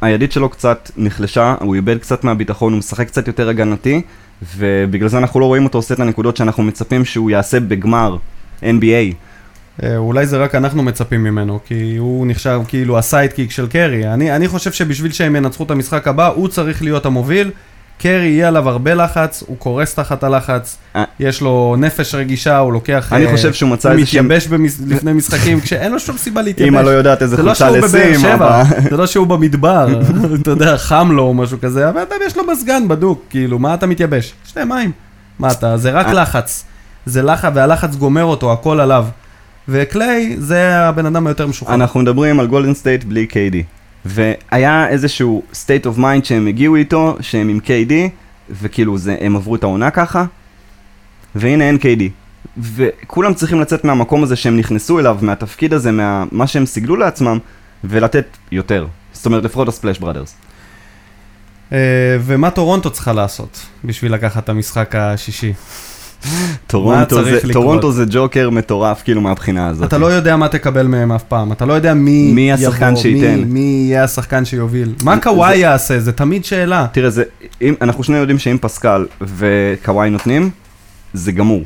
הידית 0.01 0.31
שלו 0.31 0.49
קצת 0.49 0.91
נחלשה, 0.97 1.55
הוא 1.59 1.75
איבד 1.75 1.97
קצת 1.97 2.23
מהביטחון, 2.23 2.73
הוא 2.73 2.79
משחק 2.79 3.07
קצת 3.07 3.27
יותר 3.27 3.49
הגנתי, 3.49 4.01
ובגלל 4.57 5.09
זה 5.09 5.17
אנחנו 5.17 5.39
לא 5.39 5.45
רואים 5.45 5.63
אותו 5.63 5.77
עושה 5.77 5.93
את 5.93 5.99
הנקודות 5.99 6.37
שאנחנו 6.37 6.63
מצפים 6.63 7.05
שהוא 7.05 7.31
יעשה 7.31 7.59
בגמר 7.59 8.17
NBA. 8.61 9.13
אה, 9.83 9.97
אולי 9.97 10.25
זה 10.25 10.37
רק 10.37 10.55
אנחנו 10.55 10.83
מצפים 10.83 11.23
ממנו, 11.23 11.59
כי 11.65 11.95
הוא 11.97 12.27
נחשב 12.27 12.61
כאילו 12.67 12.97
הסיידקיק 12.97 13.51
של 13.51 13.67
קרי. 13.67 14.13
אני, 14.13 14.35
אני 14.35 14.47
חושב 14.47 14.71
שבשביל 14.71 15.11
שהם 15.11 15.35
ינצחו 15.35 15.63
את 15.63 15.71
המשחק 15.71 16.07
הבא, 16.07 16.27
הוא 16.27 16.47
צריך 16.47 16.83
להיות 16.83 17.05
המוביל. 17.05 17.51
קרי 17.99 18.27
יהיה 18.27 18.47
עליו 18.47 18.69
הרבה 18.69 18.93
לחץ, 18.93 19.43
הוא 19.47 19.57
קורס 19.57 19.93
תחת 19.95 20.23
הלחץ, 20.23 20.77
אה. 20.95 21.03
יש 21.19 21.41
לו 21.41 21.75
נפש 21.77 22.15
רגישה, 22.15 22.57
הוא 22.57 22.73
לוקח... 22.73 23.13
אני 23.13 23.25
אה, 23.25 23.31
חושב 23.31 23.53
שהוא 23.53 23.69
מצא 23.69 23.89
הוא 23.91 23.99
איזשהם- 23.99 24.25
מתייבש. 24.25 24.47
לפני 24.87 25.13
משחקים, 25.13 25.59
כשאין 25.61 25.91
לו 25.91 25.99
שום 25.99 26.17
סיבה 26.17 26.41
להתייבש. 26.41 26.69
אמא 26.73 26.79
לא 26.81 26.89
יודעת 26.89 27.21
איזה 27.21 27.35
זה 27.35 27.43
לא 27.43 27.53
בבאר 27.53 27.71
לשים, 27.71 28.25
אבל- 28.25 28.63
זה 28.89 28.97
לא 28.97 29.07
שהוא 29.07 29.27
במדבר, 29.27 29.87
אתה 30.41 30.51
יודע, 30.51 30.77
חם 30.77 31.09
לו 31.11 31.23
או 31.23 31.33
משהו 31.33 31.57
כזה, 31.61 31.89
אבל 31.89 31.99
אדם 32.01 32.17
יש 32.27 32.37
לו 32.37 32.43
מזגן 32.51 32.87
בדוק, 32.87 33.23
כאילו, 33.29 33.59
מה 33.59 33.73
אתה 33.73 33.85
מתייבש? 33.87 34.33
שתי 34.45 34.63
מים. 34.63 34.91
מה 35.39 35.51
אתה, 35.51 35.77
זה 35.77 35.91
רק 35.91 36.05
אה. 36.05 36.13
לחץ. 36.13 36.63
זה 37.05 37.21
לחץ, 37.23 37.51
והלחץ 37.55 37.95
גומר 37.95 38.23
אותו, 38.23 38.53
הכל 38.53 38.79
עליו. 38.79 39.05
וקליי, 39.69 40.35
זה 40.39 40.77
הבן 40.77 41.05
אדם 41.05 41.27
היותר 41.27 41.47
משוחרר. 41.47 41.73
אנחנו 41.75 41.99
מדברים 41.99 42.39
על 42.39 42.47
גולדן 42.47 42.73
סטייט 42.73 43.03
בלי 43.03 43.27
KD. 43.31 43.55
והיה 44.07 44.87
איזשהו 44.87 45.43
state 45.53 45.85
of 45.85 45.99
mind 45.99 46.23
שהם 46.23 46.47
הגיעו 46.47 46.75
איתו, 46.75 47.17
שהם 47.21 47.49
עם 47.49 47.59
KD, 47.65 47.93
וכאילו 48.49 48.97
זה, 48.97 49.17
הם 49.21 49.35
עברו 49.35 49.55
את 49.55 49.63
העונה 49.63 49.91
ככה, 49.91 50.25
והנה 51.35 51.67
אין 51.67 51.75
KD. 51.75 52.01
וכולם 52.57 53.33
צריכים 53.33 53.61
לצאת 53.61 53.83
מהמקום 53.83 54.23
הזה 54.23 54.35
שהם 54.35 54.57
נכנסו 54.57 54.99
אליו, 54.99 55.17
מהתפקיד 55.21 55.73
הזה, 55.73 55.91
מה 56.31 56.47
שהם 56.47 56.65
סיגלו 56.65 56.95
לעצמם, 56.95 57.37
ולתת 57.83 58.37
יותר. 58.51 58.87
זאת 59.13 59.25
אומרת, 59.25 59.43
לפחות 59.43 59.67
ה 59.67 59.72
Splash 59.72 59.99
Brothers. 59.99 60.35
אה, 61.71 61.77
ומה 62.21 62.51
טורונטו 62.51 62.89
צריכה 62.89 63.13
לעשות 63.13 63.65
בשביל 63.83 64.13
לקחת 64.13 64.43
את 64.43 64.49
המשחק 64.49 64.95
השישי? 64.95 65.53
טורונטו 66.67 67.23
זה? 67.23 67.39
טורונטו 67.53 67.91
זה 67.91 68.03
ג'וקר 68.09 68.49
מטורף, 68.49 69.01
כאילו, 69.03 69.21
מהבחינה 69.21 69.67
הזאת. 69.67 69.87
אתה 69.87 69.97
לא 69.97 70.05
יודע 70.05 70.35
מה 70.35 70.47
תקבל 70.47 70.87
מהם 70.87 71.11
אף 71.11 71.23
פעם, 71.23 71.51
אתה 71.51 71.65
לא 71.65 71.73
יודע 71.73 71.93
מי 71.93 72.31
מי 72.33 72.51
השחקן 72.51 72.87
יבוא, 72.89 73.01
שייתן. 73.01 73.35
מי, 73.35 73.45
מי 73.45 73.59
יהיה 73.89 74.03
השחקן 74.03 74.45
שיוביל. 74.45 74.93
מה 75.03 75.19
קוואי 75.19 75.57
יעשה? 75.57 75.99
זה 75.99 76.11
תמיד 76.11 76.45
שאלה. 76.45 76.85
תראה, 76.91 77.09
זה, 77.09 77.23
אם, 77.61 77.73
אנחנו 77.81 78.03
שנינו 78.03 78.19
יודעים 78.21 78.39
שאם 78.39 78.57
פסקל 78.61 79.05
וקוואי 79.21 80.09
נותנים, 80.09 80.49
זה 81.13 81.31
גמור. 81.31 81.61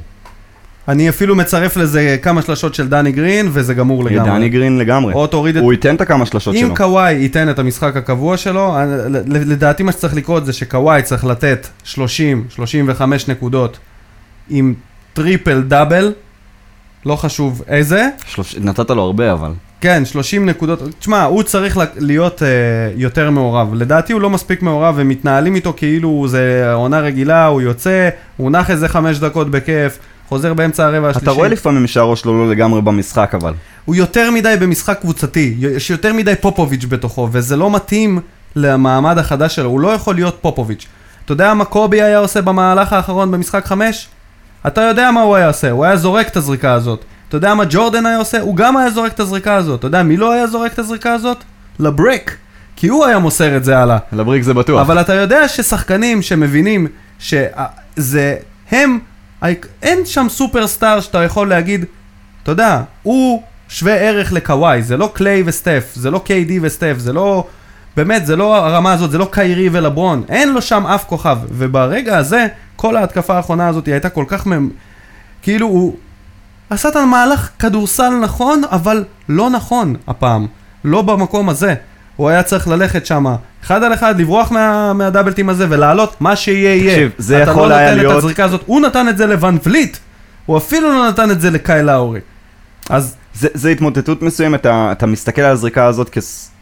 אני 0.88 1.10
אפילו 1.10 1.36
מצרף 1.36 1.78
לזה 1.78 2.18
כמה 2.22 2.42
שלשות 2.42 2.76
של 2.76 2.88
דני 2.88 3.12
גרין, 3.12 3.50
וזה 3.52 3.74
גמור 3.74 4.04
לגמרי. 4.04 4.30
דני 4.32 4.50
גרין 4.50 4.78
לגמרי. 4.78 5.14
או 5.14 5.28
תוריד 5.28 5.58
את... 5.58 5.64
הוא 5.64 5.72
ייתן 5.74 5.96
את 5.96 6.02
הכמה 6.02 6.26
שלשות 6.26 6.56
אם 6.56 6.66
שלו. 6.66 6.76
קוואי 6.76 7.14
ייתן 7.14 7.50
את 7.50 7.60
המשחק 7.60 7.98
הקבוע 7.98 8.38
שלו, 8.38 8.76
ל- 9.10 9.52
לדעתי 9.52 9.84
מה 9.84 9.92
שצריך 9.92 10.16
לקרות 10.16 10.46
זה 10.46 10.54
שקוואי 10.54 11.02
צריך 11.04 11.26
לתת 11.26 11.68
30-35 11.86 11.98
נקודות 13.28 13.78
עם 14.50 14.74
טריפל 15.14 15.62
דאבל, 15.62 16.14
לא 17.06 17.16
חשוב 17.16 17.62
איזה. 17.68 18.10
שלוש... 18.26 18.56
נתת 18.56 18.90
לו 18.90 19.02
הרבה 19.02 19.32
אבל. 19.32 19.52
כן, 19.82 20.06
30 20.06 20.46
נקודות. 20.46 20.80
תשמע, 21.00 21.24
הוא 21.24 21.44
צריך 21.44 21.80
להיות 21.98 22.42
אה, 22.42 22.46
יותר 22.96 23.30
מעורב. 23.30 23.74
לדעתי 23.74 24.14
הוא 24.14 24.22
לא 24.22 24.30
מספיק 24.30 24.62
מעורב, 24.62 25.00
הם 25.00 25.10
מתנהלים 25.10 25.56
איתו 25.56 25.74
כאילו 25.78 26.26
זה 26.28 26.74
עונה 26.74 27.00
רגילה, 27.00 27.46
הוא 27.46 27.62
יוצא, 27.62 28.10
הוא 28.38 28.52
נח 28.52 28.72
איזה 28.72 28.88
חמש 28.88 29.20
דקות 29.20 29.52
בכיף, 29.52 30.00
חוזר 30.30 30.54
באמצע 30.54 30.86
הרבע 30.86 31.10
השלישי. 31.10 31.24
אתה 31.24 31.32
רואה 31.32 31.50
לפעמים 31.50 31.88
שהראש 31.88 32.22
שלו 32.22 32.46
לא 32.46 32.52
לגמרי 32.52 32.82
במשחק 32.82 33.36
אבל. 33.36 33.54
הוא 33.86 33.96
יותר 33.96 34.32
מדי 34.32 34.56
במשחק 34.60 35.00
קבוצתי, 35.02 35.56
יש 35.60 35.90
יותר 35.90 36.14
מדי 36.14 36.34
פופוביץ' 36.42 36.86
בתוכו, 36.86 37.30
וזה 37.32 37.58
לא 37.58 37.72
מתאים 37.72 38.20
למעמד 38.56 39.18
החדש 39.18 39.56
שלו, 39.56 39.70
הוא 39.70 39.80
לא 39.80 39.88
יכול 39.88 40.16
להיות 40.16 40.38
פופוביץ'. 40.42 40.88
אתה 41.26 41.34
יודע 41.34 41.54
מה 41.54 41.66
קובי 41.66 42.02
היה 42.02 42.20
עושה 42.20 42.42
במהלך 42.42 42.94
האחרון 42.94 43.32
במשחק 43.32 43.66
חמש? 43.66 44.08
אתה 44.68 44.82
יודע 44.82 45.12
מה 45.12 45.22
הוא 45.22 45.36
היה 45.36 45.48
עושה, 45.48 45.72
הוא 45.72 45.86
היה 45.86 45.98
זורק 45.98 46.28
את 46.28 46.38
הזריקה 46.38 46.74
הזאת. 46.74 47.06
אתה 47.30 47.38
יודע 47.38 47.54
מה 47.54 47.64
ג'ורדן 47.70 48.06
היה 48.06 48.18
עושה? 48.18 48.42
הוא 48.42 48.56
גם 48.56 48.78
היה 48.78 48.90
זורק 48.90 49.14
את 49.14 49.20
הזריקה 49.20 49.56
הזאת. 49.56 49.80
אתה 49.80 49.88
יודע 49.88 50.04
מי 50.04 50.18
לא 50.18 50.32
היה 50.32 50.48
זורק 50.48 50.74
את 50.74 50.80
הזריקה 50.80 51.14
הזאת? 51.14 51.38
לבריק. 51.80 52.38
כי 52.76 52.88
הוא 52.88 53.06
היה 53.06 53.20
מוסר 53.20 53.58
את 53.58 53.64
זה 53.64 53.78
הלאה. 53.78 53.98
לבריק 54.14 54.44
זה 54.44 54.54
בטוח. 54.54 54.82
אבל 54.82 55.02
אתה 55.02 55.14
יודע 55.14 55.48
ששחקנים 55.48 56.22
שמבינים 56.22 56.88
שזה 57.20 58.36
הם, 58.72 59.00
אין 59.82 60.06
שם 60.06 60.26
סופרסטאר 60.30 61.00
שאתה 61.02 61.24
יכול 61.24 61.50
להגיד, 61.50 61.86
אתה 62.44 62.52
יודע, 62.52 62.82
הוא 63.04 63.44
שווה 63.70 63.94
ערך 63.94 64.34
לקוואי, 64.34 64.82
זה 64.82 64.98
לא 64.98 65.12
קליי 65.14 65.44
וסטף, 65.46 65.92
זה 65.96 66.12
לא 66.12 66.24
KD 66.26 66.52
וסטף, 66.62 66.96
זה 66.98 67.14
לא, 67.14 67.48
באמת, 67.98 68.26
זה 68.26 68.36
לא 68.36 68.56
הרמה 68.56 68.94
הזאת, 68.94 69.12
זה 69.12 69.18
לא 69.18 69.28
קיירי 69.32 69.70
ולברון, 69.72 70.24
אין 70.30 70.54
לו 70.54 70.62
שם 70.62 70.86
אף 70.88 71.04
כוכב, 71.08 71.38
וברגע 71.52 72.18
הזה, 72.18 72.48
כל 72.76 72.96
ההתקפה 72.96 73.36
האחרונה 73.36 73.68
הזאת 73.68 73.86
הייתה 73.86 74.10
כל 74.10 74.26
כך, 74.28 74.46
ממ... 74.46 74.70
כאילו 75.42 75.68
הוא 75.68 75.96
עשה 76.70 76.90
את 76.90 76.96
המהלך 76.96 77.50
כדורסל 77.60 78.10
נכון, 78.10 78.62
אבל 78.72 79.04
לא 79.30 79.50
נכון 79.50 79.96
הפעם, 80.08 80.48
לא 80.84 81.02
במקום 81.02 81.50
הזה. 81.50 81.74
הוא 82.16 82.30
היה 82.30 82.44
צריך 82.44 82.68
ללכת 82.68 83.06
שם 83.06 83.26
אחד 83.64 83.84
על 83.84 83.94
אחד, 83.94 84.20
לברוח 84.20 84.52
מה, 84.52 84.94
מהדאבלטים 84.94 85.50
הזה 85.50 85.66
ולעלות, 85.70 86.16
מה 86.20 86.36
שיהיה 86.36 86.76
יהיה. 86.76 86.92
תקשיב, 86.92 87.12
זה 87.18 87.44
אתה 87.44 87.52
יכול 87.52 87.70
לא 87.70 87.74
היה 87.74 87.86
נותן 87.90 87.98
להיות- 87.98 88.12
את 88.14 88.18
הזריקה 88.18 88.44
הזאת, 88.44 88.62
הוא 88.66 88.82
נתן 88.82 89.10
את 89.10 89.18
זה 89.18 89.26
לוואן 89.28 89.58
וליט, 89.66 89.98
הוא 90.46 90.58
אפילו 90.58 90.90
לא 90.90 91.10
נתן 91.10 91.32
את 91.32 91.42
זה 91.42 91.50
לקאי 91.52 91.84
לאורי. 91.84 92.20
אז 92.90 93.16
זה, 93.34 93.48
זה 93.54 93.70
התמוטטות 93.70 94.22
מסוימת, 94.22 94.62
אתה, 94.62 94.90
אתה 94.92 95.06
מסתכל 95.06 95.42
על 95.42 95.52
הזריקה 95.52 95.86
הזאת 95.86 96.10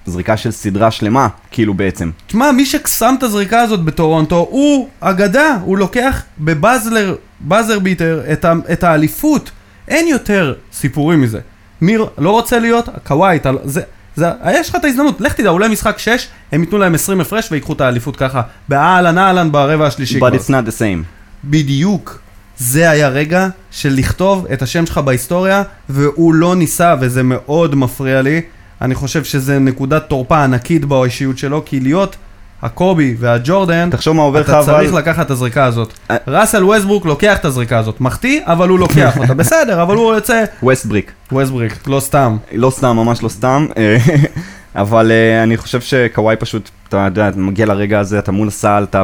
כזריקה 0.09 0.37
של 0.37 0.51
סדרה 0.51 0.91
שלמה, 0.91 1.27
כאילו 1.51 1.73
בעצם. 1.73 2.11
תשמע, 2.27 2.51
מי 2.51 2.65
ששם 2.65 3.15
את 3.17 3.23
הזריקה 3.23 3.61
הזאת 3.61 3.83
בטורונטו, 3.83 4.47
הוא 4.49 4.89
אגדה, 4.99 5.57
הוא 5.63 5.77
לוקח 5.77 6.23
בבאזלר, 6.39 7.15
באזר 7.39 7.79
ביטר, 7.79 8.21
את, 8.33 8.45
ה, 8.45 8.53
את 8.71 8.83
האליפות. 8.83 9.51
אין 9.87 10.07
יותר 10.07 10.53
סיפורים 10.73 11.21
מזה. 11.21 11.39
מי 11.81 11.97
לא 12.17 12.31
רוצה 12.31 12.59
להיות? 12.59 12.89
קוואי, 13.03 13.35
אתה, 13.35 13.51
לא- 13.51 13.59
זה, 13.63 13.81
זה, 14.15 14.25
יש 14.51 14.69
לך 14.69 14.75
את 14.75 14.83
ההזדמנות, 14.83 15.21
לך 15.21 15.33
תדע, 15.33 15.49
אולי 15.49 15.67
משחק 15.67 15.97
6, 15.99 16.27
הם 16.51 16.61
ייתנו 16.61 16.77
להם 16.77 16.95
20 16.95 17.21
הפרש 17.21 17.51
ויקחו 17.51 17.73
את 17.73 17.81
האליפות 17.81 18.15
ככה, 18.15 18.41
באהלן 18.69 19.17
אהלן 19.17 19.51
ברבע 19.51 19.87
השלישי 19.87 20.15
But 20.15 20.19
כבר. 20.19 20.29
it's 20.35 20.49
not 20.49 20.67
the 20.69 20.79
same. 20.79 21.03
בדיוק. 21.45 22.19
זה 22.57 22.89
היה 22.89 23.09
רגע 23.09 23.47
של 23.71 23.93
לכתוב 23.93 24.45
את 24.53 24.61
השם 24.61 24.85
שלך 24.85 24.97
בהיסטוריה, 24.97 25.63
והוא 25.89 26.33
לא 26.33 26.55
ניסה, 26.55 26.95
וזה 27.01 27.23
מאוד 27.23 27.75
מפריע 27.75 28.21
לי. 28.21 28.41
אני 28.81 28.95
חושב 28.95 29.23
שזה 29.23 29.59
נקודת 29.59 30.09
תורפה 30.09 30.43
ענקית 30.43 30.85
באישיות 30.85 31.37
שלו, 31.37 31.61
כי 31.65 31.79
להיות 31.79 32.15
הקובי 32.61 33.15
והג'ורדן, 33.19 33.89
תחשוב 33.89 34.15
מה 34.15 34.21
עובר 34.21 34.41
לך 34.41 34.49
אתה 34.49 34.59
אבל... 34.59 34.65
צריך 34.65 34.93
לקחת 34.93 35.25
את 35.25 35.31
הזריקה 35.31 35.65
הזאת. 35.65 35.93
אה. 36.11 36.17
ראסל 36.27 36.63
ווסטברוק 36.63 37.05
לוקח 37.05 37.37
את 37.37 37.45
הזריקה 37.45 37.77
הזאת. 37.77 38.01
מחטיא, 38.01 38.41
אבל 38.43 38.69
הוא 38.69 38.79
לוקח 38.79 39.17
אותה. 39.17 39.33
בסדר, 39.43 39.83
אבל 39.83 39.95
הוא 39.95 40.13
יוצא... 40.13 40.43
ווסט 40.63 40.85
בריק. 40.85 41.11
ווסטבריק, 41.31 41.87
לא 41.87 41.99
סתם. 41.99 42.37
לא 42.51 42.69
סתם, 42.69 42.95
ממש 42.95 43.23
לא 43.23 43.29
סתם. 43.29 43.65
אה, 43.77 43.97
אבל 44.81 45.11
אה, 45.11 45.43
אני 45.43 45.57
חושב 45.57 45.81
שקוואי 45.81 46.35
פשוט, 46.35 46.69
אתה 46.89 46.97
יודע, 46.97 47.29
אתה 47.29 47.37
מגיע 47.37 47.65
לרגע 47.65 47.99
הזה, 47.99 48.19
אתה 48.19 48.31
מול 48.31 48.47
הסל, 48.47 48.85
אתה 48.89 49.03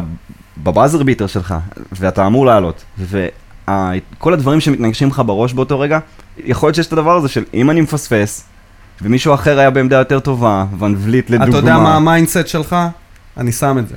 ב 0.62 0.68
buzzer 0.68 1.02
beater 1.02 1.26
שלך, 1.26 1.54
ואתה 1.92 2.26
אמור 2.26 2.46
לעלות. 2.46 2.84
וכל 2.98 4.32
הדברים 4.32 4.60
שמתנגשים 4.60 5.08
לך 5.08 5.22
בראש 5.26 5.52
באותו 5.52 5.80
רגע, 5.80 5.98
יכול 6.44 6.66
להיות 6.66 6.74
שיש 6.74 6.86
את 6.86 6.92
הדבר 6.92 7.16
הזה 7.16 7.28
של 7.28 7.44
אם 7.54 7.70
אני 7.70 7.80
מפספס, 7.80 8.44
ומישהו 9.02 9.34
אחר 9.34 9.58
היה 9.58 9.70
בעמדה 9.70 9.96
יותר 9.96 10.20
טובה, 10.20 10.64
ואן 10.78 10.94
וליט 10.98 11.30
לדוגמה. 11.30 11.48
אתה 11.48 11.56
יודע 11.56 11.78
מה 11.78 11.94
ה 11.96 12.02
mindset 12.02 12.46
שלך? 12.46 12.76
אני 13.36 13.52
שם 13.52 13.78
את 13.78 13.88
זה. 13.88 13.94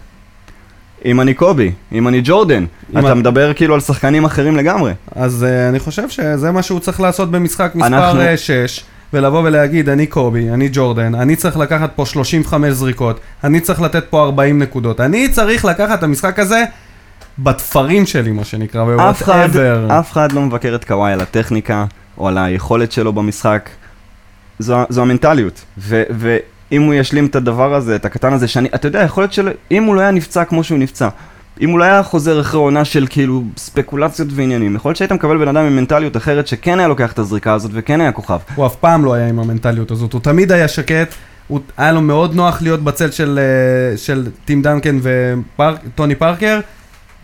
אם 1.05 1.21
אני 1.21 1.33
קובי, 1.33 1.71
אם 1.91 2.07
אני 2.07 2.21
ג'ורדן, 2.23 2.65
אם 2.93 2.97
אתה 2.99 3.11
את- 3.11 3.17
מדבר 3.17 3.53
כאילו 3.53 3.73
על 3.73 3.79
שחקנים 3.79 4.25
אחרים 4.25 4.55
לגמרי. 4.55 4.93
אז 5.15 5.45
אה, 5.49 5.69
אני 5.69 5.79
חושב 5.79 6.09
שזה 6.09 6.51
מה 6.51 6.61
שהוא 6.63 6.79
צריך 6.79 6.99
לעשות 7.01 7.31
במשחק 7.31 7.71
אנחנו- 7.75 8.19
מספר 8.19 8.35
6, 8.35 8.83
ולבוא 9.13 9.41
ולהגיד, 9.43 9.89
אני 9.89 10.05
קובי, 10.07 10.49
אני 10.49 10.69
ג'ורדן, 10.73 11.15
אני 11.15 11.35
צריך 11.35 11.57
לקחת 11.57 11.89
פה 11.95 12.05
35 12.05 12.73
זריקות, 12.73 13.19
אני 13.43 13.59
צריך 13.59 13.81
לתת 13.81 14.03
פה 14.09 14.23
40 14.23 14.59
נקודות, 14.59 14.99
אני 15.01 15.29
צריך 15.29 15.65
לקחת 15.65 15.99
את 15.99 16.03
המשחק 16.03 16.39
הזה 16.39 16.63
בתפרים 17.39 18.05
שלי, 18.05 18.31
מה 18.31 18.43
שנקרא, 18.43 19.09
אף 19.09 19.21
אחד, 19.21 19.47
ו-whatever. 19.51 19.93
אף 19.93 20.11
אחד 20.11 20.31
לא 20.31 20.41
מבקר 20.41 20.75
את 20.75 20.85
קוואי 20.85 21.13
על 21.13 21.21
הטכניקה, 21.21 21.85
או 22.17 22.27
על 22.27 22.37
היכולת 22.37 22.91
שלו 22.91 23.13
במשחק. 23.13 23.69
זו, 24.59 24.77
זו 24.89 25.01
המנטליות. 25.01 25.65
ו, 25.77 26.03
ואם 26.09 26.81
הוא 26.81 26.93
ישלים 26.93 27.25
את 27.25 27.35
הדבר 27.35 27.73
הזה, 27.73 27.95
את 27.95 28.05
הקטן 28.05 28.33
הזה, 28.33 28.47
שאני, 28.47 28.69
אתה 28.75 28.87
יודע, 28.87 28.99
יכול 28.99 29.23
להיות 29.23 29.33
שאם 29.33 29.83
הוא 29.83 29.95
לא 29.95 30.01
היה 30.01 30.11
נפצע 30.11 30.45
כמו 30.45 30.63
שהוא 30.63 30.79
נפצע, 30.79 31.09
אם 31.61 31.69
הוא 31.69 31.79
לא 31.79 31.83
היה 31.83 32.03
חוזר 32.03 32.41
אחרי 32.41 32.59
עונה 32.59 32.85
של 32.85 33.07
כאילו 33.09 33.43
ספקולציות 33.57 34.27
ועניינים, 34.31 34.75
יכול 34.75 34.89
להיות 34.89 34.97
שהיית 34.97 35.11
מקבל 35.11 35.37
בן 35.37 35.47
אדם 35.47 35.65
עם 35.65 35.75
מנטליות 35.75 36.17
אחרת 36.17 36.47
שכן 36.47 36.79
היה 36.79 36.87
לוקח 36.87 37.11
את 37.11 37.19
הזריקה 37.19 37.53
הזאת 37.53 37.71
וכן 37.73 38.01
היה 38.01 38.11
כוכב. 38.11 38.39
הוא 38.55 38.65
אף 38.65 38.75
פעם 38.75 39.05
לא 39.05 39.13
היה 39.13 39.27
עם 39.27 39.39
המנטליות 39.39 39.91
הזאת, 39.91 40.13
הוא 40.13 40.21
תמיד 40.21 40.51
היה 40.51 40.67
שקט, 40.67 41.13
הוא, 41.47 41.59
היה 41.77 41.91
לו 41.91 42.01
מאוד 42.01 42.35
נוח 42.35 42.61
להיות 42.61 42.83
בצל 42.83 43.11
של, 43.11 43.39
אה, 43.39 43.97
של 43.97 44.27
טים 44.45 44.61
דנקן 44.61 44.99
וטוני 45.03 46.15
פארקר, 46.15 46.59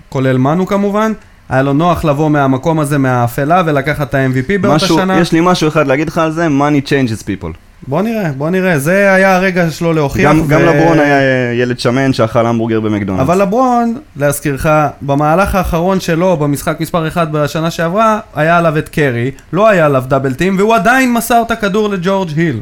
כולל 0.10 0.38
מנו 0.38 0.68
כמובן, 0.68 1.12
היה 1.50 1.62
לו 1.62 1.74
נוח 1.74 2.06
לבוא 2.06 2.30
מהמקום 2.30 2.80
הזה, 2.80 2.98
מהאפלה, 2.98 3.64
ולקחת 3.66 4.10
את 4.10 4.16
ה-MVP 4.16 4.62
באותה 4.62 4.76
משהו, 4.76 4.98
שנה. 4.98 5.20
יש 5.20 5.32
לי 5.32 5.40
משהו 5.44 5.68
אחד 5.68 5.88
להגיד 5.88 6.08
לך 6.08 6.18
על 6.18 6.32
זה, 6.32 6.48
money 6.48 6.88
changes 6.88 7.24
people. 7.24 7.58
בוא 7.88 8.02
נראה, 8.02 8.32
בוא 8.32 8.50
נראה, 8.50 8.80
זה 8.80 9.14
היה 9.14 9.36
הרגע 9.36 9.72
שלו 9.72 9.94
להוכיח. 9.94 10.32
גם, 10.32 10.48
גם 10.48 10.62
לברון 10.62 11.00
היה 11.00 11.20
אה, 11.20 11.54
ילד 11.54 11.80
שמן 11.80 12.14
שאכל 12.14 12.46
המבורגר 12.46 12.80
במקדונלדס. 12.80 13.26
אבל 13.26 13.42
לברון, 13.42 13.98
להזכירך, 14.16 14.66
במהלך 15.02 15.56
האחרון 15.56 16.00
שלו, 16.00 16.38
במשחק 16.38 16.80
מספר 16.80 17.08
1 17.08 17.28
בשנה 17.32 17.72
שעברה, 17.72 18.20
היה 18.36 18.58
עליו 18.58 18.78
את 18.78 18.90
קרי, 18.90 19.32
לא 19.54 19.68
היה 19.68 19.86
עליו 19.86 20.04
דאבל 20.08 20.34
טים, 20.34 20.58
והוא 20.58 20.76
עדיין 20.76 21.14
מסר 21.14 21.42
את 21.46 21.52
הכדור 21.52 21.90
לג'ורג' 21.90 22.30
היל, 22.36 22.60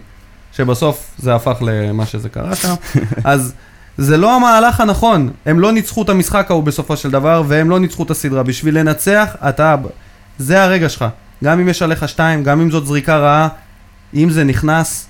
שבסוף 0.57 1.11
זה 1.17 1.35
הפך 1.35 1.57
למה 1.61 2.05
שזה 2.05 2.29
קרה 2.29 2.55
שם. 2.55 2.73
אז 3.23 3.53
זה 3.97 4.17
לא 4.17 4.35
המהלך 4.35 4.79
הנכון, 4.79 5.29
הם 5.45 5.59
לא 5.59 5.71
ניצחו 5.71 6.01
את 6.01 6.09
המשחק 6.09 6.51
ההוא 6.51 6.63
בסופו 6.63 6.97
של 6.97 7.11
דבר, 7.11 7.43
והם 7.47 7.69
לא 7.69 7.79
ניצחו 7.79 8.03
את 8.03 8.11
הסדרה. 8.11 8.43
בשביל 8.43 8.79
לנצח, 8.79 9.35
אתה... 9.49 9.75
זה 10.37 10.63
הרגע 10.63 10.89
שלך. 10.89 11.05
גם 11.43 11.59
אם 11.59 11.69
יש 11.69 11.81
עליך 11.81 12.09
שתיים, 12.09 12.43
גם 12.43 12.61
אם 12.61 12.71
זאת 12.71 12.85
זריקה 12.85 13.17
רעה, 13.17 13.47
אם 14.13 14.29
זה 14.29 14.43
נכנס, 14.43 15.07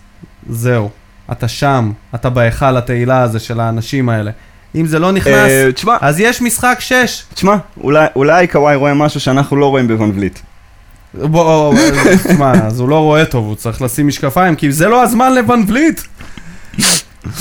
זהו. 0.50 0.90
אתה 1.32 1.48
שם, 1.48 1.92
אתה 2.16 2.30
בהיכל 2.30 2.78
התהילה 2.78 3.22
הזה 3.22 3.40
של 3.40 3.60
האנשים 3.60 4.10
האלה. 4.10 4.32
אם 4.76 4.86
זה 4.86 5.00
לא 5.00 5.12
נכנס, 5.12 5.50
אה, 5.50 5.72
תשמע, 5.72 5.98
אז 6.02 6.20
יש 6.20 6.42
משחק 6.42 6.78
6. 6.80 7.24
תשמע, 7.34 7.56
אולי, 7.82 8.08
אולי 8.16 8.48
קוואי 8.48 8.76
רואה 8.76 8.94
משהו 8.94 9.20
שאנחנו 9.20 9.58
לא 9.58 9.66
רואים 9.70 9.88
בוון 9.88 10.12
וליט. 10.16 10.40
בוא, 11.14 11.76
תשמע, 12.24 12.52
אז 12.52 12.80
הוא 12.80 12.90
לא 12.90 13.00
רואה 13.00 13.26
טוב, 13.26 13.46
הוא 13.46 13.56
צריך 13.56 13.82
לשים 13.82 14.08
משקפיים, 14.08 14.56
כי 14.56 14.72
זה 14.72 14.88
לא 14.88 15.04
הזמן 15.04 15.34
לבן 15.34 15.62
וליט. 15.68 16.02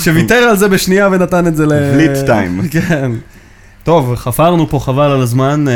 שוויתר 0.03 0.35
על 0.35 0.57
זה 0.57 0.67
בשנייה 0.67 1.07
ונתן 1.11 1.47
את 1.47 1.55
זה 1.55 1.65
ל... 1.65 1.71
וליט 1.71 2.25
טיים. 2.25 2.61
כן. 2.71 3.11
טוב, 3.83 4.15
חפרנו 4.15 4.69
פה 4.69 4.79
חבל 4.79 5.11
על 5.11 5.21
הזמן. 5.21 5.65
אה, 5.67 5.73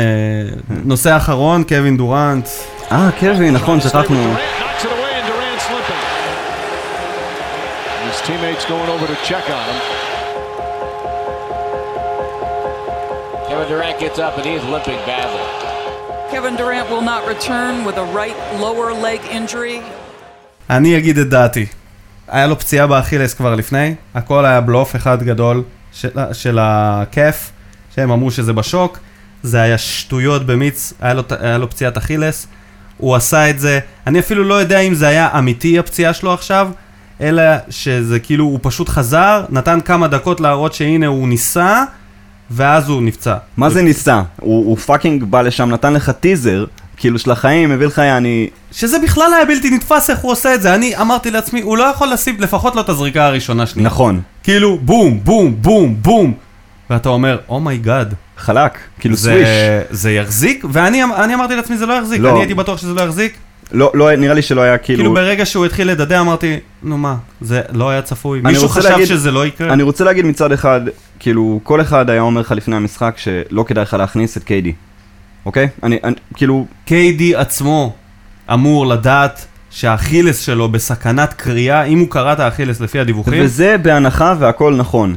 נושא 0.84 1.16
אחרון, 1.16 1.64
קווין 1.64 1.96
דורנט. 1.96 2.48
אה, 2.92 3.10
קווין, 3.20 3.54
נכון, 3.54 3.80
שכחנו. 3.80 4.34
Teammates 8.28 8.66
going 8.66 8.90
over 8.94 9.06
to 9.06 9.18
check 9.30 9.44
on 9.58 9.64
him. 9.70 9.78
Kevin 13.48 13.68
Durant 13.72 13.98
gets 14.04 14.18
up 14.18 14.36
and 14.38 14.44
he's 14.44 14.64
limping 14.74 15.00
badly. 15.06 15.46
Kevin 16.30 16.54
Durant 16.60 16.90
will 16.90 17.00
not 17.12 17.26
return 17.26 17.86
with 17.86 17.96
a 17.96 18.04
right 18.20 18.36
lower 18.64 18.92
leg 18.92 19.20
injury. 19.30 19.80
אני 20.70 20.98
אגיד 20.98 21.18
את 21.18 21.28
דעתי. 21.28 21.66
היה 22.28 22.46
לו 22.46 22.58
פציעה 22.58 22.86
באכילס 22.86 23.34
כבר 23.34 23.54
לפני, 23.54 23.94
הכל 24.14 24.44
היה 24.44 24.60
בלוף 24.60 24.96
אחד 24.96 25.22
גדול 25.22 25.62
של, 25.92 26.08
של 26.32 26.58
הכיף, 26.60 27.50
שהם 27.94 28.10
אמרו 28.10 28.30
שזה 28.30 28.52
בשוק, 28.52 28.98
זה 29.42 29.60
היה 29.60 29.78
שטויות 29.78 30.46
במיץ, 30.46 30.92
היה 31.00 31.14
לו, 31.14 31.22
היה 31.40 31.58
לו 31.58 31.70
פציעת 31.70 31.96
אכילס, 31.96 32.46
הוא 32.96 33.14
עשה 33.14 33.50
את 33.50 33.60
זה, 33.60 33.80
אני 34.06 34.18
אפילו 34.18 34.44
לא 34.44 34.54
יודע 34.54 34.80
אם 34.80 34.94
זה 34.94 35.08
היה 35.08 35.38
אמיתי 35.38 35.78
הפציעה 35.78 36.14
שלו 36.14 36.32
עכשיו, 36.34 36.70
אלא 37.20 37.42
שזה 37.70 38.20
כאילו, 38.20 38.44
הוא 38.44 38.58
פשוט 38.62 38.88
חזר, 38.88 39.44
נתן 39.50 39.80
כמה 39.80 40.08
דקות 40.08 40.40
להראות 40.40 40.74
שהנה 40.74 41.06
הוא 41.06 41.28
ניסה, 41.28 41.82
ואז 42.50 42.88
הוא 42.88 43.02
נפצע. 43.02 43.36
מה 43.56 43.70
זה 43.70 43.82
ניסה? 43.82 44.22
הוא, 44.40 44.66
הוא 44.66 44.76
פאקינג 44.76 45.24
בא 45.24 45.42
לשם, 45.42 45.70
נתן 45.70 45.92
לך 45.92 46.10
טיזר, 46.10 46.64
כאילו 46.98 47.18
של 47.18 47.30
החיים, 47.30 47.70
הביא 47.72 47.86
לך 47.86 47.98
יעני... 47.98 48.48
שזה 48.72 48.98
בכלל 48.98 49.34
היה 49.36 49.44
בלתי 49.44 49.70
נתפס 49.70 50.10
איך 50.10 50.18
הוא 50.18 50.32
עושה 50.32 50.54
את 50.54 50.62
זה, 50.62 50.74
אני 50.74 50.96
אמרתי 50.96 51.30
לעצמי, 51.30 51.60
הוא 51.60 51.78
לא 51.78 51.84
יכול 51.84 52.08
לשים 52.12 52.36
לפחות 52.38 52.76
לא 52.76 52.80
את 52.80 52.88
הזריקה 52.88 53.26
הראשונה 53.26 53.66
שנייה. 53.66 53.86
נכון. 53.86 54.20
כאילו 54.42 54.78
בום, 54.78 55.20
בום, 55.24 55.54
בום, 55.62 55.96
בום. 56.02 56.34
ואתה 56.90 57.08
אומר, 57.08 57.38
oh 57.48 57.64
my 57.64 57.81
god. 57.81 58.14
חלק, 58.38 58.78
כאילו 59.00 59.16
זה, 59.16 59.30
סוויש. 59.30 59.48
זה 60.00 60.12
יחזיק? 60.12 60.64
ואני 60.72 61.04
אני 61.04 61.34
אמרתי 61.34 61.56
לעצמי, 61.56 61.76
זה 61.76 61.86
לא 61.86 61.94
יחזיק. 61.94 62.20
לא. 62.20 62.30
אני 62.30 62.38
הייתי 62.38 62.54
בטוח 62.54 62.78
שזה 62.78 62.94
לא 62.94 63.00
יחזיק. 63.00 63.36
לא, 63.72 63.90
לא, 63.94 64.16
נראה 64.16 64.34
לי 64.34 64.42
שלא 64.42 64.60
היה 64.60 64.78
כאילו... 64.78 64.98
כאילו 64.98 65.14
ברגע 65.14 65.46
שהוא 65.46 65.66
התחיל 65.66 65.90
לדדה 65.90 66.20
אמרתי, 66.20 66.56
נו 66.82 66.98
מה, 66.98 67.16
זה 67.40 67.62
לא 67.72 67.90
היה 67.90 68.02
צפוי. 68.02 68.40
מישהו 68.44 68.68
חשב 68.68 68.88
להגיד- 68.88 69.06
שזה 69.06 69.30
לא 69.30 69.46
יקרה? 69.46 69.72
אני 69.72 69.82
רוצה 69.82 70.04
להגיד 70.04 70.24
מצד 70.24 70.52
אחד, 70.52 70.80
כאילו, 71.18 71.60
כל 71.62 71.80
אחד 71.80 72.10
היה 72.10 72.20
אומר 72.20 72.40
לך 72.40 72.52
לפני 72.52 72.76
המשחק 72.76 73.14
שלא 73.16 73.64
כדאי 73.66 73.82
לך 73.82 73.94
להכניס 73.94 74.36
את 74.36 74.44
קיידי. 74.44 74.72
אוקיי? 75.48 75.68
אני, 75.82 75.98
אני 76.04 76.14
כאילו, 76.34 76.66
KD 76.88 77.22
עצמו 77.34 77.92
אמור 78.52 78.86
לדעת 78.86 79.46
שהאכילס 79.70 80.38
שלו 80.38 80.68
בסכנת 80.68 81.32
קריעה, 81.32 81.82
אם 81.82 81.98
הוא 81.98 82.08
קרע 82.10 82.32
את 82.32 82.40
האכילס 82.40 82.80
לפי 82.80 83.00
הדיווחים, 83.00 83.44
וזה 83.44 83.76
בהנחה 83.82 84.34
והכל 84.38 84.74
נכון. 84.74 85.16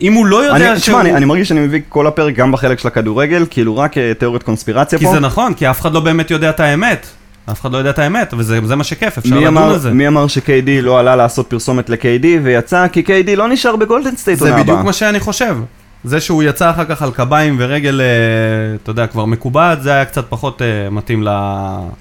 אם 0.00 0.12
הוא 0.12 0.26
לא 0.26 0.36
יודע 0.36 0.56
אני, 0.56 0.64
שהוא... 0.64 0.74
תשמע, 0.76 1.00
אני, 1.00 1.14
אני 1.14 1.24
מרגיש 1.24 1.48
שאני 1.48 1.60
מביא 1.60 1.80
כל 1.88 2.06
הפרק 2.06 2.34
גם 2.34 2.52
בחלק 2.52 2.78
של 2.78 2.88
הכדורגל, 2.88 3.46
כאילו 3.50 3.76
רק 3.76 3.98
אה, 3.98 4.12
תיאוריות 4.18 4.42
קונספירציה 4.42 4.98
כי 4.98 5.04
פה. 5.04 5.12
זה 5.12 5.20
נכון, 5.20 5.54
כי 5.54 5.70
אף 5.70 5.80
אחד 5.80 5.92
לא 5.92 6.00
באמת 6.00 6.30
יודע 6.30 6.50
את 6.50 6.60
האמת. 6.60 7.06
אף 7.50 7.60
אחד 7.60 7.72
לא 7.72 7.78
יודע 7.78 7.90
את 7.90 7.98
האמת, 7.98 8.34
וזה 8.38 8.58
זה 8.64 8.76
מה 8.76 8.84
שכיף, 8.84 9.18
אפשר 9.18 9.38
לדון 9.38 9.56
על 9.56 9.78
זה. 9.78 9.90
מי 9.90 10.08
אמר 10.08 10.26
ש-KD 10.26 10.82
לא 10.82 11.00
עלה 11.00 11.16
לעשות 11.16 11.46
פרסומת 11.46 11.90
ל-KD 11.90 12.26
ויצא 12.42 12.88
כי 12.88 13.02
KD 13.06 13.36
לא 13.36 13.48
נשאר 13.48 13.76
בגולדן 13.76 14.16
סטייט 14.16 14.38
זה 14.38 14.44
עונה 14.44 14.62
בדיוק 14.62 14.74
הבאה. 14.74 14.86
מה 14.86 14.92
שאני 14.92 15.20
חושב. 15.20 15.56
זה 16.04 16.20
שהוא 16.20 16.42
יצא 16.42 16.70
אחר 16.70 16.84
כך 16.84 17.02
על 17.02 17.10
קביים 17.10 17.56
ורגל, 17.58 18.00
אה, 18.00 18.06
אתה 18.82 18.90
יודע, 18.90 19.06
כבר 19.06 19.24
מקובעת, 19.24 19.82
זה 19.82 19.92
היה 19.92 20.04
קצת 20.04 20.24
פחות 20.28 20.62
אה, 20.62 20.90
מתאים 20.90 21.24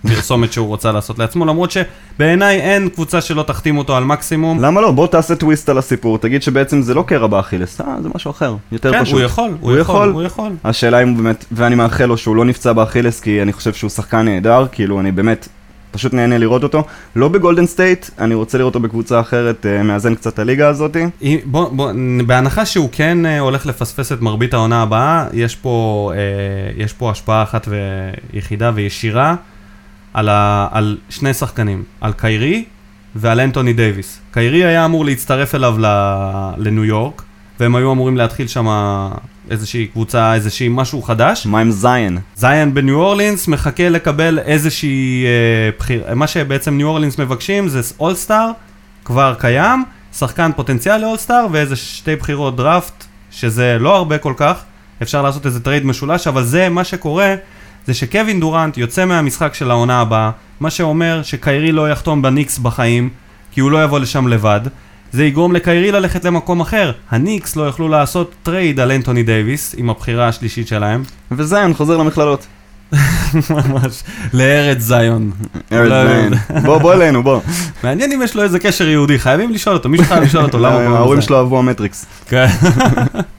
לפרסומת 0.03 0.53
שהוא 0.53 0.68
רוצה 0.68 0.91
לעשות 0.91 1.19
לעצמו, 1.19 1.45
למרות 1.45 1.72
שבעיניי 1.72 2.60
אין 2.60 2.90
קבוצה 2.90 3.22
שלא 3.22 3.44
תחתים 3.44 3.78
אותו 3.78 3.98
על 3.98 4.03
מקסימום. 4.03 4.61
למה 4.61 4.82
לא? 4.82 4.91
בוא 4.91 5.07
תעשה 5.07 5.36
טוויסט 5.36 5.69
על 5.69 5.78
הסיפור, 5.78 6.18
תגיד 6.18 6.44
שבעצם 6.44 6.82
זה 6.82 6.94
לא 6.94 7.03
קרע 7.07 7.28
באכילס, 7.28 7.82
אה, 7.82 7.95
זה 8.03 8.10
משהו 8.15 8.32
אחר, 8.32 8.56
יותר 8.72 8.91
כן, 8.91 9.03
פשוט. 9.03 9.14
הוא 9.14 9.22
יכול, 9.22 9.52
הוא 9.61 9.78
יכול, 9.78 10.10
הוא 10.10 10.23
יכול. 10.23 10.52
השאלה 10.64 11.03
אם 11.03 11.10
הוא 11.10 11.18
באמת, 11.18 11.45
ואני 11.52 11.76
מאחל 11.76 12.06
לו 12.06 12.18
שהוא 12.18 12.36
לא 12.36 12.45
נפצע 12.45 12.73
באכילס, 12.73 13.19
כי 13.19 13.41
אני 13.41 13.53
חושב 13.53 13.73
שהוא 13.73 13.90
שחקן 13.90 14.26
נהדר, 14.26 14.65
כאילו 14.72 14.99
אני 14.99 15.11
באמת 15.11 15.48
פשוט 15.92 16.14
נהנה 16.14 16.38
לראות 16.38 16.64
אותו. 16.64 16.84
לא 17.16 17.28
בגולדן 17.28 17.66
סטייט, 17.66 18.06
אני 18.20 18.36
רוצה 18.36 18.58
לראות 18.58 18.76
אותו 18.76 18.84
בקבוצה 18.88 19.20
אחרת, 19.20 19.66
אה, 19.66 19.84
מאזן 19.84 20.16
קצת 20.16 20.40
הליגה 20.40 20.68
הזאתי. 20.70 21.04
אם- 21.22 21.38
בוא, 21.46 21.70
בוא, 21.70 21.92
בהנחה 22.26 22.66
שהוא 22.66 22.90
כן 22.92 23.26
אה, 23.26 23.40
הולך 23.40 23.66
לפספס 23.66 24.12
את 24.12 24.22
מרבית 24.22 24.54
העונה 24.54 24.82
הבאה, 24.82 25.26
יש 25.34 25.56
פה, 25.56 26.12
אה, 26.16 26.22
יש 26.84 26.94
פה 26.94 27.12
השפעה 27.12 27.44
אחת 27.44 27.68
ויחידה 28.34 28.72
וישירה 28.76 29.36
על, 30.14 30.30
ה, 30.30 30.68
על 30.72 30.98
שני 31.10 31.34
שחקנים, 31.34 31.84
על 32.02 32.14
קיירי 32.14 32.64
ועל 33.16 33.40
אנטוני 33.40 33.74
דייוויס. 33.74 34.20
קיירי 34.32 34.66
היה 34.66 34.86
אמור 34.86 35.06
להצטרף 35.06 35.56
אליו 35.56 35.76
לניו 36.58 36.86
יורק, 36.86 37.22
והם 37.62 37.76
היו 37.76 37.92
אמורים 37.92 38.18
להתחיל 38.18 38.48
שם 38.48 38.68
איזושהי 39.50 39.88
קבוצה, 39.88 40.34
איזושהי 40.34 40.68
משהו 40.72 41.02
חדש. 41.02 41.46
מה 41.46 41.60
עם 41.60 41.72
זיין? 41.72 42.18
זיין 42.36 42.74
בניו 42.74 42.96
אורלינס 42.96 43.48
מחכה 43.48 43.90
לקבל 43.90 44.40
איזושהי 44.40 45.26
אה, 45.26 45.70
בחיר... 45.80 46.14
מה 46.16 46.28
שבעצם 46.28 46.78
ניו 46.78 46.88
אורלינס 46.88 47.20
מבקשים 47.20 47.68
זה 47.68 47.82
אולסטאר, 48.00 48.52
כבר 49.06 49.36
קיים, 49.40 49.84
שחקן 50.14 50.52
פוטנציאל 50.56 50.98
לאולסטאר 50.98 51.48
ואיזה 51.52 51.76
שתי 51.76 52.16
בחירות 52.16 52.56
דראפט, 52.56 53.06
שזה 53.32 53.78
לא 53.80 53.96
הרבה 53.96 54.18
כל 54.18 54.34
כך, 54.38 54.64
אפשר 55.02 55.22
לעשות 55.22 55.46
איזה 55.46 55.64
טרייד 55.64 55.86
משולש, 55.86 56.28
אבל 56.28 56.44
זה 56.44 56.70
מה 56.70 56.84
שקורה, 56.84 57.36
זה 57.86 57.94
שקווין 57.94 58.40
דורנט 58.40 58.78
יוצא 58.78 59.06
מהמשחק 59.06 59.54
של 59.54 59.72
העונה 59.72 60.02
הבאה, 60.02 60.32
מה 60.60 60.70
שאומר 60.70 61.24
שקיירי 61.24 61.72
לא 61.72 61.90
יחתום 61.90 62.22
בניקס 62.22 62.58
בחיים, 62.58 63.10
כי 63.52 63.62
הוא 63.62 63.72
לא 63.72 63.84
יבוא 63.84 64.00
לשם 64.00 64.28
לבד. 64.28 64.62
זה 65.12 65.26
יגרום 65.26 65.54
לקיירי 65.54 65.92
ללכת 65.92 66.26
למקום 66.26 66.62
אחר. 66.62 66.92
הניקס 67.12 67.56
לא 67.56 67.64
יוכלו 67.64 67.88
לעשות 67.88 68.32
טרייד 68.44 68.80
על 68.80 68.92
אנטוני 68.92 69.24
דייוויס 69.24 69.76
עם 69.78 69.90
הבחירה 69.90 70.28
השלישית 70.28 70.68
שלהם. 70.68 71.04
וזיין 71.32 71.74
חוזר 71.74 71.98
למכללות. 71.98 72.46
ממש, 73.50 74.04
לארץ 74.34 74.78
זיון. 74.80 75.32
ארץ 75.72 75.92
אולי- 75.92 76.08
זיין. 76.08 76.34
בוא, 76.64 76.78
בוא 76.78 76.94
אלינו, 76.94 77.24
בוא. 77.24 77.40
מעניין 77.84 78.12
אם 78.12 78.22
יש 78.22 78.36
לו 78.36 78.44
איזה 78.44 78.60
קשר 78.60 78.88
יהודי, 78.90 79.20
חייבים 79.20 79.52
לשאול 79.54 79.76
אותו, 79.76 79.90
מישהו 79.90 80.06
חייב 80.08 80.24
לשאול 80.24 80.44
אותו 80.44 80.58
למה 80.58 80.68
הוא 80.68 80.74
קוראים 80.76 80.92
לו 80.92 80.98
ההורים 80.98 81.20
ציון. 81.22 81.28
שלו 81.28 81.38
אהבו 81.38 81.60
המטריקס. 81.60 82.06
כן. 82.28 82.46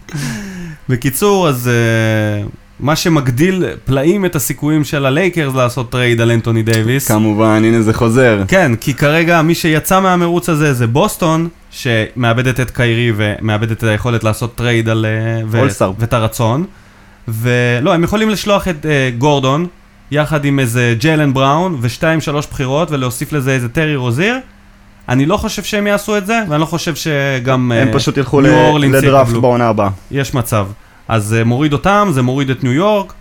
בקיצור, 0.88 1.48
אז 1.48 1.68
אה, 1.68 2.46
מה 2.82 2.96
שמגדיל 2.96 3.64
פלאים 3.84 4.24
את 4.24 4.36
הסיכויים 4.36 4.84
של 4.84 5.06
הלייקרס 5.06 5.54
לעשות 5.54 5.90
טרייד 5.90 6.20
על 6.20 6.30
אנטוני 6.30 6.62
דייוויס. 6.62 7.08
כמובן, 7.08 7.62
הנה 7.64 7.82
זה 7.82 7.92
חוזר. 7.92 8.42
כן, 8.48 8.72
כי 8.80 8.94
כרגע 8.94 9.42
מי 9.42 9.54
שיצא 9.54 10.00
מהמרוץ 10.00 10.48
הזה 10.48 10.74
זה 10.74 10.86
בוסטון, 10.86 11.48
שמאבדת 11.70 12.60
את 12.60 12.70
קיירי 12.70 13.12
ומאבדת 13.16 13.78
את 13.78 13.82
היכולת 13.82 14.24
לעשות 14.24 14.54
טרייד 14.54 14.88
על... 14.88 15.06
אה, 15.08 15.42
ו-. 15.46 15.92
ואת 15.98 16.12
הרצון. 16.12 16.64
ולא, 17.28 17.94
הם 17.94 18.04
יכולים 18.04 18.30
לשלוח 18.30 18.68
את 18.68 18.86
אה, 18.86 19.10
גורדון, 19.18 19.66
יחד 20.10 20.44
עם 20.44 20.58
איזה 20.58 20.94
ג'יילן 20.98 21.34
בראון, 21.34 21.78
ושתיים 21.80 22.20
שלוש 22.20 22.46
בחירות, 22.46 22.90
ולהוסיף 22.90 23.32
לזה 23.32 23.50
איזה 23.50 23.68
טרי 23.68 23.96
רוזיר. 23.96 24.36
אני 25.08 25.26
לא 25.26 25.36
חושב 25.36 25.62
שהם 25.62 25.86
יעשו 25.86 26.16
את 26.16 26.26
זה, 26.26 26.40
ואני 26.48 26.60
לא 26.60 26.66
חושב 26.66 26.94
שגם... 26.94 27.72
הם 27.72 27.88
אה, 27.88 27.92
פשוט 27.92 28.16
ילכו 28.16 28.40
לדראפט. 28.40 29.32
בעונה 29.32 29.68
הבאה. 29.68 29.88
יש 30.10 30.34
מצב. 30.34 30.66
אז 31.12 31.24
זה 31.24 31.44
מוריד 31.44 31.72
אותם, 31.72 32.08
זה 32.10 32.22
מוריד 32.22 32.50
את 32.50 32.64
ניו 32.64 32.72
יורק. 32.72 33.12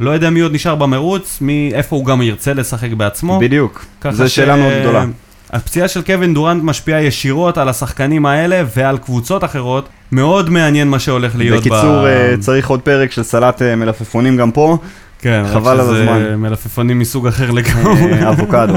לא 0.00 0.10
יודע 0.10 0.30
מי 0.30 0.40
עוד 0.40 0.52
נשאר 0.54 0.74
במרוץ, 0.74 1.38
מי, 1.40 1.70
איפה 1.74 1.96
הוא 1.96 2.04
גם 2.04 2.22
ירצה 2.22 2.54
לשחק 2.54 2.90
בעצמו. 2.92 3.38
בדיוק. 3.40 3.84
זו 4.10 4.28
ש- 4.28 4.36
שאלה 4.36 4.56
מאוד 4.56 4.72
גדולה. 4.82 5.04
הפציעה 5.52 5.88
של 5.88 6.02
קווין 6.02 6.34
דורנט 6.34 6.62
משפיעה 6.64 7.02
ישירות 7.02 7.58
על 7.58 7.68
השחקנים 7.68 8.26
האלה 8.26 8.62
ועל 8.76 8.98
קבוצות 8.98 9.44
אחרות. 9.44 9.88
מאוד 10.12 10.50
מעניין 10.50 10.88
מה 10.88 10.98
שהולך 10.98 11.36
להיות 11.36 11.60
בקיצור, 11.60 12.06
אה, 12.08 12.34
צריך 12.40 12.70
עוד 12.70 12.80
פרק 12.80 13.12
של 13.12 13.22
סלט 13.22 13.62
אה, 13.62 13.76
מלפפונים 13.76 14.36
גם 14.36 14.50
פה. 14.50 14.78
כן, 15.22 15.42
רק 15.44 15.52
חבל 15.52 15.80
על 15.80 15.86
שזה 15.86 16.02
הזמן. 16.02 16.34
מלפפונים 16.34 16.98
מסוג 16.98 17.26
אחר 17.26 17.50
לגמרי. 17.50 18.12
אה, 18.12 18.28
אבוקדו. 18.28 18.74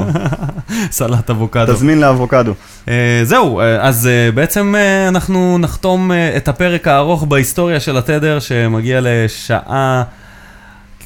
סלט 0.90 1.30
אבוקדו. 1.30 1.72
תזמין 1.74 2.00
לאבוקדו. 2.00 2.54
אה, 2.88 3.20
זהו, 3.22 3.60
אה, 3.60 3.82
אז 3.82 4.08
בעצם 4.34 4.74
אנחנו 5.08 5.58
נחתום 5.58 6.10
את 6.36 6.48
הפרק 6.48 6.88
הארוך 6.88 7.24
בהיסטוריה 7.24 7.80
של 7.80 7.96
התדר, 7.96 8.38
שמגיע 8.38 9.00
לשעה 9.02 10.02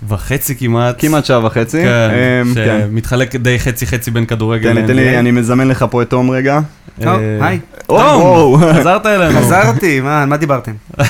וחצי 0.09 0.57
כמעט. 0.57 0.95
כמעט 0.99 1.25
שעה 1.25 1.47
וחצי. 1.47 1.83
כן, 1.83 2.45
כן. 2.55 2.81
שמתחלק 2.91 3.37
די 3.37 3.59
חצי-חצי 3.59 4.11
בין 4.11 4.27
כדורגל 4.27 4.71
תן 4.71 4.77
לי, 4.77 4.87
תן 4.87 4.97
לי, 4.97 5.19
אני 5.19 5.31
מזמן 5.31 5.69
לך 5.69 5.85
פה 5.91 6.03
את 6.03 6.11
תום 6.11 6.31
רגע. 6.31 6.61
טוב, 7.03 7.21
היי. 7.41 7.59
תום, 7.87 7.97
וואו. 7.97 8.59
חזרת 8.75 9.07
אלינו. 9.07 9.41
חזרתי, 9.41 10.01
מה 10.01 10.37
דיברתם? 10.37 10.73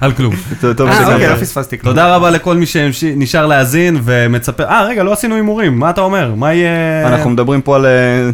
על 0.00 0.12
כלום. 0.12 0.34
אה. 0.64 1.12
אוקיי, 1.14 1.28
לא 1.28 1.36
פספסתי 1.36 1.78
כלום. 1.78 1.90
תודה 1.94 2.16
רבה 2.16 2.30
לכל 2.30 2.56
מי 2.56 2.66
שנשאר 2.66 3.46
להאזין 3.46 4.00
ומצפה... 4.04 4.62
אה, 4.62 4.84
רגע, 4.84 5.02
לא 5.02 5.12
עשינו 5.12 5.34
הימורים, 5.34 5.78
מה 5.78 5.90
אתה 5.90 6.00
אומר? 6.00 6.34
מה 6.34 6.54
יהיה... 6.54 7.08
אנחנו 7.08 7.30
מדברים 7.30 7.62
פה 7.62 7.76
על... 7.76 7.86
אה, 7.86 8.30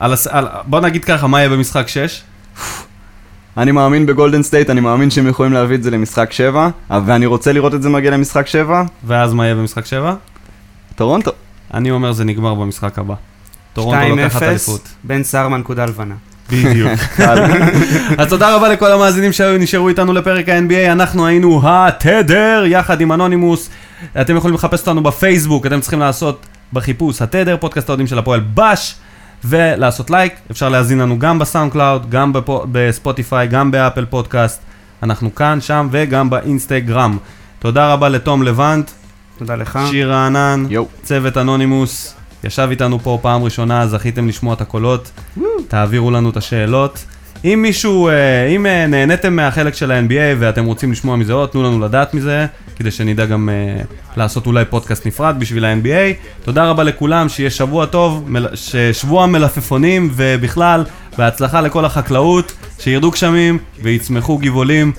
על 0.00 0.12
הס- 0.12 0.26
על- 0.26 0.46
בוא 0.66 0.80
נגיד 0.80 1.04
ככה, 1.04 1.26
מה 1.26 1.38
יהיה 1.38 1.48
במשחק 1.48 1.88
6? 1.88 2.22
אני 3.56 3.72
מאמין 3.72 4.06
בגולדן 4.06 4.42
סטייט, 4.42 4.70
אני 4.70 4.80
מאמין 4.80 5.10
שהם 5.10 5.26
יכולים 5.26 5.52
להביא 5.52 5.76
את 5.76 5.82
זה 5.82 5.90
למשחק 5.90 6.32
7, 6.32 6.68
ואני 7.06 7.26
רוצה 7.26 7.52
לראות 7.52 7.74
את 7.74 7.82
זה 7.82 7.88
מגיע 7.88 8.10
למשחק 8.10 8.46
7. 8.46 8.82
ואז 9.04 9.32
מה 9.34 9.44
יהיה 9.44 9.54
במשחק 9.54 9.86
7? 9.86 10.14
טורונטו. 10.94 11.30
אני 11.74 11.90
אומר 11.90 12.12
זה 12.12 12.24
נגמר 12.24 12.54
במשחק 12.54 12.98
הבא. 12.98 13.14
טורונטו 13.72 14.16
לוקחת 14.16 14.42
2-0, 14.42 14.44
אליפות. 14.44 14.88
בנסער 15.04 15.48
נקודה 15.48 15.84
לבנה. 15.84 16.14
בדיוק. 16.52 16.92
אז 18.18 18.28
תודה 18.28 18.56
רבה 18.56 18.68
לכל 18.68 18.92
המאזינים 18.92 19.32
שהיו 19.32 19.58
נשארו 19.58 19.88
איתנו 19.88 20.12
לפרק 20.12 20.48
ה-NBA, 20.48 20.92
אנחנו 20.92 21.26
היינו 21.26 21.60
התדר 21.64 22.64
יחד 22.66 23.00
עם 23.00 23.12
אנונימוס. 23.12 23.70
אתם 24.20 24.36
יכולים 24.36 24.54
לחפש 24.54 24.80
אותנו 24.80 25.02
בפייסבוק, 25.02 25.66
אתם 25.66 25.80
צריכים 25.80 26.00
לעשות 26.00 26.46
בחיפוש 26.72 27.22
התדר, 27.22 27.56
פודקאסט 27.60 27.88
האוהדים 27.88 28.06
של 28.06 28.18
הפועל 28.18 28.40
בש, 28.54 28.94
ולעשות 29.44 30.10
לייק. 30.10 30.34
אפשר 30.50 30.68
להאזין 30.68 30.98
לנו 30.98 31.18
גם 31.18 31.38
בסאונדקלאוד, 31.38 32.10
גם 32.10 32.32
בספוטיפיי, 32.72 33.48
גם 33.48 33.70
באפל 33.70 34.04
פודקאסט. 34.04 34.60
אנחנו 35.02 35.34
כאן, 35.34 35.58
שם 35.60 35.88
וגם 35.90 36.30
באינסטגרם. 36.30 37.18
תודה 37.58 37.92
רבה 37.92 38.08
לתום 38.08 38.42
לבנט, 38.42 38.90
תודה 39.38 39.56
לך. 39.56 39.78
שיר 39.90 40.12
רענן. 40.12 40.66
צוות 41.02 41.36
אנונימוס, 41.36 42.14
ישב 42.46 42.68
איתנו 42.70 42.98
פה 42.98 43.18
פעם 43.22 43.44
ראשונה, 43.44 43.86
זכיתם 43.86 44.28
לשמוע 44.28 44.54
את 44.54 44.60
הקולות, 44.60 45.10
תעבירו 45.68 46.10
לנו 46.10 46.30
את 46.30 46.36
השאלות. 46.36 47.04
אם 47.44 47.58
מישהו, 47.62 48.08
אה, 48.08 48.46
אם 48.46 48.66
אה, 48.66 48.86
נהניתם 48.86 49.36
מהחלק 49.36 49.74
של 49.74 49.90
ה-NBA 49.90 50.36
ואתם 50.38 50.64
רוצים 50.64 50.92
לשמוע 50.92 51.16
מזה 51.16 51.32
עוד, 51.32 51.48
תנו 51.48 51.62
לנו 51.62 51.80
לדעת 51.80 52.14
מזה, 52.14 52.46
כדי 52.76 52.90
שנדע 52.90 53.26
גם 53.26 53.48
אה, 53.48 53.82
לעשות 54.16 54.46
אולי 54.46 54.64
פודקאסט 54.64 55.06
נפרד 55.06 55.36
בשביל 55.38 55.64
ה-NBA. 55.64 56.44
תודה 56.44 56.70
רבה 56.70 56.82
לכולם, 56.82 57.28
שיהיה 57.28 57.50
שבוע 57.50 57.86
טוב, 57.86 58.28
ששבוע 58.54 59.26
מלפפונים, 59.26 60.10
ובכלל, 60.14 60.84
בהצלחה 61.18 61.60
לכל 61.60 61.84
החקלאות, 61.84 62.52
שירדו 62.78 63.10
גשמים 63.10 63.58
ויצמחו 63.82 64.38
גבעולים, 64.38 64.92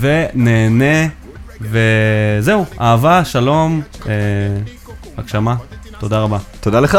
ונהנה, 0.00 1.06
וזהו, 1.60 2.64
אהבה, 2.80 3.24
שלום, 3.24 3.82
אה, 4.06 4.12
תודה 6.01 6.19
רבה. 6.19 6.37
תודה 6.59 6.79
לך. 6.79 6.97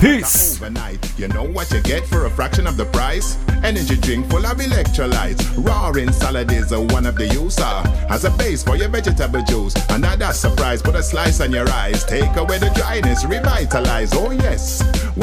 Peace! 0.00 0.58
overnight. 0.58 1.02
You 1.20 1.28
know 1.28 1.44
what 1.56 1.66
you 1.74 1.80
get 1.92 2.02
for 2.10 2.20
a 2.26 2.30
fraction 2.38 2.66
of 2.70 2.76
the 2.76 2.86
price? 2.96 3.28
Energy 3.70 3.96
drink 4.06 4.22
full 4.30 4.44
of 4.50 4.58
electrolytes. 4.66 5.42
Roaring 5.68 6.12
salad 6.20 6.50
is 6.60 6.72
a 6.72 6.80
one 6.96 7.06
of 7.10 7.14
the 7.20 7.26
use 7.42 7.58
uh, 7.60 8.14
as 8.14 8.24
a 8.24 8.32
base 8.40 8.62
for 8.66 8.74
your 8.80 8.88
vegetable 8.96 9.42
juice. 9.50 9.74
Another 9.98 10.32
surprise, 10.44 10.80
put 10.86 10.96
a 11.02 11.04
slice 11.12 11.38
on 11.44 11.50
your 11.58 11.68
eyes. 11.82 12.00
Take 12.14 12.34
away 12.42 12.58
the 12.64 12.70
dryness, 12.78 13.20
revitalize. 13.32 14.10
Oh 14.20 14.30
yes, 14.46 14.64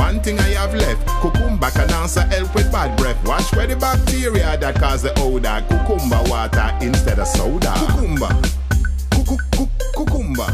one 0.05 0.17
thing 0.26 0.38
I 0.47 0.51
have 0.61 0.73
left. 0.84 1.01
Cucumber 1.21 1.71
can 1.77 1.89
answer 2.01 2.23
help 2.34 2.49
with 2.55 2.67
bad 2.76 2.89
breath. 2.99 3.19
Wash 3.30 3.51
away 3.53 3.67
the 3.71 3.76
bacteria 3.88 4.49
that 4.63 4.76
cause 4.84 5.01
the 5.07 5.13
odor. 5.26 5.57
Cucumber 5.69 6.21
water 6.31 6.67
instead 6.88 7.19
of 7.23 7.27
soda. 7.27 7.73
Cucumber. 7.81 8.31
Cucu- 9.13 9.43
cu- 9.55 9.69
Cucumber. 9.97 10.51